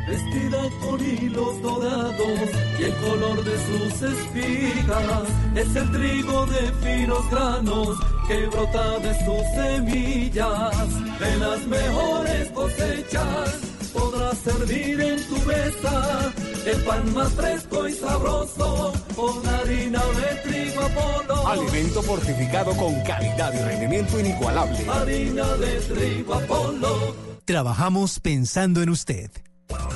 Vestida 0.07 0.59
con 0.81 1.01
hilos 1.05 1.61
dorados 1.63 2.49
y 2.79 2.83
el 2.85 2.95
color 2.95 3.45
de 3.45 3.57
sus 3.67 4.03
espigas 4.03 5.29
es 5.55 5.77
el 5.77 5.91
trigo 5.93 6.47
de 6.47 6.73
finos 6.83 7.31
granos 7.31 7.99
que 8.29 8.47
brota 8.47 8.99
de 8.99 9.15
sus 9.25 9.43
semillas. 9.57 11.19
De 11.19 11.37
las 11.39 11.67
mejores 11.67 12.49
cosechas 12.53 13.55
podrás 13.93 14.39
servir 14.39 15.01
en 15.01 15.27
tu 15.27 15.37
mesa 15.47 16.33
el 16.67 16.85
pan 16.85 17.15
más 17.15 17.33
fresco 17.33 17.89
y 17.89 17.95
sabroso 17.95 18.93
con 19.17 19.47
harina 19.47 20.03
de 20.21 20.51
trigo 20.51 20.83
Apolo. 20.83 21.49
Alimento 21.49 22.03
fortificado 22.03 22.77
con 22.77 23.01
calidad 23.03 23.53
y 23.55 23.63
rendimiento 23.63 24.21
inigualable. 24.21 24.79
Harina 24.91 25.47
de 25.57 25.81
trigo 25.81 26.35
Apolo. 26.35 27.17
Trabajamos 27.47 28.21
pensando 28.21 28.83
en 28.83 28.91
usted. 28.91 29.31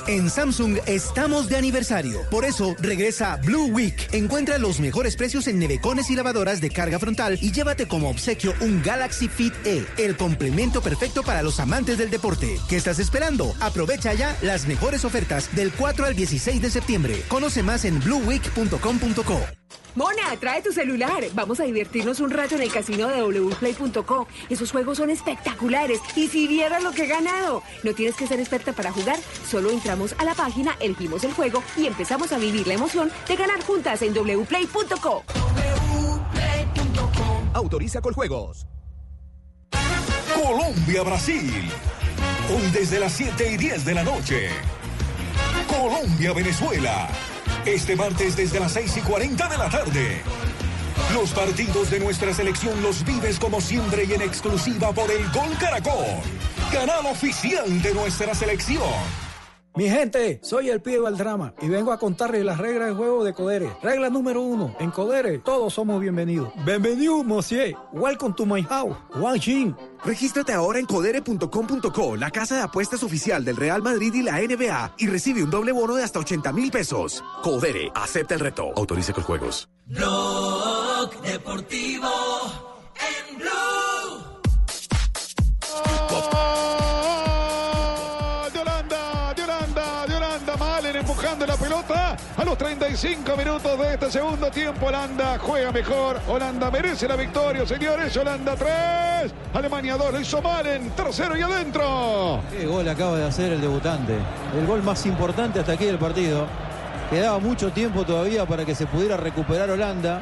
En 0.09 0.29
Samsung 0.31 0.79
estamos 0.87 1.49
de 1.49 1.57
aniversario. 1.57 2.23
Por 2.31 2.45
eso 2.45 2.75
regresa 2.81 3.37
Blue 3.37 3.67
Week. 3.67 4.09
Encuentra 4.13 4.59
los 4.59 4.81
mejores 4.81 5.17
precios 5.17 5.47
en 5.47 5.59
nevecones 5.59 6.11
y 6.11 6.17
lavadoras 6.17 6.61
de 6.61 6.71
carga 6.71 6.99
frontal 6.99 7.39
y 7.41 7.53
llévate 7.53 7.87
como 7.87 8.11
obsequio 8.11 8.53
un 8.61 8.83
Galaxy 8.83 9.29
Fit 9.29 9.55
E, 9.65 9.85
el 9.99 10.17
complemento 10.17 10.81
perfecto 10.83 11.23
para 11.23 11.43
los 11.43 11.61
amantes 11.61 11.99
del 11.99 12.11
deporte. 12.11 12.59
¿Qué 12.69 12.77
estás 12.77 12.99
esperando? 12.99 13.55
Aprovecha 13.61 14.13
ya 14.15 14.37
las 14.43 14.67
mejores 14.67 15.05
ofertas 15.05 15.55
del 15.55 15.73
4 15.73 16.07
al 16.07 16.17
16 16.17 16.61
de 16.61 16.71
septiembre. 16.71 17.23
Conoce 17.29 17.63
más 17.63 17.85
en 17.85 18.01
blueweek.com.co. 18.01 19.41
Mona, 19.95 20.37
trae 20.41 20.63
tu 20.63 20.73
celular. 20.73 21.23
Vamos 21.35 21.61
a 21.61 21.65
divertirnos 21.65 22.21
un 22.21 22.31
rato 22.31 22.55
en 22.55 22.63
el 22.63 22.73
casino 22.73 23.09
de 23.09 23.23
wplay.co. 23.23 24.27
Esos 24.49 24.71
juegos 24.71 24.99
son 24.99 25.11
espectaculares. 25.11 26.01
Y 26.17 26.29
si 26.29 26.47
vieras 26.47 26.83
lo 26.83 26.93
que 26.93 27.05
he 27.05 27.07
ganado. 27.07 27.63
No 27.83 27.93
tienes 27.95 28.17
que 28.17 28.27
ser 28.27 28.41
experta 28.41 28.73
para 28.73 28.93
jugar. 28.93 29.19
Solo 29.49 29.71
entramos 29.71 30.15
a 30.19 30.25
la 30.25 30.35
página, 30.35 30.77
elegimos 30.81 31.25
el 31.25 31.33
juego 31.33 31.63
y 31.77 31.87
empezamos 31.87 32.33
a 32.33 32.39
vivir 32.39 32.67
la 32.67 32.75
emoción 32.75 33.11
de 33.29 33.37
ganar 33.37 33.63
juntas 33.63 34.01
en 34.03 34.15
wplay.co. 34.15 35.25
Autoriza 37.55 38.01
con 38.01 38.15
juegos. 38.15 38.67
Colombia-Brasil. 40.35 41.71
Hoy 42.51 42.71
desde 42.73 42.99
las 42.99 43.13
7 43.13 43.53
y 43.53 43.57
10 43.57 43.85
de 43.85 43.95
la 43.95 44.03
noche. 44.03 44.49
Colombia-Venezuela. 45.69 47.09
Este 47.65 47.95
martes 47.95 48.37
desde 48.37 48.59
las 48.59 48.73
6 48.73 48.97
y 48.97 49.01
40 49.03 49.49
de 49.49 49.57
la 49.57 49.71
tarde. 49.71 50.23
Los 51.15 51.31
partidos 51.31 51.91
de 51.91 52.01
nuestra 52.01 52.35
selección 52.35 52.83
los 52.83 53.05
vives 53.05 53.39
como 53.39 53.61
siempre 53.61 54.05
y 54.05 54.13
en 54.13 54.23
exclusiva 54.23 54.93
por 54.93 55.09
el 55.09 55.23
Gol 55.31 55.57
Caracol. 55.61 56.07
Canal 56.73 57.07
oficial 57.07 57.81
de 57.81 57.95
nuestra 57.95 58.35
selección. 58.35 58.83
Mi 59.75 59.89
gente, 59.89 60.39
soy 60.43 60.69
el 60.69 60.83
pibe 60.83 61.01
del 61.01 61.17
drama 61.17 61.55
y 61.63 61.69
vengo 61.69 61.93
a 61.93 61.99
contarles 61.99 62.45
las 62.45 62.59
reglas 62.59 62.89
de 62.89 62.95
juego 62.95 63.25
de 63.25 63.33
Codere. 63.33 63.71
Regla 63.83 64.11
número 64.11 64.43
uno, 64.43 64.77
en 64.79 64.91
Codere 64.91 65.39
todos 65.39 65.73
somos 65.73 65.99
bienvenidos. 65.99 66.51
Bienvenido, 66.67 67.25
monsieur. 67.25 67.75
Welcome 67.91 68.35
to 68.37 68.45
my 68.45 68.63
house. 68.65 68.95
Wang 69.17 69.41
Jin. 69.41 69.75
Regístrate 70.05 70.53
ahora 70.53 70.79
en 70.79 70.85
codere.com.co, 70.85 72.17
la 72.17 72.31
casa 72.31 72.57
de 72.57 72.63
apuestas 72.63 73.03
oficial 73.03 73.47
del 73.47 73.57
Real 73.57 73.83
Madrid 73.83 74.13
y 74.13 74.23
la 74.23 74.41
NBA, 74.41 74.97
y 74.99 75.07
recibe 75.07 75.43
un 75.43 75.51
doble 75.51 75.73
bono 75.73 75.95
de 75.95 76.03
hasta 76.03 76.19
80 76.19 76.53
mil 76.53 76.71
pesos. 76.71 77.25
Codere, 77.43 77.91
acepta 77.95 78.35
el 78.35 78.41
reto. 78.41 78.73
Autorice 78.77 79.15
con 79.15 79.25
juegos. 79.25 79.71
Blog 79.87 81.19
Deportivo 81.23 82.11
en 82.95 83.39
Blue. 83.39 83.82
Los 92.53 92.59
35 92.59 93.35
minutos 93.35 93.79
de 93.79 93.95
este 93.95 94.11
segundo 94.11 94.51
tiempo. 94.51 94.85
Holanda 94.85 95.39
juega 95.39 95.73
mejor, 95.73 96.21
Holanda 96.29 96.71
merece 96.71 97.09
la 97.09 97.17
victoria, 97.17 97.67
señores. 97.67 98.15
Holanda 98.15 98.55
3, 98.55 99.33
Alemania 99.55 99.97
2, 99.97 100.13
lo 100.13 100.21
hizo 100.21 100.43
Malen, 100.43 100.91
tercero 100.91 101.35
y 101.35 101.41
adentro. 101.41 102.43
Qué 102.51 102.67
gol 102.67 102.87
acaba 102.87 103.17
de 103.17 103.25
hacer 103.25 103.55
el 103.55 103.61
debutante. 103.63 104.19
El 104.55 104.67
gol 104.67 104.83
más 104.83 105.07
importante 105.07 105.61
hasta 105.61 105.73
aquí 105.73 105.87
del 105.87 105.97
partido. 105.97 106.47
Quedaba 107.09 107.39
mucho 107.39 107.73
tiempo 107.73 108.05
todavía 108.05 108.45
para 108.45 108.67
que 108.67 108.75
se 108.75 108.87
pudiera 108.87 109.17
recuperar 109.17 109.71
Holanda 109.71 110.21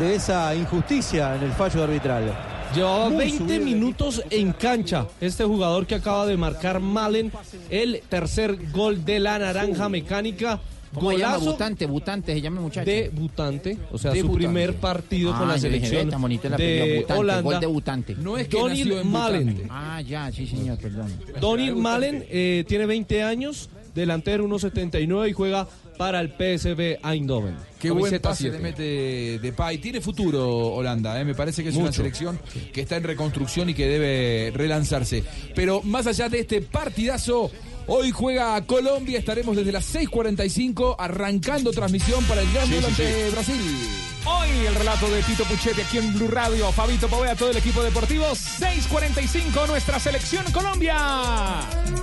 de 0.00 0.14
esa 0.14 0.54
injusticia 0.54 1.36
en 1.36 1.42
el 1.42 1.52
fallo 1.52 1.84
arbitral. 1.84 2.32
Llevaba 2.74 3.10
Muy 3.10 3.18
20 3.18 3.36
subido 3.36 3.54
el 3.56 3.64
minutos 3.64 4.22
en 4.30 4.52
cancha. 4.54 5.04
Este 5.20 5.44
jugador 5.44 5.86
que 5.86 5.96
acaba 5.96 6.24
de 6.24 6.38
marcar 6.38 6.80
Malen, 6.80 7.30
el 7.68 8.02
tercer 8.08 8.56
gol 8.70 9.04
de 9.04 9.20
la 9.20 9.38
naranja 9.38 9.90
mecánica. 9.90 10.58
¿Cómo 10.94 11.10
se 11.10 11.18
llama? 11.18 11.38
Butante, 11.38 11.86
Butante, 11.86 12.34
se 12.34 12.40
llama 12.40 12.58
el 12.58 12.62
muchacho. 12.64 12.90
debutante, 12.90 13.78
o 13.90 13.98
sea, 13.98 14.10
su 14.10 14.16
Debutante. 14.16 14.44
primer 14.46 14.74
partido 14.76 15.32
con 15.32 15.42
Ah, 15.42 15.52
la 15.52 15.56
yo 15.56 15.68
dije, 15.68 15.86
selección 15.86 16.20
bonito 16.20 16.46
el 16.48 16.54
apellido, 16.54 16.84
de 16.86 16.94
Butante, 17.00 17.20
Holanda. 17.20 17.42
gol 17.42 17.60
debutante. 17.60 18.14
No 18.16 18.36
es 18.38 18.48
que 18.48 18.58
Donil 18.58 18.88
nació 18.88 19.00
en 19.00 19.10
Malen. 19.10 19.62
Ah, 19.70 20.00
ya, 20.02 20.30
sí, 20.32 20.46
señor, 20.46 20.78
perdón. 20.78 21.10
Donil 21.40 21.76
Malen 21.76 22.24
eh, 22.28 22.64
tiene 22.68 22.86
20 22.86 23.22
años, 23.22 23.70
delantero 23.94 24.46
1.79 24.46 25.30
y 25.30 25.32
juega 25.32 25.66
para 25.98 26.20
el 26.20 26.28
PSV 26.30 26.98
Eindhoven. 27.04 27.54
Qué 27.78 27.90
buen 27.90 28.18
pase 28.20 28.44
7. 28.44 28.56
le 28.56 28.62
mete 28.62 29.38
Depay. 29.40 29.78
Tiene 29.78 30.00
futuro 30.00 30.68
Holanda, 30.74 31.20
¿eh? 31.20 31.24
me 31.24 31.34
parece 31.34 31.62
que 31.62 31.68
es 31.68 31.74
una 31.76 31.86
Mucho. 31.86 31.96
selección 31.98 32.38
que 32.72 32.80
está 32.82 32.96
en 32.96 33.02
reconstrucción 33.04 33.68
y 33.70 33.74
que 33.74 33.86
debe 33.86 34.52
relanzarse. 34.54 35.22
Pero 35.54 35.82
más 35.82 36.06
allá 36.06 36.28
de 36.28 36.40
este 36.40 36.60
partidazo, 36.62 37.50
Hoy 37.86 38.10
juega 38.12 38.60
Colombia, 38.64 39.18
estaremos 39.18 39.56
desde 39.56 39.72
las 39.72 39.94
6.45 39.94 40.94
arrancando 40.98 41.72
transmisión 41.72 42.24
para 42.24 42.42
el 42.42 42.52
Gran 42.52 42.66
Sí, 42.66 42.72
Duelo 42.72 42.88
sí, 42.88 43.02
ante 43.02 43.24
sí. 43.26 43.30
Brasil. 43.32 43.88
Hoy 44.24 44.66
el 44.66 44.74
relato 44.76 45.10
de 45.10 45.20
Tito 45.22 45.44
Puchetti 45.44 45.80
aquí 45.80 45.98
en 45.98 46.14
Blue 46.14 46.28
Radio. 46.28 46.70
Fabito 46.70 47.08
Povea, 47.08 47.34
todo 47.34 47.50
el 47.50 47.56
equipo 47.56 47.82
deportivo. 47.82 48.24
6.45, 48.26 49.66
nuestra 49.66 49.98
selección 49.98 50.44
Colombia. 50.52 50.96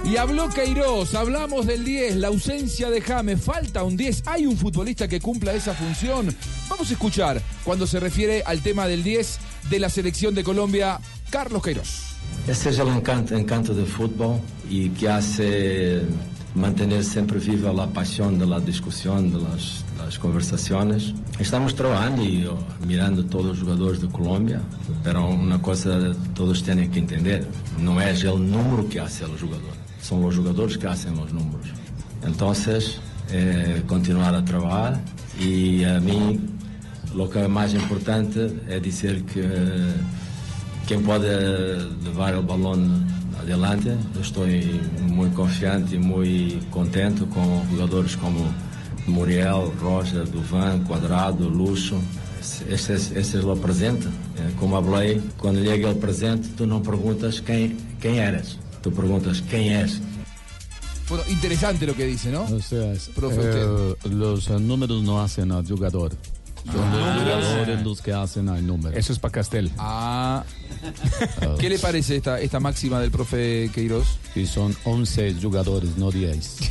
Y 0.03 0.17
habló 0.17 0.49
Queiroz, 0.49 1.15
hablamos 1.15 1.65
del 1.65 1.85
10, 1.85 2.17
la 2.17 2.27
ausencia 2.27 2.89
de 2.89 2.99
James, 3.01 3.41
falta 3.41 3.83
un 3.83 3.95
10, 3.95 4.23
hay 4.25 4.45
un 4.45 4.57
futbolista 4.57 5.07
que 5.07 5.21
cumpla 5.21 5.53
esa 5.53 5.73
función. 5.73 6.35
Vamos 6.67 6.89
a 6.89 6.93
escuchar 6.93 7.41
cuando 7.63 7.87
se 7.87 8.01
refiere 8.01 8.43
al 8.45 8.61
tema 8.61 8.85
del 8.87 9.01
10 9.03 9.39
de 9.69 9.79
la 9.79 9.89
selección 9.89 10.35
de 10.35 10.43
Colombia, 10.43 10.99
Carlos 11.29 11.63
Queiroz. 11.63 12.18
Esse 12.47 12.69
é 12.79 12.83
o 12.83 12.89
encanto, 12.89 13.35
encanto 13.35 13.73
do 13.73 13.85
futebol 13.85 14.41
e 14.69 14.89
que 14.89 15.07
hace 15.07 16.01
mantener 16.55 17.03
sempre 17.03 17.37
viva 17.37 17.71
a 17.83 17.87
paixão 17.87 18.35
da 18.35 18.59
discussão, 18.59 19.29
das, 19.29 20.17
conversações. 20.17 21.13
Estamos 21.39 21.73
trabalhando 21.73 22.23
e 22.23 22.49
mirando 22.85 23.23
todos 23.23 23.51
os 23.51 23.57
jogadores 23.59 23.99
de 23.99 24.07
Colômbia, 24.07 24.61
mas 25.05 25.15
uma 25.15 25.59
coisa 25.59 26.15
todos 26.33 26.61
têm 26.61 26.89
que 26.89 26.99
entender, 26.99 27.45
não 27.77 28.01
é 28.01 28.11
o 28.11 28.37
número 28.37 28.85
que 28.85 28.97
hace 28.97 29.23
o 29.23 29.37
jogador, 29.37 29.73
são 30.01 30.25
os 30.25 30.33
jogadores 30.33 30.75
que 30.75 30.87
hacen 30.87 31.13
os 31.13 31.31
números. 31.31 31.69
Então, 32.27 32.51
é 33.31 33.81
continuar 33.87 34.33
a 34.33 34.41
trabalhar 34.41 34.99
e 35.39 35.85
a 35.85 35.99
mim, 35.99 36.49
o 37.13 37.27
que 37.27 37.37
é 37.37 37.47
mais 37.47 37.73
importante 37.73 38.55
é 38.67 38.79
dizer 38.79 39.21
que 39.21 39.41
quem 40.89 41.03
pode 41.03 41.27
levar 42.03 42.35
o 42.35 42.41
balão 42.41 42.73
adelante. 43.39 43.89
Eu 44.15 44.21
estou 44.21 44.43
muito 45.01 45.35
confiante 45.35 45.93
e 45.93 45.99
muito 45.99 46.65
contente 46.71 47.23
com 47.25 47.63
jogadores 47.69 48.15
como 48.15 48.51
Muriel, 49.05 49.71
Roger, 49.79 50.25
Duvan, 50.27 50.83
Quadrado, 50.85 51.47
Luxo. 51.47 52.01
Esses, 52.67 53.11
esses 53.11 53.43
lo 53.43 53.55
presente. 53.55 54.07
Como 54.57 54.81
falei, 54.83 55.21
quando 55.37 55.63
chega 55.63 55.91
o 55.91 55.95
presente, 55.95 56.47
tu 56.57 56.65
não 56.65 56.81
perguntas 56.81 57.39
quem, 57.39 57.77
quem 58.01 58.17
eras, 58.17 58.57
tu 58.81 58.91
perguntas 58.91 59.41
quem 59.41 59.69
és. 59.75 60.01
Bueno, 61.07 61.23
interesante 61.29 61.85
lo 61.85 61.93
que 61.95 62.05
dice, 62.05 62.31
¿no? 62.31 62.43
O 62.45 62.61
sea, 62.61 62.93
es- 62.93 63.09
Profe, 63.09 63.41
eh, 63.41 63.95
los 64.09 64.47
eh, 64.47 64.59
números 64.59 65.03
no 65.03 65.19
hacen 65.21 65.51
al 65.51 65.65
jugador. 65.67 66.11
Son 66.71 66.91
los 66.91 67.45
jugadores 67.45 67.83
los 67.83 68.01
que 68.01 68.13
hacen 68.13 68.49
al 68.49 68.65
número. 68.65 68.97
Eso 68.97 69.13
es 69.13 69.19
para 69.19 69.31
Castel. 69.31 69.71
Ah. 69.77 70.43
¿Qué 71.59 71.69
le 71.69 71.79
parece 71.79 72.15
esta, 72.17 72.39
esta 72.39 72.59
máxima 72.59 72.99
del 72.99 73.11
profe 73.11 73.69
Queiroz? 73.73 74.17
Y 74.35 74.45
son 74.45 74.75
11 74.85 75.35
jugadores, 75.41 75.97
no 75.97 76.11
10. 76.11 76.57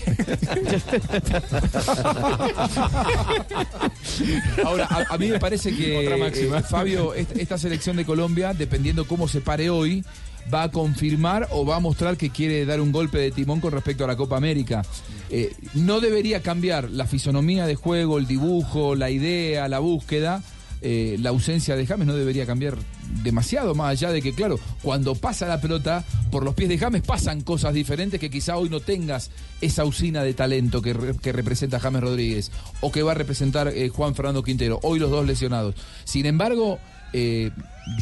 Ahora, 4.64 4.86
a, 4.90 5.14
a 5.14 5.18
mí 5.18 5.28
me 5.28 5.38
parece 5.38 5.74
que, 5.74 5.98
Otra 6.06 6.16
máxima. 6.16 6.58
eh, 6.58 6.62
Fabio, 6.62 7.14
est- 7.14 7.36
esta 7.36 7.58
selección 7.58 7.96
de 7.96 8.04
Colombia, 8.04 8.54
dependiendo 8.54 9.06
cómo 9.06 9.28
se 9.28 9.40
pare 9.40 9.70
hoy, 9.70 10.04
va 10.52 10.64
a 10.64 10.70
confirmar 10.70 11.48
o 11.50 11.64
va 11.64 11.76
a 11.76 11.80
mostrar 11.80 12.16
que 12.16 12.30
quiere 12.30 12.64
dar 12.64 12.80
un 12.80 12.92
golpe 12.92 13.18
de 13.18 13.30
timón 13.30 13.60
con 13.60 13.72
respecto 13.72 14.04
a 14.04 14.06
la 14.06 14.16
Copa 14.16 14.36
América. 14.36 14.82
Eh, 15.30 15.52
no 15.74 16.00
debería 16.00 16.42
cambiar 16.42 16.90
la 16.90 17.06
fisonomía 17.06 17.66
de 17.66 17.74
juego, 17.74 18.18
el 18.18 18.26
dibujo, 18.26 18.94
la 18.94 19.10
idea, 19.10 19.68
la 19.68 19.78
búsqueda. 19.78 20.42
eh, 20.80 21.16
la 21.18 21.30
ausencia 21.30 21.74
de 21.74 21.86
James 21.86 22.06
no 22.06 22.14
debería 22.14 22.46
cambiar 22.46 22.76
demasiado, 23.24 23.74
más 23.74 23.90
allá 23.90 24.12
de 24.12 24.22
que, 24.22 24.32
claro, 24.32 24.60
cuando 24.80 25.16
pasa 25.16 25.48
la 25.48 25.60
pelota 25.60 26.04
por 26.30 26.44
los 26.44 26.54
pies 26.54 26.68
de 26.68 26.78
James 26.78 27.02
pasan 27.02 27.40
cosas 27.40 27.74
diferentes 27.74 28.20
que 28.20 28.30
quizá 28.30 28.56
hoy 28.56 28.68
no 28.68 28.78
tengas 28.78 29.30
esa 29.60 29.84
usina 29.84 30.22
de 30.22 30.34
talento 30.34 30.80
que, 30.80 30.92
re- 30.92 31.16
que 31.20 31.32
representa 31.32 31.80
James 31.80 32.00
Rodríguez 32.02 32.52
o 32.80 32.92
que 32.92 33.02
va 33.02 33.10
a 33.10 33.14
representar 33.16 33.68
eh, 33.68 33.88
Juan 33.88 34.14
Fernando 34.14 34.44
Quintero, 34.44 34.78
hoy 34.84 35.00
los 35.00 35.10
dos 35.10 35.26
lesionados. 35.26 35.74
Sin 36.04 36.26
embargo, 36.26 36.78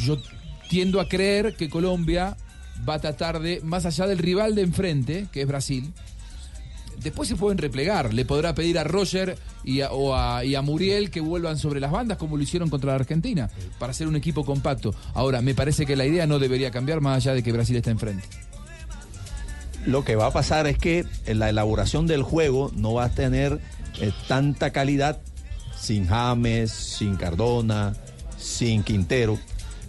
yo 0.05 0.17
tiendo 0.69 0.99
a 0.99 1.07
creer 1.07 1.55
que 1.55 1.69
Colombia 1.69 2.35
va 2.87 2.95
a 2.95 2.99
tratar 2.99 3.39
de, 3.39 3.61
más 3.63 3.85
allá 3.85 4.07
del 4.07 4.17
rival 4.19 4.55
de 4.55 4.61
enfrente, 4.63 5.27
que 5.31 5.41
es 5.41 5.47
Brasil, 5.47 5.91
después 7.01 7.27
se 7.29 7.35
pueden 7.35 7.57
replegar. 7.57 8.13
Le 8.13 8.25
podrá 8.25 8.53
pedir 8.55 8.77
a 8.79 8.83
Roger 8.83 9.37
y 9.63 9.81
a, 9.81 9.91
o 9.91 10.15
a- 10.15 10.45
y 10.45 10.55
a 10.55 10.61
Muriel 10.61 11.09
que 11.09 11.19
vuelvan 11.21 11.57
sobre 11.57 11.79
las 11.79 11.91
bandas 11.91 12.17
como 12.17 12.37
lo 12.37 12.43
hicieron 12.43 12.69
contra 12.69 12.89
la 12.91 12.95
Argentina, 12.95 13.49
para 13.79 13.91
hacer 13.91 14.07
un 14.07 14.15
equipo 14.15 14.45
compacto. 14.45 14.93
Ahora, 15.13 15.41
me 15.41 15.53
parece 15.55 15.85
que 15.85 15.95
la 15.95 16.05
idea 16.05 16.27
no 16.27 16.39
debería 16.39 16.71
cambiar 16.71 17.01
más 17.01 17.17
allá 17.17 17.33
de 17.33 17.43
que 17.43 17.51
Brasil 17.51 17.75
está 17.75 17.91
enfrente. 17.91 18.23
Lo 19.85 20.03
que 20.03 20.15
va 20.15 20.27
a 20.27 20.31
pasar 20.31 20.67
es 20.67 20.77
que 20.77 21.05
en 21.25 21.39
la 21.39 21.49
elaboración 21.49 22.07
del 22.07 22.23
juego 22.23 22.71
no 22.75 22.93
va 22.93 23.05
a 23.05 23.09
tener 23.09 23.59
eh, 24.01 24.11
tanta 24.27 24.71
calidad 24.71 25.19
sin 25.79 26.07
James, 26.07 26.71
sin 26.71 27.15
Cardona, 27.15 27.93
sin 28.37 28.83
Quintero. 28.83 29.39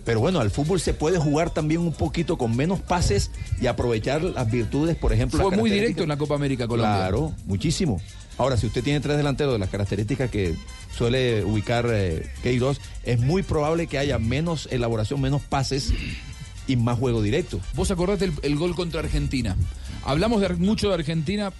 Pero 0.09 0.21
bueno, 0.21 0.41
al 0.41 0.51
fútbol 0.51 0.81
se 0.81 0.95
puede 0.95 1.19
jugar 1.19 1.51
también 1.51 1.83
un 1.83 1.93
poquito 1.93 2.39
con 2.39 2.57
menos 2.57 2.81
pases 2.81 3.31
y 3.61 3.67
aprovechar 3.67 4.23
las 4.23 4.51
virtudes, 4.51 4.97
por 4.97 5.13
ejemplo. 5.13 5.43
Fue 5.43 5.55
muy 5.55 5.71
directo 5.71 6.03
en 6.03 6.09
la 6.09 6.17
Copa 6.17 6.35
América 6.35 6.67
Colombia. 6.67 6.97
Claro, 6.97 7.35
muchísimo. 7.45 8.01
Ahora, 8.39 8.57
si 8.57 8.67
usted 8.67 8.83
tiene 8.83 9.01
tres 9.01 9.19
delanteros 9.19 9.53
de 9.53 9.59
las 9.59 9.69
características 9.69 10.31
que 10.31 10.55
suele 10.97 11.45
ubicar 11.45 11.91
eh, 11.91 12.27
Queiroz, 12.43 12.81
es 13.03 13.21
muy 13.21 13.43
probable 13.43 13.87
que 13.87 13.99
haya 13.99 14.19
menos 14.19 14.67
elaboración, 14.71 15.21
menos 15.21 15.43
pases 15.43 15.93
y 16.67 16.77
más 16.77 16.99
juego 16.99 17.21
directo. 17.21 17.61
Vos 17.75 17.91
acordate 17.91 18.25
el, 18.25 18.33
el 18.41 18.57
gol 18.57 18.75
contra 18.75 19.01
Argentina. 19.01 19.59
Hablamos 20.07 20.41
de, 20.41 20.49
mucho 20.55 20.89
de 20.89 20.95
Argentina 20.95 21.53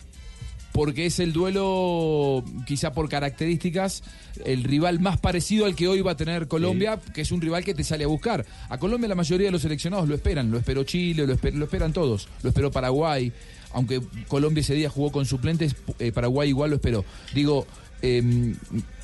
porque 0.79 1.07
es 1.07 1.19
el 1.19 1.33
duelo, 1.33 2.45
quizá 2.65 2.93
por 2.93 3.09
características, 3.09 4.05
el 4.45 4.63
rival 4.63 5.01
más 5.01 5.19
parecido 5.19 5.67
al 5.67 5.75
que 5.75 5.89
hoy 5.89 6.03
va 6.03 6.13
a 6.13 6.17
tener 6.17 6.47
Colombia, 6.47 7.01
que 7.13 7.23
es 7.23 7.33
un 7.33 7.41
rival 7.41 7.65
que 7.65 7.75
te 7.75 7.83
sale 7.83 8.05
a 8.05 8.07
buscar. 8.07 8.47
A 8.69 8.79
Colombia 8.79 9.09
la 9.09 9.17
mayoría 9.17 9.47
de 9.49 9.51
los 9.51 9.63
seleccionados 9.63 10.09
lo 10.09 10.15
esperan, 10.15 10.53
lo 10.53 10.57
esperó 10.57 10.85
Chile, 10.85 11.27
lo, 11.27 11.35
esper- 11.35 11.55
lo 11.55 11.65
esperan 11.65 11.93
todos, 11.93 12.29
lo 12.45 12.51
esperó 12.51 12.71
Paraguay, 12.71 13.33
aunque 13.73 14.01
Colombia 14.29 14.61
ese 14.61 14.75
día 14.75 14.89
jugó 14.89 15.11
con 15.11 15.27
suplentes, 15.27 15.75
eh, 15.99 16.13
Paraguay 16.13 16.51
igual 16.51 16.71
lo 16.71 16.77
esperó. 16.77 17.05
Digo, 17.35 17.67
eh, 18.01 18.55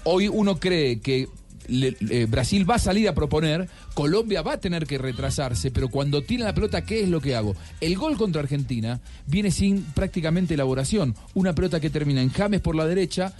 hoy 0.04 0.28
uno 0.28 0.60
cree 0.60 1.00
que 1.00 1.26
le- 1.68 1.96
eh, 2.10 2.26
Brasil 2.28 2.68
va 2.68 2.76
a 2.76 2.78
salir 2.78 3.08
a 3.08 3.14
proponer, 3.14 3.68
Colombia 3.94 4.42
va 4.42 4.54
a 4.54 4.60
tener 4.60 4.86
que 4.86 4.98
retrasarse, 4.98 5.70
pero 5.70 5.88
cuando 5.88 6.22
tiene 6.22 6.44
la 6.44 6.54
pelota, 6.54 6.84
¿qué 6.84 7.02
es 7.02 7.08
lo 7.08 7.20
que 7.20 7.34
hago? 7.34 7.54
El 7.80 7.96
gol 7.96 8.16
contra 8.16 8.42
Argentina 8.42 9.00
viene 9.26 9.50
sin 9.50 9.82
prácticamente 9.82 10.54
elaboración. 10.54 11.14
Una 11.34 11.54
pelota 11.54 11.80
que 11.80 11.90
termina 11.90 12.20
en 12.22 12.30
James 12.30 12.60
por 12.60 12.74
la 12.76 12.86
derecha. 12.86 13.32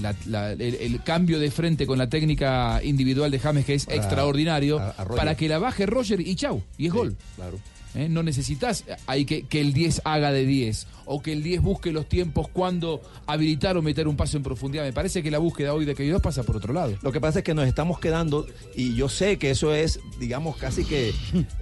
la- 0.00 0.14
la- 0.26 0.52
el, 0.52 0.60
el 0.60 1.02
cambio 1.04 1.38
de 1.38 1.50
frente 1.50 1.86
con 1.86 1.96
la 1.96 2.08
técnica 2.08 2.80
individual 2.82 3.30
de 3.30 3.38
James 3.38 3.64
que 3.64 3.74
es 3.74 3.86
Para- 3.86 3.96
extraordinario 3.96 4.78
a- 4.80 4.90
a 4.90 5.04
Roger. 5.04 5.16
para 5.16 5.36
que 5.36 5.48
la 5.48 5.58
baje 5.58 5.86
Roger 5.86 6.20
y 6.20 6.34
chau 6.34 6.60
y 6.76 6.88
es 6.88 6.92
gol 6.92 7.16
Claro. 7.36 7.58
¿Eh? 7.96 8.08
No 8.08 8.22
necesitas 8.22 8.84
hay 9.06 9.24
que, 9.24 9.42
que 9.44 9.60
el 9.60 9.72
10 9.72 10.02
haga 10.04 10.32
de 10.32 10.44
10 10.46 10.86
o 11.06 11.22
que 11.22 11.32
el 11.32 11.42
10 11.42 11.62
busque 11.62 11.92
los 11.92 12.08
tiempos 12.08 12.48
cuando 12.48 13.00
habilitar 13.26 13.76
o 13.76 13.82
meter 13.82 14.08
un 14.08 14.16
paso 14.16 14.36
en 14.36 14.42
profundidad. 14.42 14.84
Me 14.84 14.92
parece 14.92 15.22
que 15.22 15.30
la 15.30 15.38
búsqueda 15.38 15.72
hoy 15.72 15.84
de 15.84 15.94
Queiroz 15.94 16.20
pasa 16.22 16.42
por 16.42 16.56
otro 16.56 16.72
lado. 16.72 16.94
Lo 17.02 17.12
que 17.12 17.20
pasa 17.20 17.38
es 17.40 17.44
que 17.44 17.54
nos 17.54 17.66
estamos 17.68 17.98
quedando, 18.00 18.46
y 18.74 18.94
yo 18.94 19.08
sé 19.08 19.38
que 19.38 19.50
eso 19.50 19.72
es, 19.74 20.00
digamos, 20.18 20.56
casi 20.56 20.84
que 20.84 21.12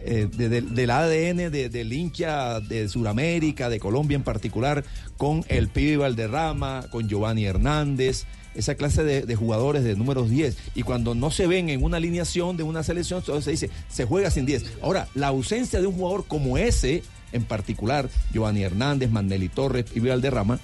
eh, 0.05 0.29
de- 0.35 0.49
de- 0.49 0.61
del 0.63 0.91
ADN 0.91 1.51
de- 1.51 1.69
del 1.69 1.93
hincha 1.93 2.61
de 2.61 2.89
Sudamérica, 2.89 3.69
de 3.69 3.79
Colombia 3.81 4.17
en 4.17 4.23
particular, 4.25 4.85
con 5.17 5.45
el 5.49 5.69
Pibe 5.69 5.99
Valderrama, 5.99 6.87
con 6.91 7.09
Giovanni 7.09 7.45
Hernández, 7.45 8.25
esa 8.55 8.75
clase 8.75 9.03
de, 9.05 9.35
jugadores 9.37 9.85
de 9.85 9.97
números 9.97 10.31
10. 10.31 10.57
Y 10.75 10.83
cuando 10.83 11.15
no 11.15 11.31
se 11.31 11.47
ven 11.47 11.69
en 11.69 11.83
una 11.83 11.97
alineación 11.97 12.57
de 12.57 12.63
una 12.63 12.83
selección, 12.83 13.21
entonces 13.21 13.45
se 13.45 13.51
dice, 13.51 13.71
se 13.89 14.05
juega 14.05 14.31
sin 14.31 14.47
10. 14.47 14.65
Ahora, 14.83 15.09
la 15.15 15.29
ausencia 15.29 15.81
de 15.81 15.87
un 15.87 15.95
jugador 15.95 16.25
como 16.27 16.59
ese, 16.59 17.03
en 17.33 17.45
particular, 17.45 18.09
Giovanni 18.33 18.63
Hernández, 18.63 19.11
Mandeli 19.11 19.49
Torres, 19.49 19.85
Pibe 19.85 20.11
Valderrama, 20.11 20.61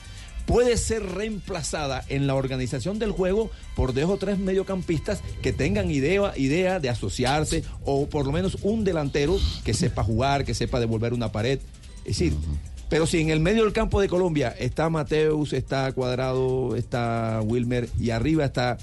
puede 0.46 0.76
ser 0.76 1.04
reemplazada 1.04 2.04
en 2.08 2.26
la 2.26 2.34
organización 2.34 2.98
del 2.98 3.12
juego 3.12 3.50
por 3.76 3.94
dos 3.94 4.10
o 4.10 4.16
tres 4.16 4.38
mediocampistas 4.38 5.22
que 5.42 5.52
tengan 5.52 5.90
idea, 5.90 6.32
idea 6.36 6.80
de 6.80 6.88
asociarse 6.88 7.62
o 7.84 8.08
por 8.08 8.26
lo 8.26 8.32
menos 8.32 8.58
un 8.62 8.82
delantero 8.82 9.38
que 9.64 9.74
sepa 9.74 10.02
jugar, 10.02 10.44
que 10.44 10.54
sepa 10.54 10.80
devolver 10.80 11.12
una 11.12 11.30
pared. 11.30 11.60
Es 12.04 12.18
decir, 12.18 12.34
pero 12.90 13.06
si 13.06 13.20
en 13.20 13.30
el 13.30 13.40
medio 13.40 13.62
del 13.64 13.72
campo 13.72 14.00
de 14.00 14.08
Colombia 14.08 14.54
está 14.58 14.90
Mateus, 14.90 15.52
está 15.52 15.90
Cuadrado, 15.92 16.74
está 16.74 17.40
Wilmer 17.42 17.88
y 17.98 18.10
arriba 18.10 18.44
está 18.44 18.76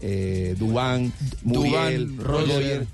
eh, 0.00 0.56
Dubán, 0.58 1.12
Muriel, 1.44 2.16
Roger. 2.16 2.48
Roger, 2.48 2.86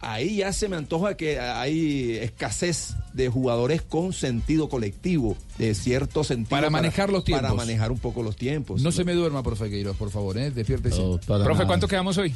ahí 0.00 0.36
ya 0.36 0.52
se 0.52 0.68
me 0.68 0.76
antoja 0.76 1.16
que 1.16 1.40
hay 1.40 2.16
escasez 2.18 2.94
de 3.12 3.28
jugadores 3.28 3.82
con 3.82 4.12
sentido 4.12 4.68
colectivo, 4.68 5.36
de 5.58 5.74
cierto 5.74 6.22
sentido. 6.22 6.50
Para 6.50 6.70
manejar 6.70 7.10
los 7.10 7.24
tiempos. 7.24 7.42
Para 7.42 7.54
manejar 7.54 7.90
un 7.90 7.98
poco 7.98 8.22
los 8.22 8.36
tiempos. 8.36 8.80
No 8.82 8.92
se 8.92 9.04
me 9.04 9.14
duerma, 9.14 9.42
profe 9.42 9.68
Queiroz, 9.68 9.96
por 9.96 10.10
favor, 10.10 10.38
¿eh? 10.38 10.52
despiértese. 10.52 11.02
Profe, 11.26 11.66
¿cuánto 11.66 11.88
quedamos 11.88 12.16
hoy? 12.18 12.32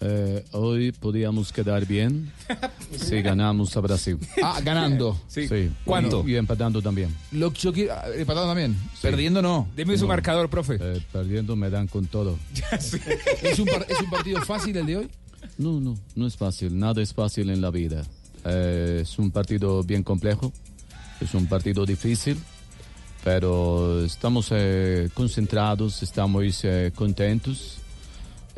Eh, 0.00 0.44
hoy 0.52 0.92
podíamos 0.92 1.52
quedar 1.52 1.84
bien 1.84 2.30
si 2.96 3.20
ganamos 3.20 3.76
a 3.76 3.80
Brasil. 3.80 4.16
Ah, 4.42 4.60
ganando. 4.62 5.20
Sí. 5.26 5.48
¿Cuánto? 5.84 6.22
Y, 6.26 6.32
y 6.32 6.36
empatando 6.36 6.80
también. 6.80 7.12
Lo 7.32 7.52
que 7.52 7.58
yo 7.60 7.72
quiero, 7.72 7.94
ah, 7.94 8.04
empatado 8.16 8.46
también. 8.46 8.76
Perdiendo 9.02 9.42
no. 9.42 9.66
Deme 9.74 9.96
su 9.96 10.04
No. 10.04 10.08
marcador, 10.08 10.48
profe. 10.48 10.78
Eh, 10.80 11.02
perdiendo 11.12 11.56
me 11.56 11.68
dan 11.68 11.88
con 11.88 12.06
todo. 12.06 12.38
¿Es 13.42 13.58
un, 13.58 13.66
par- 13.66 13.86
¿Es 13.88 14.00
un 14.00 14.10
partido 14.10 14.40
fácil 14.42 14.76
el 14.76 14.86
de 14.86 14.96
hoy? 14.98 15.08
No, 15.56 15.80
no, 15.80 15.98
no 16.14 16.26
es 16.26 16.36
fácil. 16.36 16.78
Nada 16.78 17.02
es 17.02 17.12
fácil 17.12 17.50
en 17.50 17.60
la 17.60 17.70
vida. 17.70 18.04
Eh, 18.44 19.00
es 19.02 19.18
un 19.18 19.32
partido 19.32 19.82
bien 19.82 20.04
complejo. 20.04 20.52
Es 21.20 21.34
un 21.34 21.46
partido 21.46 21.84
difícil. 21.84 22.38
Pero 23.24 24.04
estamos 24.04 24.48
eh, 24.52 25.08
concentrados, 25.12 26.02
estamos 26.04 26.60
eh, 26.62 26.92
contentos. 26.94 27.78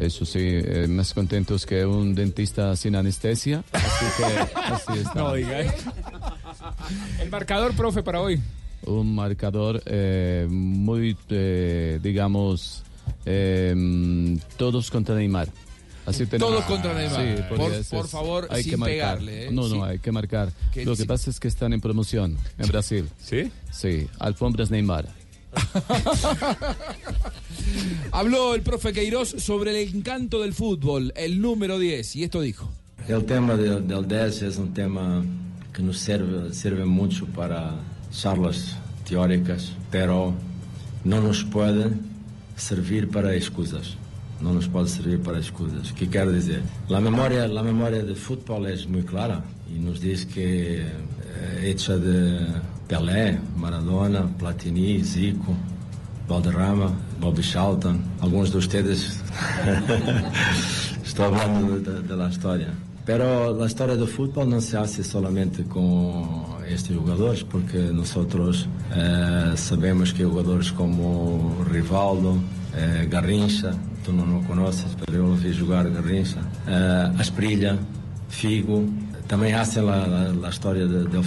Eso 0.01 0.25
sí, 0.25 0.39
eh, 0.43 0.87
más 0.89 1.13
contentos 1.13 1.67
que 1.67 1.85
un 1.85 2.15
dentista 2.15 2.75
sin 2.77 2.97
anestesia. 2.97 3.63
Así 3.73 4.05
que 4.17 4.59
así 4.61 4.99
está. 5.01 5.15
No, 5.15 5.35
diga. 5.35 5.61
El 7.21 7.31
marcador, 7.31 7.75
profe, 7.75 8.03
para 8.03 8.21
hoy. 8.21 8.41
un 8.87 9.15
marcador 9.15 9.83
eh, 9.87 10.47
muy, 10.51 11.17
eh, 11.29 11.99
digamos, 12.03 12.83
todos 14.57 14.91
contra 14.91 15.15
Neymar. 15.15 15.49
Así 16.07 16.25
Todos 16.27 16.65
contra 16.65 16.95
Neymar. 16.95 17.37
Sí, 17.85 17.91
Por- 17.91 18.09
favor, 18.09 18.49
hay 18.51 18.63
sin 18.63 18.73
que 18.73 18.79
pegarle, 18.85 19.47
¿eh? 19.47 19.51
No, 19.53 19.69
no, 19.69 19.75
Sí. 19.75 19.81
hay 19.85 19.99
que 19.99 20.11
marcar. 20.13 20.51
Lo 20.85 20.97
que 20.97 21.05
pasa 21.05 21.29
es 21.31 21.39
que 21.39 21.47
están 21.49 21.73
en 21.75 21.81
promoción 21.81 22.37
en 22.59 22.69
Brasil. 22.69 23.09
¿Sí? 23.23 23.53
Sí, 23.71 24.09
alfombras 24.19 24.71
Neymar. 24.71 25.07
Habló 28.13 28.55
el 28.55 28.63
profe 28.63 28.93
Queiroz 28.93 29.35
sobre 29.39 29.71
el 29.71 29.95
encanto 29.95 30.41
del 30.41 30.55
fútbol, 30.55 31.13
el 31.17 31.41
número 31.41 31.79
10, 31.79 32.17
y 32.17 32.25
esto 32.25 32.41
dijo. 32.41 32.69
El 33.09 33.25
tema 33.25 33.57
del, 33.57 33.87
del 33.87 34.07
10 34.07 34.43
es 34.43 34.57
un 34.57 34.75
tema 34.75 35.25
que 35.73 35.83
nos 35.83 35.99
sirve, 35.99 36.53
sirve 36.53 36.85
mucho 36.85 37.27
para 37.27 37.77
charlas 38.13 38.77
teóricas, 39.09 39.73
pero 39.91 40.35
no 41.05 41.21
nos 41.21 41.45
puede 41.45 41.91
servir 42.57 43.09
para 43.09 43.35
excusas. 43.35 43.97
No 44.41 44.55
nos 44.55 44.69
puede 44.69 44.89
servir 44.89 45.21
para 45.21 45.39
excusas. 45.39 45.93
¿Qué 45.93 46.09
quiero 46.09 46.33
decir? 46.33 46.63
La 46.89 47.01
memoria, 47.01 47.47
la 47.47 47.63
memoria 47.63 48.03
del 48.03 48.17
fútbol 48.17 48.69
es 48.69 48.87
muy 48.87 49.03
clara 49.03 49.45
y 49.69 49.79
nos 49.79 50.01
dice 50.01 50.27
que 50.29 50.81
eh, 50.81 50.87
hecha 51.63 51.99
de 51.99 52.47
Pelé, 52.91 53.39
Maradona, 53.57 54.23
Platini, 54.37 55.03
Zico, 55.05 55.55
Valderrama, 56.29 56.91
Bobby 57.21 57.41
Charlton, 57.43 58.01
algunos 58.21 58.51
de 58.51 58.59
ustedes 58.59 59.21
estoy 61.05 61.25
hablando 61.27 61.79
de, 61.79 62.03
de 62.03 62.17
la 62.17 62.29
historia. 62.29 62.69
Pero 63.07 63.57
la 63.57 63.67
historia 63.67 63.97
del 63.97 64.09
fútbol 64.09 64.51
no 64.51 64.61
se 64.61 64.77
hace 64.77 65.03
solamente 65.05 65.63
con 65.65 66.25
estos 66.69 66.97
jugadores, 66.97 67.45
porque 67.45 67.79
nosotros 67.79 68.67
eh, 68.95 69.53
sabemos 69.57 70.13
que 70.13 70.25
jugadores 70.25 70.71
como 70.73 71.57
Rivaldo, 71.71 72.37
eh, 72.77 73.09
Garrincha, 73.11 73.71
tú 74.05 74.13
no 74.13 74.27
lo 74.27 74.41
conoces, 74.49 74.97
pero 74.99 75.13
yo 75.19 75.29
lo 75.29 75.37
vi 75.37 75.57
jugar 75.57 75.91
Garrincha, 75.91 76.41
eh, 76.69 77.13
Asprilla, 77.19 77.77
Figo, 78.29 78.83
también 79.27 79.55
hacen 79.57 79.87
la, 79.87 80.07
la- 80.07 80.33
la 80.33 80.49
historia 80.51 80.87
de- 80.87 81.05
del 81.05 81.25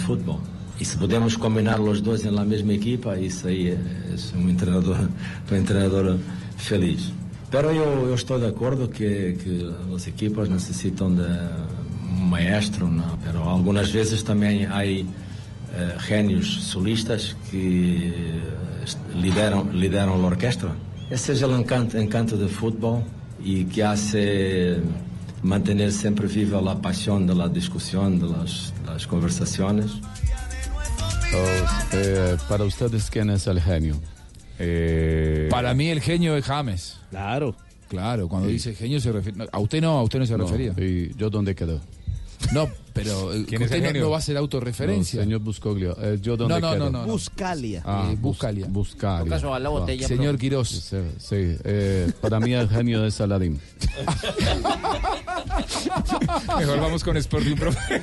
fútbol. 0.74 0.80
Y 0.80 0.84
si 0.84 0.96
podemos 0.96 1.38
combinar 1.38 1.78
los 1.80 2.02
dos 2.02 2.24
en 2.24 2.34
la 2.34 2.44
misma 2.44 2.72
equipa, 2.72 3.16
eso 3.16 3.48
ahí 3.48 3.76
es 4.12 4.32
un 4.34 4.50
entrenador, 4.50 5.08
un 5.50 5.56
entrenador 5.56 6.18
feliz. 6.56 7.10
Pero 7.50 7.72
yo, 7.72 8.08
yo 8.08 8.14
estoy 8.14 8.40
de 8.40 8.48
acuerdo 8.48 8.90
que, 8.90 9.38
que 9.42 9.70
los 9.88 10.06
equipos 10.06 10.48
necesitan 10.48 11.16
de 11.16 11.24
un 12.18 12.28
maestro, 12.28 12.88
¿no? 12.88 13.18
pero 13.24 13.48
algunas 13.48 13.92
veces 13.92 14.24
también 14.24 14.72
hay 14.72 15.06
eh, 15.76 15.94
genios 16.00 16.46
solistas 16.46 17.36
que 17.50 18.08
eh, 18.08 18.40
lideran, 19.14 19.78
lideran 19.78 20.20
la 20.20 20.28
orquesta. 20.28 20.68
Ese 21.10 21.34
es 21.34 21.42
el 21.42 21.52
encanto, 21.52 21.98
encanto 21.98 22.36
del 22.36 22.48
fútbol 22.48 23.02
y 23.44 23.64
que 23.66 23.84
hace 23.84 24.78
mantener 25.42 25.92
siempre 25.92 26.26
viva 26.26 26.60
la 26.60 26.80
pasión 26.80 27.26
de 27.26 27.34
la 27.34 27.48
discusión, 27.48 28.18
de 28.18 28.28
las, 28.28 28.72
las 28.86 29.06
conversaciones. 29.06 29.92
Oh, 31.32 31.66
eh, 31.92 32.36
para 32.48 32.64
ustedes, 32.64 33.10
¿quién 33.10 33.30
es 33.30 33.46
el 33.46 33.60
genio? 33.60 33.96
Eh, 34.58 35.48
Para 35.50 35.74
mí 35.74 35.88
el 35.88 36.00
genio 36.00 36.36
es 36.36 36.44
James. 36.44 36.98
Claro. 37.10 37.54
Claro, 37.88 38.28
cuando 38.28 38.48
dice 38.48 38.74
genio 38.74 39.00
se 39.00 39.12
refiere... 39.12 39.46
A 39.52 39.58
usted 39.58 39.80
no, 39.80 39.98
a 39.98 40.02
usted 40.02 40.18
no 40.18 40.26
se 40.26 40.36
no, 40.36 40.44
refería. 40.44 40.72
¿Y 40.76 41.14
yo 41.16 41.30
dónde 41.30 41.54
quedo? 41.54 41.80
No, 42.52 42.68
pero 42.92 43.32
eh, 43.32 43.44
¿Quién 43.48 43.62
es 43.62 43.66
usted 43.68 43.80
no, 43.80 43.86
genio? 43.88 44.02
no 44.02 44.10
va 44.10 44.16
a 44.16 44.18
hacer 44.20 44.36
autorreferencia. 44.36 45.18
No, 45.20 45.24
señor 45.24 45.40
Buscoglio, 45.40 45.96
eh, 46.00 46.18
¿yo 46.20 46.36
dónde 46.36 46.60
No, 46.60 46.62
no, 46.72 46.76
no, 46.76 46.90
no, 46.90 47.06
no. 47.06 47.12
Buscalia. 47.12 47.82
Ah, 47.84 48.04
Eh, 48.06 48.10
Bus- 48.12 48.20
Buscalia. 48.20 48.66
Buscalia. 48.68 49.38
Sobar 49.40 49.60
la 49.60 49.70
botella, 49.70 50.06
Señor 50.06 50.34
profe. 50.34 50.38
Quirós. 50.38 50.68
Sí, 50.68 50.96
sí, 51.18 51.56
eh, 51.64 52.12
para 52.20 52.38
mí 52.40 52.52
el 52.52 52.68
genio 52.68 53.04
es 53.04 53.14
Saladín. 53.14 53.58
Mejor 56.58 56.80
vamos 56.80 57.02
con 57.04 57.16
Sporting, 57.16 57.54
profe. 57.56 58.02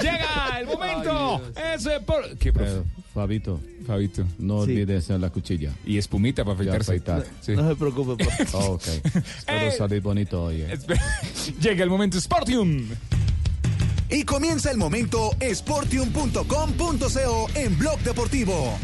Llega 0.00 0.60
el 0.60 0.66
momento. 0.66 1.42
Ese 1.74 2.00
por... 2.00 2.36
¿Qué, 2.38 2.52
profe? 2.52 2.78
Eh, 2.78 2.82
Fabito, 3.14 3.60
Fabito. 3.86 4.24
no 4.38 4.64
Sí. 4.64 4.72
olvides 4.72 5.08
la 5.10 5.30
cuchilla. 5.30 5.72
Y 5.84 5.98
espumita 5.98 6.44
para 6.44 6.54
afeitarse. 6.54 6.92
afeitar. 6.92 7.24
Sí. 7.40 7.52
No 7.56 7.68
se 7.68 7.76
preocupe, 7.76 8.24
profe. 8.24 8.46
Oh, 8.54 8.72
ok. 8.74 8.86
Espero 8.86 9.66
Eh. 9.66 9.74
salir 9.76 10.00
bonito 10.02 10.44
hoy. 10.44 10.62
eh. 10.62 10.78
Llega 11.60 11.82
el 11.84 11.90
momento 11.90 12.20
Sportium. 12.20 12.86
Y 14.10 14.24
comienza 14.24 14.70
el 14.70 14.78
momento 14.78 15.30
sportium.com.co 15.40 17.48
en 17.54 17.78
Blog 17.78 17.98
Deportivo. 18.00 18.78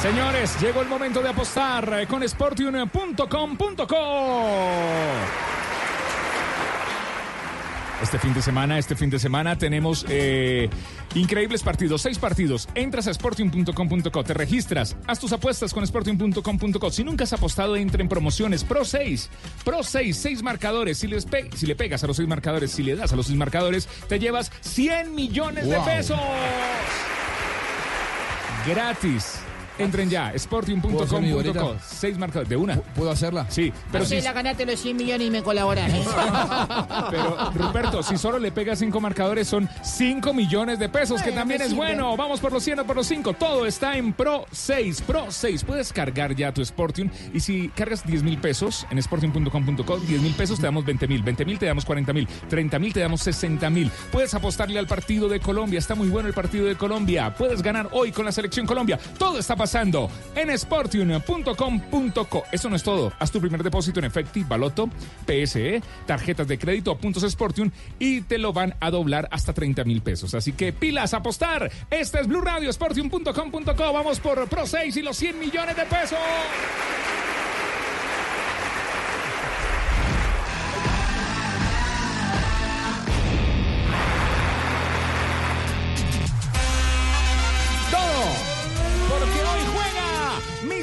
Señores, 0.00 0.58
llegó 0.60 0.80
el 0.80 0.88
momento 0.88 1.20
de 1.20 1.28
apostar 1.28 2.00
eh, 2.00 2.06
con 2.06 2.26
sportium.com.co. 2.26 4.46
Este 8.02 8.18
fin 8.18 8.32
de 8.32 8.40
semana, 8.40 8.78
este 8.78 8.96
fin 8.96 9.10
de 9.10 9.18
semana 9.18 9.58
tenemos 9.58 10.06
eh, 10.08 10.70
increíbles 11.14 11.62
partidos, 11.62 12.00
seis 12.00 12.18
partidos. 12.18 12.66
Entras 12.74 13.06
a 13.06 13.12
sportium.com.co, 13.14 14.24
te 14.24 14.32
registras, 14.34 14.96
haz 15.06 15.18
tus 15.20 15.32
apuestas 15.32 15.74
con 15.74 15.86
sportium.com.co. 15.86 16.90
Si 16.90 17.04
nunca 17.04 17.24
has 17.24 17.32
apostado, 17.34 17.76
entra 17.76 18.00
en 18.02 18.08
promociones 18.08 18.64
Pro 18.64 18.84
6. 18.86 19.28
Pro 19.64 19.82
6, 19.82 20.16
seis 20.16 20.42
marcadores. 20.42 20.98
Si, 20.98 21.08
les 21.08 21.26
pe- 21.26 21.50
si 21.54 21.66
le 21.66 21.76
pegas 21.76 22.02
a 22.02 22.06
los 22.06 22.16
seis 22.16 22.26
marcadores, 22.28 22.70
si 22.70 22.82
le 22.82 22.96
das 22.96 23.12
a 23.12 23.16
los 23.16 23.26
seis 23.26 23.36
marcadores, 23.38 23.86
te 24.08 24.18
llevas 24.18 24.50
100 24.62 25.14
millones 25.14 25.68
de 25.68 25.78
pesos. 25.80 26.18
Gratis. 28.66 29.40
Entren 29.80 30.10
ya, 30.10 30.32
¿Puedo 30.50 31.02
hacer 31.02 31.20
mi 31.20 31.30
sportium.com.co. 31.30 31.76
Seis 31.86 32.18
marcadores. 32.18 32.48
¿De 32.48 32.56
una? 32.56 32.76
¿Puedo 32.76 33.10
hacerla? 33.10 33.46
Sí, 33.48 33.72
pero 33.90 34.04
si, 34.04 34.20
la 34.20 34.32
ganaste 34.32 34.66
los 34.66 34.78
100 34.78 34.96
millones 34.96 35.26
y 35.26 35.30
me 35.30 35.42
colaboras. 35.42 35.90
¿eh? 35.92 36.04
pero, 37.10 37.50
Ruperto, 37.54 38.02
si 38.02 38.16
solo 38.18 38.38
le 38.38 38.52
pegas 38.52 38.78
cinco 38.78 39.00
marcadores, 39.00 39.48
son 39.48 39.68
5 39.82 40.34
millones 40.34 40.78
de 40.78 40.88
pesos, 40.88 41.22
que 41.22 41.32
también 41.32 41.62
es 41.62 41.74
bueno. 41.74 42.16
Vamos 42.16 42.40
por 42.40 42.52
los 42.52 42.62
100 42.62 42.80
o 42.80 42.84
por 42.84 42.96
los 42.96 43.06
5. 43.06 43.34
Todo 43.34 43.66
está 43.66 43.96
en 43.96 44.12
Pro 44.12 44.46
6. 44.52 45.02
Pro 45.02 45.26
6. 45.30 45.64
Puedes 45.64 45.92
cargar 45.92 46.34
ya 46.34 46.52
tu 46.52 46.64
Sportium. 46.64 47.10
Y 47.32 47.40
si 47.40 47.68
cargas 47.70 48.06
10 48.06 48.22
mil 48.22 48.38
pesos 48.38 48.86
en 48.90 49.02
sportium.com.co, 49.02 49.98
10 49.98 50.20
mil 50.20 50.34
pesos 50.34 50.58
te 50.58 50.66
damos 50.66 50.84
20 50.84 51.08
mil. 51.08 51.22
20 51.22 51.44
mil 51.44 51.58
te 51.58 51.66
damos 51.66 51.84
40 51.84 52.12
mil. 52.12 52.28
30 52.48 52.78
mil 52.78 52.92
te 52.92 53.00
damos 53.00 53.22
60 53.22 53.70
mil. 53.70 53.90
Puedes 54.12 54.34
apostarle 54.34 54.78
al 54.78 54.86
partido 54.86 55.28
de 55.28 55.40
Colombia. 55.40 55.78
Está 55.78 55.94
muy 55.94 56.08
bueno 56.08 56.28
el 56.28 56.34
partido 56.34 56.66
de 56.66 56.76
Colombia. 56.76 57.34
Puedes 57.34 57.62
ganar 57.62 57.88
hoy 57.92 58.12
con 58.12 58.24
la 58.24 58.32
selección 58.32 58.66
Colombia. 58.66 58.98
Todo 59.18 59.38
está 59.38 59.56
pasando 59.56 59.69
en 59.74 60.58
sportium.com.co. 60.58 62.44
Eso 62.50 62.68
no 62.68 62.76
es 62.76 62.82
todo. 62.82 63.12
Haz 63.18 63.30
tu 63.30 63.40
primer 63.40 63.62
depósito 63.62 64.00
en 64.00 64.06
Efecti, 64.06 64.42
Baloto, 64.42 64.88
PSE, 65.26 65.82
tarjetas 66.06 66.48
de 66.48 66.58
crédito 66.58 66.96
puntos 66.96 67.30
Sportium 67.30 67.70
y 67.98 68.22
te 68.22 68.38
lo 68.38 68.52
van 68.52 68.74
a 68.80 68.90
doblar 68.90 69.28
hasta 69.30 69.52
30 69.52 69.84
mil 69.84 70.02
pesos. 70.02 70.34
Así 70.34 70.52
que 70.52 70.72
pilas, 70.72 71.14
apostar. 71.14 71.70
Este 71.90 72.20
es 72.20 72.26
Blue 72.26 72.40
Radio, 72.40 72.72
Sportium.com.co. 72.72 73.92
Vamos 73.92 74.20
por 74.20 74.48
Pro 74.48 74.66
6 74.66 74.96
y 74.96 75.02
los 75.02 75.16
100 75.16 75.38
millones 75.38 75.76
de 75.76 75.86
pesos. 75.86 76.18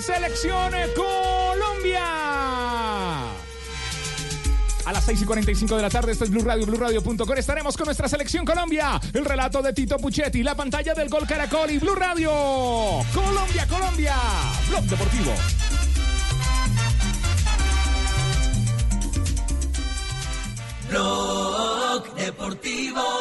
Selección 0.01 0.73
Colombia. 0.95 2.03
A 4.85 4.93
las 4.93 5.03
6 5.03 5.21
y 5.21 5.25
45 5.25 5.75
de 5.75 5.81
la 5.81 5.89
tarde, 5.89 6.11
esto 6.11 6.23
es 6.23 6.29
Blue 6.29 6.43
Radio, 6.43 6.65
BlueRadio.com. 6.65 7.37
Estaremos 7.37 7.75
con 7.75 7.85
nuestra 7.85 8.07
selección 8.07 8.45
Colombia. 8.45 9.01
El 9.13 9.25
relato 9.25 9.61
de 9.61 9.73
Tito 9.73 9.97
Puchetti, 9.97 10.43
la 10.43 10.55
pantalla 10.55 10.93
del 10.93 11.09
gol 11.09 11.27
Caracol 11.27 11.71
y 11.71 11.79
Blue 11.79 11.95
Radio. 11.95 12.31
Colombia, 13.13 13.67
Colombia. 13.67 14.15
Blog 14.69 14.83
Deportivo. 14.85 15.33
Blog 20.89 22.15
Deportivo. 22.15 23.16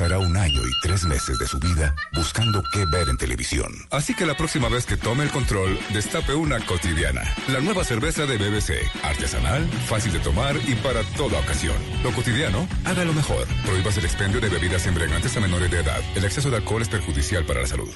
Pasará 0.00 0.18
un 0.18 0.34
año 0.34 0.62
y 0.66 0.80
tres 0.80 1.04
meses 1.04 1.38
de 1.38 1.46
su 1.46 1.58
vida 1.58 1.94
buscando 2.14 2.62
qué 2.72 2.86
ver 2.86 3.10
en 3.10 3.18
televisión. 3.18 3.70
Así 3.90 4.14
que 4.14 4.24
la 4.24 4.34
próxima 4.34 4.70
vez 4.70 4.86
que 4.86 4.96
tome 4.96 5.24
el 5.24 5.30
control, 5.30 5.78
destape 5.92 6.32
una 6.32 6.58
cotidiana. 6.64 7.20
La 7.48 7.60
nueva 7.60 7.84
cerveza 7.84 8.24
de 8.24 8.38
BBC. 8.38 8.80
Artesanal, 9.02 9.68
fácil 9.68 10.14
de 10.14 10.20
tomar 10.20 10.56
y 10.66 10.74
para 10.76 11.02
toda 11.18 11.38
ocasión. 11.38 11.76
Lo 12.02 12.12
cotidiano, 12.12 12.66
hágalo 12.86 13.12
mejor. 13.12 13.46
Prohíbas 13.66 13.98
el 13.98 14.06
expendio 14.06 14.40
de 14.40 14.48
bebidas 14.48 14.86
embriagantes 14.86 15.36
a 15.36 15.40
menores 15.40 15.70
de 15.70 15.80
edad. 15.80 16.00
El 16.14 16.24
exceso 16.24 16.48
de 16.48 16.56
alcohol 16.56 16.80
es 16.80 16.88
perjudicial 16.88 17.44
para 17.44 17.60
la 17.60 17.66
salud. 17.66 17.90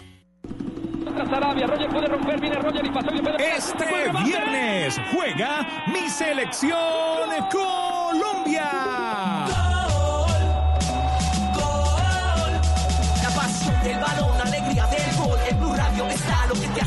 Este 3.39 3.87
viernes 4.25 5.01
juega 5.11 5.67
mi 5.87 6.11
selección 6.11 7.31
Colombia. 7.51 9.34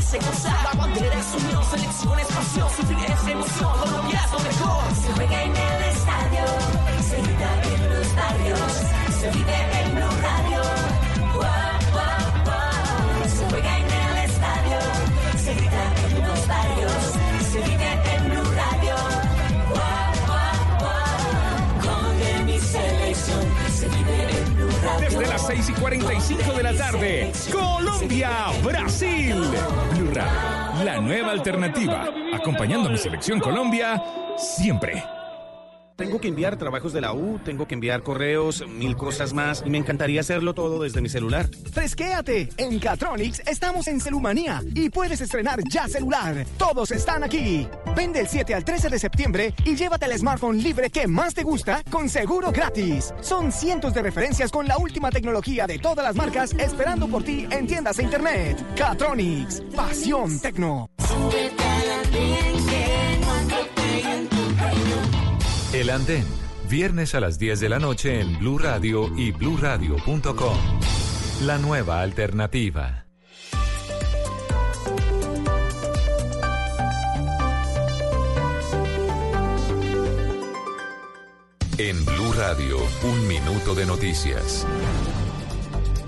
Hace 0.08 0.18
gozar. 0.18 0.64
La 0.64 0.72
bandera 0.80 1.18
es 1.18 1.34
unión, 1.34 1.64
selección 1.64 2.18
es 2.18 2.26
pasión. 2.28 2.70
Sufrir 2.70 3.10
es 3.10 3.28
emoción, 3.28 3.72
Colombia 3.78 4.26
lo 4.32 4.38
mejor. 4.40 4.94
Se 5.02 5.12
juega 5.12 5.42
en 5.42 5.56
el 5.56 5.84
estadio, 5.84 6.44
se 7.08 7.16
grita 7.22 7.62
en 7.62 7.90
los 7.90 8.14
barrios. 8.16 8.72
Se 9.20 9.30
vive 9.30 9.56
en 9.82 9.87
6 25.62 25.70
y 25.70 25.80
45 25.80 26.52
de 26.52 26.62
la 26.62 26.72
tarde, 26.72 27.32
Colombia, 27.50 28.30
Brasil. 28.62 29.34
Blue 29.96 30.10
Radio, 30.14 30.84
la 30.84 31.00
nueva 31.00 31.32
alternativa. 31.32 32.08
Acompañando 32.32 32.88
a 32.88 32.92
mi 32.92 32.98
selección 32.98 33.40
Colombia 33.40 34.00
siempre. 34.36 35.17
Tengo 35.98 36.20
que 36.20 36.28
enviar 36.28 36.56
trabajos 36.56 36.92
de 36.92 37.00
la 37.00 37.12
U, 37.12 37.40
tengo 37.44 37.66
que 37.66 37.74
enviar 37.74 38.04
correos, 38.04 38.64
mil 38.68 38.96
cosas 38.96 39.32
más, 39.32 39.64
y 39.66 39.70
me 39.70 39.78
encantaría 39.78 40.20
hacerlo 40.20 40.54
todo 40.54 40.80
desde 40.80 41.00
mi 41.00 41.08
celular. 41.08 41.48
Fresquéate. 41.72 42.50
En 42.56 42.78
Catronics 42.78 43.42
estamos 43.48 43.88
en 43.88 44.00
Celumanía 44.00 44.62
y 44.76 44.90
puedes 44.90 45.20
estrenar 45.20 45.58
ya 45.68 45.88
celular. 45.88 46.46
Todos 46.56 46.92
están 46.92 47.24
aquí. 47.24 47.66
Vende 47.96 48.20
el 48.20 48.28
7 48.28 48.54
al 48.54 48.64
13 48.64 48.90
de 48.90 48.98
septiembre 49.00 49.54
y 49.64 49.74
llévate 49.74 50.06
el 50.06 50.16
smartphone 50.16 50.62
libre 50.62 50.88
que 50.88 51.08
más 51.08 51.34
te 51.34 51.42
gusta 51.42 51.82
con 51.90 52.08
seguro 52.08 52.52
gratis. 52.52 53.12
Son 53.20 53.50
cientos 53.50 53.92
de 53.92 54.02
referencias 54.02 54.52
con 54.52 54.68
la 54.68 54.78
última 54.78 55.10
tecnología 55.10 55.66
de 55.66 55.80
todas 55.80 56.04
las 56.04 56.14
marcas 56.14 56.52
esperando 56.52 57.08
por 57.08 57.24
ti 57.24 57.48
en 57.50 57.66
tiendas 57.66 57.98
e 57.98 58.04
internet. 58.04 58.64
Catronics. 58.76 59.62
Pasión 59.74 60.38
tecno. 60.38 60.90
El 65.72 65.90
Andén, 65.90 66.24
viernes 66.70 67.14
a 67.14 67.20
las 67.20 67.38
10 67.38 67.60
de 67.60 67.68
la 67.68 67.78
noche 67.78 68.20
en 68.20 68.38
Blue 68.38 68.56
Radio 68.56 69.10
y 69.18 69.32
bluradio.com. 69.32 70.56
La 71.42 71.58
nueva 71.58 72.00
alternativa. 72.00 73.04
En 81.76 82.02
Blue 82.06 82.32
Radio, 82.32 82.78
un 83.04 83.28
minuto 83.28 83.74
de 83.74 83.84
noticias. 83.84 84.66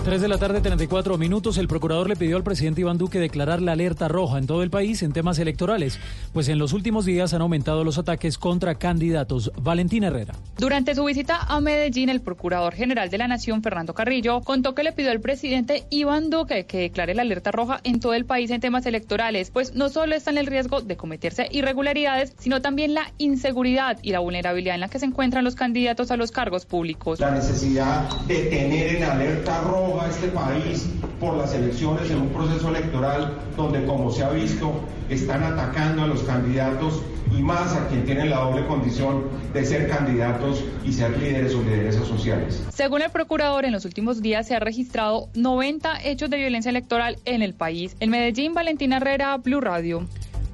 3 0.04 0.22
de 0.22 0.28
la 0.28 0.38
tarde, 0.38 0.62
34 0.62 1.18
minutos. 1.18 1.58
El 1.58 1.68
procurador 1.68 2.08
le 2.08 2.16
pidió 2.16 2.38
al 2.38 2.42
presidente 2.42 2.80
Iván 2.80 2.96
Duque 2.96 3.18
declarar 3.18 3.60
la 3.60 3.72
alerta 3.72 4.08
roja 4.08 4.38
en 4.38 4.46
todo 4.46 4.62
el 4.62 4.70
país 4.70 5.02
en 5.02 5.12
temas 5.12 5.38
electorales, 5.38 5.98
pues 6.32 6.48
en 6.48 6.58
los 6.58 6.72
últimos 6.72 7.04
días 7.04 7.34
han 7.34 7.42
aumentado 7.42 7.84
los 7.84 7.98
ataques 7.98 8.38
contra 8.38 8.76
candidatos. 8.76 9.52
Valentín 9.60 10.04
Herrera. 10.04 10.34
Durante 10.56 10.94
su 10.94 11.04
visita 11.04 11.40
a 11.40 11.60
Medellín, 11.60 12.08
el 12.08 12.22
procurador 12.22 12.74
general 12.74 13.10
de 13.10 13.18
la 13.18 13.28
Nación, 13.28 13.62
Fernando 13.62 13.92
Carrillo, 13.92 14.40
contó 14.40 14.74
que 14.74 14.84
le 14.84 14.92
pidió 14.92 15.10
al 15.10 15.20
presidente 15.20 15.84
Iván 15.90 16.30
Duque 16.30 16.64
que 16.64 16.78
declare 16.78 17.14
la 17.14 17.22
alerta 17.22 17.50
roja 17.52 17.80
en 17.84 18.00
todo 18.00 18.14
el 18.14 18.24
país 18.24 18.50
en 18.50 18.60
temas 18.62 18.86
electorales, 18.86 19.50
pues 19.50 19.74
no 19.74 19.90
solo 19.90 20.14
está 20.14 20.30
en 20.30 20.38
el 20.38 20.46
riesgo 20.46 20.80
de 20.80 20.96
cometerse 20.96 21.48
irregularidades, 21.50 22.32
sino 22.38 22.62
también 22.62 22.94
la 22.94 23.12
inseguridad 23.18 23.98
y 24.02 24.12
la 24.12 24.20
vulnerabilidad 24.20 24.76
en 24.76 24.80
la 24.80 24.88
que 24.88 24.98
se 24.98 25.04
encuentran 25.04 25.44
los 25.44 25.56
candidatos 25.56 26.10
a 26.10 26.16
los 26.16 26.32
cargos 26.32 26.64
públicos. 26.64 27.20
La 27.20 27.32
necesidad 27.32 28.08
de 28.22 28.44
tener 28.44 28.96
en 28.96 29.04
alerta 29.04 29.60
roja 29.60 29.89
a 29.98 30.08
este 30.08 30.28
país 30.28 30.90
por 31.18 31.36
las 31.36 31.54
elecciones 31.54 32.10
en 32.10 32.20
un 32.20 32.28
proceso 32.28 32.68
electoral 32.68 33.38
donde, 33.56 33.84
como 33.86 34.10
se 34.10 34.22
ha 34.22 34.28
visto, 34.28 34.72
están 35.08 35.42
atacando 35.42 36.02
a 36.02 36.06
los 36.06 36.22
candidatos 36.22 37.00
y 37.36 37.42
más 37.42 37.74
a 37.74 37.88
quien 37.88 38.04
tienen 38.04 38.30
la 38.30 38.40
doble 38.40 38.66
condición 38.66 39.24
de 39.54 39.64
ser 39.64 39.88
candidatos 39.88 40.62
y 40.84 40.92
ser 40.92 41.16
líderes 41.18 41.54
o 41.54 41.62
lideresas 41.62 42.06
sociales. 42.06 42.62
Según 42.72 43.02
el 43.02 43.10
procurador, 43.10 43.64
en 43.64 43.72
los 43.72 43.84
últimos 43.84 44.20
días 44.20 44.46
se 44.46 44.54
ha 44.54 44.60
registrado 44.60 45.28
90 45.34 46.04
hechos 46.04 46.28
de 46.28 46.36
violencia 46.36 46.70
electoral 46.70 47.18
en 47.24 47.42
el 47.42 47.54
país. 47.54 47.96
En 48.00 48.10
Medellín, 48.10 48.52
Valentina 48.52 48.98
Herrera, 48.98 49.36
Blue 49.38 49.60
Radio. 49.60 50.06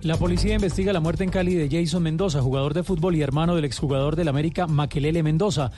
La 0.02 0.16
policía 0.16 0.54
investiga 0.54 0.92
la 0.92 1.00
muerte 1.00 1.24
en 1.24 1.30
Cali 1.30 1.54
de 1.54 1.68
Jason 1.68 2.02
Mendoza, 2.02 2.40
jugador 2.40 2.74
de 2.74 2.84
fútbol 2.84 3.16
y 3.16 3.22
hermano 3.22 3.56
del 3.56 3.64
exjugador 3.64 4.14
del 4.14 4.28
América, 4.28 4.66
Maquelele 4.66 5.22
Mendoza. 5.22 5.72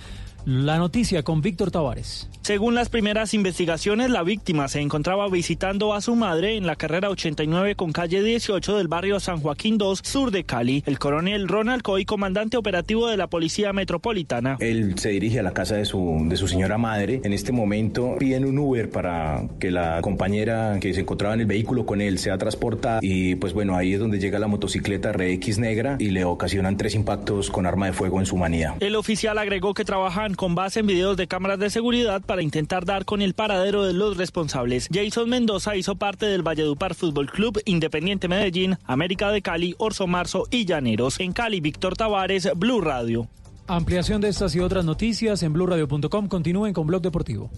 La 0.44 0.78
noticia 0.78 1.23
con 1.23 1.43
Víctor 1.43 1.70
Tavares. 1.70 2.28
Según 2.43 2.74
las 2.74 2.89
primeras 2.89 3.35
investigaciones, 3.35 4.09
la 4.09 4.23
víctima 4.23 4.69
se 4.69 4.81
encontraba 4.81 5.28
visitando 5.28 5.93
a 5.93 6.01
su 6.01 6.15
madre 6.15 6.56
en 6.56 6.66
la 6.66 6.77
carrera 6.77 7.10
89 7.10 7.74
con 7.74 7.93
calle 7.93 8.23
18 8.23 8.78
del 8.78 8.89
barrio 8.89 9.20
San 9.20 9.40
Joaquín 9.40 9.77
2, 9.77 10.01
sur 10.02 10.31
de 10.31 10.44
Cali. 10.44 10.82
El 10.86 10.98
coronel 10.98 11.47
Ronald 11.47 11.82
Coy, 11.82 12.06
comandante 12.06 12.56
operativo 12.56 13.09
de 13.09 13.19
la 13.19 13.27
Policía 13.27 13.74
Metropolitana. 13.74 14.56
Él 14.60 14.98
se 14.98 15.10
dirige 15.10 15.40
a 15.40 15.43
la 15.43 15.52
casa 15.52 15.77
de 15.77 15.85
su, 15.85 16.24
de 16.27 16.36
su 16.36 16.48
señora 16.48 16.78
madre. 16.78 17.20
En 17.23 17.35
este 17.35 17.52
momento 17.52 18.16
piden 18.19 18.47
un 18.47 18.59
Uber 18.59 18.89
para 18.89 19.47
que 19.60 19.70
la 19.70 20.01
compañera 20.01 20.78
que 20.81 20.94
se 20.94 21.01
encontraba 21.01 21.35
en 21.35 21.40
el 21.40 21.47
vehículo 21.47 21.85
con 21.85 22.01
él 22.01 22.19
sea 22.19 22.39
transportada. 22.39 23.01
Y 23.02 23.35
pues 23.35 23.52
bueno, 23.52 23.77
ahí 23.77 23.93
es 23.93 24.01
donde 24.01 24.19
llega 24.19 24.39
la 24.39 24.48
motocicleta 24.48 25.12
RX 25.12 25.59
negra 25.59 25.97
y 25.98 26.12
le 26.12 26.24
ocasionan 26.24 26.78
tres 26.78 26.94
impactos 26.94 27.51
con 27.51 27.66
arma 27.66 27.85
de 27.85 27.93
fuego 27.93 28.20
en 28.20 28.24
su 28.24 28.39
manía. 28.39 28.74
El 28.81 28.97
oficial 28.97 29.36
agregó 29.36 29.74
que 29.74 29.85
trabajan 29.85 30.35
con 30.39 30.55
base 30.55 30.81
en 30.81 30.86
videos 30.86 31.16
de 31.16 31.27
cámaras 31.27 31.59
de 31.59 31.69
seguridad 31.69 32.23
para 32.23 32.43
intentar 32.43 32.85
dar 32.85 33.05
con 33.05 33.23
el 33.23 33.35
paradero 33.35 33.85
de 33.85 33.93
los 33.93 34.16
responsables. 34.16 34.89
Jason 34.90 35.28
Mendoza 35.28 35.74
hizo 35.74 35.97
parte 35.97 36.27
del 36.27 36.47
Valledupar 36.47 36.94
Fútbol 36.94 37.28
Club, 37.28 37.60
Independiente 37.65 38.28
Medellín, 38.28 38.78
América 38.85 39.32
de 39.32 39.43
Cali, 39.43 39.74
Orso 39.78 40.06
Marzo 40.06 40.44
y 40.52 40.65
Llaneros. 40.65 41.19
En 41.19 41.32
Cali, 41.32 41.60
Víctor 41.60 41.97
Tavares, 41.97 42.48
Blue 42.55 42.81
Radio. 42.81 43.28
Ampliación 43.66 44.20
de 44.20 44.28
estas 44.28 44.55
y 44.55 44.60
otras 44.60 44.85
noticias 44.85 45.43
en 45.43 45.52
blurradio.com. 45.52 46.28
Continúen 46.28 46.73
con 46.73 46.86
Blog 46.86 47.02
Deportivo. 47.02 47.51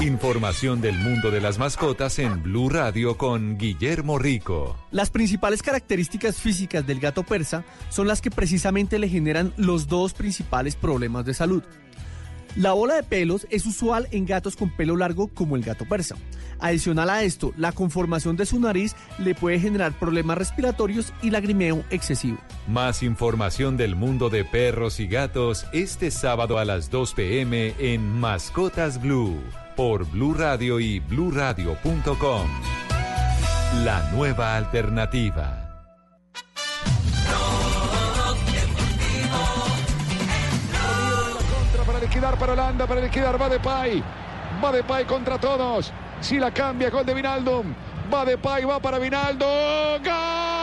Información 0.00 0.80
del 0.80 0.98
mundo 0.98 1.30
de 1.30 1.40
las 1.40 1.58
mascotas 1.58 2.18
en 2.18 2.42
Blue 2.42 2.68
Radio 2.68 3.16
con 3.16 3.56
Guillermo 3.56 4.18
Rico. 4.18 4.76
Las 4.90 5.10
principales 5.10 5.62
características 5.62 6.36
físicas 6.36 6.84
del 6.84 6.98
gato 6.98 7.22
persa 7.22 7.64
son 7.90 8.08
las 8.08 8.20
que 8.20 8.32
precisamente 8.32 8.98
le 8.98 9.08
generan 9.08 9.54
los 9.56 9.86
dos 9.86 10.12
principales 10.12 10.74
problemas 10.74 11.24
de 11.24 11.32
salud. 11.32 11.62
La 12.56 12.72
bola 12.72 12.96
de 12.96 13.02
pelos 13.04 13.46
es 13.50 13.66
usual 13.66 14.08
en 14.10 14.26
gatos 14.26 14.56
con 14.56 14.68
pelo 14.70 14.96
largo 14.96 15.28
como 15.28 15.54
el 15.54 15.62
gato 15.62 15.84
persa. 15.86 16.16
Adicional 16.58 17.08
a 17.08 17.22
esto, 17.22 17.52
la 17.56 17.70
conformación 17.72 18.36
de 18.36 18.46
su 18.46 18.58
nariz 18.58 18.96
le 19.18 19.34
puede 19.34 19.60
generar 19.60 19.92
problemas 19.92 20.38
respiratorios 20.38 21.12
y 21.22 21.30
lagrimeo 21.30 21.84
excesivo. 21.90 22.38
Más 22.66 23.02
información 23.04 23.76
del 23.76 23.94
mundo 23.94 24.28
de 24.28 24.44
perros 24.44 24.98
y 24.98 25.06
gatos 25.06 25.66
este 25.72 26.10
sábado 26.10 26.58
a 26.58 26.64
las 26.64 26.90
2 26.90 27.14
pm 27.14 27.74
en 27.78 28.08
Mascotas 28.08 29.00
Blue 29.00 29.40
por 29.74 30.06
Blue 30.06 30.34
Radio 30.34 30.78
y 30.78 31.00
bluradio.com. 31.00 32.48
La 33.84 34.10
nueva 34.12 34.56
alternativa. 34.56 35.60
Para 41.86 42.00
liquidar 42.00 42.38
para 42.38 42.52
Holanda, 42.52 42.86
para 42.86 43.00
liquidar 43.00 43.40
va 43.40 43.48
de 43.48 43.60
Pay. 43.60 44.02
Va 44.64 44.72
de 44.72 44.82
Pay 44.82 45.04
contra 45.04 45.38
todos. 45.38 45.92
Si 46.20 46.38
la 46.38 46.50
cambia, 46.52 46.90
gol 46.90 47.04
de 47.04 47.14
Vinaldum. 47.14 47.74
Va 48.12 48.24
de 48.24 48.38
Pay, 48.38 48.64
va 48.64 48.80
para 48.80 48.98
Vinaldo. 48.98 49.46
¡Gol! 50.04 50.53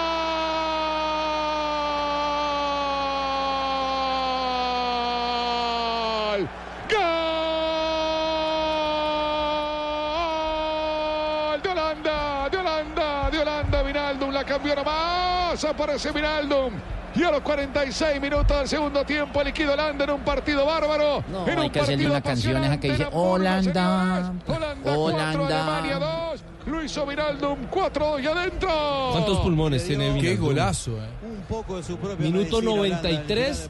Cambió 14.61 14.75
nomás. 14.75 15.65
Aparece 15.65 16.11
Vinaldum. 16.11 16.73
Y 17.15 17.23
a 17.23 17.31
los 17.31 17.41
46 17.41 18.21
minutos 18.21 18.55
del 18.55 18.67
segundo 18.67 19.03
tiempo, 19.03 19.43
liquida 19.43 19.73
Holanda 19.73 20.03
en 20.03 20.11
un 20.11 20.21
partido 20.21 20.65
bárbaro. 20.65 21.23
No, 21.31 21.47
en 21.47 21.57
hay 21.57 21.65
un 21.65 21.71
que 21.71 21.79
hacerle 21.79 22.05
una 22.05 22.21
canción 22.21 22.63
esa 22.63 22.79
que 22.79 22.91
dice 22.91 23.07
Holanda, 23.11 24.31
Holanda. 24.45 25.29
Alemania 25.31 25.97
Holanda. 25.97 26.29
2. 26.31 26.43
Lo 26.67 26.83
hizo 26.83 27.05
Vinaldum 27.07 27.57
4 27.71 28.19
y 28.19 28.27
adentro. 28.27 29.09
¿Cuántos 29.13 29.39
pulmones 29.39 29.83
tiene 29.83 30.21
Qué 30.21 30.35
golazo, 30.35 30.91
eh. 30.91 32.17
Minuto 32.19 32.61
93 32.61 33.69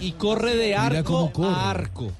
y 0.00 0.12
corre 0.12 0.56
de 0.56 0.74
arco 0.74 1.30
corre. 1.30 1.48
a 1.50 1.70
arco. 1.70 2.10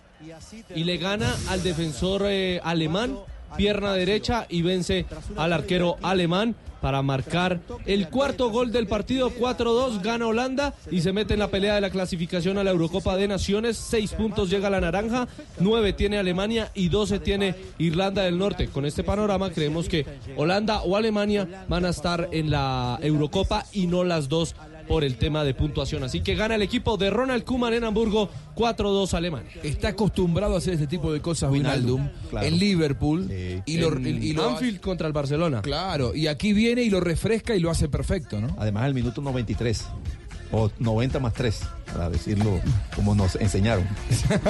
Y 0.74 0.84
le 0.84 0.98
gana 0.98 1.34
al 1.48 1.62
defensor 1.62 2.24
eh, 2.26 2.60
alemán, 2.62 3.18
pierna 3.56 3.94
derecha, 3.94 4.44
y 4.50 4.60
vence 4.60 5.06
al 5.36 5.54
arquero 5.54 5.96
alemán 6.02 6.54
para 6.86 7.02
marcar 7.02 7.58
el 7.84 8.08
cuarto 8.10 8.48
gol 8.48 8.70
del 8.70 8.86
partido. 8.86 9.32
4-2, 9.32 10.02
gana 10.02 10.28
Holanda 10.28 10.72
y 10.88 11.00
se 11.00 11.12
mete 11.12 11.34
en 11.34 11.40
la 11.40 11.48
pelea 11.48 11.74
de 11.74 11.80
la 11.80 11.90
clasificación 11.90 12.58
a 12.58 12.62
la 12.62 12.70
Eurocopa 12.70 13.16
de 13.16 13.26
Naciones. 13.26 13.76
Seis 13.76 14.12
puntos 14.12 14.50
llega 14.50 14.70
la 14.70 14.80
naranja, 14.80 15.26
nueve 15.58 15.94
tiene 15.94 16.16
Alemania 16.16 16.70
y 16.74 16.88
12 16.88 17.18
tiene 17.18 17.56
Irlanda 17.78 18.22
del 18.22 18.38
Norte. 18.38 18.68
Con 18.68 18.86
este 18.86 19.02
panorama 19.02 19.50
creemos 19.50 19.88
que 19.88 20.06
Holanda 20.36 20.82
o 20.82 20.96
Alemania 20.96 21.66
van 21.68 21.86
a 21.86 21.88
estar 21.88 22.28
en 22.30 22.50
la 22.50 23.00
Eurocopa 23.02 23.66
y 23.72 23.88
no 23.88 24.04
las 24.04 24.28
dos 24.28 24.54
por 24.88 25.04
el 25.04 25.16
tema 25.16 25.44
de 25.44 25.54
puntuación. 25.54 26.04
Así 26.04 26.20
que 26.20 26.34
gana 26.34 26.54
el 26.54 26.62
equipo 26.62 26.96
de 26.96 27.10
Ronald 27.10 27.44
Koeman 27.44 27.74
en 27.74 27.84
Hamburgo 27.84 28.28
4-2 28.54 29.14
Alemania. 29.14 29.50
Está 29.62 29.88
acostumbrado 29.88 30.54
a 30.54 30.58
hacer 30.58 30.74
este 30.74 30.86
tipo 30.86 31.12
de 31.12 31.20
cosas 31.20 31.50
Vinaldum 31.52 32.08
claro. 32.30 32.46
en 32.46 32.58
Liverpool 32.58 33.30
y 33.66 33.76
lo, 33.78 33.96
En 33.96 34.22
y 34.22 34.32
lo- 34.32 34.48
Anfield 34.50 34.80
contra 34.80 35.06
el 35.06 35.12
Barcelona. 35.12 35.62
Claro, 35.62 36.14
y 36.14 36.26
aquí 36.28 36.52
viene 36.52 36.82
y 36.82 36.90
lo 36.90 37.00
refresca 37.00 37.54
y 37.56 37.60
lo 37.60 37.70
hace 37.70 37.88
perfecto, 37.88 38.40
¿no? 38.40 38.54
Además, 38.58 38.86
el 38.86 38.94
minuto 38.94 39.20
93. 39.20 39.86
O 40.52 40.70
90 40.78 41.18
más 41.18 41.32
3, 41.34 41.60
para 41.92 42.08
decirlo 42.10 42.60
como 42.94 43.14
nos 43.14 43.36
enseñaron. 43.36 43.86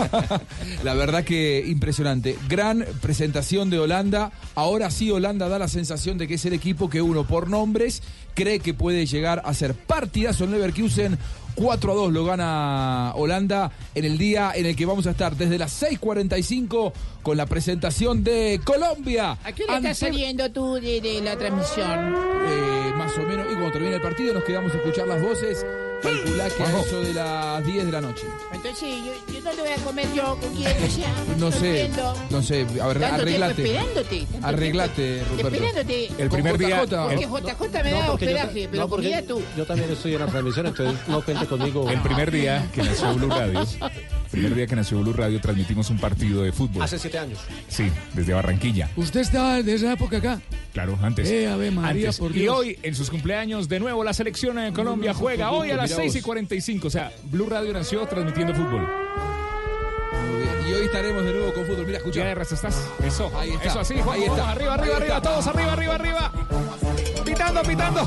La 0.85 0.95
verdad 0.95 1.25
que 1.25 1.65
impresionante. 1.67 2.37
Gran 2.49 2.85
presentación 3.01 3.71
de 3.71 3.79
Holanda. 3.79 4.33
Ahora 4.55 4.91
sí 4.91 5.11
Holanda 5.11 5.49
da 5.49 5.59
la 5.59 5.69
sensación 5.69 6.19
de 6.19 6.29
que 6.29 6.35
es 6.35 6.45
el 6.45 6.53
equipo 6.53 6.91
que 6.91 7.03
uno 7.03 7.27
por 7.27 7.49
nombres 7.49 8.03
cree 8.35 8.61
que 8.61 8.75
puede 8.75 9.07
llegar 9.07 9.43
a 9.45 9.55
ser 9.55 9.75
partidazo 9.75 10.45
en 10.45 10.53
Leverkusen. 10.53 11.19
4 11.57 11.93
a 11.93 11.95
2 11.95 12.13
lo 12.13 12.25
gana 12.27 13.13
Holanda 13.15 13.73
en 13.95 14.05
el 14.05 14.19
día 14.19 14.53
en 14.55 14.67
el 14.67 14.77
que 14.77 14.85
vamos 14.85 15.07
a 15.07 15.13
estar 15.13 15.35
desde 15.37 15.57
las 15.57 15.73
6:45 15.83 16.93
con 17.27 17.37
la 17.37 17.47
presentación 17.47 18.23
de 18.23 18.61
Colombia. 18.63 19.33
¿A 19.43 19.51
qué 19.51 19.65
le 19.65 19.75
estás 19.75 19.77
ante- 19.79 19.95
saliendo 19.97 20.49
tú 20.53 20.75
de, 20.75 21.01
de 21.01 21.21
la 21.23 21.37
transmisión? 21.37 22.15
Eh, 22.47 22.93
más 22.97 23.19
o 23.19 23.23
menos, 23.25 23.47
y 23.51 23.55
cuando 23.55 23.73
termine 23.73 23.97
el 23.97 24.01
partido 24.01 24.33
nos 24.33 24.45
quedamos 24.45 24.73
a 24.73 24.77
escuchar 24.77 25.09
las 25.09 25.21
voces. 25.21 25.67
Calculá 26.03 26.49
que 26.51 26.63
a 26.63 26.81
eso 26.83 27.01
de 27.01 27.15
las 27.15 27.67
10 27.67 27.87
de 27.87 27.91
la 27.91 28.01
noche. 28.01 28.27
Entonces, 28.53 28.89
yo, 29.05 29.33
yo 29.35 29.41
no 29.41 29.53
lo 29.55 29.63
voy 29.65 29.73
a 29.73 29.77
comer 29.77 30.07
yo 30.15 30.39
con 30.41 30.55
quién, 30.55 30.69
o 30.87 30.91
sea, 30.91 31.15
No 31.39 31.51
sé, 31.51 31.81
entiendo. 31.87 32.15
no 32.31 32.43
sé, 32.43 32.67
a 32.81 32.87
ver, 32.87 33.01
Tanto 33.01 33.23
arreglate. 33.23 33.63
esperándote. 33.65 34.27
Arreglate, 34.43 35.25
Roberto. 35.29 35.49
Esperándote. 35.49 36.09
El 36.19 36.29
primer 36.31 36.59
día- 36.59 36.85
Porque 36.87 37.15
el- 37.15 37.21
JJ 37.29 37.83
me 37.83 37.91
da 37.91 37.99
No, 37.99 38.01
yo 38.01 38.07
ta- 38.07 38.13
hospedaje, 38.13 38.69
pero 38.71 38.83
no, 38.85 38.89
comida 38.89 39.23
tú. 39.23 39.43
Yo 39.57 39.65
también 39.67 39.91
estoy 39.91 40.15
en 40.15 40.21
la 40.21 40.27
transmisión, 40.27 40.67
entonces 40.67 40.97
no 41.09 41.25
cuente 41.25 41.47
conmigo. 41.47 41.91
El 41.91 42.01
primer 42.03 42.31
día 42.31 42.71
que 42.73 42.83
nació 42.85 43.13
Blue 43.15 43.29
Radio, 43.31 43.61
primer 44.31 44.55
día 44.55 44.67
que 44.67 44.77
nació 44.77 45.01
Blue 45.01 45.13
Radio, 45.13 45.41
transmitimos 45.41 45.91
un 45.91 45.99
partido 45.99 46.43
de 46.43 46.53
fútbol. 46.53 46.83
Hace 46.83 46.99
siete 46.99 47.19
años. 47.19 47.39
Sí, 47.69 47.91
desde 48.15 48.33
Barranquilla. 48.35 48.91
¿Usted 48.97 49.21
está 49.21 49.63
de 49.63 49.75
esa 49.75 49.93
época 49.93 50.19
acá? 50.19 50.41
Claro, 50.73 50.99
antes. 51.03 51.29
Eh, 51.31 51.49
Ave 51.49 51.71
María, 51.71 52.09
Antes. 52.09 52.19
por 52.19 52.37
Y 52.37 52.49
hoy, 52.49 52.79
en 52.83 52.95
sus 52.95 53.11
cumpleaños, 53.11 53.69
de 53.69 53.81
nuevo 53.81 54.05
la 54.05 54.13
selección 54.13 54.59
en 54.59 54.75
Colombia 54.75 55.13
no, 55.13 55.19
juega 55.19 55.51
hoy 55.51 55.71
a 55.71 55.77
las 55.77 55.91
mira 55.91 56.03
6 56.03 56.15
y 56.15 56.19
vos. 56.19 56.25
45. 56.27 56.87
O 56.87 56.91
sea, 56.91 57.13
Blue 57.31 57.47
Radio 57.49 57.73
nació 57.73 58.07
transmitiendo 58.07 58.55
fútbol. 58.55 58.87
Y 60.69 60.73
hoy 60.73 60.85
estaremos 60.87 61.25
de 61.25 61.33
nuevo 61.33 61.55
con 61.55 61.65
fútbol. 61.65 61.87
Mira, 61.87 61.99
escucha. 61.99 62.21
Ya, 62.21 62.31
Erras, 62.31 62.51
estás. 62.53 62.89
Eso. 63.05 63.31
Ahí 63.39 63.51
está. 63.51 63.69
Eso 63.69 63.81
así, 63.81 63.95
Juan. 63.95 64.17
Ahí 64.17 64.23
está. 64.25 64.37
Vamos, 64.37 64.49
Arriba, 64.57 64.75
arriba, 64.75 64.95
Ahí 64.97 65.03
arriba. 65.03 65.17
está. 65.17 65.31
Todos 65.31 65.47
arriba, 65.47 65.73
arriba, 65.73 65.95
arriba. 65.95 66.33
Pitando, 67.25 67.63
pitando. 67.63 68.07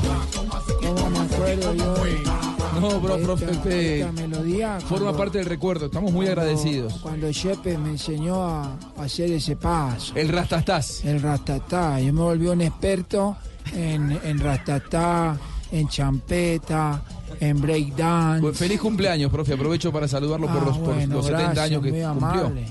¿Cómo 1.40 1.48
me 1.48 1.54
acuerdo 1.54 1.74
yo 1.74 1.94
de 2.04 2.80
No, 2.80 3.00
bro, 3.00 3.18
profe, 3.18 3.44
esta, 3.46 3.62
Pepe, 3.62 4.00
esta 4.00 4.12
melodía? 4.12 4.78
forma 4.80 4.98
cuando- 5.06 5.16
parte 5.18 5.38
del 5.38 5.46
recuerdo. 5.46 5.86
Estamos 5.86 6.12
muy 6.12 6.26
cuando- 6.26 6.42
agradecidos. 6.42 6.92
Cuando 7.00 7.32
Chepe 7.32 7.78
me 7.78 7.90
enseñó 7.90 8.42
a 8.44 8.76
hacer 8.98 9.30
ese 9.32 9.56
paso. 9.56 10.12
El 10.16 10.28
rastastas. 10.28 11.02
El 11.04 11.20
rastatá. 11.22 11.98
Yo 12.00 12.12
me 12.12 12.20
volví 12.20 12.46
un 12.46 12.60
experto 12.60 13.36
en, 13.74 14.18
en 14.22 14.38
rastatá, 14.38 15.38
en 15.72 15.88
champeta, 15.88 17.02
en 17.40 17.60
breakdance. 17.60 18.42
Pues 18.42 18.58
feliz 18.58 18.78
cumpleaños, 18.80 19.30
profe. 19.32 19.54
Aprovecho 19.54 19.90
para 19.92 20.06
saludarlo 20.08 20.46
por 20.46 20.58
Ah, 20.58 20.64
los, 20.66 20.78
por 20.78 20.94
bueno, 20.94 21.16
los 21.16 21.24
70 21.26 21.42
gracias, 21.52 21.66
años 21.66 21.82
que 21.82 21.88
cumplió. 21.90 22.08
amable. 22.10 22.66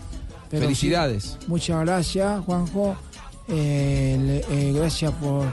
Felicidades. 0.52 1.38
sí, 1.40 1.46
muchas 1.48 1.82
gracias, 1.82 2.44
Juanjo. 2.46 2.96
Eh, 3.48 4.44
eh, 4.50 4.74
gracias 4.76 5.12
por, 5.14 5.46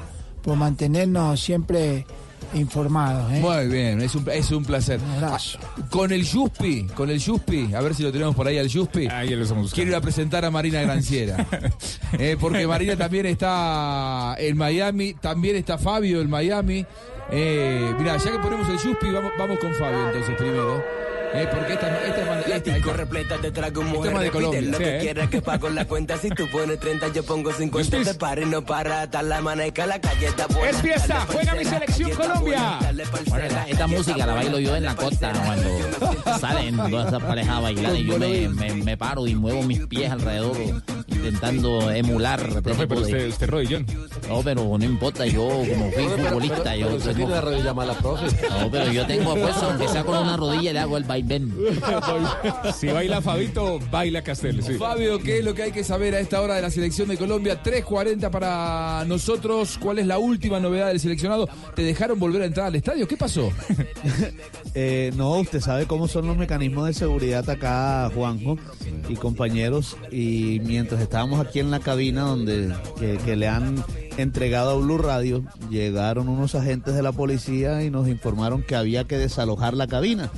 por 0.42 0.56
mantenernos 0.56 1.40
siempre 1.40 2.06
informados. 2.54 3.32
¿eh? 3.32 3.40
Muy 3.40 3.66
bien, 3.68 4.00
es 4.00 4.14
un, 4.14 4.28
es 4.30 4.50
un 4.50 4.64
placer. 4.64 5.00
Con 5.90 6.12
el 6.12 6.24
Yuspi, 6.24 6.84
con 6.94 7.10
el 7.10 7.18
Yuspi, 7.18 7.74
a 7.74 7.80
ver 7.80 7.94
si 7.94 8.02
lo 8.02 8.12
tenemos 8.12 8.34
por 8.34 8.46
ahí 8.46 8.58
al 8.58 8.68
Yuspi. 8.68 9.08
Quiero 9.72 9.90
ir 9.90 9.96
a 9.96 10.00
presentar 10.00 10.44
a 10.44 10.50
Marina 10.50 10.80
Granciera. 10.82 11.46
Eh, 12.18 12.36
porque 12.40 12.66
Marina 12.66 12.96
también 12.96 13.26
está 13.26 14.36
en 14.38 14.56
Miami, 14.56 15.14
también 15.14 15.56
está 15.56 15.76
Fabio 15.76 16.20
en 16.20 16.30
Miami. 16.30 16.86
Eh, 17.30 17.94
mira, 17.98 18.16
ya 18.16 18.30
que 18.30 18.38
ponemos 18.38 18.68
el 18.68 18.78
Yuspi, 18.78 19.10
vamos, 19.10 19.32
vamos 19.38 19.58
con 19.58 19.74
Fabio 19.74 20.06
entonces 20.06 20.34
primero. 20.36 20.82
Eh, 21.34 21.46
porque 21.52 21.72
esta, 21.74 22.04
esta 22.06 22.76
es 22.76 22.84
repleta 22.84 23.36
te 23.36 23.50
traigo 23.50 23.82
Este 23.82 23.92
mujer 23.94 24.10
tema 24.12 24.22
de 24.22 24.30
Colombia. 24.30 24.60
lo 24.62 24.78
Sí, 24.78 24.84
que 24.84 24.96
¿eh? 24.96 25.00
quieras 25.00 25.28
que 25.28 25.42
pago 25.42 25.68
la 25.68 25.84
cuenta 25.84 26.16
si 26.16 26.30
tú 26.30 26.48
pones 26.50 26.78
30 26.80 27.08
yo 27.12 27.22
pongo 27.24 27.52
50 27.52 28.02
te 28.04 28.14
pare 28.14 28.46
no 28.46 28.64
para 28.64 29.02
hasta 29.02 29.22
la 29.22 29.40
maneca 29.42 29.86
la 29.86 30.00
calle 30.00 30.26
está 30.28 30.46
buena 30.46 30.70
Es 30.70 30.76
fiesta, 30.80 31.26
juega 31.30 31.54
mi 31.54 31.64
selección 31.64 32.10
Colombia. 32.12 32.78
Bueno, 33.28 33.44
esta, 33.44 33.68
esta 33.68 33.86
música 33.86 34.26
la 34.26 34.34
bailo 34.34 34.58
yo 34.60 34.76
en 34.76 34.84
la 34.84 34.94
costa 34.96 35.32
cuando 35.44 36.38
salen 36.38 36.76
todas 36.76 37.08
esas 37.08 37.22
parejas 37.22 37.56
a 37.56 37.60
bailar 37.60 37.96
y 37.96 38.04
yo 38.06 38.18
me, 38.18 38.48
me- 38.48 38.72
me 38.74 38.96
paro 38.96 39.26
y 39.26 39.34
muevo 39.34 39.62
mis 39.62 39.86
pies 39.86 40.10
alrededor 40.10 40.56
intentando 41.08 41.90
emular. 41.90 42.40
este 42.40 42.62
Profe, 42.62 42.82
tipo 42.82 42.94
pero 42.94 43.00
de- 43.06 43.12
usted, 43.12 43.28
usted 43.28 43.48
rodillón. 43.50 43.86
No, 44.28 44.42
pero 44.42 44.78
no 44.78 44.84
importa, 44.84 45.26
yo 45.26 45.42
como 45.48 45.90
fui 45.92 46.04
futbolista, 46.04 46.76
yo 46.76 46.88
usted 46.88 47.00
tengo- 47.12 47.16
tiene 47.16 47.30
la 47.34 47.40
rodilla 47.40 47.74
mala, 47.74 47.94
profe. 47.94 48.26
No, 48.60 48.70
pero 48.70 48.92
yo 48.92 49.06
tengo 49.06 49.32
apuesto, 49.32 49.66
aunque 49.66 49.88
sea 49.88 50.04
con 50.04 50.18
una 50.18 50.36
rodilla, 50.36 50.72
le 50.72 50.78
hago 50.80 50.96
el 50.96 51.04
vaivén. 51.16 51.52
Si 52.78 52.88
baila 52.88 53.22
Fabito, 53.22 53.78
baila 53.90 54.22
Castel. 54.22 54.62
Sí. 54.62 54.74
Fabio, 54.74 55.18
¿qué 55.18 55.38
es 55.38 55.44
lo 55.44 55.54
que 55.54 55.64
hay 55.64 55.72
que 55.72 55.84
saber 55.84 56.14
a 56.14 56.20
esta 56.20 56.40
hora 56.40 56.54
de 56.56 56.62
la 56.62 56.70
selección 56.70 57.08
de 57.08 57.16
Colombia? 57.16 57.62
3.40 57.62 58.30
para 58.30 59.04
nosotros. 59.06 59.78
¿Cuál 59.78 59.98
es 59.98 60.06
la 60.06 60.18
última 60.18 60.60
novedad 60.60 60.88
del 60.88 61.00
seleccionado? 61.00 61.48
¿Te 61.74 61.82
dejaron 61.82 62.18
volver 62.18 62.42
a 62.42 62.46
entrar 62.46 62.66
al 62.66 62.74
estadio? 62.74 63.06
¿Qué 63.06 63.16
pasó? 63.16 63.50
Eh, 64.78 65.10
no, 65.16 65.38
usted 65.38 65.60
sabe 65.60 65.86
cómo 65.86 66.06
son 66.06 66.26
los 66.26 66.36
mecanismos 66.36 66.86
de 66.86 66.92
seguridad 66.92 67.48
acá, 67.48 68.10
Juanjo 68.14 68.58
y 69.08 69.14
compañeros. 69.14 69.96
Y 70.10 70.60
mientras 70.64 71.00
estábamos 71.00 71.40
aquí 71.40 71.60
en 71.60 71.70
la 71.70 71.80
cabina 71.80 72.22
donde 72.22 72.74
que, 73.00 73.16
que 73.24 73.36
le 73.36 73.48
han 73.48 73.82
entregado 74.18 74.72
a 74.72 74.74
Blue 74.74 74.98
Radio, 74.98 75.44
llegaron 75.70 76.28
unos 76.28 76.54
agentes 76.54 76.94
de 76.94 77.02
la 77.02 77.12
policía 77.12 77.82
y 77.84 77.90
nos 77.90 78.06
informaron 78.06 78.62
que 78.62 78.76
había 78.76 79.04
que 79.04 79.16
desalojar 79.16 79.72
la 79.72 79.86
cabina. 79.86 80.30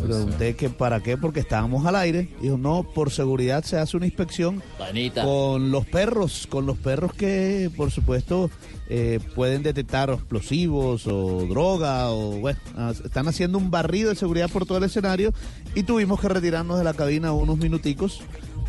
Pregunté 0.00 0.56
que 0.56 0.70
para 0.70 1.00
qué, 1.00 1.16
porque 1.16 1.40
estábamos 1.40 1.84
al 1.86 1.96
aire. 1.96 2.28
Dijo, 2.40 2.56
no, 2.56 2.82
por 2.82 3.10
seguridad 3.10 3.64
se 3.64 3.78
hace 3.78 3.96
una 3.96 4.06
inspección 4.06 4.62
Panita. 4.78 5.24
con 5.24 5.70
los 5.70 5.86
perros, 5.86 6.46
con 6.48 6.66
los 6.66 6.78
perros 6.78 7.12
que, 7.14 7.70
por 7.76 7.90
supuesto, 7.90 8.50
eh, 8.88 9.20
pueden 9.34 9.62
detectar 9.62 10.10
explosivos 10.10 11.06
o 11.06 11.46
droga 11.48 12.10
o 12.10 12.38
bueno, 12.40 12.58
ah, 12.76 12.92
están 13.04 13.28
haciendo 13.28 13.58
un 13.58 13.70
barrido 13.70 14.10
de 14.10 14.16
seguridad 14.16 14.50
por 14.50 14.66
todo 14.66 14.78
el 14.78 14.84
escenario 14.84 15.32
y 15.74 15.82
tuvimos 15.84 16.20
que 16.20 16.28
retirarnos 16.28 16.78
de 16.78 16.84
la 16.84 16.94
cabina 16.94 17.32
unos 17.32 17.58
minuticos. 17.58 18.20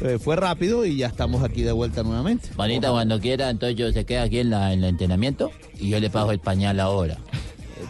Eh, 0.01 0.17
fue 0.19 0.35
rápido 0.35 0.85
y 0.85 0.97
ya 0.97 1.07
estamos 1.07 1.43
aquí 1.43 1.61
de 1.61 1.71
vuelta 1.71 2.03
nuevamente. 2.03 2.49
Panita, 2.55 2.89
cuando 2.89 3.19
quiera, 3.19 3.49
entonces 3.49 3.77
yo 3.77 3.91
se 3.91 4.05
queda 4.05 4.23
aquí 4.23 4.39
en, 4.39 4.49
la, 4.49 4.73
en 4.73 4.79
el 4.79 4.89
entrenamiento 4.89 5.51
y 5.79 5.89
yo 5.89 5.99
le 5.99 6.09
pago 6.09 6.31
el 6.31 6.39
pañal 6.39 6.79
ahora. 6.79 7.17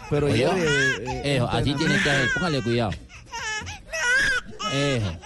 Pero 0.10 0.28
ya, 0.30 0.56
eh, 0.58 1.22
eh, 1.24 1.42
así 1.50 1.74
tiene 1.74 1.96
que 2.04 2.10
hacer, 2.10 2.28
póngale 2.34 2.62
cuidado. 2.62 2.92
Eso. 4.74 5.18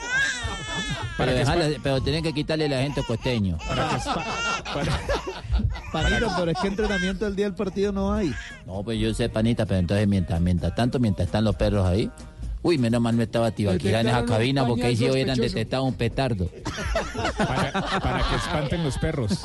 Pero, 1.17 1.31
que 1.31 1.37
dejarle- 1.39 1.79
pero 1.81 2.01
tienen 2.01 2.23
que 2.23 2.33
quitarle 2.33 2.69
la 2.69 2.81
gente 2.81 3.01
costeño. 3.07 3.57
Panito, 5.91 6.27
pero 6.37 6.51
es 6.51 6.57
que 6.59 6.67
entrenamiento 6.67 7.25
el 7.25 7.35
día 7.35 7.45
del 7.45 7.55
partido 7.55 7.91
no 7.91 8.13
hay. 8.13 8.33
No, 8.65 8.83
pues 8.83 8.99
yo 8.99 9.13
sé, 9.13 9.29
panita, 9.29 9.65
pero 9.65 9.79
entonces 9.79 10.07
mientras, 10.07 10.39
mientras 10.41 10.75
tanto, 10.75 10.99
mientras 10.99 11.27
están 11.27 11.43
los 11.43 11.55
perros 11.55 11.85
ahí, 11.87 12.11
Uy, 12.63 12.77
menos 12.77 12.99
mal 13.01 13.15
no 13.15 13.23
estaba 13.23 13.51
Tibaquija 13.51 14.01
en 14.01 14.07
esa 14.09 14.25
cabina 14.25 14.65
porque 14.67 14.83
ahí 14.85 14.95
sí 14.97 15.09
hubieran 15.09 15.37
detectado 15.37 15.83
un 15.83 15.93
petardo. 15.93 16.49
Para, 17.37 17.71
para 18.01 18.25
que 18.29 18.35
espanten 18.35 18.83
los 18.83 18.97
perros. 18.97 19.39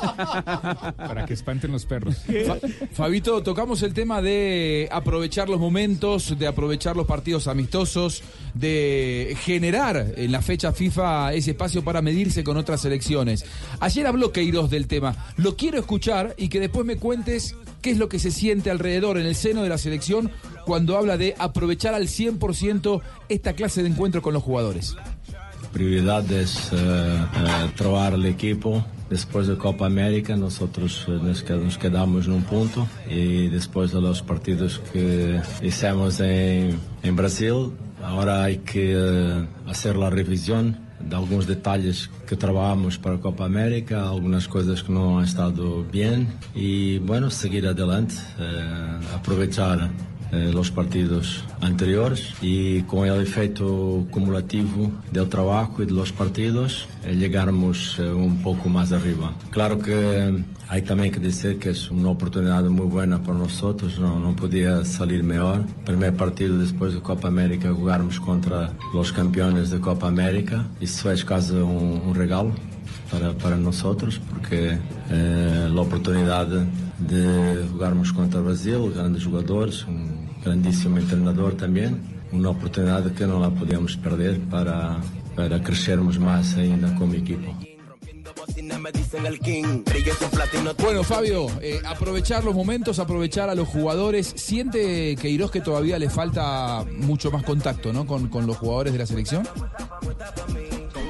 Para 0.97 1.27
que 1.27 1.35
espanten 1.35 1.73
los 1.73 1.85
perros. 1.85 2.17
Fa- 2.47 2.57
Fabito, 2.93 3.43
tocamos 3.43 3.83
el 3.83 3.95
tema 3.95 4.23
de 4.23 4.89
aprovechar 4.91 5.49
los 5.49 5.61
momentos, 5.61 6.37
de 6.39 6.47
aprovechar 6.47 6.97
los 6.97 7.07
partidos 7.07 7.47
amistosos, 7.49 8.23
de 8.55 9.37
generar 9.43 10.15
en 10.17 10.33
la 10.33 10.43
fecha 10.43 10.73
FIFA 10.73 11.35
ese 11.35 11.53
espacio 11.53 11.85
para 11.85 12.03
medirse 12.03 12.43
con 12.43 12.57
otras 12.57 12.81
selecciones. 12.81 13.45
Ayer 13.81 14.07
habló 14.07 14.33
Queiroz 14.33 14.71
del 14.71 14.87
tema. 14.89 15.15
Lo 15.37 15.55
quiero 15.57 15.79
escuchar 15.79 16.35
y 16.39 16.49
que 16.49 16.61
después 16.61 16.85
me 16.87 16.97
cuentes 16.97 17.55
qué 17.83 17.91
es 17.91 17.99
lo 17.99 18.09
que 18.09 18.19
se 18.19 18.31
siente 18.31 18.71
alrededor, 18.71 19.19
en 19.19 19.27
el 19.27 19.35
seno 19.35 19.63
de 19.63 19.69
la 19.69 19.77
selección, 19.79 20.31
cuando 20.65 20.97
habla 20.97 21.17
de 21.19 21.35
aprovechar 21.39 21.95
al 21.95 22.07
100% 22.07 23.01
esta 23.29 23.53
clase 23.53 23.83
de 23.83 23.89
encuentro 23.91 24.23
con 24.23 24.33
los 24.33 24.43
jugadores. 24.43 24.97
prioridad 25.73 26.31
es 26.33 26.71
eh, 26.73 26.77
eh, 26.77 27.71
trabajar 27.77 28.15
el 28.15 28.27
equipo. 28.27 28.85
Después 29.11 29.47
de 29.47 29.57
Copa 29.59 29.85
América 29.87 30.37
nosotros 30.37 31.05
eh, 31.07 31.11
nos, 31.23 31.45
qued- 31.45 31.63
nos 31.63 31.77
quedamos 31.77 32.27
en 32.27 32.33
un 32.33 32.43
punto 32.45 32.87
y 33.11 33.49
después 33.49 33.93
de 33.93 34.01
los 34.01 34.23
partidos 34.23 34.81
que 34.93 35.39
hicimos 35.63 36.19
en, 36.21 36.79
en 37.03 37.17
Brasil, 37.17 37.73
ahora 38.03 38.45
hay 38.45 38.59
que 38.59 39.45
hacer 39.67 39.97
la 39.97 40.09
revisión 40.09 40.79
de 41.09 41.16
algunos 41.16 41.47
detalles 41.47 42.11
que 42.27 42.37
trabajamos 42.37 42.99
para 42.99 43.19
Copa 43.19 43.45
América, 43.45 44.09
algunas 44.09 44.49
cosas 44.49 44.83
que 44.83 44.93
no 44.93 45.19
han 45.19 45.24
estado 45.24 45.85
bien 45.85 46.29
y 46.55 46.99
bueno, 46.99 47.31
seguir 47.31 47.66
adelante, 47.66 48.15
eh, 48.39 48.99
eh, 50.33 50.51
los 50.51 50.70
partidos 50.70 51.45
anteriores 51.61 52.33
y 52.41 52.81
con 52.85 53.07
el 53.07 53.20
efecto 53.20 54.07
cumulativo 54.11 54.91
del 55.11 55.29
trabajo 55.29 55.83
y 55.83 55.87
de 55.87 55.93
los 55.93 56.11
partidos 56.11 56.89
eh, 57.05 57.12
eh, 57.12 58.11
un 58.11 58.41
poco 58.43 58.70
más 58.70 58.93
arriba. 58.93 59.35
Claro 59.51 59.79
que 59.79 60.43
eh, 60.73 60.74
hay 60.74 60.82
también 60.82 61.12
que 61.12 61.20
decir 61.20 61.59
que 61.59 61.70
es 61.70 61.90
una 61.90 62.09
oportunidad 62.11 62.62
muy 62.65 62.86
buena 62.86 63.23
para 63.23 63.39
nosotros, 63.39 63.99
no, 63.99 64.19
no 64.19 64.35
podía 64.35 64.85
salir 64.85 65.23
mejor. 65.23 65.65
Primer 65.85 66.15
partido 66.16 66.59
después 66.59 66.94
de 66.94 67.01
Copa 67.01 67.28
América 67.28 67.73
jugarmos 67.73 68.19
contra 68.19 68.73
los 68.94 69.12
campeones 69.12 69.70
de 69.70 69.81
Copa 69.81 70.09
América, 70.09 70.65
isso 70.81 71.11
es 71.11 71.24
casi 71.24 71.53
un, 71.55 72.03
un 72.07 72.15
regalo 72.15 72.53
para, 73.11 73.32
para 73.35 73.57
nosotros, 73.57 74.20
porque 74.31 74.78
eh, 75.11 75.69
la 75.70 75.81
oportunidad 75.81 76.47
de 76.47 77.66
jugarmos 77.70 78.12
contra 78.12 78.40
Brasil, 78.40 78.93
grandes 78.94 79.24
jugadores, 79.24 79.85
un 79.86 80.31
grandísimo 80.43 80.99
entrenador 80.99 81.55
también, 81.55 82.01
una 82.32 82.51
oportunidad 82.51 83.12
que 83.12 83.27
no 83.27 83.39
la 83.39 83.51
podíamos 83.51 83.97
perder 83.97 84.40
para, 84.40 84.99
para 85.36 85.62
crecermos 85.62 86.19
más 86.19 86.57
ainda 86.57 86.94
como 86.94 87.15
equipo. 87.15 87.55
Bueno, 90.79 91.03
Fabio, 91.05 91.47
eh, 91.61 91.81
aprovechar 91.85 92.45
los 92.45 92.55
momentos, 92.55 92.99
aprovechar 92.99 93.49
a 93.49 93.55
los 93.55 93.69
jugadores. 93.69 94.33
¿Siente 94.37 95.17
Queiroz 95.17 95.51
que 95.51 95.61
todavía 95.61 95.99
le 95.99 96.11
falta 96.11 96.85
mucho 96.99 97.31
más 97.31 97.43
contacto 97.43 97.93
¿no? 97.93 98.07
con, 98.07 98.29
con 98.29 98.47
los 98.47 98.57
jugadores 98.57 98.93
de 98.93 98.99
la 98.99 99.07
selección? 99.07 99.47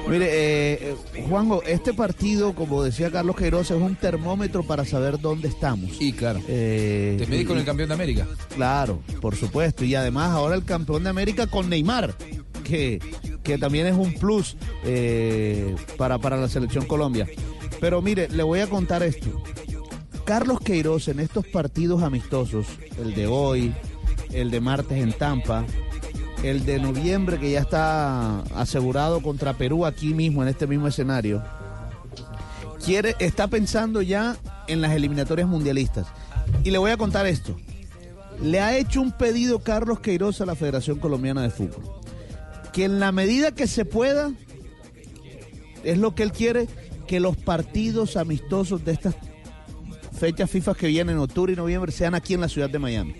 Mire, 0.07 0.25
eh, 0.25 0.95
eh, 1.13 1.25
Juanjo, 1.29 1.63
este 1.63 1.93
partido, 1.93 2.53
como 2.53 2.83
decía 2.83 3.09
Carlos 3.09 3.35
Queiroz, 3.35 3.71
es 3.71 3.81
un 3.81 3.95
termómetro 3.95 4.63
para 4.63 4.83
saber 4.85 5.19
dónde 5.19 5.47
estamos. 5.47 5.91
Y 5.99 6.11
claro. 6.11 6.41
Eh, 6.47 7.15
Te 7.17 7.27
medí 7.27 7.45
con 7.45 7.57
el 7.57 7.63
campeón 7.63 7.89
de 7.89 7.95
América. 7.95 8.27
Claro, 8.53 8.99
por 9.21 9.35
supuesto. 9.35 9.85
Y 9.85 9.95
además 9.95 10.31
ahora 10.31 10.55
el 10.55 10.65
campeón 10.65 11.03
de 11.03 11.09
América 11.09 11.47
con 11.47 11.69
Neymar, 11.69 12.13
que, 12.63 12.99
que 13.43 13.57
también 13.57 13.87
es 13.87 13.95
un 13.95 14.13
plus 14.13 14.57
eh, 14.83 15.75
para, 15.97 16.17
para 16.17 16.37
la 16.37 16.49
selección 16.49 16.85
Colombia. 16.85 17.27
Pero 17.79 18.01
mire, 18.01 18.29
le 18.29 18.43
voy 18.43 18.59
a 18.59 18.67
contar 18.67 19.03
esto. 19.03 19.43
Carlos 20.25 20.59
Queiroz 20.59 21.09
en 21.09 21.19
estos 21.19 21.45
partidos 21.47 22.01
amistosos, 22.01 22.65
el 22.97 23.13
de 23.13 23.27
hoy, 23.27 23.73
el 24.31 24.51
de 24.51 24.61
martes 24.61 24.97
en 24.97 25.11
Tampa, 25.11 25.65
el 26.43 26.65
de 26.65 26.79
noviembre 26.79 27.39
que 27.39 27.51
ya 27.51 27.59
está 27.59 28.39
asegurado 28.55 29.21
contra 29.21 29.53
Perú 29.53 29.85
aquí 29.85 30.13
mismo, 30.13 30.41
en 30.41 30.49
este 30.49 30.65
mismo 30.65 30.87
escenario, 30.87 31.43
quiere, 32.83 33.15
está 33.19 33.47
pensando 33.47 34.01
ya 34.01 34.37
en 34.67 34.81
las 34.81 34.91
eliminatorias 34.91 35.47
mundialistas. 35.47 36.07
Y 36.63 36.71
le 36.71 36.77
voy 36.77 36.91
a 36.91 36.97
contar 36.97 37.25
esto. 37.25 37.55
Le 38.41 38.59
ha 38.59 38.77
hecho 38.77 39.01
un 39.01 39.11
pedido 39.11 39.59
Carlos 39.59 39.99
Queiroz 39.99 40.41
a 40.41 40.45
la 40.45 40.55
Federación 40.55 40.99
Colombiana 40.99 41.41
de 41.41 41.49
Fútbol. 41.49 42.02
Que 42.73 42.85
en 42.85 42.99
la 42.99 43.11
medida 43.11 43.53
que 43.53 43.67
se 43.67 43.85
pueda, 43.85 44.31
es 45.83 45.97
lo 45.97 46.15
que 46.15 46.23
él 46.23 46.31
quiere, 46.31 46.67
que 47.07 47.19
los 47.19 47.37
partidos 47.37 48.17
amistosos 48.17 48.83
de 48.83 48.93
estas 48.93 49.15
fechas 50.17 50.49
FIFA 50.49 50.73
que 50.75 50.87
vienen 50.87 51.15
en 51.15 51.21
octubre 51.21 51.53
y 51.53 51.55
noviembre 51.55 51.91
sean 51.91 52.15
aquí 52.15 52.33
en 52.33 52.41
la 52.41 52.49
ciudad 52.49 52.69
de 52.69 52.79
Miami. 52.79 53.15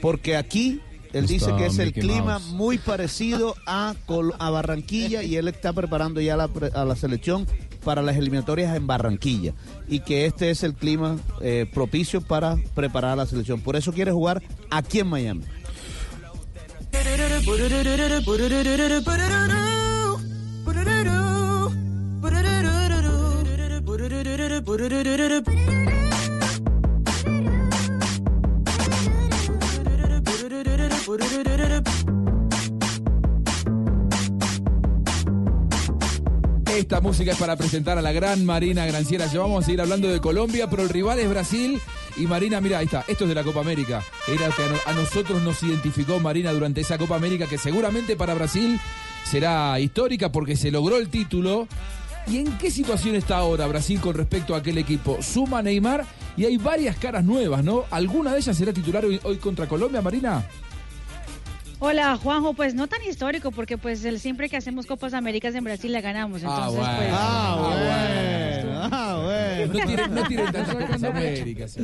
Porque 0.00 0.36
aquí 0.36 0.80
él 1.12 1.24
Está 1.24 1.32
dice 1.32 1.56
que 1.56 1.66
es 1.66 1.78
el 1.78 1.86
Mickey 1.86 2.02
clima 2.02 2.38
Mouse. 2.38 2.46
muy 2.52 2.78
parecido 2.78 3.54
a, 3.66 3.94
Col- 4.06 4.34
a 4.38 4.50
Barranquilla 4.50 5.22
y 5.22 5.36
él 5.36 5.48
está 5.48 5.72
preparando 5.72 6.20
ya 6.20 6.36
la 6.36 6.48
pre- 6.48 6.70
a 6.74 6.84
la 6.84 6.96
selección 6.96 7.46
para 7.84 8.02
las 8.02 8.16
eliminatorias 8.16 8.76
en 8.76 8.86
Barranquilla 8.86 9.54
y 9.88 10.00
que 10.00 10.26
este 10.26 10.50
es 10.50 10.62
el 10.62 10.74
clima 10.74 11.16
eh, 11.40 11.66
propicio 11.72 12.20
para 12.20 12.56
preparar 12.74 13.12
a 13.12 13.16
la 13.16 13.26
selección. 13.26 13.60
Por 13.60 13.76
eso 13.76 13.92
quiere 13.92 14.12
jugar 14.12 14.42
aquí 14.70 15.00
en 15.00 15.06
Miami. 15.08 15.44
Esta 36.78 37.00
música 37.00 37.32
es 37.32 37.38
para 37.38 37.56
presentar 37.56 37.98
a 37.98 38.02
la 38.02 38.12
gran 38.12 38.46
Marina 38.46 38.86
Granciera. 38.86 39.26
Ya 39.26 39.40
vamos 39.40 39.62
a 39.62 39.66
seguir 39.66 39.80
hablando 39.80 40.08
de 40.08 40.20
Colombia, 40.20 40.70
pero 40.70 40.82
el 40.82 40.88
rival 40.88 41.18
es 41.18 41.28
Brasil. 41.28 41.80
Y 42.18 42.26
Marina, 42.26 42.60
mira, 42.60 42.78
ahí 42.78 42.86
está, 42.86 43.04
esto 43.06 43.24
es 43.24 43.28
de 43.28 43.34
la 43.34 43.44
Copa 43.44 43.60
América. 43.60 44.02
Era 44.26 44.48
que 44.54 44.62
a, 44.62 44.68
no- 44.68 44.78
a 44.86 44.92
nosotros 44.94 45.40
nos 45.42 45.62
identificó 45.62 46.18
Marina 46.18 46.52
durante 46.52 46.80
esa 46.80 46.98
Copa 46.98 47.16
América, 47.16 47.46
que 47.46 47.58
seguramente 47.58 48.16
para 48.16 48.34
Brasil 48.34 48.78
será 49.24 49.78
histórica 49.78 50.32
porque 50.32 50.56
se 50.56 50.70
logró 50.70 50.96
el 50.98 51.08
título. 51.08 51.68
¿Y 52.26 52.38
en 52.38 52.58
qué 52.58 52.70
situación 52.70 53.14
está 53.14 53.38
ahora 53.38 53.66
Brasil 53.66 54.00
con 54.00 54.14
respecto 54.14 54.54
a 54.54 54.58
aquel 54.58 54.76
equipo? 54.78 55.18
Suma 55.22 55.62
Neymar 55.62 56.04
y 56.36 56.44
hay 56.44 56.58
varias 56.58 56.96
caras 56.96 57.24
nuevas, 57.24 57.64
¿no? 57.64 57.84
¿Alguna 57.90 58.32
de 58.32 58.40
ellas 58.40 58.56
será 58.56 58.72
titular 58.72 59.04
hoy, 59.04 59.18
hoy 59.22 59.36
contra 59.38 59.66
Colombia, 59.66 60.02
Marina? 60.02 60.44
Hola 61.78 62.16
Juanjo, 62.16 62.54
pues 62.54 62.74
no 62.74 62.88
tan 62.88 63.02
histórico 63.04 63.52
porque 63.52 63.78
pues 63.78 64.04
el, 64.04 64.18
siempre 64.18 64.48
que 64.48 64.56
hacemos 64.56 64.84
Copas 64.84 65.14
Américas 65.14 65.54
en 65.54 65.62
Brasil 65.62 65.92
la 65.92 66.00
ganamos, 66.00 66.42
entonces 66.42 66.74
pues... 66.76 67.08
Ah, 67.12 68.37
Ah, 68.90 69.20
bueno. 69.24 69.72
No 69.74 69.86
tiren, 69.86 70.14
no 70.14 70.22
tiren 70.24 70.52
tantas 70.52 70.74
Copas 70.74 71.02
Américas. 71.02 71.76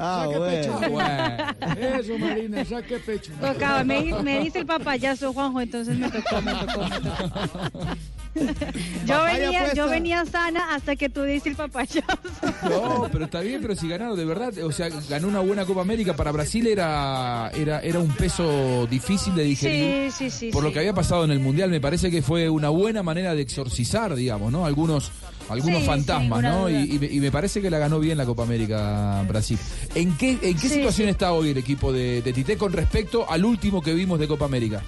Ah, 0.00 0.26
Saque 0.28 0.38
pecho. 0.38 0.90
bueno. 0.90 1.98
Eso, 1.98 2.18
Marina, 2.18 2.64
saque 2.64 2.98
pecho. 2.98 3.32
Tocaba, 3.40 3.82
me, 3.84 4.22
me 4.22 4.40
dice 4.40 4.60
el 4.60 4.66
papayazo 4.66 5.32
Juanjo, 5.32 5.60
entonces 5.60 5.98
me 5.98 6.08
tocó, 6.10 6.40
me 6.40 6.52
tocó, 6.54 6.82
me 6.84 7.00
tocó. 7.10 7.96
Yo 9.06 9.24
venía, 9.24 9.74
yo 9.74 9.88
venía 9.88 10.24
sana 10.26 10.74
hasta 10.74 10.96
que 10.96 11.08
tú 11.08 11.22
diste 11.22 11.48
el 11.48 11.56
papayazo. 11.56 12.02
No, 12.68 13.08
pero 13.12 13.24
está 13.26 13.40
bien, 13.40 13.60
pero 13.62 13.74
si 13.74 13.88
ganaron 13.88 14.16
de 14.16 14.24
verdad, 14.24 14.52
o 14.64 14.72
sea, 14.72 14.88
ganó 15.08 15.28
una 15.28 15.40
buena 15.40 15.64
Copa 15.64 15.80
América 15.82 16.14
para 16.14 16.32
Brasil 16.32 16.66
era 16.66 17.50
era 17.54 17.80
era 17.80 17.98
un 18.00 18.08
peso 18.08 18.86
difícil 18.90 19.34
de 19.34 19.44
digerir. 19.44 20.12
Sí, 20.12 20.30
sí, 20.30 20.30
sí, 20.30 20.50
Por 20.50 20.62
lo 20.64 20.72
que 20.72 20.80
había 20.80 20.92
pasado 20.92 21.24
en 21.24 21.30
el 21.30 21.38
Mundial, 21.40 21.70
me 21.70 21.80
parece 21.80 22.10
que 22.10 22.20
fue 22.22 22.48
una 22.50 22.68
buena 22.68 23.02
manera 23.02 23.34
de 23.34 23.42
exorcizar, 23.42 24.14
digamos, 24.14 24.50
¿no? 24.52 24.66
Algunos 24.66 25.10
algunos 25.48 25.80
Sí, 25.80 25.86
fantasmas, 25.86 26.42
¿no? 26.42 26.68
Y, 26.68 26.98
me, 26.98 27.06
y 27.06 27.20
me 27.20 27.30
parece 27.30 27.62
que 27.62 27.70
la 27.70 27.78
ganó 27.78 28.00
bien 28.00 28.18
la 28.18 28.26
Copa 28.26 28.42
América 28.42 29.22
Brasil. 29.26 29.58
¿En 29.94 30.14
qué, 30.16 30.32
en 30.42 30.54
qué 30.58 30.68
Sí, 30.68 30.74
situación 30.74 31.08
está 31.08 31.32
hoy 31.32 31.50
el 31.50 31.58
equipo 31.58 31.92
de, 31.92 32.20
de 32.22 32.32
Tite 32.32 32.58
con 32.58 32.72
respecto 32.72 33.28
al 33.30 33.44
último 33.44 33.80
que 33.82 33.94
vimos 33.94 34.18
de 34.18 34.28
Copa 34.28 34.44
América? 34.44 34.82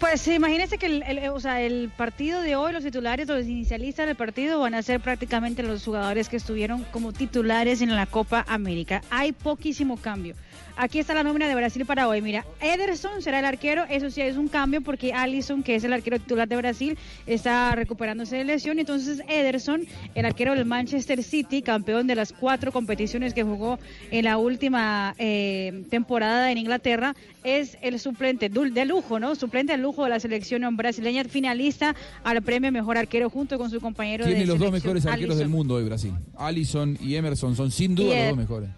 Pues 0.00 0.26
imagínense 0.28 0.78
que 0.78 0.86
el, 0.86 1.02
el- 1.02 1.28
o 1.28 1.38
sea, 1.40 1.60
el 1.60 1.90
partido 1.94 2.40
de 2.40 2.56
hoy, 2.56 2.72
los 2.72 2.82
titulares, 2.82 3.28
los 3.28 3.44
inicialistas 3.46 4.06
del 4.06 4.16
partido 4.16 4.58
van 4.58 4.72
a 4.74 4.82
ser 4.82 4.98
prácticamente 5.00 5.62
los 5.62 5.84
jugadores 5.84 6.30
que 6.30 6.36
estuvieron 6.38 6.84
como 6.90 7.12
titulares 7.12 7.82
en 7.82 7.94
la 7.94 8.06
Copa 8.06 8.44
América. 8.48 9.02
Hay 9.10 9.32
poquísimo 9.32 9.98
cambio. 9.98 10.34
Aquí 10.76 10.98
está 10.98 11.12
la 11.12 11.22
nómina 11.22 11.46
de 11.46 11.54
Brasil 11.54 11.84
para 11.84 12.08
hoy. 12.08 12.22
Mira, 12.22 12.46
Ederson 12.60 13.20
será 13.20 13.40
el 13.40 13.44
arquero. 13.44 13.84
Eso 13.90 14.10
sí 14.10 14.22
es 14.22 14.36
un 14.36 14.48
cambio 14.48 14.80
porque 14.80 15.12
Allison, 15.12 15.62
que 15.62 15.74
es 15.74 15.84
el 15.84 15.92
arquero 15.92 16.18
titular 16.18 16.48
de 16.48 16.56
Brasil, 16.56 16.98
está 17.26 17.74
recuperándose 17.74 18.36
de 18.36 18.44
lesión. 18.44 18.78
Entonces 18.78 19.22
Ederson, 19.28 19.86
el 20.14 20.24
arquero 20.24 20.54
del 20.54 20.64
Manchester 20.64 21.22
City, 21.22 21.62
campeón 21.62 22.06
de 22.06 22.14
las 22.14 22.32
cuatro 22.32 22.72
competiciones 22.72 23.34
que 23.34 23.42
jugó 23.42 23.78
en 24.10 24.24
la 24.24 24.38
última 24.38 25.14
eh, 25.18 25.84
temporada 25.90 26.50
en 26.50 26.58
Inglaterra, 26.58 27.14
es 27.44 27.76
el 27.82 27.98
suplente 27.98 28.48
de 28.48 28.84
lujo, 28.84 29.18
¿no? 29.20 29.34
Suplente 29.34 29.72
de 29.72 29.78
lujo 29.78 30.04
de 30.04 30.10
la 30.10 30.20
selección 30.20 30.76
brasileña, 30.76 31.24
finalista 31.24 31.94
al 32.24 32.42
premio 32.42 32.72
mejor 32.72 32.98
arquero 32.98 33.30
junto 33.30 33.58
con 33.58 33.70
su 33.70 33.80
compañero 33.80 34.24
Tiene 34.24 34.40
de 34.40 34.46
los 34.46 34.58
dos 34.58 34.72
mejores 34.72 35.06
arqueros 35.06 35.38
del 35.38 35.48
mundo 35.48 35.74
hoy 35.74 35.84
Brasil. 35.84 36.12
Allison 36.36 36.98
y 37.00 37.16
Emerson 37.16 37.56
son 37.56 37.70
sin 37.70 37.94
duda 37.94 38.14
Y, 38.14 38.18
los 38.18 38.28
dos 38.28 38.38
mejores. 38.38 38.70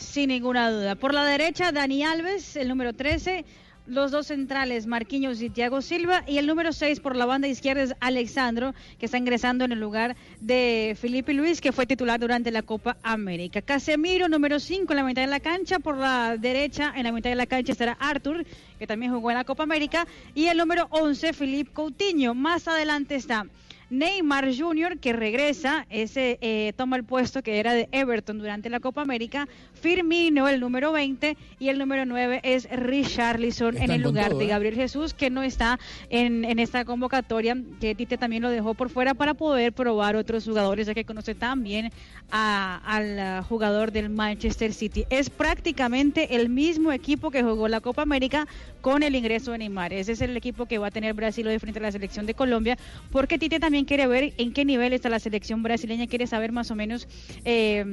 Sin 0.00 0.28
ninguna 0.28 0.70
duda. 0.70 0.94
Por 0.94 1.12
la 1.12 1.24
derecha, 1.24 1.72
Dani 1.72 2.02
Alves, 2.02 2.56
el 2.56 2.68
número 2.68 2.94
13. 2.94 3.44
Los 3.86 4.10
dos 4.10 4.28
centrales, 4.28 4.86
Marquinhos 4.86 5.42
y 5.42 5.50
Thiago 5.50 5.82
Silva. 5.82 6.24
Y 6.26 6.38
el 6.38 6.46
número 6.46 6.72
6 6.72 7.00
por 7.00 7.16
la 7.16 7.26
banda 7.26 7.48
izquierda 7.48 7.82
es 7.82 7.94
Alexandro, 8.00 8.74
que 8.98 9.06
está 9.06 9.18
ingresando 9.18 9.64
en 9.64 9.72
el 9.72 9.78
lugar 9.78 10.16
de 10.40 10.96
Felipe 10.98 11.34
Luis, 11.34 11.60
que 11.60 11.70
fue 11.70 11.86
titular 11.86 12.18
durante 12.18 12.50
la 12.50 12.62
Copa 12.62 12.96
América. 13.02 13.60
Casemiro, 13.60 14.28
número 14.28 14.58
5 14.58 14.90
en 14.92 14.96
la 14.96 15.04
mitad 15.04 15.22
de 15.22 15.28
la 15.28 15.40
cancha. 15.40 15.78
Por 15.78 15.98
la 15.98 16.36
derecha, 16.38 16.92
en 16.96 17.04
la 17.04 17.12
mitad 17.12 17.30
de 17.30 17.36
la 17.36 17.46
cancha 17.46 17.72
estará 17.72 17.92
Arthur, 18.00 18.44
que 18.78 18.86
también 18.86 19.12
jugó 19.12 19.30
en 19.30 19.36
la 19.36 19.44
Copa 19.44 19.64
América. 19.64 20.06
Y 20.34 20.46
el 20.46 20.56
número 20.56 20.88
11, 20.90 21.34
Felipe 21.34 21.72
Coutinho. 21.72 22.34
Más 22.34 22.66
adelante 22.68 23.16
está 23.16 23.46
Neymar 23.90 24.56
Jr., 24.56 24.98
que 24.98 25.12
regresa, 25.12 25.84
ese 25.90 26.38
eh, 26.40 26.72
toma 26.76 26.96
el 26.96 27.02
puesto 27.02 27.42
que 27.42 27.58
era 27.58 27.74
de 27.74 27.88
Everton 27.90 28.38
durante 28.38 28.70
la 28.70 28.78
Copa 28.78 29.02
América. 29.02 29.48
Firmino, 29.80 30.48
el 30.48 30.60
número 30.60 30.92
20, 30.92 31.36
y 31.58 31.68
el 31.68 31.78
número 31.78 32.04
9 32.04 32.40
es 32.42 32.68
Richarlison 32.70 33.76
en 33.76 33.90
el 33.90 34.02
lugar 34.02 34.30
todo, 34.30 34.38
de 34.40 34.44
¿eh? 34.44 34.48
Gabriel 34.48 34.74
Jesús, 34.74 35.14
que 35.14 35.30
no 35.30 35.42
está 35.42 35.78
en, 36.10 36.44
en 36.44 36.58
esta 36.58 36.84
convocatoria, 36.84 37.56
que 37.80 37.94
Tite 37.94 38.18
también 38.18 38.42
lo 38.42 38.50
dejó 38.50 38.74
por 38.74 38.90
fuera 38.90 39.14
para 39.14 39.34
poder 39.34 39.72
probar 39.72 40.16
otros 40.16 40.44
jugadores, 40.44 40.86
ya 40.86 40.94
que 40.94 41.04
conoce 41.04 41.34
también 41.34 41.90
a- 42.30 42.80
al 42.84 43.42
jugador 43.44 43.92
del 43.92 44.10
Manchester 44.10 44.72
City. 44.72 45.04
Es 45.10 45.30
prácticamente 45.30 46.36
el 46.36 46.48
mismo 46.48 46.92
equipo 46.92 47.30
que 47.30 47.42
jugó 47.42 47.68
la 47.68 47.80
Copa 47.80 48.02
América 48.02 48.46
con 48.80 49.02
el 49.02 49.14
ingreso 49.14 49.52
de 49.52 49.58
Neymar. 49.58 49.92
Ese 49.92 50.12
es 50.12 50.20
el 50.20 50.36
equipo 50.36 50.66
que 50.66 50.78
va 50.78 50.88
a 50.88 50.90
tener 50.90 51.14
Brasil 51.14 51.46
hoy 51.46 51.58
frente 51.58 51.78
a 51.78 51.82
la 51.82 51.92
selección 51.92 52.26
de 52.26 52.34
Colombia, 52.34 52.76
porque 53.10 53.38
Tite 53.38 53.60
también 53.60 53.84
quiere 53.84 54.06
ver 54.06 54.32
en 54.38 54.52
qué 54.52 54.64
nivel 54.64 54.92
está 54.92 55.08
la 55.08 55.18
selección 55.18 55.62
brasileña, 55.62 56.06
quiere 56.06 56.26
saber 56.26 56.52
más 56.52 56.70
o 56.70 56.74
menos 56.74 57.08
eh, 57.44 57.84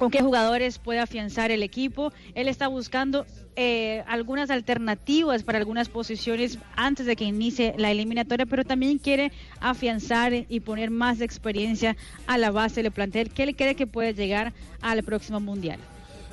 con 0.00 0.10
qué 0.10 0.22
jugadores 0.22 0.78
puede 0.78 0.98
afianzar 0.98 1.50
el 1.50 1.62
equipo. 1.62 2.10
Él 2.34 2.48
está 2.48 2.68
buscando 2.68 3.26
eh, 3.54 4.02
algunas 4.08 4.48
alternativas 4.48 5.42
para 5.42 5.58
algunas 5.58 5.90
posiciones 5.90 6.58
antes 6.74 7.04
de 7.04 7.16
que 7.16 7.24
inicie 7.24 7.74
la 7.76 7.90
eliminatoria, 7.90 8.46
pero 8.46 8.64
también 8.64 8.96
quiere 8.96 9.30
afianzar 9.60 10.32
y 10.48 10.60
poner 10.60 10.90
más 10.90 11.20
experiencia 11.20 11.98
a 12.26 12.38
la 12.38 12.50
base 12.50 12.82
del 12.82 12.92
plantel 12.92 13.28
que 13.28 13.42
él 13.42 13.54
cree 13.54 13.74
que 13.74 13.86
puede 13.86 14.14
llegar 14.14 14.54
al 14.80 15.02
próximo 15.02 15.38
mundial. 15.38 15.78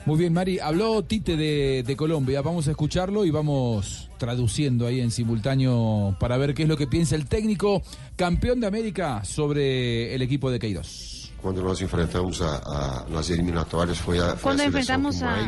Muy 0.05 0.17
bien, 0.17 0.31
Mari. 0.31 0.59
Habló 0.59 1.03
Tite 1.03 1.35
de, 1.35 1.95
Colombia. 1.97 2.41
Vamos 2.41 2.69
a 2.69 2.71
escucharlo 2.71 3.25
y 3.25 3.31
vamos 3.31 4.09
traduciendo 4.17 4.87
ahí 4.87 5.01
en 5.01 5.11
simultáneo 5.11 6.15
para 6.21 6.37
ver 6.37 6.53
qué 6.53 6.63
es 6.63 6.69
lo 6.69 6.77
que 6.77 6.87
piensa 6.87 7.17
el 7.17 7.25
técnico 7.25 7.83
campeón 8.15 8.61
de 8.61 8.67
América 8.67 9.25
sobre 9.25 10.15
el 10.15 10.21
equipo 10.21 10.49
de 10.49 10.59
Queiroz. 10.59 11.16
Quando 11.47 11.63
nós 11.63 11.79
enfrentamos 11.79 12.41
a, 12.41 12.59
a, 12.59 13.05
nas 13.07 13.29
eliminatórias 13.29 13.97
foi 13.97 14.19
a, 14.19 14.35
foi 14.35 14.51
enfrentamos 14.67 15.23
a, 15.23 15.47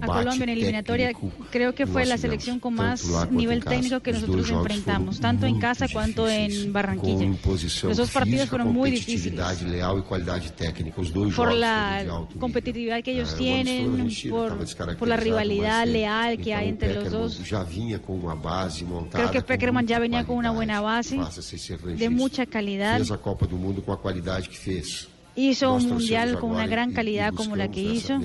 a 0.00 0.06
Colombia 0.06 0.44
en 0.44 0.50
eliminatoria, 0.50 1.10
creo 1.50 1.74
que 1.74 1.86
fue 1.86 2.06
la 2.06 2.16
selección 2.18 2.60
con 2.60 2.74
más 2.74 3.02
quanto 3.02 3.34
nivel 3.34 3.64
técnico 3.64 3.98
que 3.98 4.12
Os 4.12 4.22
nosotros 4.22 4.48
enfrentamos, 4.48 5.18
tanto 5.18 5.46
en 5.46 5.58
casa 5.58 5.88
cuanto 5.90 6.26
difíceis, 6.30 6.66
en 6.66 6.72
Barranquilla. 6.72 7.26
Los 7.82 7.96
dos 7.96 8.10
partidos 8.12 8.48
fueron 8.48 8.72
muy 8.72 8.92
difíciles. 8.92 9.62
leal 9.66 9.98
e 9.98 10.02
qualidade 10.02 10.52
técnica. 10.52 11.00
Os 11.00 11.10
dois 11.10 11.34
por 11.34 11.52
la 11.52 12.06
competitividad 12.38 13.02
que 13.02 13.10
ellos 13.10 13.32
Eh, 13.34 13.36
tienen, 13.36 14.08
por, 14.30 14.54
por 14.98 15.08
la 15.08 15.16
rivalidad 15.16 15.84
leal 15.84 16.38
que 16.38 16.54
hay 16.54 16.68
entre 16.68 16.94
los 16.94 17.10
dos. 17.10 17.40
Vinha 17.68 17.98
com 17.98 18.14
uma 18.14 18.36
base 18.36 18.84
montada. 18.84 19.18
Creo 19.24 19.30
que 19.32 19.42
Peckerman 19.42 19.84
ya 19.84 19.98
venía 19.98 20.24
con 20.24 20.36
una 20.36 20.52
buena 20.52 20.80
base 20.80 21.18
de 21.96 22.08
mucha 22.08 22.46
calidad. 22.46 22.98
Fez 22.98 23.10
a 23.10 23.18
Copa 23.18 23.46
do 23.48 23.56
Mundo 23.56 23.82
com 23.82 23.92
a 23.92 23.96
qualidade 23.96 24.48
que 24.48 24.56
fez. 24.56 25.08
Hizo 25.36 25.74
un 25.74 25.88
mundial 25.88 26.38
con 26.38 26.50
una 26.50 26.66
gran 26.66 26.92
calidad 26.92 27.32
como 27.32 27.56
la 27.56 27.70
que 27.70 27.80
hizo. 27.80 28.18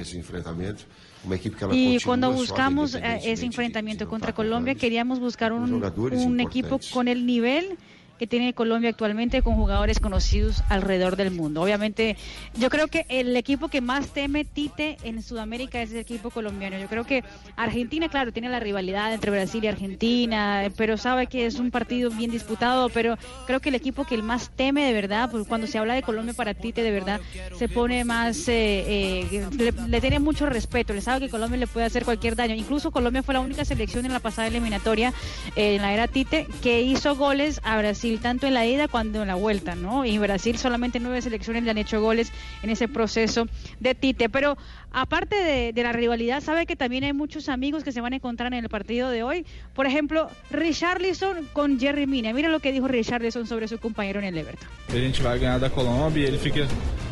Y 1.72 1.99
cuando 2.02 2.32
buscamos 2.32 2.95
eh, 2.95 3.22
ese 3.23 3.45
enfrentamiento 3.45 4.07
contra 4.07 4.34
Colombia, 4.34 4.76
queríamos 4.76 5.19
buscar 5.19 5.53
un, 5.53 5.84
un 5.84 6.40
equipo 6.40 6.80
con 6.91 7.07
el 7.07 7.26
nivel 7.26 7.77
que 8.18 8.28
tiene 8.28 8.54
Colombia 8.54 8.90
actualmente 8.90 9.42
con 9.42 9.56
jugadores 9.56 10.00
conocidos 10.00 10.64
alrededor 10.70 11.16
del 11.16 11.32
mundo. 11.32 11.62
Obviamente, 11.62 12.18
yo 12.58 12.70
creo 12.70 12.88
que 12.88 13.06
el 13.10 13.36
equipo 13.36 13.68
que 13.68 13.82
más 13.82 14.10
teme 14.10 14.46
Tite 14.46 14.98
en 15.04 15.22
Sudamérica 15.22 15.82
es 15.82 15.92
el 15.92 15.98
equipo 15.98 16.30
colombiano. 16.30 16.78
Yo 16.78 16.88
creo 16.88 17.04
que 17.04 17.24
Argentina, 17.56 18.10
claro, 18.10 18.32
tiene 18.32 18.50
la 18.50 18.60
rivalidad 18.60 19.14
entre 19.14 19.32
Brasil 19.32 19.64
y 19.64 19.68
Argentina, 19.68 20.72
pero 20.78 20.98
sabe 20.98 21.28
que 21.28 21.46
es 21.46 21.56
un 21.60 21.72
partido 21.72 22.10
bien 22.10 22.32
disputado, 22.32 22.90
pero 22.90 23.18
creo 23.48 23.60
que 23.60 23.70
el 23.70 23.76
equipo 23.76 24.06
que 24.06 24.16
el 24.16 24.24
más 24.24 24.50
teme 24.56 24.86
de 24.86 24.94
verdad, 24.94 25.30
pues 25.30 25.48
cuando 25.48 25.68
se 25.68 25.78
habla 25.78 25.94
de 25.94 26.02
Colombia 26.02 26.34
para 26.34 26.54
Tite, 26.54 26.84
de 26.84 26.92
verdad, 26.92 27.20
se 27.58 27.68
pone 27.68 28.06
más, 28.06 28.48
eh, 28.48 29.26
eh, 29.32 29.48
le, 29.58 29.72
le 29.72 30.02
tiene 30.02 30.20
mucho 30.20 30.46
respeto, 30.46 30.94
le 30.94 31.02
sabe 31.02 31.26
que 31.26 31.30
Colombia 31.30 31.58
le 31.58 31.68
puede 31.68 31.86
hacer 31.86 32.06
cualquier 32.06 32.36
daño. 32.36 32.56
Incluso 32.56 32.92
Colombia 32.92 33.24
fue 33.24 33.34
la 33.34 33.40
única 33.40 33.66
selección 33.66 34.06
en 34.06 34.14
la 34.14 34.20
pasada 34.20 34.48
eliminatoria, 34.48 35.14
eh, 35.56 35.76
en 35.76 35.82
la 35.82 35.94
era 35.94 36.08
Tite, 36.08 36.48
que 36.62 36.82
hizo 36.82 37.16
goles 37.16 37.60
a 37.64 37.78
Brasil, 37.78 38.05
tanto 38.22 38.48
en 38.48 38.53
la 38.53 38.65
ida 38.65 38.88
cuando 38.88 39.22
en 39.22 39.27
la 39.27 39.36
vuelta, 39.36 39.76
¿no? 39.76 40.06
Y 40.06 40.18
Brasil 40.18 40.57
solamente 40.57 40.99
nueve 40.99 41.22
selecciones 41.22 41.64
le 41.64 41.72
han 41.72 41.77
hecho 41.77 42.02
goles 42.02 42.32
en 42.64 42.69
ese 42.69 42.88
proceso 42.88 43.48
de 43.80 43.95
Tite. 43.95 44.30
Pero 44.30 44.57
aparte 44.91 45.36
de, 45.36 45.73
de 45.73 45.84
la 45.84 45.91
rivalidad, 45.91 46.41
sabe 46.41 46.65
que 46.65 46.76
también 46.76 47.03
hay 47.03 47.14
muchos 47.14 47.49
amigos 47.49 47.84
que 47.84 47.91
se 47.91 48.02
van 48.02 48.14
a 48.14 48.18
encontrar 48.18 48.53
en 48.53 48.64
el 48.64 48.69
partido 48.69 49.10
de 49.10 49.23
hoy. 49.23 49.45
Por 49.73 49.86
ejemplo, 49.86 50.30
Richarlison 50.52 51.48
con 51.53 51.80
Jerry 51.80 52.07
Mina. 52.07 52.34
Mira 52.34 52.49
lo 52.49 52.60
que 52.60 52.72
dijo 52.72 52.88
Richarlison 52.88 53.48
sobre 53.48 53.68
su 53.68 53.77
compañero 53.77 54.19
en 54.19 54.26
el 54.26 54.38
Everton. 54.38 54.69
E. 54.94 56.68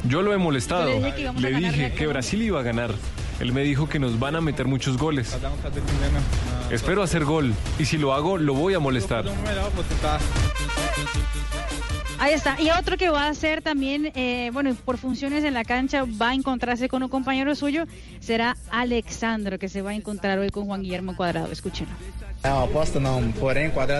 Yo 0.07 0.21
lo 0.21 0.33
he 0.33 0.37
molestado. 0.37 0.99
Yo 0.99 0.99
le 1.39 1.53
dije 1.55 1.89
Le 1.89 1.93
que 1.93 2.07
Brasil 2.07 2.41
iba 2.41 2.59
a 2.59 2.63
ganar. 2.63 2.91
Él 3.39 3.51
me 3.51 3.63
dijo 3.63 3.87
que 3.87 3.99
nos 3.99 4.19
van 4.19 4.35
a 4.35 4.41
meter 4.41 4.67
muchos 4.67 4.97
goles. 4.97 5.37
Espero 6.69 7.03
hacer 7.03 7.25
gol 7.25 7.53
y 7.79 7.85
si 7.85 7.97
lo 7.97 8.13
hago 8.13 8.37
lo 8.37 8.53
voy 8.53 8.73
a 8.73 8.79
molestar. 8.79 9.25
Ahí 12.19 12.33
está. 12.33 12.59
Y 12.61 12.69
otro 12.69 12.97
que 12.97 13.09
va 13.09 13.23
a 13.25 13.29
hacer 13.29 13.61
también, 13.61 14.11
eh, 14.15 14.49
bueno, 14.53 14.75
por 14.85 14.97
funciones 14.97 15.43
en 15.43 15.53
la 15.53 15.63
cancha, 15.63 16.05
va 16.05 16.29
a 16.29 16.33
encontrarse 16.33 16.87
con 16.87 17.03
un 17.03 17.09
compañero 17.09 17.55
suyo, 17.55 17.85
será 18.19 18.55
Alexandro, 18.71 19.59
que 19.59 19.69
se 19.69 19.81
va 19.81 19.91
a 19.91 19.95
encontrar 19.95 20.39
hoy 20.39 20.49
con 20.49 20.65
Juan 20.65 20.81
Guillermo 20.81 21.15
Cuadrado. 21.15 21.51
Escúchenlo. 21.51 21.93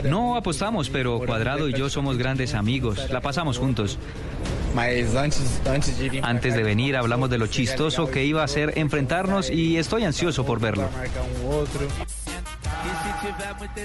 No 0.10 0.36
apostamos, 0.36 0.90
pero 0.90 1.20
Cuadrado 1.20 1.70
y 1.70 1.74
yo 1.74 1.90
somos 1.90 2.18
grandes 2.18 2.54
amigos. 2.54 3.10
La 3.10 3.22
pasamos 3.22 3.58
juntos. 3.58 3.98
Antes 6.24 6.56
de 6.56 6.64
venir 6.64 6.98
hablamos 6.98 7.30
de 7.30 7.38
lo 7.38 7.48
chistoso 7.48 8.10
que 8.10 8.26
iba 8.26 8.44
a 8.44 8.48
ser 8.48 8.74
enfrentarnos 8.78 9.50
y 9.50 9.78
estoy 9.78 10.04
ansioso 10.04 10.46
por 10.46 10.60
verlo. 10.60 10.90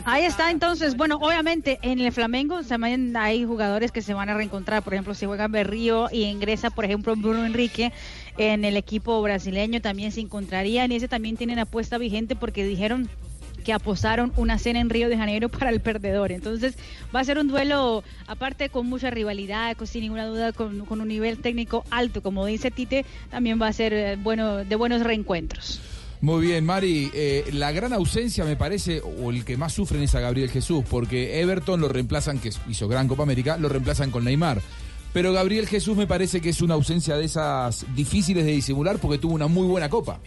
Ahí 0.05 0.25
está, 0.25 0.51
entonces, 0.51 0.97
bueno, 0.97 1.17
obviamente 1.21 1.79
en 1.83 2.01
el 2.01 2.13
Flamengo 2.13 2.63
también 2.63 3.17
hay 3.17 3.45
jugadores 3.45 3.93
que 3.93 4.03
se 4.03 4.15
van 4.15 4.29
a 4.29 4.35
reencontrar, 4.35 4.83
por 4.83 4.95
ejemplo, 4.95 5.15
si 5.15 5.27
juega 5.27 5.49
Berrío 5.49 6.09
y 6.11 6.25
ingresa, 6.25 6.71
por 6.71 6.85
ejemplo, 6.85 7.15
Bruno 7.17 7.45
Enrique 7.45 7.93
en 8.37 8.65
el 8.65 8.77
equipo 8.77 9.21
brasileño, 9.23 9.81
también 9.81 10.13
se 10.13 10.21
encontrarían 10.21 10.93
y 10.93 10.97
ese 10.97 11.09
también 11.09 11.37
tienen 11.37 11.59
apuesta 11.59 11.99
vigente 11.99 12.37
porque 12.37 12.65
dijeron 12.65 13.09
que 13.65 13.73
apostaron 13.73 14.33
una 14.37 14.59
cena 14.59 14.81
en 14.81 14.89
Río 14.89 15.09
de 15.09 15.17
Janeiro 15.17 15.49
para 15.49 15.71
el 15.71 15.81
perdedor. 15.81 16.33
Entonces 16.33 16.77
va 17.15 17.21
a 17.21 17.25
ser 17.25 17.39
un 17.39 17.49
duelo, 17.49 18.03
aparte 18.27 18.71
con 18.71 18.87
mucha 18.87 19.11
rivalidad, 19.11 19.77
sin 19.85 20.03
ninguna 20.03 20.27
duda, 20.27 20.53
con, 20.53 20.87
con 20.87 21.01
un 21.01 21.09
nivel 21.09 21.39
técnico 21.39 21.85
alto, 21.91 22.23
como 22.23 22.47
dice 22.47 22.71
Tite, 22.71 23.05
también 23.31 23.61
va 23.61 23.67
a 23.67 23.73
ser 23.73 23.93
eh, 23.93 24.17
bueno 24.17 24.65
de 24.65 24.77
buenos 24.77 25.03
reencuentros. 25.03 25.81
Muy 26.21 26.47
bien, 26.47 26.65
Mari. 26.65 27.11
Eh, 27.15 27.45
la 27.53 27.71
gran 27.71 27.93
ausencia, 27.93 28.45
me 28.45 28.57
parece, 28.57 29.01
o 29.01 29.31
el 29.31 29.45
que 29.45 29.57
más 29.57 29.73
sufren 29.73 30.03
es 30.03 30.15
a 30.15 30.21
Gabriel 30.21 30.51
Jesús, 30.51 30.85
porque 30.89 31.41
Everton 31.41 31.81
lo 31.81 31.89
reemplazan, 31.89 32.39
que 32.39 32.51
hizo 32.69 32.89
gran 32.89 33.07
Copa 33.07 33.23
América, 33.23 33.57
lo 33.57 33.69
reemplazan 33.69 34.11
con 34.11 34.25
Neymar. 34.25 34.61
Pero 35.13 35.33
Gabriel 35.33 35.67
Jesús 35.67 35.97
me 35.97 36.07
parece 36.07 36.41
que 36.41 36.51
es 36.51 36.61
una 36.61 36.75
ausencia 36.75 37.17
de 37.17 37.25
esas 37.25 37.87
difíciles 37.95 38.45
de 38.45 38.53
disimular 38.53 38.99
porque 38.99 39.19
tuvo 39.19 39.35
una 39.35 39.47
muy 39.47 39.67
buena 39.67 39.89
Copa. 39.89 40.21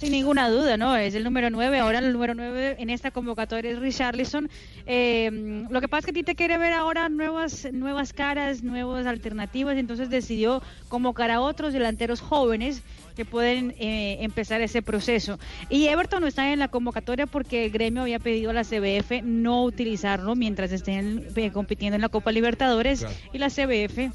Sin 0.00 0.12
ninguna 0.12 0.48
duda, 0.48 0.78
¿no? 0.78 0.96
Es 0.96 1.14
el 1.14 1.24
número 1.24 1.50
9. 1.50 1.78
Ahora 1.78 1.98
el 1.98 2.14
número 2.14 2.34
9 2.34 2.76
en 2.78 2.88
esta 2.88 3.10
convocatoria 3.10 3.70
es 3.70 3.78
Richarlison. 3.78 4.48
Eh, 4.86 5.66
lo 5.68 5.78
que 5.82 5.88
pasa 5.88 5.98
es 5.98 6.06
que 6.06 6.12
Tite 6.14 6.34
quiere 6.34 6.56
ver 6.56 6.72
ahora 6.72 7.10
nuevas, 7.10 7.68
nuevas 7.70 8.14
caras, 8.14 8.62
nuevas 8.62 9.04
alternativas. 9.04 9.76
Entonces 9.76 10.08
decidió 10.08 10.62
convocar 10.88 11.30
a 11.30 11.42
otros 11.42 11.74
delanteros 11.74 12.22
jóvenes 12.22 12.82
que 13.14 13.26
pueden 13.26 13.74
eh, 13.78 14.16
empezar 14.20 14.62
ese 14.62 14.80
proceso. 14.80 15.38
Y 15.68 15.88
Everton 15.88 16.22
no 16.22 16.28
está 16.28 16.50
en 16.50 16.60
la 16.60 16.68
convocatoria 16.68 17.26
porque 17.26 17.66
el 17.66 17.70
gremio 17.70 18.00
había 18.00 18.20
pedido 18.20 18.52
a 18.52 18.54
la 18.54 18.64
CBF 18.64 19.22
no 19.22 19.64
utilizarlo 19.64 20.34
mientras 20.34 20.72
estén 20.72 21.26
eh, 21.36 21.50
compitiendo 21.52 21.96
en 21.96 22.00
la 22.00 22.08
Copa 22.08 22.32
Libertadores. 22.32 23.04
Y 23.34 23.38
la 23.38 23.50
CBF 23.50 24.14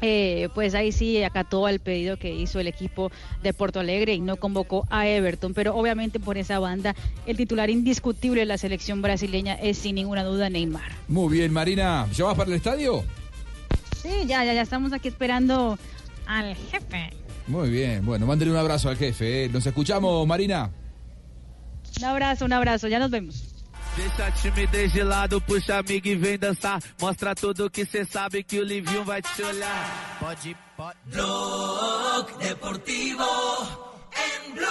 eh, 0.00 0.48
pues 0.54 0.74
ahí 0.74 0.92
sí 0.92 1.22
acató 1.22 1.68
el 1.68 1.80
pedido 1.80 2.16
que 2.16 2.32
hizo 2.32 2.60
el 2.60 2.66
equipo 2.66 3.10
de 3.42 3.52
Porto 3.52 3.80
Alegre 3.80 4.14
y 4.14 4.20
no 4.20 4.36
convocó 4.36 4.86
a 4.90 5.06
Everton, 5.06 5.54
pero 5.54 5.74
obviamente 5.76 6.20
por 6.20 6.38
esa 6.38 6.58
banda 6.58 6.94
el 7.26 7.36
titular 7.36 7.70
indiscutible 7.70 8.40
de 8.40 8.46
la 8.46 8.58
selección 8.58 9.02
brasileña 9.02 9.54
es 9.54 9.78
sin 9.78 9.96
ninguna 9.96 10.24
duda 10.24 10.50
Neymar. 10.50 10.92
Muy 11.08 11.36
bien, 11.38 11.52
Marina. 11.52 12.06
¿Ya 12.12 12.24
vas 12.24 12.36
para 12.36 12.50
el 12.50 12.56
estadio? 12.56 13.04
Sí, 14.02 14.26
ya, 14.26 14.44
ya, 14.44 14.54
ya 14.54 14.62
estamos 14.62 14.92
aquí 14.92 15.08
esperando 15.08 15.78
al 16.26 16.54
jefe. 16.54 17.10
Muy 17.46 17.70
bien. 17.70 18.04
Bueno, 18.04 18.26
mándale 18.26 18.50
un 18.50 18.56
abrazo 18.56 18.88
al 18.88 18.96
jefe. 18.96 19.44
¿eh? 19.44 19.48
Nos 19.48 19.66
escuchamos, 19.66 20.26
Marina. 20.26 20.70
Un 21.98 22.04
abrazo, 22.04 22.44
un 22.44 22.52
abrazo, 22.52 22.86
ya 22.88 22.98
nos 22.98 23.10
vemos. 23.10 23.47
Deixa 23.98 24.26
a 24.26 24.30
timidez 24.30 24.92
de 24.92 25.02
lado, 25.02 25.40
puxa 25.40 25.76
amigo 25.76 26.06
e 26.06 26.14
vem 26.14 26.38
dançar. 26.38 26.80
Mostra 27.00 27.34
tudo 27.34 27.68
que 27.68 27.84
cê 27.84 28.04
sabe 28.04 28.44
que 28.44 28.60
o 28.60 28.62
Livinho 28.62 29.02
vai 29.02 29.20
te 29.20 29.42
olhar. 29.42 30.18
Pode, 30.20 30.56
pode. 30.76 30.96
Blog 31.06 32.38
Deportivo 32.38 33.87
en 34.46 34.54
Blue. 34.54 34.66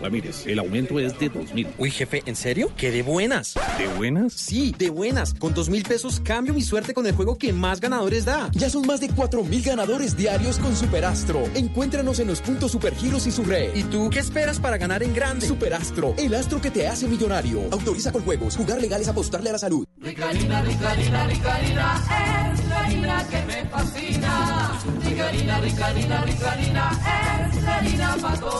Ramírez, 0.00 0.46
el 0.48 0.58
aumento 0.58 0.98
es 0.98 1.16
de 1.18 1.28
dos 1.28 1.54
mil. 1.54 1.68
Uy, 1.78 1.90
jefe, 1.90 2.22
¿en 2.26 2.34
serio? 2.34 2.72
¿Qué 2.76 2.90
de 2.90 3.02
buenas? 3.02 3.54
¿De 3.78 3.86
buenas? 3.86 4.32
Sí, 4.32 4.74
de 4.76 4.90
buenas. 4.90 5.32
Con 5.34 5.54
dos 5.54 5.68
mil 5.70 5.84
pesos 5.84 6.20
cambio 6.24 6.52
mi 6.54 6.62
suerte 6.62 6.92
con 6.92 7.06
el 7.06 7.14
juego 7.14 7.38
que 7.38 7.52
más 7.52 7.80
ganadores 7.80 8.24
da. 8.24 8.50
Ya 8.52 8.68
son 8.68 8.84
más 8.84 8.98
de 8.98 9.10
cuatro 9.10 9.44
mil 9.44 9.62
ganadores 9.62 10.16
diarios 10.16 10.58
con 10.58 10.74
Superastro. 10.74 11.44
Encuéntranos 11.54 12.18
en 12.18 12.26
los 12.26 12.40
puntos 12.40 12.72
Supergiros 12.72 13.28
y 13.28 13.30
su 13.30 13.44
red. 13.44 13.76
¿Y 13.76 13.84
tú 13.84 14.10
qué 14.10 14.18
esperas 14.18 14.58
para 14.58 14.76
ganar 14.76 15.04
en 15.04 15.14
grande? 15.14 15.46
Superastro, 15.46 16.14
el 16.18 16.34
astro 16.34 16.60
que 16.60 16.72
te 16.72 16.88
hace 16.88 17.06
millonario. 17.06 17.62
Autoriza 17.70 18.10
con 18.10 18.22
juegos. 18.22 18.56
Jugar 18.56 18.80
legal 18.80 19.00
es 19.00 19.08
apostarle 19.08 19.50
a 19.50 19.52
la 19.52 19.58
salud. 19.58 19.86
Ricarina, 19.98 20.62
Ricarina, 20.62 21.26
Ricarina, 21.28 22.52
es 22.52 22.68
la 22.68 22.80
harina 22.80 23.28
que 23.28 23.42
me 23.42 23.64
fascina. 23.66 24.80
Ricarina, 25.04 25.60
Ricarina, 25.60 26.24
Ricarina, 26.24 27.48
es 27.52 27.62
la 27.62 27.76
harina 27.76 28.16
para. 28.20 28.32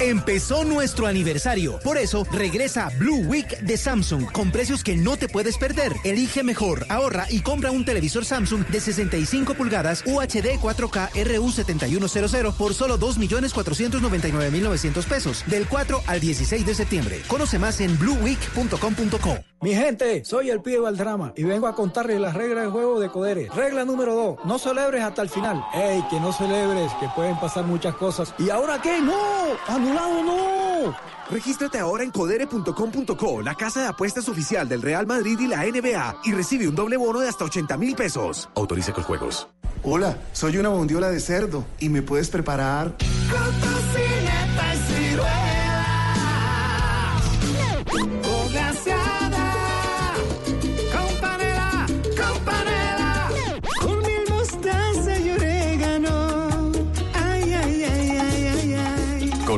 Empezó 0.00 0.64
nuestro 0.64 1.08
aniversario. 1.08 1.80
Por 1.80 1.98
eso 1.98 2.24
regresa 2.30 2.88
Blue 2.98 3.24
Week 3.26 3.58
de 3.60 3.76
Samsung 3.76 4.30
con 4.30 4.52
precios 4.52 4.84
que 4.84 4.96
no 4.96 5.16
te 5.16 5.28
puedes 5.28 5.58
perder. 5.58 5.92
Elige 6.04 6.44
mejor, 6.44 6.86
ahorra 6.88 7.26
y 7.30 7.40
compra 7.40 7.72
un 7.72 7.84
televisor 7.84 8.24
Samsung 8.24 8.64
de 8.66 8.80
65 8.80 9.54
pulgadas 9.54 10.04
UHD 10.06 10.60
4K 10.60 11.10
RU7100 11.10 12.54
por 12.54 12.74
solo 12.74 12.96
2.499.900 12.98 15.04
pesos 15.04 15.42
del 15.46 15.66
4 15.66 16.02
al 16.06 16.20
16 16.20 16.64
de 16.64 16.74
septiembre. 16.74 17.22
Conoce 17.26 17.58
más 17.58 17.80
en 17.80 17.98
blueweek.com.co. 17.98 19.38
Mi 19.60 19.74
gente, 19.74 20.24
soy 20.24 20.50
el 20.50 20.62
pibe 20.62 20.78
Valdrama 20.78 21.32
y 21.36 21.42
vengo 21.42 21.66
a 21.66 21.74
contarles 21.74 22.20
las 22.20 22.34
reglas 22.34 22.62
del 22.62 22.70
juego 22.70 23.00
de 23.00 23.08
Codere. 23.08 23.48
Regla 23.52 23.84
número 23.84 24.14
2, 24.14 24.44
no 24.44 24.60
celebres 24.60 25.02
hasta 25.02 25.22
el 25.22 25.28
final. 25.28 25.64
¡Ey, 25.74 26.04
que 26.08 26.20
no 26.20 26.32
celebres, 26.32 26.92
que 27.00 27.08
pueden 27.16 27.36
pasar 27.40 27.64
muchas 27.64 27.96
cosas! 27.96 28.32
¿Y 28.38 28.50
ahora 28.50 28.80
qué? 28.80 29.00
¡No! 29.00 29.47
¡Anulado 29.66 30.22
no! 30.22 30.96
Regístrate 31.30 31.78
ahora 31.78 32.04
en 32.04 32.10
codere.com.co, 32.10 33.42
la 33.42 33.54
casa 33.54 33.82
de 33.82 33.86
apuestas 33.88 34.28
oficial 34.28 34.68
del 34.68 34.80
Real 34.82 35.06
Madrid 35.06 35.38
y 35.40 35.46
la 35.46 35.64
NBA, 35.64 36.22
y 36.24 36.32
recibe 36.32 36.68
un 36.68 36.74
doble 36.74 36.96
bono 36.96 37.20
de 37.20 37.28
hasta 37.28 37.44
80 37.44 37.76
mil 37.76 37.94
pesos. 37.94 38.48
Autoriza 38.54 38.92
con 38.92 39.04
juegos. 39.04 39.48
Hola, 39.82 40.18
soy 40.32 40.56
una 40.56 40.70
bondiola 40.70 41.10
de 41.10 41.20
cerdo 41.20 41.64
y 41.78 41.88
me 41.88 42.02
puedes 42.02 42.30
preparar. 42.30 42.96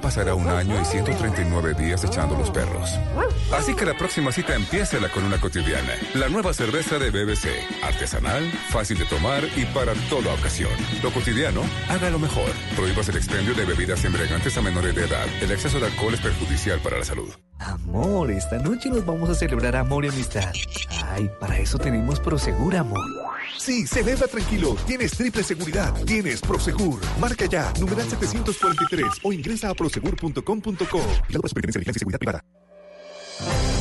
Pasará 0.00 0.34
un 0.34 0.48
año 0.48 0.80
y 0.80 0.84
139 0.84 1.74
días 1.74 2.04
echando 2.04 2.36
los 2.36 2.50
perros. 2.50 2.90
Así 3.52 3.74
que 3.74 3.84
la 3.84 3.96
próxima 3.96 4.32
cita 4.32 4.54
empiécela 4.54 5.08
con 5.08 5.24
una 5.24 5.40
cotidiana. 5.40 5.94
La 6.14 6.28
nueva 6.28 6.52
cerveza 6.52 6.98
de 6.98 7.10
BBC. 7.10 7.48
Artesanal, 7.82 8.50
fácil 8.70 8.98
de 8.98 9.06
tomar 9.06 9.44
y 9.56 9.64
para 9.66 9.94
toda 10.08 10.34
ocasión. 10.34 10.72
Lo 11.02 11.12
cotidiano, 11.12 11.62
hágalo 11.88 12.18
mejor. 12.18 12.50
Prohíbas 12.76 13.08
el 13.08 13.16
expendio 13.16 13.54
de 13.54 13.64
bebidas 13.64 14.04
embriagantes 14.04 14.56
a 14.56 14.62
menores 14.62 14.94
de 14.94 15.04
edad. 15.04 15.26
El 15.40 15.50
exceso 15.52 15.78
de 15.78 15.86
alcohol 15.86 16.14
es 16.14 16.20
perjudicial 16.20 16.80
para 16.80 16.98
la 16.98 17.04
salud. 17.04 17.32
Amor, 17.64 18.30
esta 18.30 18.58
noche 18.58 18.90
nos 18.90 19.06
vamos 19.06 19.30
a 19.30 19.34
celebrar 19.34 19.74
amor 19.76 20.04
y 20.04 20.08
amistad. 20.08 20.52
Ay, 21.10 21.30
para 21.40 21.58
eso 21.58 21.78
tenemos 21.78 22.20
Prosegur, 22.20 22.76
amor. 22.76 23.00
Sí, 23.58 23.86
celebra 23.86 24.26
tranquilo. 24.26 24.76
Tienes 24.86 25.12
triple 25.12 25.42
seguridad. 25.42 25.94
Tienes 26.04 26.40
Prosegur. 26.42 27.00
Marca 27.18 27.46
ya, 27.46 27.72
numeral 27.80 28.08
743 28.08 29.06
o 29.22 29.32
ingresa 29.32 29.70
a 29.70 29.74
prosegur.com.co. 29.74 31.00
La 31.28 31.38
Superintendencia 31.48 31.72
de 31.72 31.78
Vigilancia 31.78 31.92
y 31.92 31.98
Seguridad 32.00 32.18
Privada. 32.18 32.44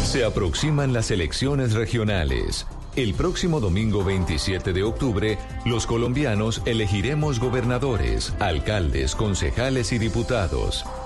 Se 0.05 0.23
aproximan 0.23 0.93
las 0.93 1.11
elecciones 1.11 1.73
regionales. 1.73 2.67
El 2.95 3.13
próximo 3.15 3.59
domingo 3.59 4.03
27 4.03 4.71
de 4.71 4.83
octubre, 4.83 5.37
los 5.65 5.87
colombianos 5.87 6.61
elegiremos 6.65 7.39
gobernadores, 7.39 8.33
alcaldes, 8.39 9.15
concejales 9.15 9.91
y 9.91 9.97
diputados. 9.97 10.85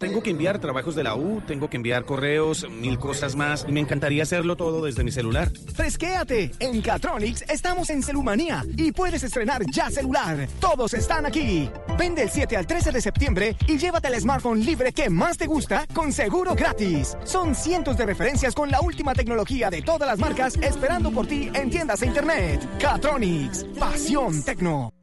Tengo 0.00 0.22
que 0.22 0.30
enviar 0.30 0.58
trabajos 0.58 0.94
de 0.94 1.04
la 1.04 1.14
U, 1.14 1.42
tengo 1.46 1.68
que 1.68 1.76
enviar 1.76 2.06
correos, 2.06 2.66
mil 2.70 2.98
cosas 2.98 3.36
más, 3.36 3.66
y 3.68 3.72
me 3.72 3.80
encantaría 3.80 4.22
hacerlo 4.22 4.56
todo 4.56 4.82
desde 4.82 5.04
mi 5.04 5.12
celular. 5.12 5.52
Fresquéate. 5.74 6.52
En 6.58 6.80
Catronics 6.80 7.44
estamos 7.50 7.90
en 7.90 8.02
Celumanía 8.02 8.64
y 8.78 8.92
puedes 8.92 9.22
estrenar 9.22 9.60
ya 9.70 9.90
celular. 9.90 10.48
Todos 10.58 10.94
están 10.94 11.26
aquí. 11.26 11.68
Vende 11.98 12.22
el 12.22 12.30
7 12.30 12.56
al 12.56 12.66
13 12.66 12.92
de 12.92 13.00
septiembre 13.02 13.56
y 13.66 13.76
llévate 13.76 14.08
el 14.08 14.18
smartphone 14.18 14.64
libre 14.64 14.94
que 14.94 15.10
más 15.10 15.36
te 15.36 15.46
gusta 15.46 15.86
con 15.92 16.14
seguro 16.14 16.54
gratis. 16.54 17.14
Son 17.24 17.54
cientos 17.54 17.98
de 17.98 18.06
referencias 18.06 18.54
con 18.54 18.70
la 18.70 18.80
última 18.80 19.12
tecnología 19.12 19.68
de 19.68 19.82
todas 19.82 20.08
las 20.08 20.18
marcas 20.18 20.56
esperando 20.62 21.10
por 21.10 21.26
ti 21.26 21.50
en 21.52 21.68
tiendas 21.68 22.00
e 22.00 22.06
internet. 22.06 22.66
Catronics. 22.80 23.66
Pasión 23.78 24.42
tecno. 24.44 24.99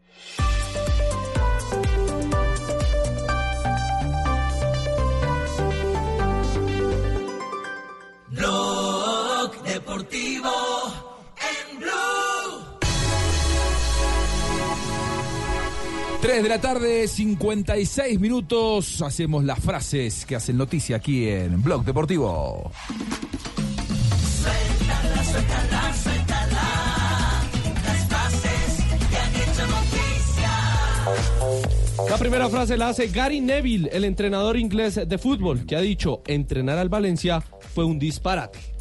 Deportivo 9.88 10.52
en 11.40 11.80
Blue. 11.80 12.60
3 16.22 16.44
de 16.44 16.50
la 16.50 16.60
tarde, 16.60 17.08
56 17.08 18.20
minutos. 18.20 19.02
Hacemos 19.02 19.46
las 19.46 19.60
frases 19.60 20.26
que 20.26 20.36
hacen 20.36 20.58
noticia 20.58 20.98
aquí 20.98 21.30
en 21.30 21.64
Blog 21.64 21.86
Deportivo. 21.86 22.70
Suéltala, 24.42 25.24
suéltala, 25.24 25.94
suéltala. 26.04 27.44
Las 27.86 28.08
frases 28.10 28.84
que 29.10 29.18
han 29.18 29.36
hecho 29.36 29.68
noticia. 29.68 30.52
La 32.10 32.18
primera 32.18 32.50
frase 32.50 32.76
la 32.76 32.90
hace 32.90 33.08
Gary 33.08 33.40
Neville, 33.40 33.90
el 33.94 34.04
entrenador 34.04 34.58
inglés 34.58 35.00
de 35.08 35.18
fútbol, 35.18 35.66
que 35.66 35.78
ha 35.78 35.82
dicho 35.82 36.24
entrenar 36.28 36.78
al 36.78 36.90
Valencia 36.90 37.42
fue 37.74 37.86
un 37.86 37.98
disparate. 37.98 38.77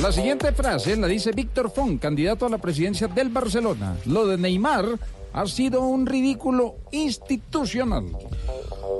La 0.00 0.12
siguiente 0.12 0.52
frase 0.52 0.96
la 0.96 1.06
dice 1.06 1.32
Víctor 1.32 1.70
Font, 1.70 2.00
candidato 2.00 2.46
a 2.46 2.48
la 2.48 2.58
presidencia 2.58 3.08
del 3.08 3.30
Barcelona. 3.30 3.96
Lo 4.06 4.26
de 4.26 4.38
Neymar 4.38 4.86
ha 5.32 5.46
sido 5.46 5.82
un 5.82 6.06
ridículo 6.06 6.76
institucional. 6.92 8.06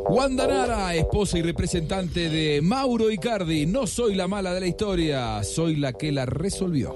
Wanda 0.09 0.47
Nara, 0.47 0.95
esposa 0.95 1.39
y 1.39 1.43
representante 1.43 2.31
de 2.31 2.63
Mauro 2.63 3.11
Icardi. 3.11 3.67
No 3.67 3.87
soy 3.87 4.15
la 4.15 4.29
mala 4.29 4.55
de 4.55 4.61
la 4.61 4.67
historia, 4.67 5.43
soy 5.45 5.77
la 5.77 5.93
que 5.93 6.13
la 6.13 6.25
resolvió. 6.27 6.95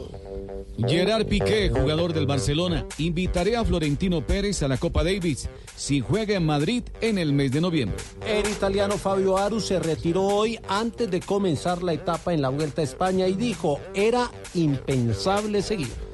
Gerard 0.78 1.26
Piqué, 1.26 1.68
jugador 1.68 2.14
del 2.14 2.26
Barcelona, 2.26 2.86
invitaré 2.98 3.56
a 3.56 3.64
Florentino 3.64 4.26
Pérez 4.26 4.62
a 4.62 4.68
la 4.68 4.78
Copa 4.78 5.04
Davis 5.04 5.48
si 5.76 6.00
juega 6.00 6.34
en 6.34 6.46
Madrid 6.46 6.84
en 7.00 7.18
el 7.18 7.32
mes 7.32 7.52
de 7.52 7.60
noviembre. 7.60 7.98
El 8.26 8.48
italiano 8.50 8.96
Fabio 8.96 9.36
Aru 9.36 9.60
se 9.60 9.78
retiró 9.78 10.22
hoy 10.22 10.58
antes 10.68 11.10
de 11.10 11.20
comenzar 11.20 11.82
la 11.82 11.92
etapa 11.92 12.32
en 12.32 12.40
la 12.40 12.48
Vuelta 12.48 12.80
a 12.80 12.84
España 12.84 13.28
y 13.28 13.34
dijo, 13.34 13.78
era 13.94 14.30
impensable 14.54 15.60
seguir. 15.60 16.11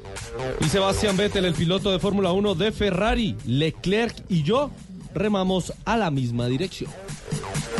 Y 0.61 0.65
Sebastián 0.69 1.17
Vettel, 1.17 1.45
el 1.45 1.53
piloto 1.53 1.91
de 1.91 1.99
Fórmula 1.99 2.31
1 2.31 2.55
de 2.55 2.71
Ferrari, 2.71 3.35
Leclerc 3.45 4.15
y 4.29 4.43
yo 4.43 4.71
remamos 5.13 5.73
a 5.85 5.97
la 5.97 6.11
misma 6.11 6.47
dirección. 6.47 6.91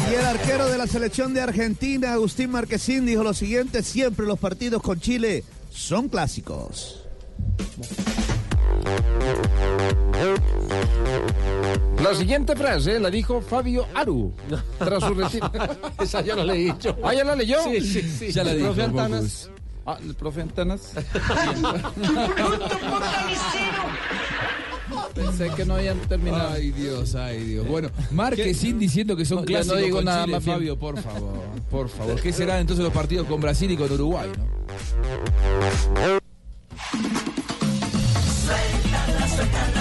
Y 0.10 0.16
el 0.16 0.26
arquero 0.26 0.68
de 0.68 0.78
la 0.78 0.88
selección 0.88 1.34
de 1.34 1.42
Argentina, 1.42 2.14
Agustín 2.14 2.52
Marquesín, 2.52 3.06
dijo 3.06 3.24
lo 3.24 3.34
siguiente, 3.34 3.84
siempre 3.84 4.26
los 4.26 4.40
partidos 4.40 4.82
con 4.82 5.00
Chile 5.00 5.44
son 5.72 6.10
clásicos. 6.10 7.04
La 12.02 12.16
siguiente 12.16 12.56
frase 12.56 13.00
la 13.00 13.10
dijo 13.10 13.42
Fabio 13.42 13.86
Aru 13.94 14.34
tras 14.80 15.04
su 15.04 15.14
retiro. 15.16 15.52
Esa 16.02 16.22
ya 16.22 16.36
no 16.36 16.44
la 16.44 16.56
he 16.56 16.60
dicho. 16.60 16.98
¿Ah, 17.04 17.14
ya 17.14 17.24
la 17.24 17.36
leyó? 17.36 17.58
Sí, 17.64 17.82
sí, 17.82 18.02
sí. 18.02 18.32
Ya 18.32 18.44
la 18.44 18.54
dijo. 18.54 18.74
Ah, 19.92 19.98
el 20.06 20.14
profe 20.14 20.44
Antanas. 20.44 20.92
Pensé 25.16 25.50
que 25.50 25.66
no 25.66 25.74
habían 25.78 25.98
terminado. 26.02 26.52
Ay, 26.54 26.70
Dios, 26.70 27.16
ay, 27.16 27.44
Dios. 27.44 27.68
Bueno, 27.68 27.90
Marquesín 28.12 28.78
diciendo 28.78 29.16
que 29.16 29.26
son 29.26 29.40
ya 29.40 29.44
no 29.46 29.48
clásicos 29.48 29.80
digo 29.80 29.96
con 29.98 30.06
nada 30.06 30.26
Chile, 30.26 30.36
más 30.36 30.46
bien. 30.46 30.58
Fabio, 30.58 30.78
por 30.78 31.02
favor, 31.02 31.40
por 31.72 31.90
favor. 31.90 32.22
¿Qué 32.22 32.32
serán 32.32 32.60
entonces 32.60 32.84
los 32.84 32.94
partidos 32.94 33.26
con 33.26 33.42
Brasil 33.42 33.72
y 33.72 33.78
con 33.78 33.92
Uruguay, 33.92 34.30
no? 34.38 34.46
Suéltala, 38.46 39.28
suéltala. 39.28 39.79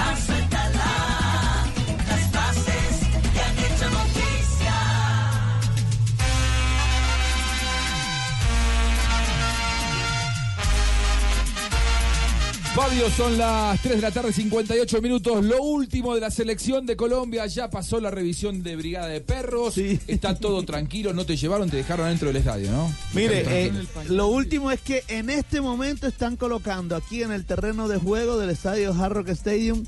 Fabio, 12.79 13.11
son 13.11 13.37
las 13.37 13.83
3 13.83 13.97
de 13.97 14.03
la 14.03 14.13
tarde, 14.13 14.33
58 14.33 15.03
minutos. 15.03 15.45
Lo 15.45 15.61
último 15.61 16.15
de 16.15 16.21
la 16.21 16.31
selección 16.31 16.87
de 16.87 16.95
Colombia. 16.97 17.45
Ya 17.47 17.69
pasó 17.71 17.99
la 17.99 18.13
revisión 18.13 18.63
de 18.63 18.77
Brigada 18.77 19.09
de 19.09 19.21
Perros. 19.21 19.79
Está 19.79 20.37
todo 20.37 20.63
tranquilo. 20.63 21.13
No 21.13 21.27
te 21.27 21.37
llevaron, 21.37 21.69
te 21.69 21.77
dejaron 21.77 22.09
dentro 22.09 22.29
del 22.29 22.37
estadio, 22.37 22.71
¿no? 22.71 22.89
Mire, 23.15 23.67
eh, 23.67 23.73
lo 24.11 24.29
último 24.29 24.71
es 24.71 24.81
que 24.81 25.03
en 25.09 25.29
este 25.29 25.61
momento 25.61 26.07
están 26.07 26.37
colocando 26.37 26.95
aquí 26.95 27.25
en 27.25 27.33
el 27.33 27.47
terreno 27.47 27.89
de 27.89 27.99
juego 27.99 28.39
del 28.39 28.51
estadio 28.51 28.95
Hard 28.95 29.13
Rock 29.13 29.31
Stadium 29.31 29.85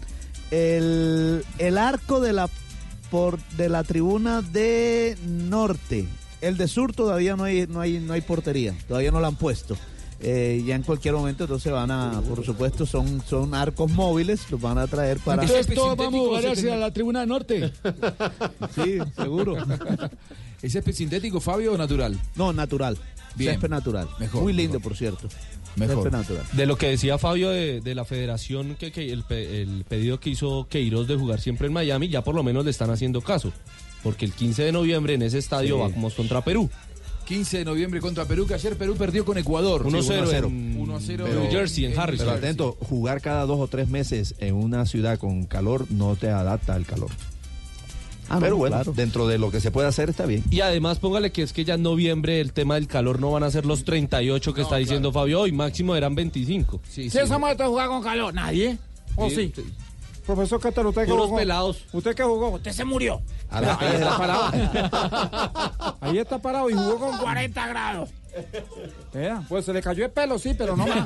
el, 0.50 1.44
el 1.58 1.78
arco 1.78 2.20
de 2.20 2.32
la, 2.32 2.48
por, 3.08 3.38
de 3.56 3.68
la 3.68 3.84
tribuna 3.84 4.42
de 4.42 5.16
norte. 5.24 6.08
El 6.40 6.56
de 6.56 6.66
sur 6.66 6.92
todavía 6.92 7.36
no 7.36 7.44
hay, 7.44 7.68
no 7.68 7.80
hay, 7.80 8.00
no 8.00 8.14
hay 8.14 8.20
portería, 8.20 8.74
todavía 8.88 9.12
no 9.12 9.20
la 9.20 9.28
han 9.28 9.36
puesto. 9.36 9.76
Eh, 10.22 10.62
ya 10.66 10.74
en 10.74 10.82
cualquier 10.82 11.14
momento 11.14 11.44
entonces 11.44 11.72
van 11.72 11.90
a, 11.90 12.20
por 12.28 12.44
supuesto, 12.44 12.84
son, 12.84 13.22
son 13.26 13.54
arcos 13.54 13.90
móviles, 13.90 14.50
los 14.50 14.60
van 14.60 14.76
a 14.76 14.86
traer 14.86 15.18
para... 15.18 15.42
Entonces 15.42 15.74
todos 15.74 15.96
vamos 15.96 16.14
a 16.14 16.28
jugar 16.28 16.46
hacia 16.48 16.76
la 16.76 16.92
tribuna 16.92 17.24
norte. 17.24 17.72
Sí, 18.74 18.98
seguro. 19.16 19.56
¿Es 20.62 20.72
césped 20.72 20.92
sintético, 20.92 21.40
Fabio, 21.40 21.72
o 21.72 21.78
natural? 21.78 22.18
No, 22.36 22.52
natural. 22.52 22.98
Bien. 23.34 23.52
Césped 23.52 23.70
natural. 23.70 24.08
Mejor, 24.18 24.42
Muy 24.42 24.52
lindo, 24.52 24.78
por 24.80 24.94
cierto. 24.96 25.28
Mejor. 25.76 26.10
Natural. 26.12 26.44
De 26.52 26.66
lo 26.66 26.76
que 26.76 26.88
decía 26.88 27.16
Fabio 27.16 27.48
de, 27.50 27.80
de 27.80 27.94
la 27.94 28.04
federación, 28.04 28.74
que, 28.78 28.92
que 28.92 29.10
el, 29.12 29.22
pe- 29.22 29.62
el 29.62 29.84
pedido 29.88 30.20
que 30.20 30.30
hizo 30.30 30.66
Queiroz 30.68 31.06
de 31.08 31.16
jugar 31.16 31.40
siempre 31.40 31.68
en 31.68 31.72
Miami, 31.72 32.08
ya 32.08 32.22
por 32.22 32.34
lo 32.34 32.42
menos 32.42 32.64
le 32.64 32.72
están 32.72 32.90
haciendo 32.90 33.20
caso. 33.22 33.52
Porque 34.02 34.24
el 34.24 34.32
15 34.32 34.64
de 34.64 34.72
noviembre 34.72 35.14
en 35.14 35.22
ese 35.22 35.38
estadio 35.38 35.76
Sí. 35.76 35.92
vamos 35.94 36.14
contra 36.14 36.42
Perú. 36.42 36.68
15 37.30 37.58
de 37.58 37.64
noviembre 37.64 38.00
contra 38.00 38.24
Perú, 38.24 38.44
que 38.44 38.54
ayer 38.54 38.76
Perú 38.76 38.96
perdió 38.96 39.24
con 39.24 39.38
Ecuador. 39.38 39.84
1-0 39.86 40.02
Sí, 40.02 40.34
en 40.34 40.76
1-0 40.84 41.28
New 41.28 41.48
Jersey, 41.48 41.84
en 41.84 41.96
Harrison. 41.96 42.26
Pero 42.26 42.36
atento, 42.38 42.76
jugar 42.80 43.20
cada 43.20 43.46
dos 43.46 43.60
o 43.60 43.68
tres 43.68 43.88
meses 43.88 44.34
en 44.40 44.56
una 44.56 44.84
ciudad 44.84 45.16
con 45.16 45.44
calor 45.44 45.86
no 45.90 46.16
te 46.16 46.28
adapta 46.28 46.74
al 46.74 46.84
calor. 46.84 47.10
Ah, 48.28 48.38
Pero 48.40 48.50
no, 48.50 48.56
bueno, 48.56 48.74
claro. 48.78 48.92
dentro 48.96 49.28
de 49.28 49.38
lo 49.38 49.52
que 49.52 49.60
se 49.60 49.70
puede 49.70 49.86
hacer 49.86 50.10
está 50.10 50.26
bien. 50.26 50.42
Y 50.50 50.60
además 50.60 50.98
póngale 50.98 51.30
que 51.30 51.42
es 51.42 51.52
que 51.52 51.64
ya 51.64 51.74
en 51.74 51.84
noviembre 51.84 52.40
el 52.40 52.52
tema 52.52 52.74
del 52.74 52.88
calor 52.88 53.20
no 53.20 53.30
van 53.30 53.44
a 53.44 53.50
ser 53.52 53.64
los 53.64 53.84
38 53.84 54.52
que 54.52 54.62
está 54.62 54.78
diciendo 54.78 55.12
Fabio 55.12 55.42
hoy, 55.42 55.52
máximo 55.52 55.94
eran 55.94 56.16
25. 56.16 56.80
Sí, 56.88 57.10
¿Quién 57.10 57.28
se 57.28 57.32
ha 57.32 57.38
muerto 57.38 57.62
a 57.62 57.68
jugar 57.68 57.86
con 57.86 58.02
calor? 58.02 58.34
¿Nadie? 58.34 58.76
¿O 59.14 59.30
sí? 59.30 59.52
Profesor 60.26 60.60
Cataro, 60.60 60.90
usted 60.90 61.06
que 61.06 61.12
jugó. 61.12 61.36
pelados. 61.36 61.84
¿Usted 61.92 62.14
que 62.14 62.22
jugó? 62.22 62.50
Usted 62.50 62.72
se 62.72 62.84
murió. 62.84 63.20
A 63.50 63.60
las 63.60 63.78
tres 63.78 63.98
de 63.98 64.04
la 64.04 64.16
parado. 64.16 65.96
Ahí 66.00 66.18
está 66.18 66.38
parado 66.40 66.70
y 66.70 66.74
jugó 66.74 66.98
con 66.98 67.18
40 67.18 67.66
grados. 67.68 68.10
Vea, 69.12 69.42
Pues 69.48 69.64
se 69.64 69.72
le 69.72 69.82
cayó 69.82 70.04
el 70.04 70.12
pelo, 70.12 70.38
sí, 70.38 70.54
pero 70.56 70.76
no 70.76 70.86
más. 70.86 71.04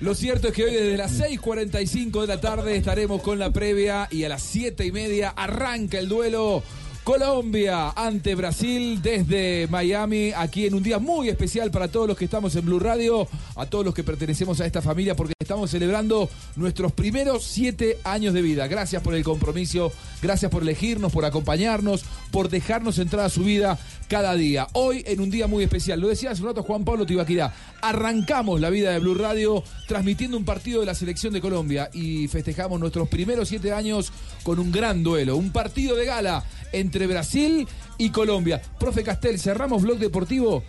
Lo 0.00 0.14
cierto 0.14 0.48
es 0.48 0.54
que 0.54 0.64
hoy 0.64 0.74
desde 0.74 0.96
las 0.96 1.20
6.45 1.20 2.22
de 2.22 2.26
la 2.26 2.40
tarde 2.40 2.76
estaremos 2.76 3.22
con 3.22 3.38
la 3.38 3.50
previa 3.50 4.08
y 4.10 4.24
a 4.24 4.28
las 4.28 4.42
7 4.42 4.84
y 4.84 4.90
media 4.90 5.30
arranca 5.30 5.98
el 5.98 6.08
duelo 6.08 6.62
Colombia 7.06 7.90
ante 7.90 8.34
Brasil 8.34 9.00
desde 9.00 9.68
Miami, 9.70 10.32
aquí 10.36 10.66
en 10.66 10.74
un 10.74 10.82
día 10.82 10.98
muy 10.98 11.28
especial 11.28 11.70
para 11.70 11.86
todos 11.86 12.08
los 12.08 12.16
que 12.16 12.24
estamos 12.24 12.56
en 12.56 12.66
Blue 12.66 12.80
Radio, 12.80 13.28
a 13.54 13.66
todos 13.66 13.84
los 13.84 13.94
que 13.94 14.02
pertenecemos 14.02 14.60
a 14.60 14.66
esta 14.66 14.82
familia, 14.82 15.14
porque 15.14 15.32
estamos 15.38 15.70
celebrando 15.70 16.28
nuestros 16.56 16.90
primeros 16.90 17.44
siete 17.44 17.98
años 18.02 18.34
de 18.34 18.42
vida. 18.42 18.66
Gracias 18.66 19.02
por 19.02 19.14
el 19.14 19.22
compromiso, 19.22 19.92
gracias 20.20 20.50
por 20.50 20.64
elegirnos, 20.64 21.12
por 21.12 21.24
acompañarnos, 21.24 22.04
por 22.32 22.48
dejarnos 22.48 22.98
entrar 22.98 23.26
a 23.26 23.30
su 23.30 23.44
vida 23.44 23.78
cada 24.08 24.34
día. 24.34 24.66
Hoy 24.72 25.04
en 25.06 25.20
un 25.20 25.30
día 25.30 25.46
muy 25.46 25.62
especial, 25.62 26.00
lo 26.00 26.08
decía 26.08 26.32
hace 26.32 26.42
un 26.42 26.48
rato 26.48 26.64
Juan 26.64 26.84
Pablo 26.84 27.06
Tibaquirá, 27.06 27.54
arrancamos 27.82 28.60
la 28.60 28.68
vida 28.68 28.90
de 28.90 28.98
Blue 28.98 29.14
Radio 29.14 29.62
transmitiendo 29.86 30.36
un 30.36 30.44
partido 30.44 30.80
de 30.80 30.86
la 30.86 30.94
selección 30.96 31.32
de 31.32 31.40
Colombia 31.40 31.88
y 31.92 32.26
festejamos 32.26 32.80
nuestros 32.80 33.08
primeros 33.08 33.48
siete 33.48 33.72
años 33.72 34.12
con 34.42 34.58
un 34.58 34.72
gran 34.72 35.04
duelo, 35.04 35.36
un 35.36 35.52
partido 35.52 35.94
de 35.94 36.04
gala 36.04 36.44
entre 36.78 37.06
Brasil 37.06 37.66
y 37.98 38.10
Colombia. 38.10 38.60
Profe 38.78 39.02
Castel, 39.02 39.38
cerramos 39.38 39.82
blog 39.82 39.98
deportivo. 39.98 40.62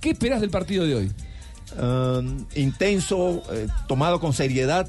¿Qué 0.00 0.10
esperás 0.10 0.40
del 0.40 0.50
partido 0.50 0.84
de 0.84 0.94
hoy? 0.94 1.12
Um, 1.80 2.46
intenso, 2.54 3.42
eh, 3.52 3.66
tomado 3.88 4.20
con 4.20 4.32
seriedad. 4.32 4.88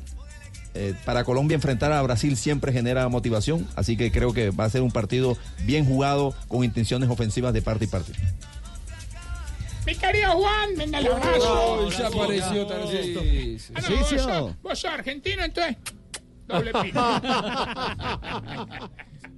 Eh, 0.74 0.94
para 1.06 1.24
Colombia 1.24 1.56
enfrentar 1.56 1.92
a 1.92 2.02
Brasil 2.04 2.38
siempre 2.38 2.72
genera 2.72 3.10
motivación, 3.10 3.68
así 3.76 3.98
que 3.98 4.12
creo 4.12 4.32
que 4.32 4.52
va 4.52 4.66
a 4.66 4.70
ser 4.70 4.84
un 4.84 4.92
partido 4.92 5.36
bien 5.64 5.86
jugado 5.86 6.36
con 6.48 6.64
intenciones 6.64 7.10
ofensivas 7.10 7.52
de 7.52 7.64
parte 7.64 7.86
y 7.86 7.88
parte. 7.88 8.14
Mi 9.88 9.96
querido 9.96 10.34
Juan, 10.34 10.70
venga 10.78 11.00
el 11.00 11.08
abrazo. 11.08 11.86
Uy, 11.88 11.94
ya 11.98 12.08
apareció 12.08 12.68
Tarcisio. 12.68 13.22
Ah, 13.74 13.82
no, 13.82 13.88
Sí, 13.88 13.94
vos, 13.94 14.10
sí, 14.10 14.20
sos, 14.20 14.28
oh. 14.30 14.56
vos 14.62 14.78
sos 14.78 14.92
argentino, 14.92 15.44
entonces. 15.44 15.78
Doble 16.46 16.72
pino. 16.84 17.22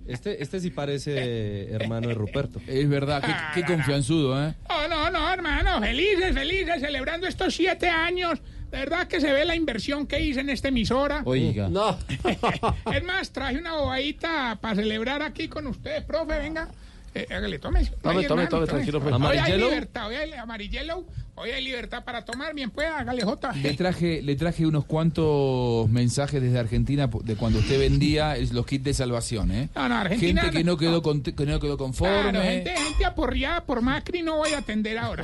Este, 0.09 0.41
este 0.41 0.59
sí 0.59 0.71
parece 0.71 1.71
hermano 1.71 2.07
de 2.07 2.15
Ruperto. 2.15 2.59
Es 2.67 2.89
verdad, 2.89 3.21
qué, 3.23 3.61
qué 3.61 3.67
confianzudo, 3.67 4.43
¿eh? 4.43 4.55
No, 4.67 4.87
no, 4.87 5.09
no, 5.11 5.31
hermano. 5.33 5.79
Felices, 5.79 6.33
felices, 6.33 6.81
celebrando 6.81 7.27
estos 7.27 7.53
siete 7.53 7.87
años. 7.89 8.41
De 8.71 8.77
verdad 8.77 9.07
que 9.07 9.19
se 9.19 9.31
ve 9.33 9.45
la 9.45 9.55
inversión 9.55 10.05
que 10.05 10.19
hice 10.19 10.41
en 10.41 10.49
esta 10.49 10.67
emisora. 10.67 11.21
Oiga. 11.25 11.69
No. 11.69 11.97
es 12.93 13.03
más, 13.03 13.31
traje 13.31 13.57
una 13.57 13.73
bobadita 13.73 14.57
para 14.61 14.75
celebrar 14.75 15.21
aquí 15.23 15.47
con 15.47 15.65
ustedes, 15.67 16.03
profe, 16.03 16.37
venga. 16.37 16.69
Eh, 17.15 17.25
hágale, 17.31 17.57
tome. 17.57 17.83
Tome, 18.01 18.23
tome, 18.25 18.47
tome, 18.47 18.67
tranquilo, 18.67 18.99
profe. 18.99 19.15
Hoy 19.15 19.21
hay 19.21 19.37
¿Amarillelo? 19.37 19.69
libertad, 19.69 20.07
hoy 20.07 20.15
hay 20.15 20.33
amarillelo. 20.33 21.05
Hoy 21.41 21.51
hay 21.51 21.63
libertad 21.63 22.03
para 22.03 22.25
tomar, 22.25 22.53
bien 22.53 22.69
pueda, 22.69 22.99
hágale 22.99 23.23
Jota. 23.23 23.53
Le 23.53 23.73
traje, 23.73 24.21
le 24.21 24.35
traje 24.35 24.65
unos 24.65 24.83
cuantos 24.83 25.87
mensajes 25.87 26.41
desde 26.41 26.59
Argentina 26.59 27.09
de 27.23 27.35
cuando 27.37 27.59
usted 27.59 27.79
vendía 27.79 28.35
los 28.51 28.65
kits 28.65 28.83
de 28.83 28.93
salvación, 28.93 29.49
¿eh? 29.51 29.69
No, 29.73 29.87
no, 29.87 29.95
Argentina 29.95 30.41
Gente 30.41 30.57
que 30.57 30.63
no 30.65 30.75
quedó, 30.75 31.01
con- 31.01 31.23
que 31.23 31.45
no 31.45 31.57
quedó 31.61 31.77
conforme. 31.77 32.31
Claro, 32.31 32.41
gente, 32.41 32.75
gente 32.75 33.05
aporreada 33.05 33.63
por 33.63 33.81
Macri 33.81 34.21
no 34.21 34.35
voy 34.35 34.51
a 34.51 34.57
atender 34.57 34.97
ahora. 34.97 35.23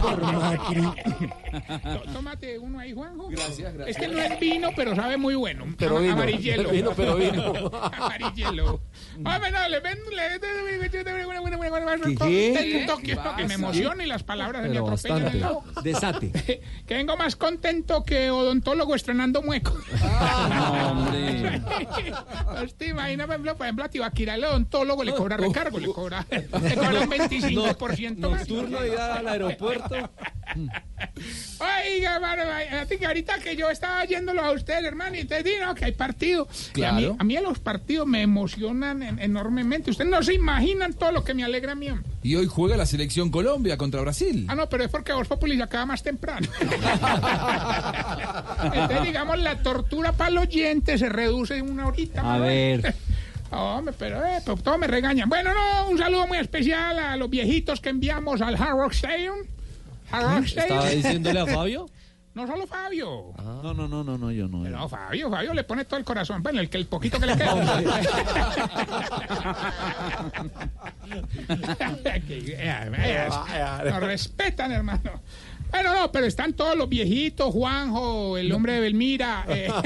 Por 0.00 0.22
Macri. 0.22 0.82
Tómate 2.10 2.58
uno 2.58 2.78
ahí, 2.78 2.94
Juanjo. 2.94 3.28
Gracias, 3.28 3.74
gracias. 3.74 3.96
Este 3.98 4.08
no 4.08 4.18
es 4.22 4.40
vino, 4.40 4.70
pero 4.74 4.96
sabe 4.96 5.18
muy 5.18 5.34
bueno. 5.34 5.66
Pero 5.78 5.98
vino. 6.00 6.14
Amarillelo. 6.14 6.70
Vino, 6.70 6.92
pero 6.96 7.16
vino. 7.16 7.52
Amarillelo. 7.92 8.80
Hombre, 9.16 9.50
no, 9.50 9.68
le 9.68 9.80
ven... 9.80 9.98
Le, 10.16 10.40
que 12.14 12.80
esto 12.80 12.98
que 13.36 13.44
me 13.46 13.54
emociona 13.54 14.02
y 14.02 14.06
las 14.06 14.22
palabras 14.22 14.62
se 14.62 14.68
me 14.68 14.74
Pero 14.74 14.84
atropellan 14.84 14.92
en 14.92 14.93
bastante. 14.94 15.42
Desate. 15.82 16.60
Que 16.86 16.94
vengo 16.94 17.16
más 17.16 17.34
contento 17.36 18.04
que 18.04 18.30
odontólogo 18.30 18.94
estrenando 18.94 19.40
mueco. 19.42 19.72
Usted 22.64 22.86
imagina, 22.90 23.24
por 23.26 23.34
ejemplo, 23.34 23.56
por 23.56 23.66
ejemplo, 23.66 23.84
a 23.84 23.88
Tibaquira, 23.88 24.34
el 24.34 24.44
odontólogo 24.44 25.02
le 25.04 25.12
cobra 25.14 25.36
recargo, 25.36 25.78
le 25.78 25.88
cobra, 25.88 26.26
le 26.30 26.46
cobra 26.48 27.00
un 27.00 27.10
25% 27.10 28.30
más. 28.30 28.40
Nocturno 28.48 28.84
ir 28.86 28.98
al 28.98 29.26
aeropuerto. 29.28 30.10
Oiga, 31.58 32.14
hermano, 32.16 32.42
fíjate 32.68 32.98
que 32.98 33.06
ahorita 33.06 33.38
que 33.38 33.56
yo 33.56 33.70
estaba 33.70 34.04
yéndolo 34.04 34.42
a 34.42 34.52
ustedes, 34.52 34.84
hermano, 34.84 35.16
y 35.16 35.22
ustedes 35.22 35.44
dicen 35.44 35.62
no, 35.62 35.74
que 35.74 35.86
hay 35.86 35.92
partido. 35.92 36.46
Y 36.74 36.82
a, 36.82 36.92
mí, 36.92 37.00
Claro. 37.02 37.16
a 37.18 37.24
mí 37.24 37.36
los 37.42 37.58
partidos 37.58 38.06
me 38.06 38.22
emocionan 38.22 39.02
en- 39.02 39.18
enormemente. 39.18 39.90
Ustedes 39.90 40.10
no 40.10 40.22
se 40.22 40.34
imaginan 40.34 40.92
todo 40.92 41.12
lo 41.12 41.24
que 41.24 41.34
me 41.34 41.44
alegra 41.44 41.72
a 41.72 41.74
mí. 41.74 41.88
hombre. 41.90 42.04
Y 42.22 42.36
hoy 42.36 42.46
juega 42.46 42.76
la 42.76 42.86
selección 42.86 43.30
Colombia 43.30 43.76
contra 43.76 44.00
Brasil. 44.00 44.46
Ah, 44.48 44.54
no, 44.54 44.68
pero 44.68 44.83
es 44.84 44.90
porque 44.90 45.12
Voz 45.12 45.28
Populi 45.28 45.56
se 45.56 45.62
acaba 45.62 45.86
más 45.86 46.02
temprano. 46.02 46.46
Entonces, 48.62 49.02
digamos, 49.04 49.38
la 49.38 49.62
tortura 49.62 50.12
para 50.12 50.30
el 50.30 50.38
oyente 50.38 50.98
se 50.98 51.08
reduce 51.08 51.56
en 51.56 51.70
una 51.70 51.86
horita. 51.86 52.34
A 52.34 52.38
ver. 52.38 52.94
Hombre, 53.50 53.94
pero, 53.96 54.24
eh, 54.24 54.40
pero 54.44 54.56
todos 54.56 54.78
me 54.78 54.86
regañan. 54.86 55.28
Bueno, 55.28 55.50
no, 55.54 55.88
un 55.88 55.98
saludo 55.98 56.26
muy 56.26 56.38
especial 56.38 56.98
a 56.98 57.16
los 57.16 57.30
viejitos 57.30 57.80
que 57.80 57.90
enviamos 57.90 58.40
al 58.40 58.56
Hard 58.56 58.78
Rock 58.78 58.92
Stadium. 58.92 59.36
Hard 60.10 60.36
Rock 60.36 60.44
Stadium. 60.46 60.78
¿Estaba 60.78 60.90
diciéndole 60.90 61.40
a 61.40 61.46
Fabio? 61.46 61.86
No 62.34 62.48
solo 62.48 62.66
Fabio. 62.66 63.32
No, 63.38 63.72
no, 63.72 63.86
no, 63.86 64.02
no, 64.02 64.18
no, 64.18 64.32
yo 64.32 64.48
no. 64.48 64.68
No, 64.68 64.88
Fabio, 64.88 65.30
Fabio 65.30 65.54
le 65.54 65.62
pone 65.62 65.84
todo 65.84 66.00
el 66.00 66.04
corazón. 66.04 66.42
Bueno, 66.42 66.60
el 66.60 66.68
que 66.68 66.78
el 66.78 66.86
poquito 66.86 67.20
que 67.20 67.26
le 67.26 67.36
queda. 67.36 67.54
Eh, 72.06 72.22
eh, 72.28 73.28
Nos 73.90 74.00
respetan, 74.02 74.72
hermano. 74.72 75.22
Bueno, 75.70 75.94
no, 75.94 76.12
pero 76.12 76.26
están 76.26 76.52
todos 76.52 76.76
los 76.76 76.88
viejitos, 76.88 77.52
Juanjo, 77.52 78.38
el 78.38 78.52
hombre 78.52 78.74
de 78.74 78.80
Belmira. 78.80 79.44
Eh. 79.48 79.68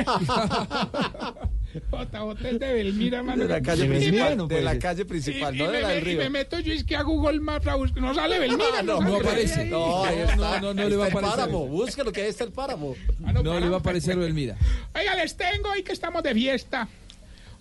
Es 1.70 2.58
de 2.58 2.72
Belmira, 2.72 3.18
hermano. 3.18 3.42
De 3.42 3.48
la 3.48 3.60
calle 3.60 3.84
Y- 3.84 3.88
principal, 3.88 4.40
y- 4.40 4.48
de 4.48 4.62
la 4.62 4.78
calle 4.78 5.04
principal, 5.04 5.54
y- 5.54 5.58
no 5.58 5.64
y 5.64 5.66
de 5.68 5.72
me, 5.74 5.80
la 5.82 5.88
del 5.88 6.02
me- 6.04 6.10
y 6.10 6.14
río. 6.14 6.22
me 6.24 6.30
meto 6.30 6.58
yo 6.60 6.72
es 6.72 6.82
que 6.82 6.96
a 6.96 7.02
Google 7.02 7.40
Maps 7.40 7.66
a 7.66 7.74
buscar. 7.74 8.02
No 8.02 8.14
sale 8.14 8.38
Belmira. 8.38 8.64
No, 8.84 8.98
sale 8.98 9.10
no 9.10 9.16
aparece. 9.18 9.60
ahí. 9.60 9.68
No, 9.70 10.04
ahí 10.04 10.18
está. 10.20 10.36
no, 10.36 10.60
no, 10.60 10.74
no 10.82 10.88
le 10.88 10.96
va 10.96 11.04
a 11.04 11.08
Está 11.08 11.18
el 11.18 11.24
aparecer. 11.24 11.46
páramo, 11.46 11.66
búsquelo 11.68 12.10
que 12.12 12.22
ahí 12.22 12.28
está 12.30 12.44
el 12.44 12.52
páramo. 12.52 12.96
No 13.18 13.60
le 13.60 13.68
va 13.68 13.76
a 13.76 13.80
aparecer 13.80 14.16
Belmira. 14.16 14.56
Oiga, 14.94 15.14
les 15.16 15.36
tengo 15.36 15.70
hoy 15.70 15.82
que 15.82 15.92
estamos 15.92 16.22
de 16.22 16.32
fiesta. 16.34 16.88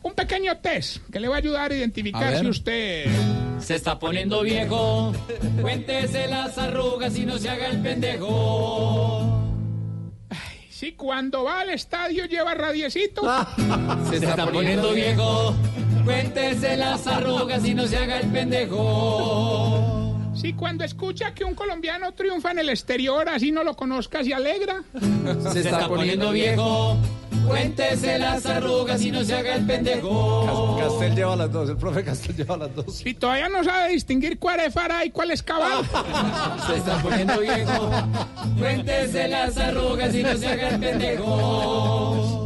Un 0.04 0.14
pequeño 0.14 0.56
test 0.58 0.98
que 1.12 1.20
le 1.20 1.28
va 1.28 1.36
a 1.36 1.40
ayudar 1.40 1.72
a 1.72 1.76
identificar 1.76 2.40
si 2.40 2.48
usted. 2.48 3.06
Se 3.60 3.76
está 3.76 4.00
poniendo 4.00 4.42
viejo, 4.44 5.14
cuéntese 5.62 6.28
las 6.28 6.58
arrugas 6.58 7.18
y 7.18 7.26
no 7.26 7.38
se 7.38 7.50
haga 7.50 7.68
el 7.68 7.82
pendejo. 7.82 9.44
Si 10.70 10.94
cuando 10.94 11.44
va 11.44 11.62
al 11.62 11.72
estadio 11.72 12.26
lleva 12.26 12.54
radiecito. 12.54 13.24
Se 14.10 14.18
está 14.18 14.46
poniendo 14.46 14.94
viejo, 14.94 15.56
cuéntese 16.06 16.78
las 16.78 17.08
arrugas 17.08 17.66
y 17.66 17.74
no 17.74 17.88
se 17.88 17.98
haga 17.98 18.20
el 18.20 18.30
pendejo. 18.30 19.77
Si 20.39 20.53
cuando 20.53 20.84
escucha 20.84 21.34
que 21.34 21.43
un 21.43 21.55
colombiano 21.55 22.11
triunfa 22.11 22.51
en 22.51 22.59
el 22.59 22.69
exterior, 22.69 23.27
así 23.27 23.51
no 23.51 23.64
lo 23.64 23.76
conozca, 23.76 24.23
se 24.23 24.34
alegra. 24.35 24.84
Se 25.51 25.61
está 25.61 25.88
poniendo 25.88 26.31
viejo, 26.31 26.95
cuéntese 27.47 28.19
las 28.19 28.45
arrugas 28.45 29.01
y 29.01 29.11
no 29.11 29.23
se 29.23 29.35
haga 29.35 29.55
el 29.55 29.65
pendejo. 29.65 30.77
Castel 30.80 31.15
lleva 31.15 31.35
las 31.35 31.51
dos, 31.51 31.69
el 31.69 31.77
profe 31.77 32.03
Castel 32.03 32.35
lleva 32.35 32.55
las 32.55 32.76
dos. 32.76 32.93
Si 32.95 33.15
todavía 33.15 33.49
no 33.49 33.64
sabe 33.64 33.93
distinguir 33.93 34.38
cuál 34.38 34.59
es 34.59 34.73
Fara 34.73 35.03
y 35.05 35.09
cuál 35.09 35.31
es 35.31 35.41
Cabal. 35.41 35.84
Se 36.68 36.77
está 36.77 37.01
poniendo 37.01 37.39
viejo, 37.39 37.89
cuéntese 38.59 39.27
las 39.27 39.57
arrugas 39.57 40.14
y 40.14 40.22
no 40.22 40.38
se 40.38 40.47
haga 40.47 40.69
el 40.69 40.80
pendejo. 40.80 42.36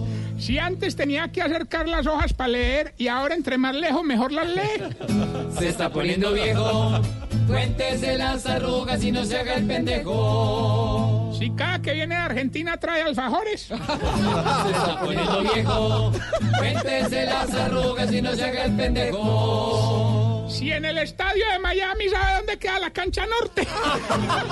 Si 0.41 0.57
antes 0.57 0.95
tenía 0.95 1.31
que 1.31 1.43
acercar 1.43 1.87
las 1.87 2.07
hojas 2.07 2.33
para 2.33 2.47
leer 2.47 2.95
y 2.97 3.09
ahora 3.09 3.35
entre 3.35 3.59
más 3.59 3.75
lejos 3.75 4.03
mejor 4.03 4.31
las 4.31 4.47
lee. 4.47 5.53
Se 5.59 5.69
está 5.69 5.91
poniendo 5.91 6.33
viejo, 6.33 6.99
cuéntese 7.45 8.17
las 8.17 8.47
arrugas 8.47 9.03
y 9.03 9.11
no 9.11 9.23
se 9.23 9.37
haga 9.37 9.53
el 9.53 9.67
pendejo. 9.67 11.31
Si 11.37 11.51
cada 11.51 11.79
que 11.83 11.93
viene 11.93 12.15
de 12.15 12.21
Argentina 12.21 12.75
trae 12.77 13.03
alfajores. 13.03 13.61
Se 13.67 13.73
está 13.75 14.99
poniendo 14.99 15.43
viejo, 15.43 16.11
cuéntese 16.57 17.25
las 17.27 17.53
arrugas 17.53 18.11
y 18.11 18.21
no 18.23 18.33
se 18.33 18.43
haga 18.43 18.65
el 18.65 18.75
pendejo. 18.75 20.47
Si 20.49 20.71
en 20.71 20.85
el 20.85 20.97
estadio 20.97 21.45
de 21.51 21.59
Miami 21.59 22.09
sabe 22.09 22.37
dónde 22.37 22.57
queda 22.57 22.79
la 22.79 22.89
cancha 22.89 23.27
norte. 23.27 23.67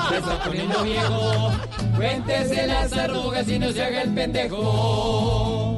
Se 0.10 0.18
está 0.18 0.44
poniendo 0.44 0.84
viejo, 0.84 1.52
cuéntese 1.96 2.68
las 2.68 2.94
arrugas 2.94 3.50
y 3.50 3.58
no 3.58 3.72
se 3.72 3.84
haga 3.84 4.04
el 4.04 4.14
pendejo. 4.14 5.69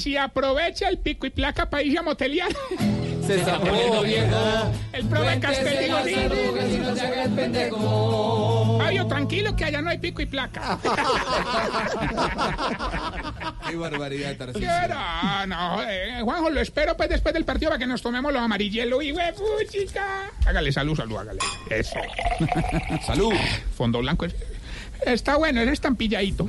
Y 0.00 0.02
si 0.02 0.16
aprovecha 0.16 0.88
el 0.88 0.96
pico 0.96 1.26
y 1.26 1.30
placa 1.30 1.68
para 1.68 1.82
irse 1.82 1.98
a 1.98 2.02
motelear. 2.02 2.48
Se 3.26 3.36
está 3.36 3.60
poniendo 3.60 4.00
viejo, 4.00 4.72
El 4.94 5.06
profe 5.06 5.24
cuéntese 5.24 5.62
Castel 5.62 5.92
las 5.92 6.04
digo, 6.06 6.20
arrugas 6.20 6.70
y 6.70 6.78
no 6.78 6.96
se 6.96 7.00
haga 7.02 7.24
el 7.24 7.32
pendejo. 7.32 8.78
Fabio, 8.82 9.06
tranquilo 9.06 9.54
que 9.54 9.66
allá 9.66 9.82
no 9.82 9.90
hay 9.90 9.98
pico 9.98 10.22
y 10.22 10.26
placa. 10.26 10.78
Qué 13.68 13.76
barbaridad, 13.76 14.36
Tarcisio. 14.36 14.68
No, 14.88 15.46
no, 15.46 15.82
eh, 15.82 16.22
Juanjo, 16.22 16.48
lo 16.48 16.60
espero 16.60 16.96
pues 16.96 17.10
después 17.10 17.34
del 17.34 17.44
partido 17.44 17.70
para 17.70 17.78
que 17.78 17.86
nos 17.86 18.00
tomemos 18.00 18.32
los 18.32 18.40
amarillos 18.40 19.04
y 19.04 19.12
chica. 19.68 20.30
Hágale 20.46 20.72
salud, 20.72 20.96
salud, 20.96 21.18
hágale. 21.18 21.40
Eso. 21.68 22.00
Salud. 23.06 23.34
Fondo 23.76 23.98
blanco. 23.98 24.24
Es- 25.06 25.12
Está 25.12 25.36
bueno, 25.36 25.60
es 25.60 25.68
estampilladito. 25.68 26.48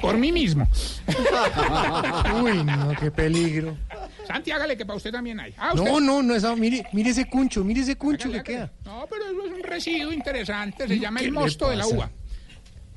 Por 0.00 0.16
mí 0.16 0.32
mismo. 0.32 0.68
Uy, 2.42 2.64
no, 2.64 2.92
qué 2.98 3.10
peligro. 3.10 3.76
Santi, 4.26 4.50
hágale 4.52 4.76
que 4.76 4.86
para 4.86 4.96
usted 4.96 5.10
también 5.10 5.40
hay. 5.40 5.54
Ah, 5.58 5.72
usted- 5.74 5.90
No, 5.90 6.00
no, 6.00 6.22
no 6.22 6.34
es. 6.34 6.44
Mire, 6.58 6.86
mire 6.92 7.10
ese 7.10 7.26
cuncho, 7.28 7.64
mire 7.64 7.80
ese 7.80 7.96
cuncho 7.96 8.28
Hágale, 8.28 8.42
que 8.44 8.54
hágale. 8.56 8.72
queda. 8.84 8.92
No, 8.92 9.06
pero 9.08 9.24
eso 9.24 9.46
es 9.46 9.52
un 9.52 9.62
residuo 9.62 10.12
interesante. 10.12 10.86
Se 10.86 10.98
llama 10.98 11.20
¿Qué 11.20 11.26
el 11.26 11.32
mosto 11.32 11.68
de 11.70 11.76
la 11.76 11.86
uva. 11.86 12.10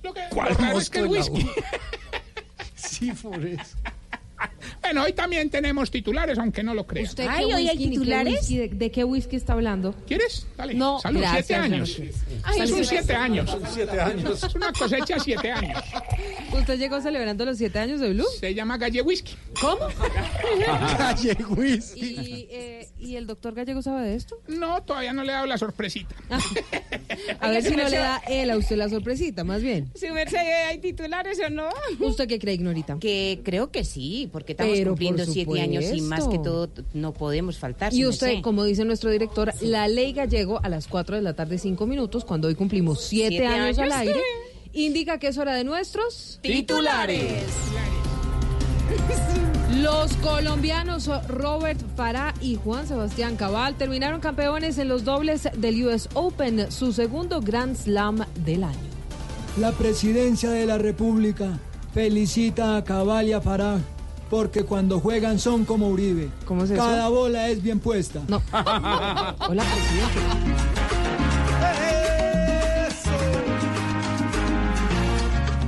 Lo 0.04 0.14
que, 0.14 0.22
¿Cuál 0.30 0.50
lo 0.50 0.56
raro 0.58 0.68
es 0.68 0.74
mosto 0.76 0.92
que 0.92 1.00
el 1.00 1.10
de 1.10 1.20
la 1.20 1.26
whisky. 1.26 1.50
Sí, 2.76 3.12
por 3.14 3.44
eso. 3.46 3.76
Bueno, 4.84 5.04
hoy 5.04 5.14
también 5.14 5.50
tenemos 5.50 5.90
titulares, 5.90 6.38
aunque 6.38 6.62
no 6.62 6.74
lo 6.74 6.86
crean. 6.86 7.08
¿Usted 7.08 7.26
Ay, 7.28 7.46
qué 7.48 7.54
hoy 7.56 7.68
hay 7.68 7.78
whisky, 7.78 7.78
ni 7.78 7.84
qué 7.86 8.00
titulares. 8.00 8.34
whisky, 8.34 8.58
de, 8.58 8.68
de 8.68 8.92
qué 8.92 9.04
whisky 9.06 9.36
está 9.38 9.54
hablando? 9.54 9.96
¿Quieres? 10.06 10.46
Dale. 10.58 10.74
No, 10.74 11.00
Salud, 11.00 11.22
gracias, 11.22 11.46
siete 11.48 11.56
años. 11.62 12.02
Ay, 12.44 12.58
Salud. 12.60 12.76
son 12.76 12.86
siete 12.86 13.16
años. 13.16 13.58
Siete 13.74 14.00
años. 14.02 14.44
Es 14.44 14.56
una 14.56 14.74
cosecha 14.74 15.20
siete 15.20 15.52
años. 15.52 15.80
¿Usted 16.52 16.78
llegó 16.78 17.02
celebrando 17.02 17.46
los 17.46 17.58
siete 17.58 17.80
años 17.80 18.02
de 18.02 18.10
Blue? 18.14 18.26
Se 18.40 18.54
llama 18.54 18.78
Galle 18.78 19.02
Whisky. 19.02 19.36
¿Cómo? 19.60 19.88
Calle 20.98 21.38
whisky. 21.50 22.06
¿Y, 22.06 22.48
eh, 22.52 22.90
¿Y 23.00 23.16
el 23.16 23.26
doctor 23.26 23.54
Gallego 23.54 23.82
sabe 23.82 24.08
de 24.10 24.16
esto? 24.16 24.40
No, 24.48 24.84
todavía 24.84 25.14
no 25.14 25.24
le 25.24 25.30
he 25.32 25.34
dado 25.36 25.46
la 25.48 25.58
sorpresita. 25.58 26.16
A 27.40 27.50
ver 27.50 27.64
si 27.64 27.76
no 27.76 27.88
le 27.90 27.98
da 27.98 28.22
él 28.28 28.50
a 28.52 28.58
usted 28.58 28.76
la 28.76 28.90
sorpresita, 28.90 29.44
más 29.44 29.62
bien. 29.62 29.90
Si 29.96 30.10
merced 30.10 30.38
hay 30.38 30.78
titulares 30.80 31.40
o 31.46 31.50
no. 31.50 31.70
¿Usted 32.00 32.28
qué 32.28 32.40
cree, 32.40 32.56
Ignorita? 32.56 32.98
Que 33.00 33.42
creo 33.44 33.72
que 33.72 33.84
sí, 33.86 34.30
porque 34.32 34.56
estamos 34.74 34.80
Pero, 34.80 34.92
cumpliendo 34.92 35.26
siete 35.26 35.62
años 35.62 35.86
y 35.94 36.02
más 36.02 36.28
que 36.28 36.40
todo 36.40 36.70
no 36.94 37.14
podemos 37.14 37.58
faltar. 37.58 37.94
Y 37.94 38.06
usted, 38.06 38.42
como 38.42 38.64
dice 38.64 38.86
nuestro 38.86 39.10
director, 39.10 39.54
la 39.62 39.88
ley 39.88 40.14
gallego 40.14 40.60
a 40.64 40.70
las 40.70 40.88
4 40.88 41.16
de 41.16 41.22
la 41.22 41.34
tarde, 41.34 41.58
5 41.58 41.86
minutos, 41.86 42.26
cuando 42.26 42.48
hoy 42.48 42.56
cumplimos 42.56 43.02
7 43.02 43.30
Siete 43.30 43.48
años, 43.48 43.80
al 43.80 43.92
aire, 43.92 44.22
indica 44.74 45.20
que 45.20 45.28
es 45.28 45.38
hora 45.38 45.56
de 45.56 45.64
nuestros 45.64 46.40
Titulares. 46.42 47.44
Los 49.82 50.14
colombianos 50.18 51.10
Robert 51.28 51.80
Farah 51.96 52.34
y 52.40 52.56
Juan 52.56 52.88
Sebastián 52.88 53.36
Cabal 53.36 53.76
terminaron 53.76 54.22
campeones 54.22 54.78
en 54.78 54.88
los 54.88 55.04
dobles 55.04 55.50
del 55.58 55.86
US 55.86 56.10
Open, 56.14 56.72
su 56.72 56.94
segundo 56.94 57.42
Grand 57.42 57.76
Slam 57.76 58.24
del 58.46 58.64
año. 58.64 58.78
La 59.60 59.72
presidencia 59.72 60.52
de 60.52 60.66
la 60.66 60.78
República 60.78 61.60
felicita 61.94 62.78
a 62.78 62.84
Cabal 62.84 63.28
y 63.28 63.34
a 63.34 63.42
Farag 63.42 63.82
porque 64.34 64.64
cuando 64.64 65.00
juegan 65.00 65.38
son 65.38 65.64
como 65.64 65.90
Uribe. 65.90 66.28
¿Cómo 66.48 66.64
es 66.64 66.72
eso? 66.72 66.82
Cada 66.82 67.08
bola 67.08 67.50
es 67.50 67.62
bien 67.62 67.80
puesta. 67.80 68.20
No. 68.28 68.42
Hola, 68.52 69.64
presidente. 69.64 70.20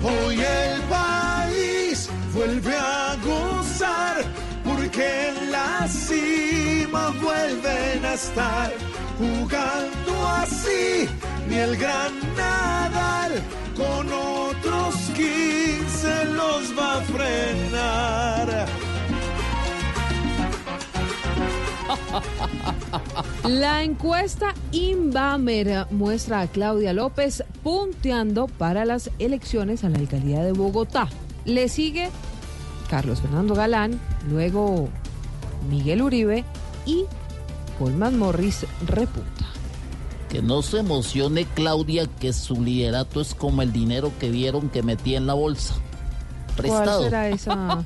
Hoy 0.04 0.40
el 0.42 0.82
país 0.90 2.10
vuelve 2.34 2.76
a 2.76 3.16
gozar 3.24 3.55
porque 4.96 5.30
en 5.30 5.52
la 5.52 5.88
cima 5.88 7.12
vuelven 7.22 8.06
a 8.06 8.14
estar 8.14 8.72
jugando 9.18 10.28
así. 10.28 11.08
Ni 11.50 11.56
el 11.56 11.76
gran 11.78 12.14
Nadal 12.38 13.44
con 13.76 14.08
otros 14.12 14.96
15 15.16 16.26
los 16.34 16.78
va 16.78 16.98
a 16.98 17.02
frenar. 17.02 18.68
La 23.50 23.84
encuesta 23.84 24.54
Inbamer 24.72 25.88
muestra 25.92 26.42
a 26.42 26.48
Claudia 26.48 26.94
López 26.94 27.44
punteando 27.64 28.48
para 28.48 28.86
las 28.86 29.12
elecciones 29.20 29.84
a 29.84 29.90
la 29.90 30.00
alcaldía 30.00 30.44
de 30.44 30.54
Bogotá. 30.54 31.10
Le 31.46 31.70
sigue 31.70 32.10
Carlos 32.90 33.22
Fernando 33.22 33.56
Galán, 33.56 34.00
luego 34.30 34.90
Miguel 35.70 36.02
Uribe 36.02 36.44
y 36.86 37.06
Colman 37.80 38.18
Morris 38.18 38.66
repunta. 38.86 39.46
Que 40.30 40.42
no 40.42 40.62
se 40.62 40.80
emocione 40.80 41.46
Claudia 41.46 42.08
que 42.08 42.34
su 42.34 42.62
liderato 42.62 43.22
es 43.22 43.36
como 43.36 43.62
el 43.62 43.72
dinero 43.72 44.12
que 44.20 44.30
vieron 44.30 44.70
que 44.70 44.84
metí 44.84 45.16
en 45.16 45.28
la 45.28 45.34
bolsa. 45.34 45.76
Prestado. 46.56 47.10
¿Cuál 47.10 47.10
será 47.10 47.30
esa? 47.30 47.84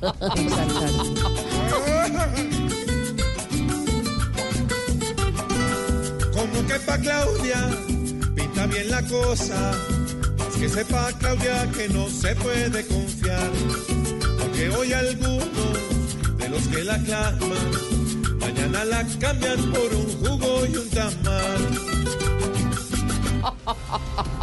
Como 6.32 6.66
que 6.66 6.78
pa' 6.86 6.98
Claudia 6.98 7.68
pinta 8.34 8.66
bien 8.66 8.90
la 8.90 9.02
cosa. 9.02 9.72
Más 10.38 10.54
que 10.56 10.68
sepa 10.68 11.12
Claudia 11.18 11.68
que 11.72 11.88
no 11.88 12.08
se 12.08 12.34
puede 12.36 12.86
confiar. 12.86 13.50
Porque 14.60 14.76
hoy 14.76 14.92
algunos 14.92 15.48
de 16.36 16.48
los 16.50 16.68
que 16.68 16.84
la 16.84 16.94
aclaman, 16.96 17.38
mañana 18.40 18.84
la 18.84 19.06
cambian 19.18 19.58
por 19.72 19.94
un 19.94 20.06
jugo 20.18 20.66
y 20.66 20.76
un 20.76 20.90
tamal. 20.90 21.68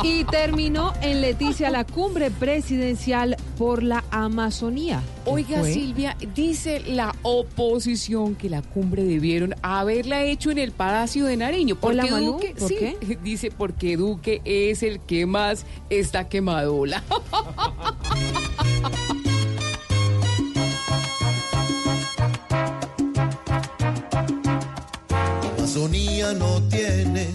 Y 0.02 0.24
terminó 0.24 0.94
en 1.02 1.22
Leticia 1.22 1.70
la 1.70 1.84
cumbre 1.84 2.32
presidencial 2.32 3.38
por 3.60 3.84
la 3.84 4.04
Amazonía. 4.10 5.04
¿Qué 5.24 5.30
Oiga, 5.30 5.60
fue? 5.60 5.72
Silvia, 5.72 6.18
dice 6.34 6.80
la 6.80 7.16
oposición 7.22 8.34
que 8.34 8.50
la 8.50 8.64
cumbre 8.64 9.04
debieron 9.04 9.54
haberla 9.62 10.24
hecho 10.24 10.50
en 10.50 10.58
el 10.58 10.72
Palacio 10.72 11.26
de 11.26 11.38
Nariño. 11.38 11.76
Porque 11.76 12.02
Hola, 12.02 12.20
Duque, 12.20 12.56
¿por 12.58 12.70
sí, 12.70 12.76
qué? 12.80 13.20
dice 13.24 13.52
porque 13.56 13.98
Duque 13.98 14.42
es 14.46 14.82
el 14.82 15.00
que 15.00 15.28
más 15.28 15.68
está 15.92 16.28
quemadola. 16.28 17.04
Amazonía 25.78 26.34
no 26.34 26.60
tiene, 26.70 27.28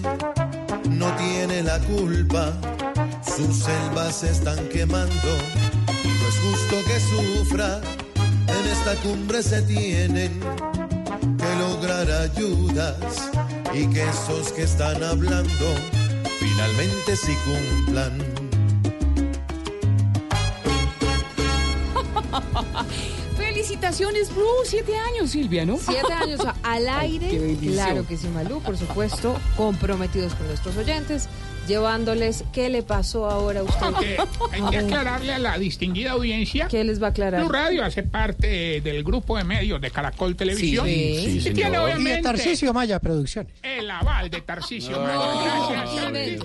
no 0.89 1.15
tiene 1.15 1.63
la 1.63 1.79
culpa. 1.79 2.51
Sus 3.25 3.63
selvas 3.63 4.17
se 4.17 4.31
están 4.31 4.67
quemando. 4.67 5.37
No 6.03 6.27
es 6.27 6.35
justo 6.41 6.75
que 6.85 6.99
sufra. 6.99 7.79
En 8.15 8.67
esta 8.69 8.95
cumbre 9.01 9.41
se 9.41 9.61
tienen 9.61 10.41
que 11.37 11.55
lograr 11.57 12.11
ayudas 12.11 13.31
y 13.73 13.87
que 13.87 14.03
esos 14.03 14.51
que 14.51 14.63
están 14.63 15.01
hablando 15.01 15.65
finalmente 16.37 17.15
sí 17.15 17.37
cumplan. 17.45 18.32
Blue, 23.99 24.45
siete 24.65 24.95
años, 24.97 25.29
Silvia, 25.29 25.65
¿no? 25.65 25.77
Siete 25.77 26.11
años 26.13 26.39
al 26.63 26.87
Ay, 26.87 27.11
aire, 27.13 27.29
qué 27.29 27.39
bendición. 27.39 27.73
claro 27.73 28.07
que 28.07 28.17
sí, 28.17 28.27
Malú, 28.27 28.59
por 28.61 28.75
supuesto, 28.77 29.39
comprometidos 29.55 30.33
con 30.33 30.47
nuestros 30.47 30.75
oyentes, 30.77 31.29
llevándoles 31.67 32.43
qué 32.51 32.69
le 32.69 32.81
pasó 32.81 33.29
ahora 33.29 33.59
a 33.59 33.63
usted. 33.63 33.81
Aunque 33.85 34.17
hay 34.51 34.61
que 34.71 34.77
aclararle 34.85 35.33
a 35.33 35.39
la 35.39 35.57
distinguida 35.59 36.11
audiencia. 36.11 36.67
¿Qué 36.69 36.83
les 36.83 37.01
va 37.01 37.07
a 37.07 37.09
aclarar? 37.11 37.41
Blue 37.43 37.51
Radio 37.51 37.83
hace 37.85 38.01
parte 38.03 38.81
del 38.81 39.03
grupo 39.03 39.37
de 39.37 39.43
medios 39.43 39.79
de 39.79 39.91
Caracol 39.91 40.35
Televisión. 40.35 40.85
Sí, 40.87 41.39
y 41.39 41.53
tiene 41.53 41.69
Y 41.69 41.71
de 41.71 41.77
obviamente 41.77 42.21
Tarcisio 42.23 42.73
Maya 42.73 42.99
Producciones. 42.99 43.53
el 43.61 43.89
aval 43.91 44.29
de 44.31 44.41
Tarcisio 44.41 44.99
Maya. 44.99 45.69
Gracias, 45.69 46.39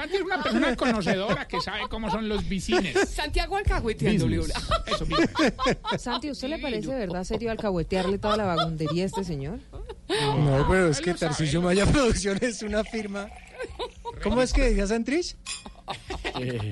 Santi. 0.00 0.16
Es 0.16 0.22
una 0.22 0.42
persona 0.42 0.76
conocedora 0.76 1.48
que 1.48 1.60
sabe 1.60 1.82
cómo 1.88 2.10
son 2.10 2.28
los 2.28 2.48
vicines. 2.48 3.08
Santiago 3.08 3.56
alcahueteándole 3.56 4.40
una. 4.40 4.54
Eso 4.86 5.06
mismo. 5.06 5.26
Santi, 5.98 6.28
¿a 6.28 6.32
¿usted 6.32 6.48
le 6.48 6.58
parece 6.58 6.90
de 6.90 6.98
verdad 6.98 7.24
serio 7.24 7.50
alcahuetearle 7.50 8.18
toda 8.18 8.36
la 8.36 8.44
vagondería 8.44 9.04
a 9.04 9.06
este 9.06 9.24
señor? 9.24 9.60
No, 10.08 10.66
pero 10.68 10.88
es 10.88 11.00
que 11.00 11.14
Tarcisio 11.14 11.60
Maya 11.62 11.86
Producciones 11.92 12.42
es 12.42 12.62
una 12.62 12.84
firma. 12.84 13.28
¿Cómo 14.22 14.42
es 14.42 14.52
que 14.52 14.62
decía 14.62 14.86
Santrich? 14.86 15.36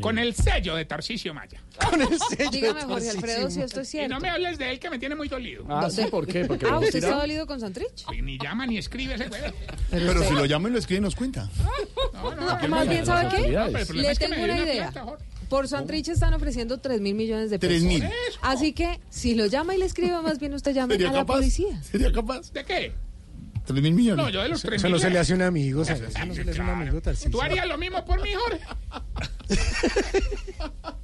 Con 0.01 0.19
el 0.19 0.35
sello 0.35 0.75
de 0.77 0.85
Tarcisio 0.85 1.35
Maya. 1.35 1.61
Con 1.91 2.01
el 2.01 2.09
sello 2.19 2.51
Dígame, 2.51 2.83
Jorge 2.83 3.11
Alfredo, 3.11 3.51
si 3.51 3.61
esto 3.61 3.81
es 3.81 3.89
Y 3.89 3.91
cierto. 3.93 4.15
no 4.15 4.21
me 4.21 4.29
hables 4.31 4.59
de 4.59 4.71
él 4.71 4.79
que 4.81 4.91
me 4.91 4.99
tiene 4.99 5.15
muy 5.15 5.29
dolido. 5.29 5.65
Ah, 5.69 5.89
¿sí? 5.91 6.03
¿Por 6.11 6.27
qué? 6.27 6.45
Porque 6.45 6.67
Ah, 6.67 6.71
lo 6.73 6.81
¿usted 6.81 6.97
está 7.03 7.17
dolido 7.17 7.47
con 7.47 7.61
Santrich? 7.61 8.07
Ni 8.23 8.39
llama 8.39 8.67
ni 8.67 8.79
escribe 8.79 9.15
ese 9.15 9.29
güey. 9.29 9.41
Pero, 9.91 10.23
si 10.23 10.35
lo 10.35 10.45
llama 10.47 10.69
y 10.69 10.73
lo 10.73 10.79
escribe, 10.79 11.01
nos 11.01 11.15
cuenta. 11.15 11.49
No, 12.13 12.69
más 12.69 12.89
bien, 12.89 13.05
¿sabe 13.07 13.29
qué? 13.35 13.49
No, 13.51 13.67
pero 13.67 13.79
el 13.79 13.87
problema 13.87 14.03
Le 14.09 14.11
es 14.13 14.19
que 14.19 14.25
tengo 14.27 14.37
dio 14.37 14.45
una 14.45 14.55
una 14.55 14.63
idea. 14.65 14.91
plata, 14.93 15.03
Jorge. 15.05 15.25
Por 15.49 15.67
Santrich 15.67 16.09
están 16.09 16.35
ofreciendo 16.35 16.79
3 16.79 17.01
mil 17.01 17.15
millones 17.15 17.51
de 17.51 17.59
pesos. 17.59 17.71
Tres 17.79 17.83
mil. 17.85 18.05
Así 18.43 18.73
que, 18.75 19.01
si 19.09 19.35
lo 19.35 19.47
llama 19.47 19.75
y 19.75 19.79
le 19.79 19.87
escribe, 19.87 20.21
más 20.21 20.39
bien 20.39 20.53
usted 20.53 20.75
llame 20.75 20.95
¿Sería 20.95 21.09
a 21.09 21.13
la 21.13 21.19
capaz? 21.21 21.35
policía. 21.37 21.83
¿Sería 21.83 22.13
capaz? 22.13 22.53
¿De 22.53 22.65
qué? 22.65 22.93
Tres 23.69 23.83
mil 23.83 23.93
millones. 23.95 24.25
No, 24.25 24.31
yo 24.31 24.43
de 24.43 24.49
los 24.49 24.63
tres 24.63 24.81
Eso 24.81 24.89
no 24.89 24.95
mil. 24.95 25.03
se 25.03 25.11
le 25.11 25.19
hace 25.19 25.35
un 25.35 25.43
amigo, 25.43 25.83
Eso 25.83 25.95
¿sabes? 25.95 26.13
sí, 26.13 26.19
Eso 26.19 26.27
no 26.27 26.35
se 26.35 26.45
le 26.45 26.51
hace 26.51 26.61
un 26.63 26.69
amigo, 26.71 27.01
Tarcisio. 27.01 27.31
¿Tú 27.31 27.41
harías 27.43 27.67
lo 27.69 27.77
mismo 27.79 28.05
por 28.05 28.21
mí, 28.23 28.31
Jorge? 28.35 28.65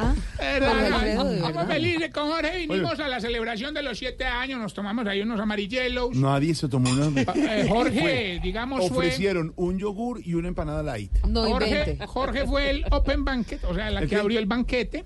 Ah, 0.00 0.14
verdad. 0.38 1.66
felices 1.68 2.10
con 2.12 2.28
Jorge. 2.30 2.58
Vinimos 2.66 2.98
a 3.00 3.08
la 3.08 3.20
celebración 3.20 3.74
de 3.74 3.82
los 3.82 3.98
siete 3.98 4.24
años. 4.24 4.58
Nos 4.60 4.74
tomamos 4.74 5.06
ahí 5.06 5.20
unos 5.22 5.38
amarillos. 5.40 6.16
Nadie 6.16 6.54
se 6.54 6.68
tomó 6.68 6.90
una. 6.90 7.20
Eh, 7.22 7.66
Jorge, 7.68 8.40
digamos, 8.42 8.88
fue- 8.88 9.06
Ofrecieron 9.06 9.52
un 9.56 9.78
yogur 9.78 10.20
y 10.24 10.34
una 10.34 10.48
empanada 10.48 10.82
light. 10.82 11.12
No 11.26 11.44
Jorge. 11.48 11.98
Jorge 12.06 12.46
fue 12.46 12.70
el 12.70 12.84
open 12.90 13.24
banquet, 13.24 13.62
o 13.64 13.74
sea, 13.74 13.90
la 13.90 14.00
¿El 14.00 14.08
que 14.08 14.16
abrió 14.16 14.38
el 14.38 14.46
banquete. 14.46 15.04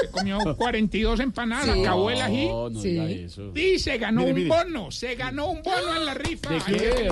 Se 0.00 0.10
comió 0.10 0.38
42 0.56 1.20
empanadas, 1.20 1.74
Sí. 1.74 1.80
acabó 1.82 2.10
el 2.10 2.20
ají. 2.20 2.46
No, 2.48 2.70
no 2.70 2.80
Sí. 2.80 2.98
eso. 2.98 3.52
Y 3.56 3.78
se 3.78 3.98
ganó 3.98 4.20
Mire, 4.20 4.32
un 4.32 4.38
mire. 4.44 4.48
bono, 4.48 4.90
se 4.90 5.14
ganó 5.14 5.48
un 5.50 5.62
bono 5.62 5.96
en 5.96 6.06
la 6.06 6.14
rifa. 6.14 6.50
¿De 6.50 6.58
qué? 6.60 7.10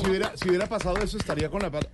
Si 0.00 0.06
hubiera, 0.08 0.32
si 0.36 0.48
hubiera 0.48 0.66
pasado 0.66 0.96
eso, 0.98 1.16
estaría 1.18 1.48
con 1.48 1.62
la 1.62 1.70
pata. 1.70 1.88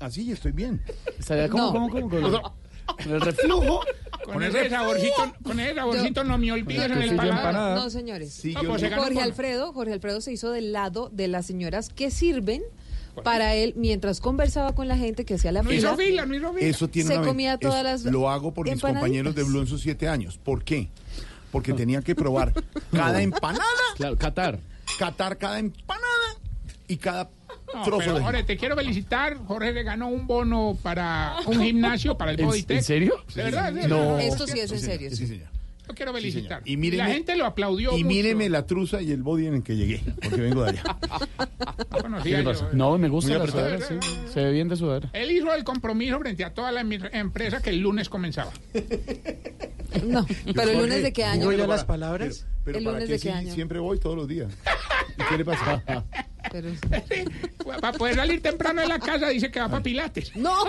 Así, 0.00 0.30
estoy 0.30 0.52
bien. 0.52 0.82
¿Estaría 1.18 1.48
como, 1.48 1.64
No. 1.66 1.72
como, 1.72 1.88
como, 1.90 2.08
con, 2.10 2.24
O 2.24 2.30
sea, 2.30 2.40
con 2.86 3.12
el 3.12 3.20
reflujo? 3.20 3.80
Con 4.24 4.42
ese 4.42 4.68
saborcito, 4.68 5.32
con 5.44 5.60
ese 5.60 5.74
saborcito 5.76 6.24
no 6.24 6.36
me 6.38 6.50
olvides 6.52 6.84
en 6.90 6.92
el 7.02 7.16
paladar. 7.16 7.38
empanada. 7.38 7.74
No, 7.76 7.90
señores. 7.90 8.32
Sí, 8.32 8.54
No, 8.54 8.62
pues 8.64 8.82
Jorge. 8.94 9.20
Alfredo, 9.20 9.72
Jorge 9.72 9.92
Alfredo 9.92 10.20
se 10.20 10.32
hizo 10.32 10.50
del 10.50 10.72
lado 10.72 11.10
de 11.12 11.28
las 11.28 11.46
señoras 11.46 11.90
que 11.90 12.10
sirven 12.10 12.62
para 13.22 13.54
él 13.54 13.72
mientras 13.76 14.20
conversaba 14.20 14.74
con 14.74 14.88
la 14.88 14.96
gente 14.96 15.24
que 15.24 15.34
hacía 15.34 15.52
la 15.52 15.62
fila. 15.62 15.74
hizo 15.74 15.96
fila, 15.96 16.26
no 16.26 16.34
hizo 16.34 16.52
fila. 16.52 16.66
Eso 16.66 16.88
tiene 16.88 17.08
Se 17.10 17.18
una 17.18 17.26
comía 17.26 17.56
todas 17.58 17.78
es- 18.00 18.04
las 18.04 18.12
Lo 18.12 18.28
hago 18.28 18.52
por 18.52 18.68
mis 18.68 18.80
compañeros 18.80 19.34
de 19.34 19.42
Blue 19.44 19.60
en 19.60 19.66
sus 19.68 19.80
siete 19.80 20.08
años. 20.08 20.38
¿Por 20.42 20.64
qué? 20.64 20.88
Porque 21.52 21.72
tenía 21.72 22.02
que 22.02 22.14
probar 22.14 22.52
cada 22.92 23.22
empanada, 23.22 23.64
Claro, 23.96 24.16
Qatar. 24.16 24.58
catar 24.98 25.38
cada 25.38 25.58
empanada 25.60 26.04
y 26.88 26.96
cada 26.96 27.30
No, 27.74 27.82
trozo 27.82 27.98
pero 27.98 28.14
de 28.14 28.22
Jorge, 28.24 28.42
te 28.44 28.56
quiero 28.56 28.76
felicitar. 28.76 29.36
Jorge 29.46 29.72
le 29.72 29.82
ganó 29.82 30.08
un 30.08 30.26
bono 30.26 30.76
para 30.82 31.36
un 31.46 31.60
gimnasio, 31.62 32.16
para 32.16 32.30
el 32.32 32.40
¿En- 32.40 32.46
Bodytech. 32.46 32.76
en 32.78 32.84
serio? 32.84 33.14
¿De 33.34 33.42
verdad? 33.42 33.72
¿De 33.72 33.88
No. 33.88 34.18
Esto 34.18 34.46
sí 34.46 34.58
es 34.60 34.70
en 34.72 34.78
serio. 34.80 35.10
Sí, 35.10 35.26
señor. 35.26 35.48
Yo 35.88 35.94
quiero 35.94 36.12
Sí, 36.12 36.18
felicitar. 36.20 36.62
Y 36.64 36.76
míreme, 36.76 37.04
la 37.04 37.10
gente 37.14 37.36
lo 37.36 37.46
aplaudió 37.46 37.90
Y 37.92 38.02
mucho. 38.02 38.06
míreme 38.08 38.48
la 38.48 38.66
truza 38.66 39.00
y 39.02 39.12
el 39.12 39.22
body 39.22 39.46
en 39.46 39.54
el 39.54 39.62
que 39.62 39.76
llegué, 39.76 40.02
porque 40.20 40.40
vengo 40.40 40.64
de 40.64 40.70
allá. 40.70 40.82
No 41.92 41.98
conocía 42.00 42.22
¿Qué 42.24 42.30
le 42.38 42.42
yo. 42.44 42.50
pasa? 42.50 42.68
No, 42.72 42.98
me 42.98 43.08
gusta 43.08 43.38
la 43.38 43.46
sudadera, 43.46 43.86
sí. 43.86 43.94
Se 44.32 44.42
ve 44.44 44.50
bien 44.50 44.66
de 44.68 44.74
sudadera. 44.74 45.10
Él 45.12 45.30
hizo 45.30 45.54
el 45.54 45.62
compromiso 45.62 46.18
frente 46.18 46.44
a 46.44 46.52
toda 46.52 46.72
la 46.72 46.80
em- 46.80 46.90
empresa 47.12 47.62
que 47.62 47.70
el 47.70 47.78
lunes 47.80 48.08
comenzaba. 48.08 48.50
No, 50.06 50.26
pero 50.54 50.70
el 50.72 50.78
lunes 50.78 51.02
de 51.02 51.12
qué 51.12 51.24
año. 51.24 51.40
¿Digo 51.40 51.52
ya 51.52 51.58
Pero 51.58 51.68
las 51.68 51.84
para- 51.84 51.86
palabras? 52.00 52.46
Pero 52.64 52.78
¿El 52.78 52.84
¿para 52.84 52.96
lunes 52.98 53.06
qué 53.08 53.12
de 53.14 53.18
qué 53.18 53.22
si 53.22 53.28
año? 53.30 53.54
siempre 53.54 53.78
voy 53.78 53.98
todos 53.98 54.14
los 54.16 54.28
días? 54.28 54.52
¿Y 55.16 55.22
qué 55.30 55.38
le 55.38 55.44
pasa? 55.44 55.82
Pero- 56.52 56.70
Para 57.80 57.92
poder 57.98 58.14
salir 58.16 58.40
temprano 58.42 58.80
de 58.80 58.86
la 58.88 58.98
casa 58.98 59.28
dice 59.28 59.50
que 59.50 59.58
va 59.60 59.68
para 59.68 59.82
Pilates. 59.82 60.34
No. 60.36 60.54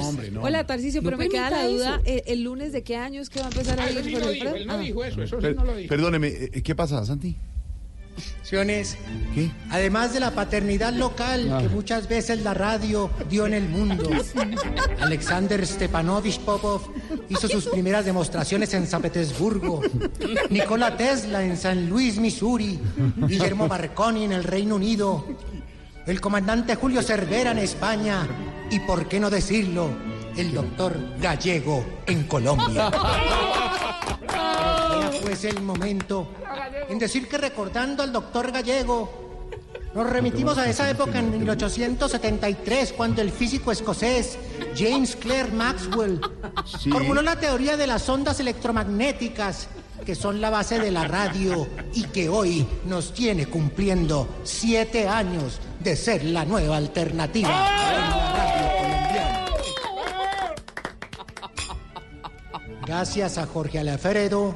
hombre, 0.00 0.30
no. 0.30 0.42
Hola, 0.42 0.64
Tarcisio, 0.66 1.02
No 1.02 1.06
pero 1.06 1.18
me 1.18 1.28
queda 1.28 1.50
la 1.50 1.66
duda. 1.66 2.00
¿El, 2.04 2.22
el 2.26 2.42
lunes 2.44 2.72
de 2.72 2.82
qué 2.82 2.96
año 2.96 3.20
es 3.20 3.28
que 3.30 3.40
va 3.40 3.46
a 3.46 3.48
empezar 3.48 3.80
a 3.80 3.90
ir 3.90 3.98
él 3.98 4.66
no 4.66 4.74
Ah. 4.74 4.78
dijo 4.78 5.04
eso, 5.04 5.22
eso 5.22 5.36
sí 5.36 5.42
Per- 5.42 5.56
no 5.56 5.64
lo 5.64 5.76
dijo. 5.76 5.88
Perdóneme, 5.88 6.28
eh, 6.28 6.62
¿qué 6.62 6.74
pasa, 6.74 7.04
Santi? 7.04 7.36
¿Qué? 9.34 9.50
Además 9.70 10.14
de 10.14 10.20
la 10.20 10.30
paternidad 10.30 10.92
local 10.92 11.58
que 11.60 11.68
muchas 11.68 12.08
veces 12.08 12.42
la 12.42 12.54
radio 12.54 13.10
dio 13.28 13.46
en 13.46 13.54
el 13.54 13.68
mundo. 13.68 14.08
Alexander 15.00 15.66
Stepanovich 15.66 16.38
Popov 16.40 16.82
hizo 17.28 17.48
sus 17.48 17.66
primeras 17.66 18.04
demostraciones 18.04 18.72
en 18.74 18.86
San 18.86 19.02
Petersburgo. 19.02 19.80
Nikola 20.50 20.96
Tesla 20.96 21.42
en 21.42 21.56
San 21.56 21.88
Luis, 21.88 22.18
Missouri. 22.18 22.78
Guillermo 23.16 23.66
Marconi 23.66 24.24
en 24.24 24.32
el 24.32 24.44
Reino 24.44 24.76
Unido. 24.76 25.24
El 26.06 26.20
comandante 26.20 26.76
Julio 26.76 27.02
Cervera 27.02 27.50
en 27.50 27.58
España. 27.58 28.28
Y 28.70 28.78
por 28.80 29.08
qué 29.08 29.18
no 29.18 29.30
decirlo, 29.30 29.88
el 30.36 30.54
doctor 30.54 30.96
Gallego 31.20 31.84
en 32.06 32.24
Colombia. 32.24 32.90
Pues 35.24 35.44
el 35.44 35.62
momento 35.62 36.28
en 36.88 36.98
decir 36.98 37.26
que 37.28 37.38
recordando 37.38 38.02
al 38.02 38.12
doctor 38.12 38.52
Gallego, 38.52 39.40
nos 39.94 40.10
remitimos 40.10 40.58
a 40.58 40.68
esa 40.68 40.90
época 40.90 41.18
en 41.18 41.30
1873, 41.30 42.92
cuando 42.92 43.22
el 43.22 43.30
físico 43.30 43.72
escocés 43.72 44.36
James 44.76 45.16
Clerk 45.16 45.52
Maxwell 45.52 46.20
Sí. 46.66 46.90
formuló 46.90 47.22
la 47.22 47.38
teoría 47.40 47.76
de 47.76 47.86
las 47.86 48.06
ondas 48.08 48.38
electromagnéticas, 48.40 49.68
que 50.04 50.14
son 50.14 50.40
la 50.42 50.50
base 50.50 50.78
de 50.78 50.90
la 50.90 51.06
radio 51.08 51.66
y 51.94 52.04
que 52.04 52.28
hoy 52.28 52.66
nos 52.86 53.14
tiene 53.14 53.46
cumpliendo 53.46 54.28
siete 54.44 55.08
años 55.08 55.58
de 55.80 55.96
ser 55.96 56.22
la 56.24 56.44
nueva 56.44 56.76
alternativa. 56.76 57.48
En 57.48 58.10
la 58.10 58.32
radio 58.36 58.68
colombiana. 58.76 59.44
Gracias 62.86 63.38
a 63.38 63.46
Jorge 63.46 63.78
Alfredo, 63.78 64.54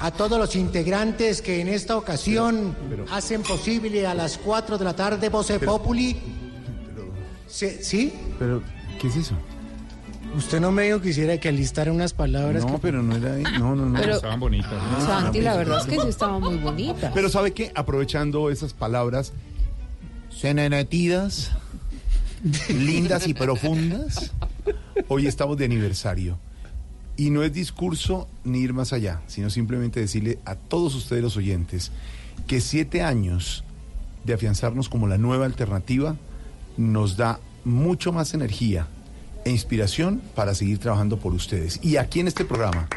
a 0.00 0.10
todos 0.12 0.38
los 0.38 0.54
integrantes 0.56 1.42
que 1.42 1.60
en 1.60 1.68
esta 1.68 1.96
ocasión 1.96 2.76
hacen 3.10 3.42
posible 3.42 4.06
a 4.06 4.14
las 4.14 4.38
4 4.38 4.78
de 4.78 4.84
la 4.84 4.94
tarde 4.94 5.28
Voce 5.28 5.58
Populi. 5.58 6.16
Se- 7.46 7.82
¿Sí? 7.82 8.12
Pero, 8.38 8.62
¿qué 9.00 9.08
es 9.08 9.16
eso? 9.16 9.34
Usted 10.36 10.60
no 10.60 10.70
me 10.70 10.82
dijo 10.84 11.00
que 11.00 11.08
quisiera 11.08 11.38
que 11.38 11.48
alistara 11.48 11.90
unas 11.90 12.12
palabras. 12.12 12.64
No, 12.64 12.78
pero 12.78 13.02
no 13.02 13.16
era 13.16 13.34
ahí. 13.34 13.42
No, 13.58 13.74
no, 13.74 13.86
no. 13.86 13.98
Pero- 13.98 14.16
Estaban 14.16 14.38
bonitas. 14.38 14.72
Santi, 15.04 15.40
la 15.40 15.56
verdad 15.56 15.80
es 15.80 15.86
que 15.86 15.98
sí 16.00 16.08
estaba 16.08 16.38
muy 16.38 16.56
bonita. 16.58 17.10
Pero 17.14 17.28
¿sabe 17.30 17.52
qué? 17.52 17.72
Aprovechando 17.74 18.50
esas 18.50 18.74
palabras 18.74 19.32
senenetidas, 20.30 21.50
lindas 22.68 23.26
y 23.26 23.34
profundas, 23.34 24.32
hoy 25.08 25.26
estamos 25.26 25.56
de 25.56 25.64
aniversario. 25.64 26.38
Y 27.18 27.28
no 27.30 27.42
es 27.42 27.52
discurso 27.52 28.28
ni 28.44 28.60
ir 28.60 28.72
más 28.72 28.92
allá, 28.94 29.20
sino 29.26 29.50
simplemente 29.50 30.00
decirle 30.00 30.38
a 30.46 30.54
todos 30.54 30.94
ustedes 30.94 31.22
los 31.22 31.36
oyentes 31.36 31.90
que 32.46 32.60
siete 32.62 33.02
años 33.02 33.64
de 34.24 34.32
afianzarnos 34.34 34.88
como 34.88 35.06
la 35.08 35.18
nueva 35.18 35.44
alternativa 35.44 36.16
nos 36.76 37.16
da 37.16 37.40
mucho 37.64 38.12
más 38.12 38.32
energía 38.34 38.86
e 39.44 39.50
inspiración 39.50 40.22
para 40.34 40.54
seguir 40.54 40.78
trabajando 40.78 41.18
por 41.18 41.34
ustedes. 41.34 41.80
Y 41.82 41.96
aquí 41.96 42.20
en 42.20 42.28
este 42.28 42.44
programa, 42.44 42.88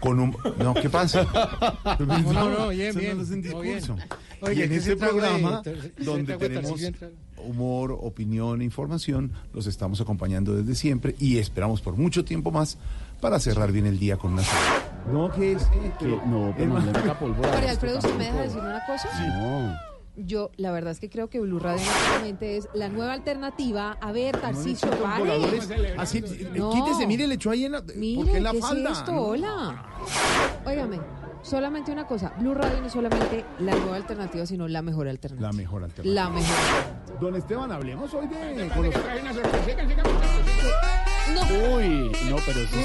con 0.00 0.20
un... 0.20 0.36
No, 0.58 0.72
¿qué 0.74 0.88
pasa? 0.88 1.26
No, 2.00 2.32
no, 2.32 2.50
no, 2.58 2.68
bien, 2.70 2.94
bien, 2.96 3.16
no 3.18 3.22
es 3.24 3.30
un 3.30 3.42
todo 3.42 3.60
bien. 3.60 3.76
discurso. 3.76 4.02
Oye, 4.40 4.60
y 4.60 4.62
en 4.64 4.68
¿qué 4.70 4.76
este 4.76 4.90
de- 4.90 4.96
programa, 4.96 5.62
donde 6.02 6.36
tenemos 6.36 6.80
humor, 7.38 7.96
opinión 8.00 8.60
e 8.60 8.64
información, 8.64 9.32
los 9.52 9.66
estamos 9.66 10.00
acompañando 10.00 10.54
desde 10.54 10.74
siempre 10.74 11.14
y 11.18 11.38
esperamos 11.38 11.80
por 11.80 11.96
mucho 11.96 12.24
tiempo 12.24 12.50
más 12.50 12.76
para 13.20 13.38
cerrar 13.40 13.72
bien 13.72 13.86
el 13.86 13.98
día 13.98 14.16
con 14.16 14.34
una 14.34 14.42
No, 15.12 15.30
que 15.32 15.52
es? 15.52 15.62
no, 16.26 16.54
pero 16.56 16.68
no 16.68 16.78
le 16.80 16.86
meta 16.92 17.18
pólvora 17.18 17.50
María 17.52 17.70
Alfredo, 17.70 17.98
¿usted 17.98 18.14
me 18.16 18.24
deja 18.24 18.40
decir 18.42 18.58
una 18.60 18.84
cosa? 18.86 19.08
No. 19.28 19.74
Yo, 20.18 20.50
la 20.56 20.72
verdad 20.72 20.92
es 20.92 20.98
que 21.00 21.10
creo 21.10 21.28
que 21.28 21.38
Blue 21.40 21.58
Radio 21.58 21.84
realmente 22.10 22.56
es 22.56 22.68
la 22.72 22.88
nueva 22.88 23.12
alternativa. 23.12 23.98
A 24.00 24.12
ver, 24.12 24.34
Tarcicio, 24.40 24.88
pare. 24.92 25.20
voladores. 25.24 25.68
Así, 25.98 26.22
No. 26.54 26.70
quítese, 26.70 27.06
mire, 27.06 27.26
le 27.26 27.34
echó 27.34 27.50
ahí 27.50 27.66
en 27.66 27.72
la, 27.72 27.82
Mire, 27.94 28.22
¿por 28.22 28.30
qué 28.30 28.36
en 28.38 28.42
la 28.44 28.52
¿qué 28.52 28.60
falda? 28.62 28.92
es 28.92 28.98
esto? 28.98 29.12
No. 29.12 29.20
Hola. 29.26 29.84
Óigame, 30.64 31.00
solamente 31.42 31.92
una 31.92 32.06
cosa. 32.06 32.32
Blue 32.38 32.54
Radio 32.54 32.80
no 32.80 32.86
es 32.86 32.92
solamente 32.92 33.44
la 33.58 33.74
nueva 33.74 33.96
alternativa, 33.96 34.46
sino 34.46 34.68
la 34.68 34.82
mejor 34.82 35.08
alternativa. 35.08 35.50
La 35.50 35.56
mejor 35.56 35.84
alternativa. 35.84 36.14
La 36.14 36.30
mejor. 36.30 37.20
Don 37.20 37.36
Esteban, 37.36 37.72
hablemos 37.72 38.12
hoy 38.14 38.26
de... 38.26 38.70
Uy, 41.74 42.12
no, 42.30 42.36
pero 42.44 42.60
eso 42.60 42.76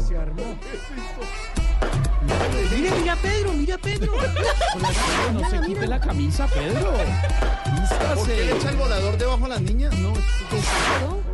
sí 0.00 0.08
se 0.08 0.16
armó. 0.16 0.42
Mire, 2.72 2.90
mira 3.00 3.16
Pedro, 3.16 3.52
mira 3.54 3.78
Pedro. 3.78 4.12
No 5.32 5.48
se 5.48 5.60
quite 5.66 5.86
la 5.86 6.00
camisa, 6.00 6.46
Pedro. 6.48 6.92
¿Por 8.14 8.26
qué 8.26 8.52
echa 8.52 8.70
el 8.70 8.76
volador 8.76 9.16
debajo 9.16 9.46
a 9.46 9.48
las 9.48 9.62
niñas? 9.62 9.96
No. 9.98 10.12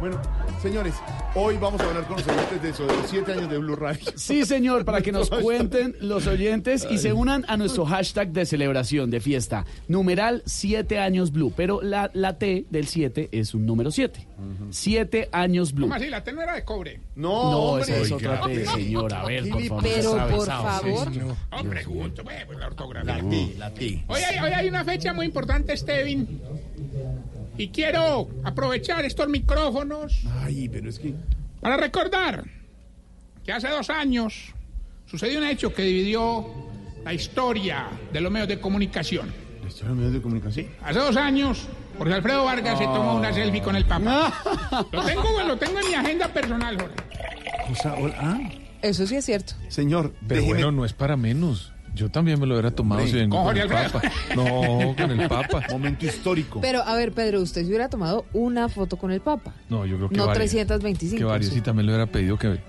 Bueno, 0.01 0.21
señores, 0.63 0.95
hoy 1.35 1.57
vamos 1.57 1.81
a 1.81 1.85
hablar 1.89 2.07
con 2.07 2.19
los 2.19 2.27
oyentes 2.29 2.63
de 2.63 2.69
eso, 2.71 2.87
de 2.87 2.97
los 2.97 3.11
siete 3.11 3.33
años 3.33 3.51
de 3.51 3.59
Blue 3.59 3.77
Radio. 3.77 4.01
Sí, 4.17 4.45
señor, 4.45 4.85
para 4.85 5.01
que 5.01 5.13
nos 5.13 5.31
cuenten 5.43 5.97
los 6.01 6.27
oyentes 6.27 6.87
y 6.91 6.99
se 6.99 7.13
unan 7.13 7.45
a 7.49 7.57
nuestro 7.57 7.85
hashtag 7.87 8.29
de 8.33 8.47
celebración, 8.47 9.11
de 9.11 9.21
fiesta. 9.21 9.65
Numeral 9.89 10.43
7 10.47 10.99
años 10.99 11.33
blue, 11.33 11.53
pero 11.57 11.81
la, 11.83 12.11
la 12.15 12.39
T 12.39 12.67
del 12.71 12.87
7 12.87 13.31
es 13.33 13.55
un 13.55 13.67
número 13.67 13.91
7. 13.91 14.27
7 14.71 15.29
años 15.33 15.73
blue. 15.73 15.85
¿Cómo 15.87 15.95
así? 15.95 16.09
La 16.09 16.23
T 16.23 16.33
no 16.33 16.43
era 16.43 16.55
de 16.55 16.65
cobre. 16.65 17.01
No, 17.15 17.51
No, 17.51 17.59
hombre. 17.59 17.83
esa 17.85 17.97
es 18.03 18.13
otra 18.13 18.43
Oiga, 18.45 18.65
T, 18.65 18.67
señor. 18.67 19.15
A 19.15 19.25
ver, 19.25 19.49
por 19.49 19.63
favor. 19.65 19.83
Pero, 19.83 20.13
sabe, 20.13 20.35
por 20.35 20.47
sabe, 20.47 20.93
favor. 20.93 21.13
sí. 21.13 21.19
No, 21.21 21.71
pregunto, 21.71 22.23
la 22.59 22.67
ortografía. 22.67 23.17
La 23.23 23.29
T, 23.31 23.55
la 23.59 23.71
T. 23.75 24.05
Hoy 24.07 24.21
hay, 24.23 24.39
hoy 24.39 24.51
hay 24.53 24.69
una 24.69 24.85
fecha 24.85 25.13
muy 25.13 25.27
importante, 25.27 25.77
Stevin. 25.77 26.41
Y 27.59 27.69
quiero 27.69 28.29
aprovechar 28.45 29.05
estos 29.07 29.29
micrófonos 29.29 30.23
Ay, 30.43 30.69
pero 30.69 30.91
es 30.91 30.99
que... 30.99 31.15
para 31.61 31.79
recordar 31.79 32.45
que 33.45 33.53
hace 33.53 33.69
dos 33.69 33.89
años 33.89 34.53
sucedió 35.07 35.39
un 35.39 35.45
hecho 35.47 35.73
que 35.73 35.83
dividió 35.83 36.45
la 37.05 37.15
historia 37.15 37.87
de 38.13 38.21
los 38.21 38.31
medios 38.31 38.49
de 38.49 38.61
comunicación. 38.61 39.33
¿La 39.77 39.81
historia 39.81 39.89
de 39.89 39.89
los 39.89 39.97
medios 39.97 40.13
de 40.15 40.23
comunicación? 40.23 40.67
Hace 40.83 40.99
dos 40.99 41.17
años, 41.17 41.69
Jorge 41.99 42.15
Alfredo 42.15 42.45
Vargas 42.45 42.79
se 42.79 42.85
tomó 42.85 43.17
una 43.17 43.33
selfie 43.33 43.61
con 43.63 43.77
el 43.77 43.85
Papa. 43.85 44.33
Lo 44.91 45.03
tengo, 45.05 45.25
lo 45.47 45.57
tengo 45.59 45.81
en 45.81 45.87
mi 45.89 45.95
agenda 45.95 46.29
personal, 46.29 46.77
Jorge. 46.81 46.95
O 47.71 47.75
sea, 47.75 47.95
hola- 47.95 48.15
ah, 48.19 48.39
Eso 48.83 49.07
sí 49.07 49.17
es 49.17 49.25
cierto. 49.27 49.53
señor, 49.69 50.15
Pero 50.27 50.41
déjeme- 50.41 50.47
bueno, 50.49 50.73
no 50.73 50.85
es 50.85 50.93
para 50.95 51.17
menos. 51.17 51.73
Yo 51.95 52.11
también 52.11 52.39
me 52.41 52.47
lo 52.47 52.55
hubiera 52.55 52.71
tomado 52.71 53.01
Hombre, 53.03 53.11
si 53.13 53.19
vengo 53.19 53.37
con 53.37 53.55
con 53.55 53.55
Jorge 53.69 53.85
el. 53.87 53.91
Papa. 53.91 54.13
No, 54.35 54.95
con 54.97 55.11
el 55.21 55.29
Papa. 55.29 55.63
Momento 55.71 56.05
histórico. 56.07 56.61
Pero, 56.61 56.83
a 56.83 56.95
ver, 56.95 57.13
Pedro, 57.13 57.41
usted 57.41 57.63
se 57.63 57.69
hubiera 57.69 57.89
tomado 57.89 58.27
una 58.35 58.69
foto 58.69 58.97
con 58.99 59.11
el 59.13 59.21
Papa. 59.21 59.53
No, 59.71 59.85
yo 59.87 59.97
creo 59.97 60.09
que 60.11 60.17
No 60.17 60.27
varios. 60.27 60.51
325. 60.51 61.19
Que 61.19 61.25
varios. 61.25 61.53
sí. 61.53 61.59
Y 61.59 61.63
también 61.63 61.87
le 61.87 61.93
hubiera 61.93 62.07
pedido 62.11 62.39
que 62.39 62.61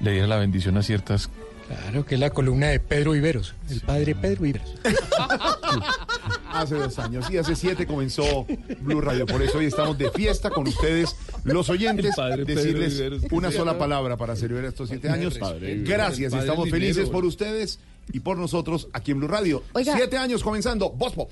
le 0.00 0.12
diera 0.12 0.26
la 0.26 0.36
bendición 0.36 0.76
a 0.76 0.82
ciertas... 0.82 1.30
Claro, 1.70 2.04
que 2.04 2.16
es 2.16 2.20
la 2.20 2.30
columna 2.30 2.66
de 2.66 2.80
Pedro 2.80 3.14
Iberos, 3.14 3.54
el 3.70 3.80
padre 3.80 4.16
Pedro 4.16 4.44
Iberos. 4.44 4.74
Hace 6.52 6.74
dos 6.74 6.98
años 6.98 7.30
y 7.30 7.38
hace 7.38 7.54
siete 7.54 7.86
comenzó 7.86 8.44
Blue 8.80 9.00
Radio. 9.00 9.24
Por 9.24 9.40
eso 9.40 9.58
hoy 9.58 9.66
estamos 9.66 9.96
de 9.96 10.10
fiesta 10.10 10.50
con 10.50 10.66
ustedes, 10.66 11.14
los 11.44 11.70
oyentes. 11.70 12.16
Decirles 12.44 13.00
una 13.30 13.52
sola 13.52 13.78
palabra 13.78 14.16
para 14.16 14.34
celebrar 14.34 14.64
estos 14.64 14.88
siete 14.88 15.08
años. 15.08 15.38
Gracias, 15.84 16.32
estamos 16.32 16.64
dinero. 16.64 16.70
felices 16.70 17.08
por 17.08 17.24
ustedes 17.24 17.78
y 18.12 18.18
por 18.18 18.36
nosotros 18.36 18.88
aquí 18.92 19.12
en 19.12 19.18
Blue 19.18 19.28
Radio. 19.28 19.62
Oiga. 19.72 19.96
Siete 19.96 20.16
años 20.16 20.42
comenzando, 20.42 20.90
Voz 20.90 21.12
Pop. 21.12 21.30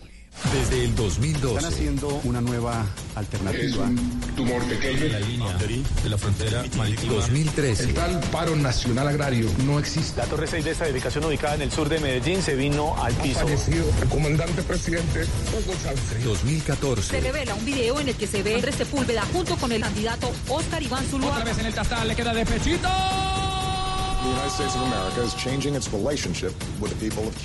Desde 0.53 0.85
el 0.85 0.95
2012. 0.95 1.57
Están 1.57 1.73
haciendo 1.73 2.21
una 2.25 2.41
nueva 2.41 2.87
alternativa. 3.15 3.91
tumor 4.37 4.63
pequeño 4.65 5.05
en 5.05 5.13
la 5.13 5.21
línea 5.21 5.57
de 5.57 6.09
la 6.09 6.17
frontera 6.17 6.65
marítima. 6.77 7.15
2013. 7.15 7.93
tal 7.93 8.21
paro 8.33 8.57
nacional 8.57 9.09
agrario 9.09 9.51
no 9.67 9.79
existe. 9.79 10.21
La 10.21 10.27
Torre 10.27 10.47
6 10.47 10.65
de 10.65 10.71
esta 10.71 10.87
edificación 10.87 11.25
ubicada 11.25 11.57
en 11.57 11.63
el 11.63 11.71
sur 11.71 11.89
de 11.89 11.99
Medellín 12.01 12.43
se 12.43 12.55
vino 12.55 12.97
al 13.03 13.13
piso. 13.15 13.47
el 13.47 14.09
comandante 14.09 14.63
presidente 14.63 15.27
Hugo 15.53 15.75
Chávez. 15.83 16.25
2014. 16.25 17.03
Se 17.03 17.21
revela 17.21 17.55
un 17.55 17.65
video 17.65 18.01
en 18.01 18.09
el 18.09 18.15
que 18.15 18.27
se 18.27 18.43
ve 18.43 18.55
a 18.55 18.57
Andrés 18.57 18.77
Sepúlveda 18.77 19.23
junto 19.33 19.57
con 19.57 19.73
el 19.73 19.83
candidato 19.83 20.31
Oscar 20.49 20.83
Iván 20.83 21.05
Zuluaga. 21.07 21.39
Otra 21.39 21.45
vez 21.45 21.59
en 21.59 21.67
el 21.67 21.75
tastal 21.75 22.09
le 22.09 22.17
queda 22.17 22.33
de 22.33 22.47
pechito. 22.47 22.89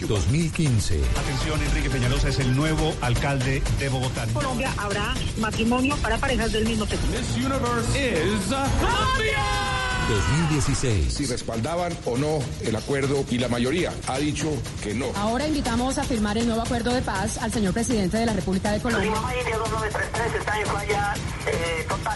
2015. 0.07 1.01
Atención, 1.17 1.61
Enrique 1.61 1.89
Peñalosa 1.89 2.29
es 2.29 2.39
el 2.39 2.55
nuevo 2.55 2.93
alcalde 3.01 3.61
de 3.79 3.89
Bogotá. 3.89 4.25
Colombia 4.33 4.73
habrá 4.77 5.13
matrimonio 5.37 5.95
para 5.97 6.17
parejas 6.17 6.51
del 6.51 6.65
mismo 6.65 6.85
sexo. 6.85 7.05
This 7.07 7.35
universe 7.37 7.89
is 7.95 8.47
Colombia. 8.79 9.83
2016. 10.09 11.13
Si 11.13 11.25
respaldaban 11.25 11.95
o 12.05 12.17
no 12.17 12.39
el 12.61 12.75
acuerdo 12.75 13.23
y 13.29 13.37
la 13.37 13.47
mayoría 13.47 13.93
ha 14.07 14.17
dicho 14.17 14.49
que 14.83 14.93
no. 14.93 15.07
Ahora 15.15 15.47
invitamos 15.47 15.97
a 15.97 16.03
firmar 16.03 16.37
el 16.37 16.45
nuevo 16.45 16.61
acuerdo 16.61 16.93
de 16.93 17.01
paz 17.01 17.37
al 17.37 17.51
señor 17.51 17.73
presidente 17.73 18.17
de 18.17 18.25
la 18.25 18.33
República 18.33 18.71
de 18.71 18.79
Colombia. 18.81 19.13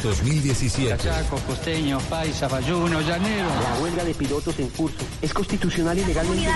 2017. 0.02 0.98
Chaco, 0.98 1.38
costeño, 1.48 2.00
paisa, 2.10 2.48
bayuno, 2.48 3.02
llanero. 3.02 3.48
La 3.48 3.82
huelga 3.82 4.04
de 4.04 4.14
pilotos 4.14 4.58
en 4.60 4.70
curso 4.70 4.98
es 5.22 5.34
constitucional 5.34 5.98
y 5.98 6.06
legalmente 6.06 6.50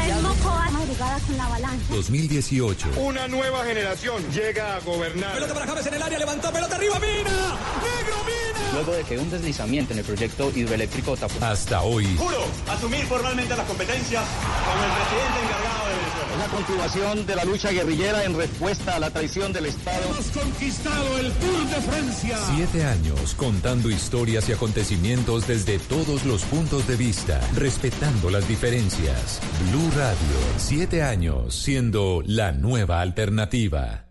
con 1.28 1.38
la 1.38 1.48
balanza. 1.48 1.94
2018. 1.94 2.90
Una 2.98 3.28
nueva 3.28 3.64
generación 3.66 4.24
llega 4.32 4.76
a 4.76 4.80
gobernar. 4.80 5.34
Pelota 5.34 5.54
para 5.54 5.68
James 5.68 5.86
en 5.88 5.94
el 5.94 6.02
área, 6.02 6.20
levantó 6.20 6.52
pelota 6.52 6.76
arriba, 6.76 7.00
Mina. 7.00 7.32
Negro, 7.32 8.24
Mina. 8.26 8.41
Luego 8.74 8.94
de 8.94 9.04
que 9.04 9.18
un 9.18 9.30
deslizamiento 9.30 9.94
en 9.94 10.00
el 10.00 10.06
proyecto 10.06 10.52
hidroeléctrico 10.56 11.18
tapó. 11.18 11.44
Hasta 11.44 11.82
hoy. 11.82 12.16
Juro 12.18 12.46
asumir 12.70 13.04
formalmente 13.06 13.56
las 13.56 13.68
competencias 13.68 14.24
como 14.66 14.84
el 14.84 14.92
presidente 14.92 15.40
encargado 15.46 15.88
de 15.88 15.96
Venezuela. 15.96 16.38
La 16.38 16.48
continuación 16.48 17.26
de 17.26 17.36
la 17.36 17.46
lucha 17.46 17.72
guerrillera 17.72 18.24
en 18.24 18.38
respuesta 18.38 18.96
a 18.96 19.00
la 19.00 19.10
traición 19.12 19.52
del 19.52 19.66
Estado. 19.66 20.04
Hemos 20.10 20.28
conquistado 20.28 21.18
el 21.18 21.32
Tour 21.34 21.68
de 21.68 21.82
Francia. 21.82 22.38
Siete 22.56 22.86
años 22.86 23.36
contando 23.36 23.90
historias 23.90 24.48
y 24.50 24.54
acontecimientos 24.54 25.48
desde 25.48 25.78
todos 25.80 26.26
los 26.26 26.44
puntos 26.44 26.88
de 26.88 26.96
vista, 26.96 27.42
respetando 27.56 28.30
las 28.30 28.48
diferencias. 28.48 29.42
Blue 29.70 29.90
Radio, 29.96 30.38
siete 30.58 31.04
años 31.04 31.56
siendo 31.56 32.24
la 32.26 32.52
nueva 32.52 33.02
alternativa. 33.02 34.11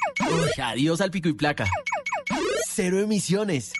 Adiós 0.61 1.01
al 1.01 1.11
pico 1.11 1.29
y 1.29 1.33
placa. 1.33 1.69
Cero 2.67 2.99
emisiones. 2.99 3.73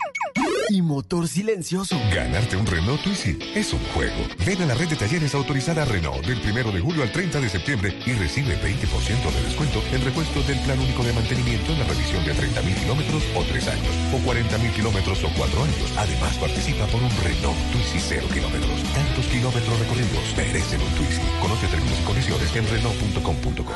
Y 0.70 0.82
motor 0.82 1.28
silencioso. 1.28 2.00
Ganarte 2.14 2.56
un 2.56 2.66
Renault 2.66 3.02
Twizy 3.03 3.38
es 3.56 3.74
un 3.74 3.80
juego. 3.94 4.16
Ven 4.45 4.61
a 4.61 4.66
la 4.66 4.74
red 4.74 4.88
de 4.88 4.95
talleres 4.95 5.36
autorizada 5.36 5.84
Renault 5.84 6.26
del 6.26 6.40
1 6.40 6.72
de 6.72 6.80
julio 6.80 7.03
al 7.03 7.11
30 7.11 7.42
de 7.42 7.50
septiembre 7.50 7.98
y 8.06 8.14
recibe 8.14 8.58
20% 8.58 9.34
de 9.34 9.42
descuento 9.44 9.84
en 9.92 10.03
repuestos 10.03 10.48
del 10.48 10.60
plan 10.60 10.80
único 10.80 11.03
de 11.03 11.14
mantenimiento 11.14 11.74
en 11.74 11.80
la 11.80 11.86
revisión 11.86 12.24
de 12.24 12.34
30.000 12.34 12.76
kilómetros 12.82 13.24
o 13.36 13.44
3 13.44 13.68
años, 13.68 13.95
o 14.14 14.18
40.000 14.20 14.74
kilómetros 14.74 15.24
o 15.24 15.30
4 15.36 15.64
años. 15.64 15.94
Además, 15.98 16.38
participa 16.38 16.86
por 16.88 17.02
un 17.02 17.11
Renault 17.24 17.58
Twizy 17.72 18.00
0 18.00 18.28
kilómetros. 18.34 18.84
Tantos 18.94 19.26
kilómetros 19.26 19.80
recorridos 19.80 20.36
merecen 20.38 20.82
un 20.82 20.92
Twizy. 20.95 21.22
Conoce 21.42 21.68
términos 21.68 22.00
y 22.00 22.03
condiciones 22.03 22.56
en 22.56 22.68
Renault.com.co. 22.70 23.74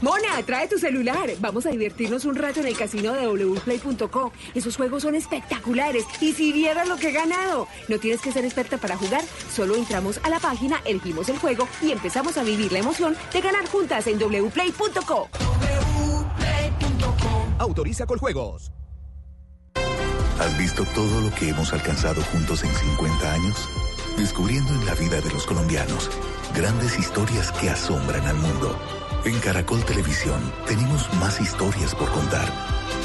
Mona, 0.00 0.42
trae 0.44 0.68
tu 0.68 0.78
celular. 0.78 1.30
Vamos 1.38 1.64
a 1.64 1.70
divertirnos 1.70 2.24
un 2.24 2.34
rato 2.34 2.60
en 2.60 2.66
el 2.66 2.76
casino 2.76 3.12
de 3.12 3.28
wplay.co. 3.28 4.32
Esos 4.54 4.76
juegos 4.76 5.02
son 5.02 5.14
espectaculares. 5.14 6.04
Y 6.20 6.32
si 6.32 6.52
vieras 6.52 6.88
lo 6.88 6.96
que 6.96 7.10
he 7.10 7.12
ganado. 7.12 7.68
No 7.88 7.98
tienes 7.98 8.20
que 8.20 8.32
ser 8.32 8.44
experta 8.44 8.78
para 8.78 8.96
jugar. 8.96 9.22
Solo 9.52 9.76
entramos 9.76 10.18
a 10.24 10.28
la 10.28 10.40
página, 10.40 10.80
elegimos 10.84 11.28
el 11.28 11.38
juego 11.38 11.68
y 11.80 11.92
empezamos 11.92 12.36
a 12.36 12.42
vivir 12.42 12.72
la 12.72 12.80
emoción 12.80 13.16
de 13.32 13.40
ganar 13.40 13.66
juntas 13.66 14.06
en 14.08 14.18
wplay.co. 14.18 15.28
Autoriza 17.58 18.06
con 18.06 18.18
juegos. 18.18 18.72
¿Has 20.40 20.58
visto 20.58 20.84
todo 20.96 21.20
lo 21.20 21.32
que 21.36 21.50
hemos 21.50 21.72
alcanzado 21.72 22.20
juntos 22.22 22.64
en 22.64 22.74
50 22.74 23.32
años? 23.32 23.68
Descubriendo 24.16 24.74
en 24.74 24.86
la 24.86 24.94
vida 24.94 25.20
de 25.20 25.30
los 25.30 25.46
colombianos 25.46 26.10
grandes 26.54 26.98
historias 26.98 27.52
que 27.52 27.70
asombran 27.70 28.26
al 28.26 28.36
mundo. 28.36 28.76
En 29.24 29.38
Caracol 29.38 29.84
Televisión 29.84 30.40
tenemos 30.66 31.08
más 31.14 31.40
historias 31.40 31.94
por 31.94 32.10
contar, 32.10 32.48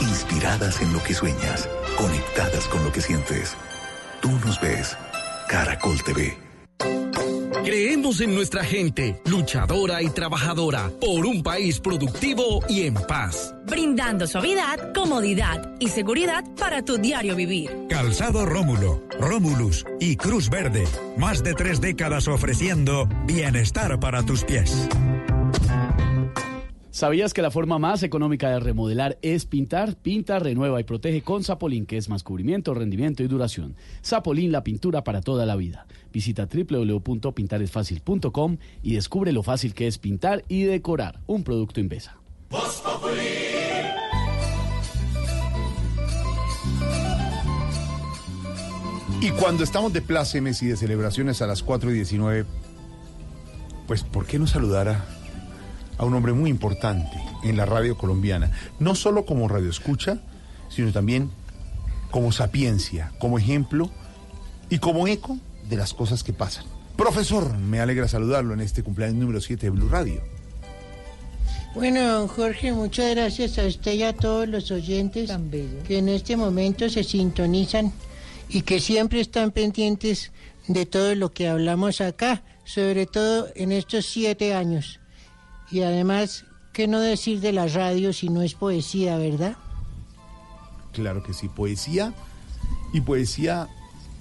inspiradas 0.01 0.81
en 0.81 0.91
lo 0.91 1.03
que 1.03 1.13
sueñas, 1.13 1.69
conectadas 1.95 2.67
con 2.69 2.83
lo 2.83 2.91
que 2.91 3.01
sientes. 3.01 3.55
Tú 4.19 4.31
nos 4.43 4.59
ves, 4.59 4.97
Caracol 5.47 6.01
TV. 6.03 6.35
Creemos 7.63 8.19
en 8.21 8.33
nuestra 8.33 8.63
gente, 8.63 9.21
luchadora 9.25 10.01
y 10.01 10.09
trabajadora, 10.09 10.89
por 10.99 11.23
un 11.25 11.43
país 11.43 11.79
productivo 11.79 12.63
y 12.67 12.83
en 12.83 12.95
paz. 12.95 13.53
Brindando 13.67 14.25
suavidad, 14.25 14.93
comodidad 14.93 15.73
y 15.79 15.89
seguridad 15.89 16.43
para 16.57 16.81
tu 16.83 16.97
diario 16.97 17.35
vivir. 17.35 17.69
Calzado 17.89 18.43
Rómulo, 18.45 19.03
Rómulus 19.19 19.85
y 19.99 20.15
Cruz 20.15 20.49
Verde. 20.49 20.87
Más 21.15 21.43
de 21.43 21.53
tres 21.53 21.79
décadas 21.79 22.27
ofreciendo 22.27 23.07
bienestar 23.25 23.99
para 23.99 24.23
tus 24.23 24.43
pies. 24.43 24.87
¿Sabías 26.97 27.33
que 27.35 27.43
la 27.43 27.51
forma 27.51 27.77
más 27.77 28.01
económica 28.01 28.49
de 28.49 28.59
remodelar 28.59 29.19
es 29.21 29.45
pintar? 29.45 29.97
Pinta, 29.97 30.39
renueva 30.39 30.81
y 30.81 30.83
protege 30.83 31.21
con 31.21 31.43
Zapolín, 31.43 31.85
que 31.85 31.95
es 31.95 32.09
más 32.09 32.23
cubrimiento, 32.23 32.73
rendimiento 32.73 33.21
y 33.21 33.27
duración. 33.27 33.75
Zapolín, 34.03 34.51
la 34.51 34.63
pintura 34.63 35.03
para 35.03 35.21
toda 35.21 35.45
la 35.45 35.55
vida. 35.55 35.85
Visita 36.11 36.49
www.pintaresfacil.com 36.51 38.57
y 38.81 38.95
descubre 38.95 39.31
lo 39.31 39.43
fácil 39.43 39.75
que 39.75 39.85
es 39.85 39.99
pintar 39.99 40.43
y 40.47 40.63
decorar. 40.63 41.19
Un 41.27 41.43
producto 41.43 41.79
Invesa. 41.79 42.17
Y 49.21 49.29
cuando 49.39 49.63
estamos 49.63 49.93
de 49.93 50.01
plácemes 50.01 50.63
y 50.63 50.65
de 50.65 50.77
celebraciones 50.77 51.43
a 51.43 51.45
las 51.45 51.61
4 51.61 51.91
y 51.91 51.93
19, 51.93 52.47
pues 53.85 54.01
¿por 54.01 54.25
qué 54.25 54.39
no 54.39 54.47
saludar 54.47 54.89
a, 54.89 55.05
a 55.97 56.05
un 56.05 56.13
hombre 56.13 56.33
muy 56.33 56.49
importante 56.49 57.17
en 57.43 57.57
la 57.57 57.65
radio 57.65 57.97
colombiana? 57.97 58.51
No 58.79 58.95
solo 58.95 59.25
como 59.25 59.47
radioescucha, 59.47 60.19
sino 60.69 60.91
también 60.91 61.31
como 62.11 62.31
sapiencia, 62.31 63.11
como 63.19 63.37
ejemplo 63.37 63.89
y 64.69 64.79
como 64.79 65.07
eco 65.07 65.37
de 65.69 65.77
las 65.77 65.93
cosas 65.93 66.23
que 66.23 66.33
pasan. 66.33 66.65
Profesor, 66.95 67.57
me 67.57 67.79
alegra 67.79 68.07
saludarlo 68.07 68.53
en 68.53 68.61
este 68.61 68.83
cumpleaños 68.83 69.17
número 69.17 69.41
7 69.41 69.67
de 69.67 69.69
Blue 69.69 69.89
Radio. 69.89 70.21
Bueno, 71.75 72.01
don 72.11 72.27
Jorge, 72.27 72.71
muchas 72.71 73.11
gracias 73.11 73.59
a 73.59 73.67
usted 73.67 73.93
y 73.93 74.03
a 74.03 74.13
todos 74.13 74.47
los 74.47 74.71
oyentes 74.71 75.31
que 75.87 75.99
en 75.99 76.09
este 76.09 76.35
momento 76.35 76.89
se 76.89 77.03
sintonizan 77.03 77.93
y 78.49 78.61
que 78.61 78.79
siempre 78.79 79.19
están 79.21 79.51
pendientes 79.51 80.31
de 80.67 80.87
todo 80.87 81.13
lo 81.13 81.31
que 81.31 81.47
hablamos 81.47 82.01
acá, 82.01 82.41
sobre 82.63 83.05
todo 83.05 83.49
en 83.55 83.71
estos 83.71 84.07
siete 84.07 84.55
años. 84.55 84.99
Y 85.69 85.81
además, 85.81 86.45
¿qué 86.73 86.87
no 86.87 86.99
decir 86.99 87.41
de 87.41 87.51
la 87.51 87.67
radio 87.67 88.13
si 88.13 88.29
no 88.29 88.41
es 88.41 88.53
poesía, 88.53 89.17
verdad? 89.17 89.57
Claro 90.93 91.23
que 91.23 91.33
sí, 91.33 91.47
poesía 91.47 92.13
y 92.93 93.01
poesía 93.01 93.67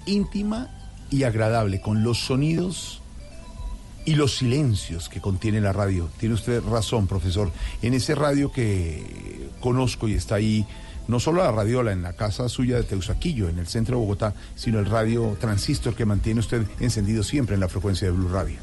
íntima 0.05 0.69
y 1.09 1.23
agradable, 1.23 1.81
con 1.81 2.03
los 2.03 2.19
sonidos 2.19 3.01
y 4.05 4.15
los 4.15 4.37
silencios 4.37 5.09
que 5.09 5.21
contiene 5.21 5.61
la 5.61 5.73
radio. 5.73 6.09
Tiene 6.17 6.35
usted 6.35 6.63
razón, 6.63 7.07
profesor. 7.07 7.51
En 7.81 7.93
ese 7.93 8.15
radio 8.15 8.51
que 8.51 9.49
conozco 9.59 10.07
y 10.07 10.13
está 10.13 10.35
ahí, 10.35 10.65
no 11.07 11.19
solo 11.19 11.43
la 11.43 11.51
radiola 11.51 11.91
en 11.91 12.01
la 12.01 12.13
casa 12.13 12.49
suya 12.49 12.75
de 12.77 12.83
Teusaquillo, 12.83 13.49
en 13.49 13.59
el 13.59 13.67
centro 13.67 13.97
de 13.97 14.01
Bogotá, 14.03 14.33
sino 14.55 14.79
el 14.79 14.85
radio 14.85 15.37
transistor 15.39 15.95
que 15.95 16.05
mantiene 16.05 16.41
usted 16.41 16.65
encendido 16.79 17.23
siempre 17.23 17.55
en 17.55 17.61
la 17.61 17.69
frecuencia 17.69 18.07
de 18.07 18.13
Blue 18.13 18.29
Radio. 18.29 18.57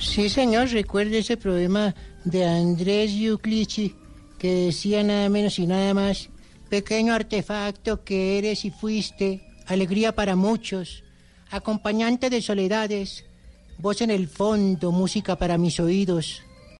Sí, 0.00 0.28
señor, 0.28 0.68
recuerde 0.68 1.18
ese 1.18 1.36
problema 1.36 1.94
de 2.24 2.44
Andrés 2.44 3.12
Yuclichi, 3.12 3.96
que 4.38 4.66
decía 4.66 5.02
nada 5.02 5.28
menos 5.28 5.58
y 5.58 5.66
nada 5.66 5.92
más, 5.92 6.30
pequeño 6.68 7.12
artefacto 7.12 8.04
que 8.04 8.38
eres 8.38 8.64
y 8.64 8.70
fuiste, 8.70 9.42
alegría 9.66 10.14
para 10.14 10.36
muchos, 10.36 11.02
acompañante 11.50 12.30
de 12.30 12.40
soledades, 12.42 13.24
voz 13.78 14.00
en 14.00 14.10
el 14.10 14.28
fondo, 14.28 14.92
música 14.92 15.36
para 15.36 15.58
mis 15.58 15.80
oídos, 15.80 16.42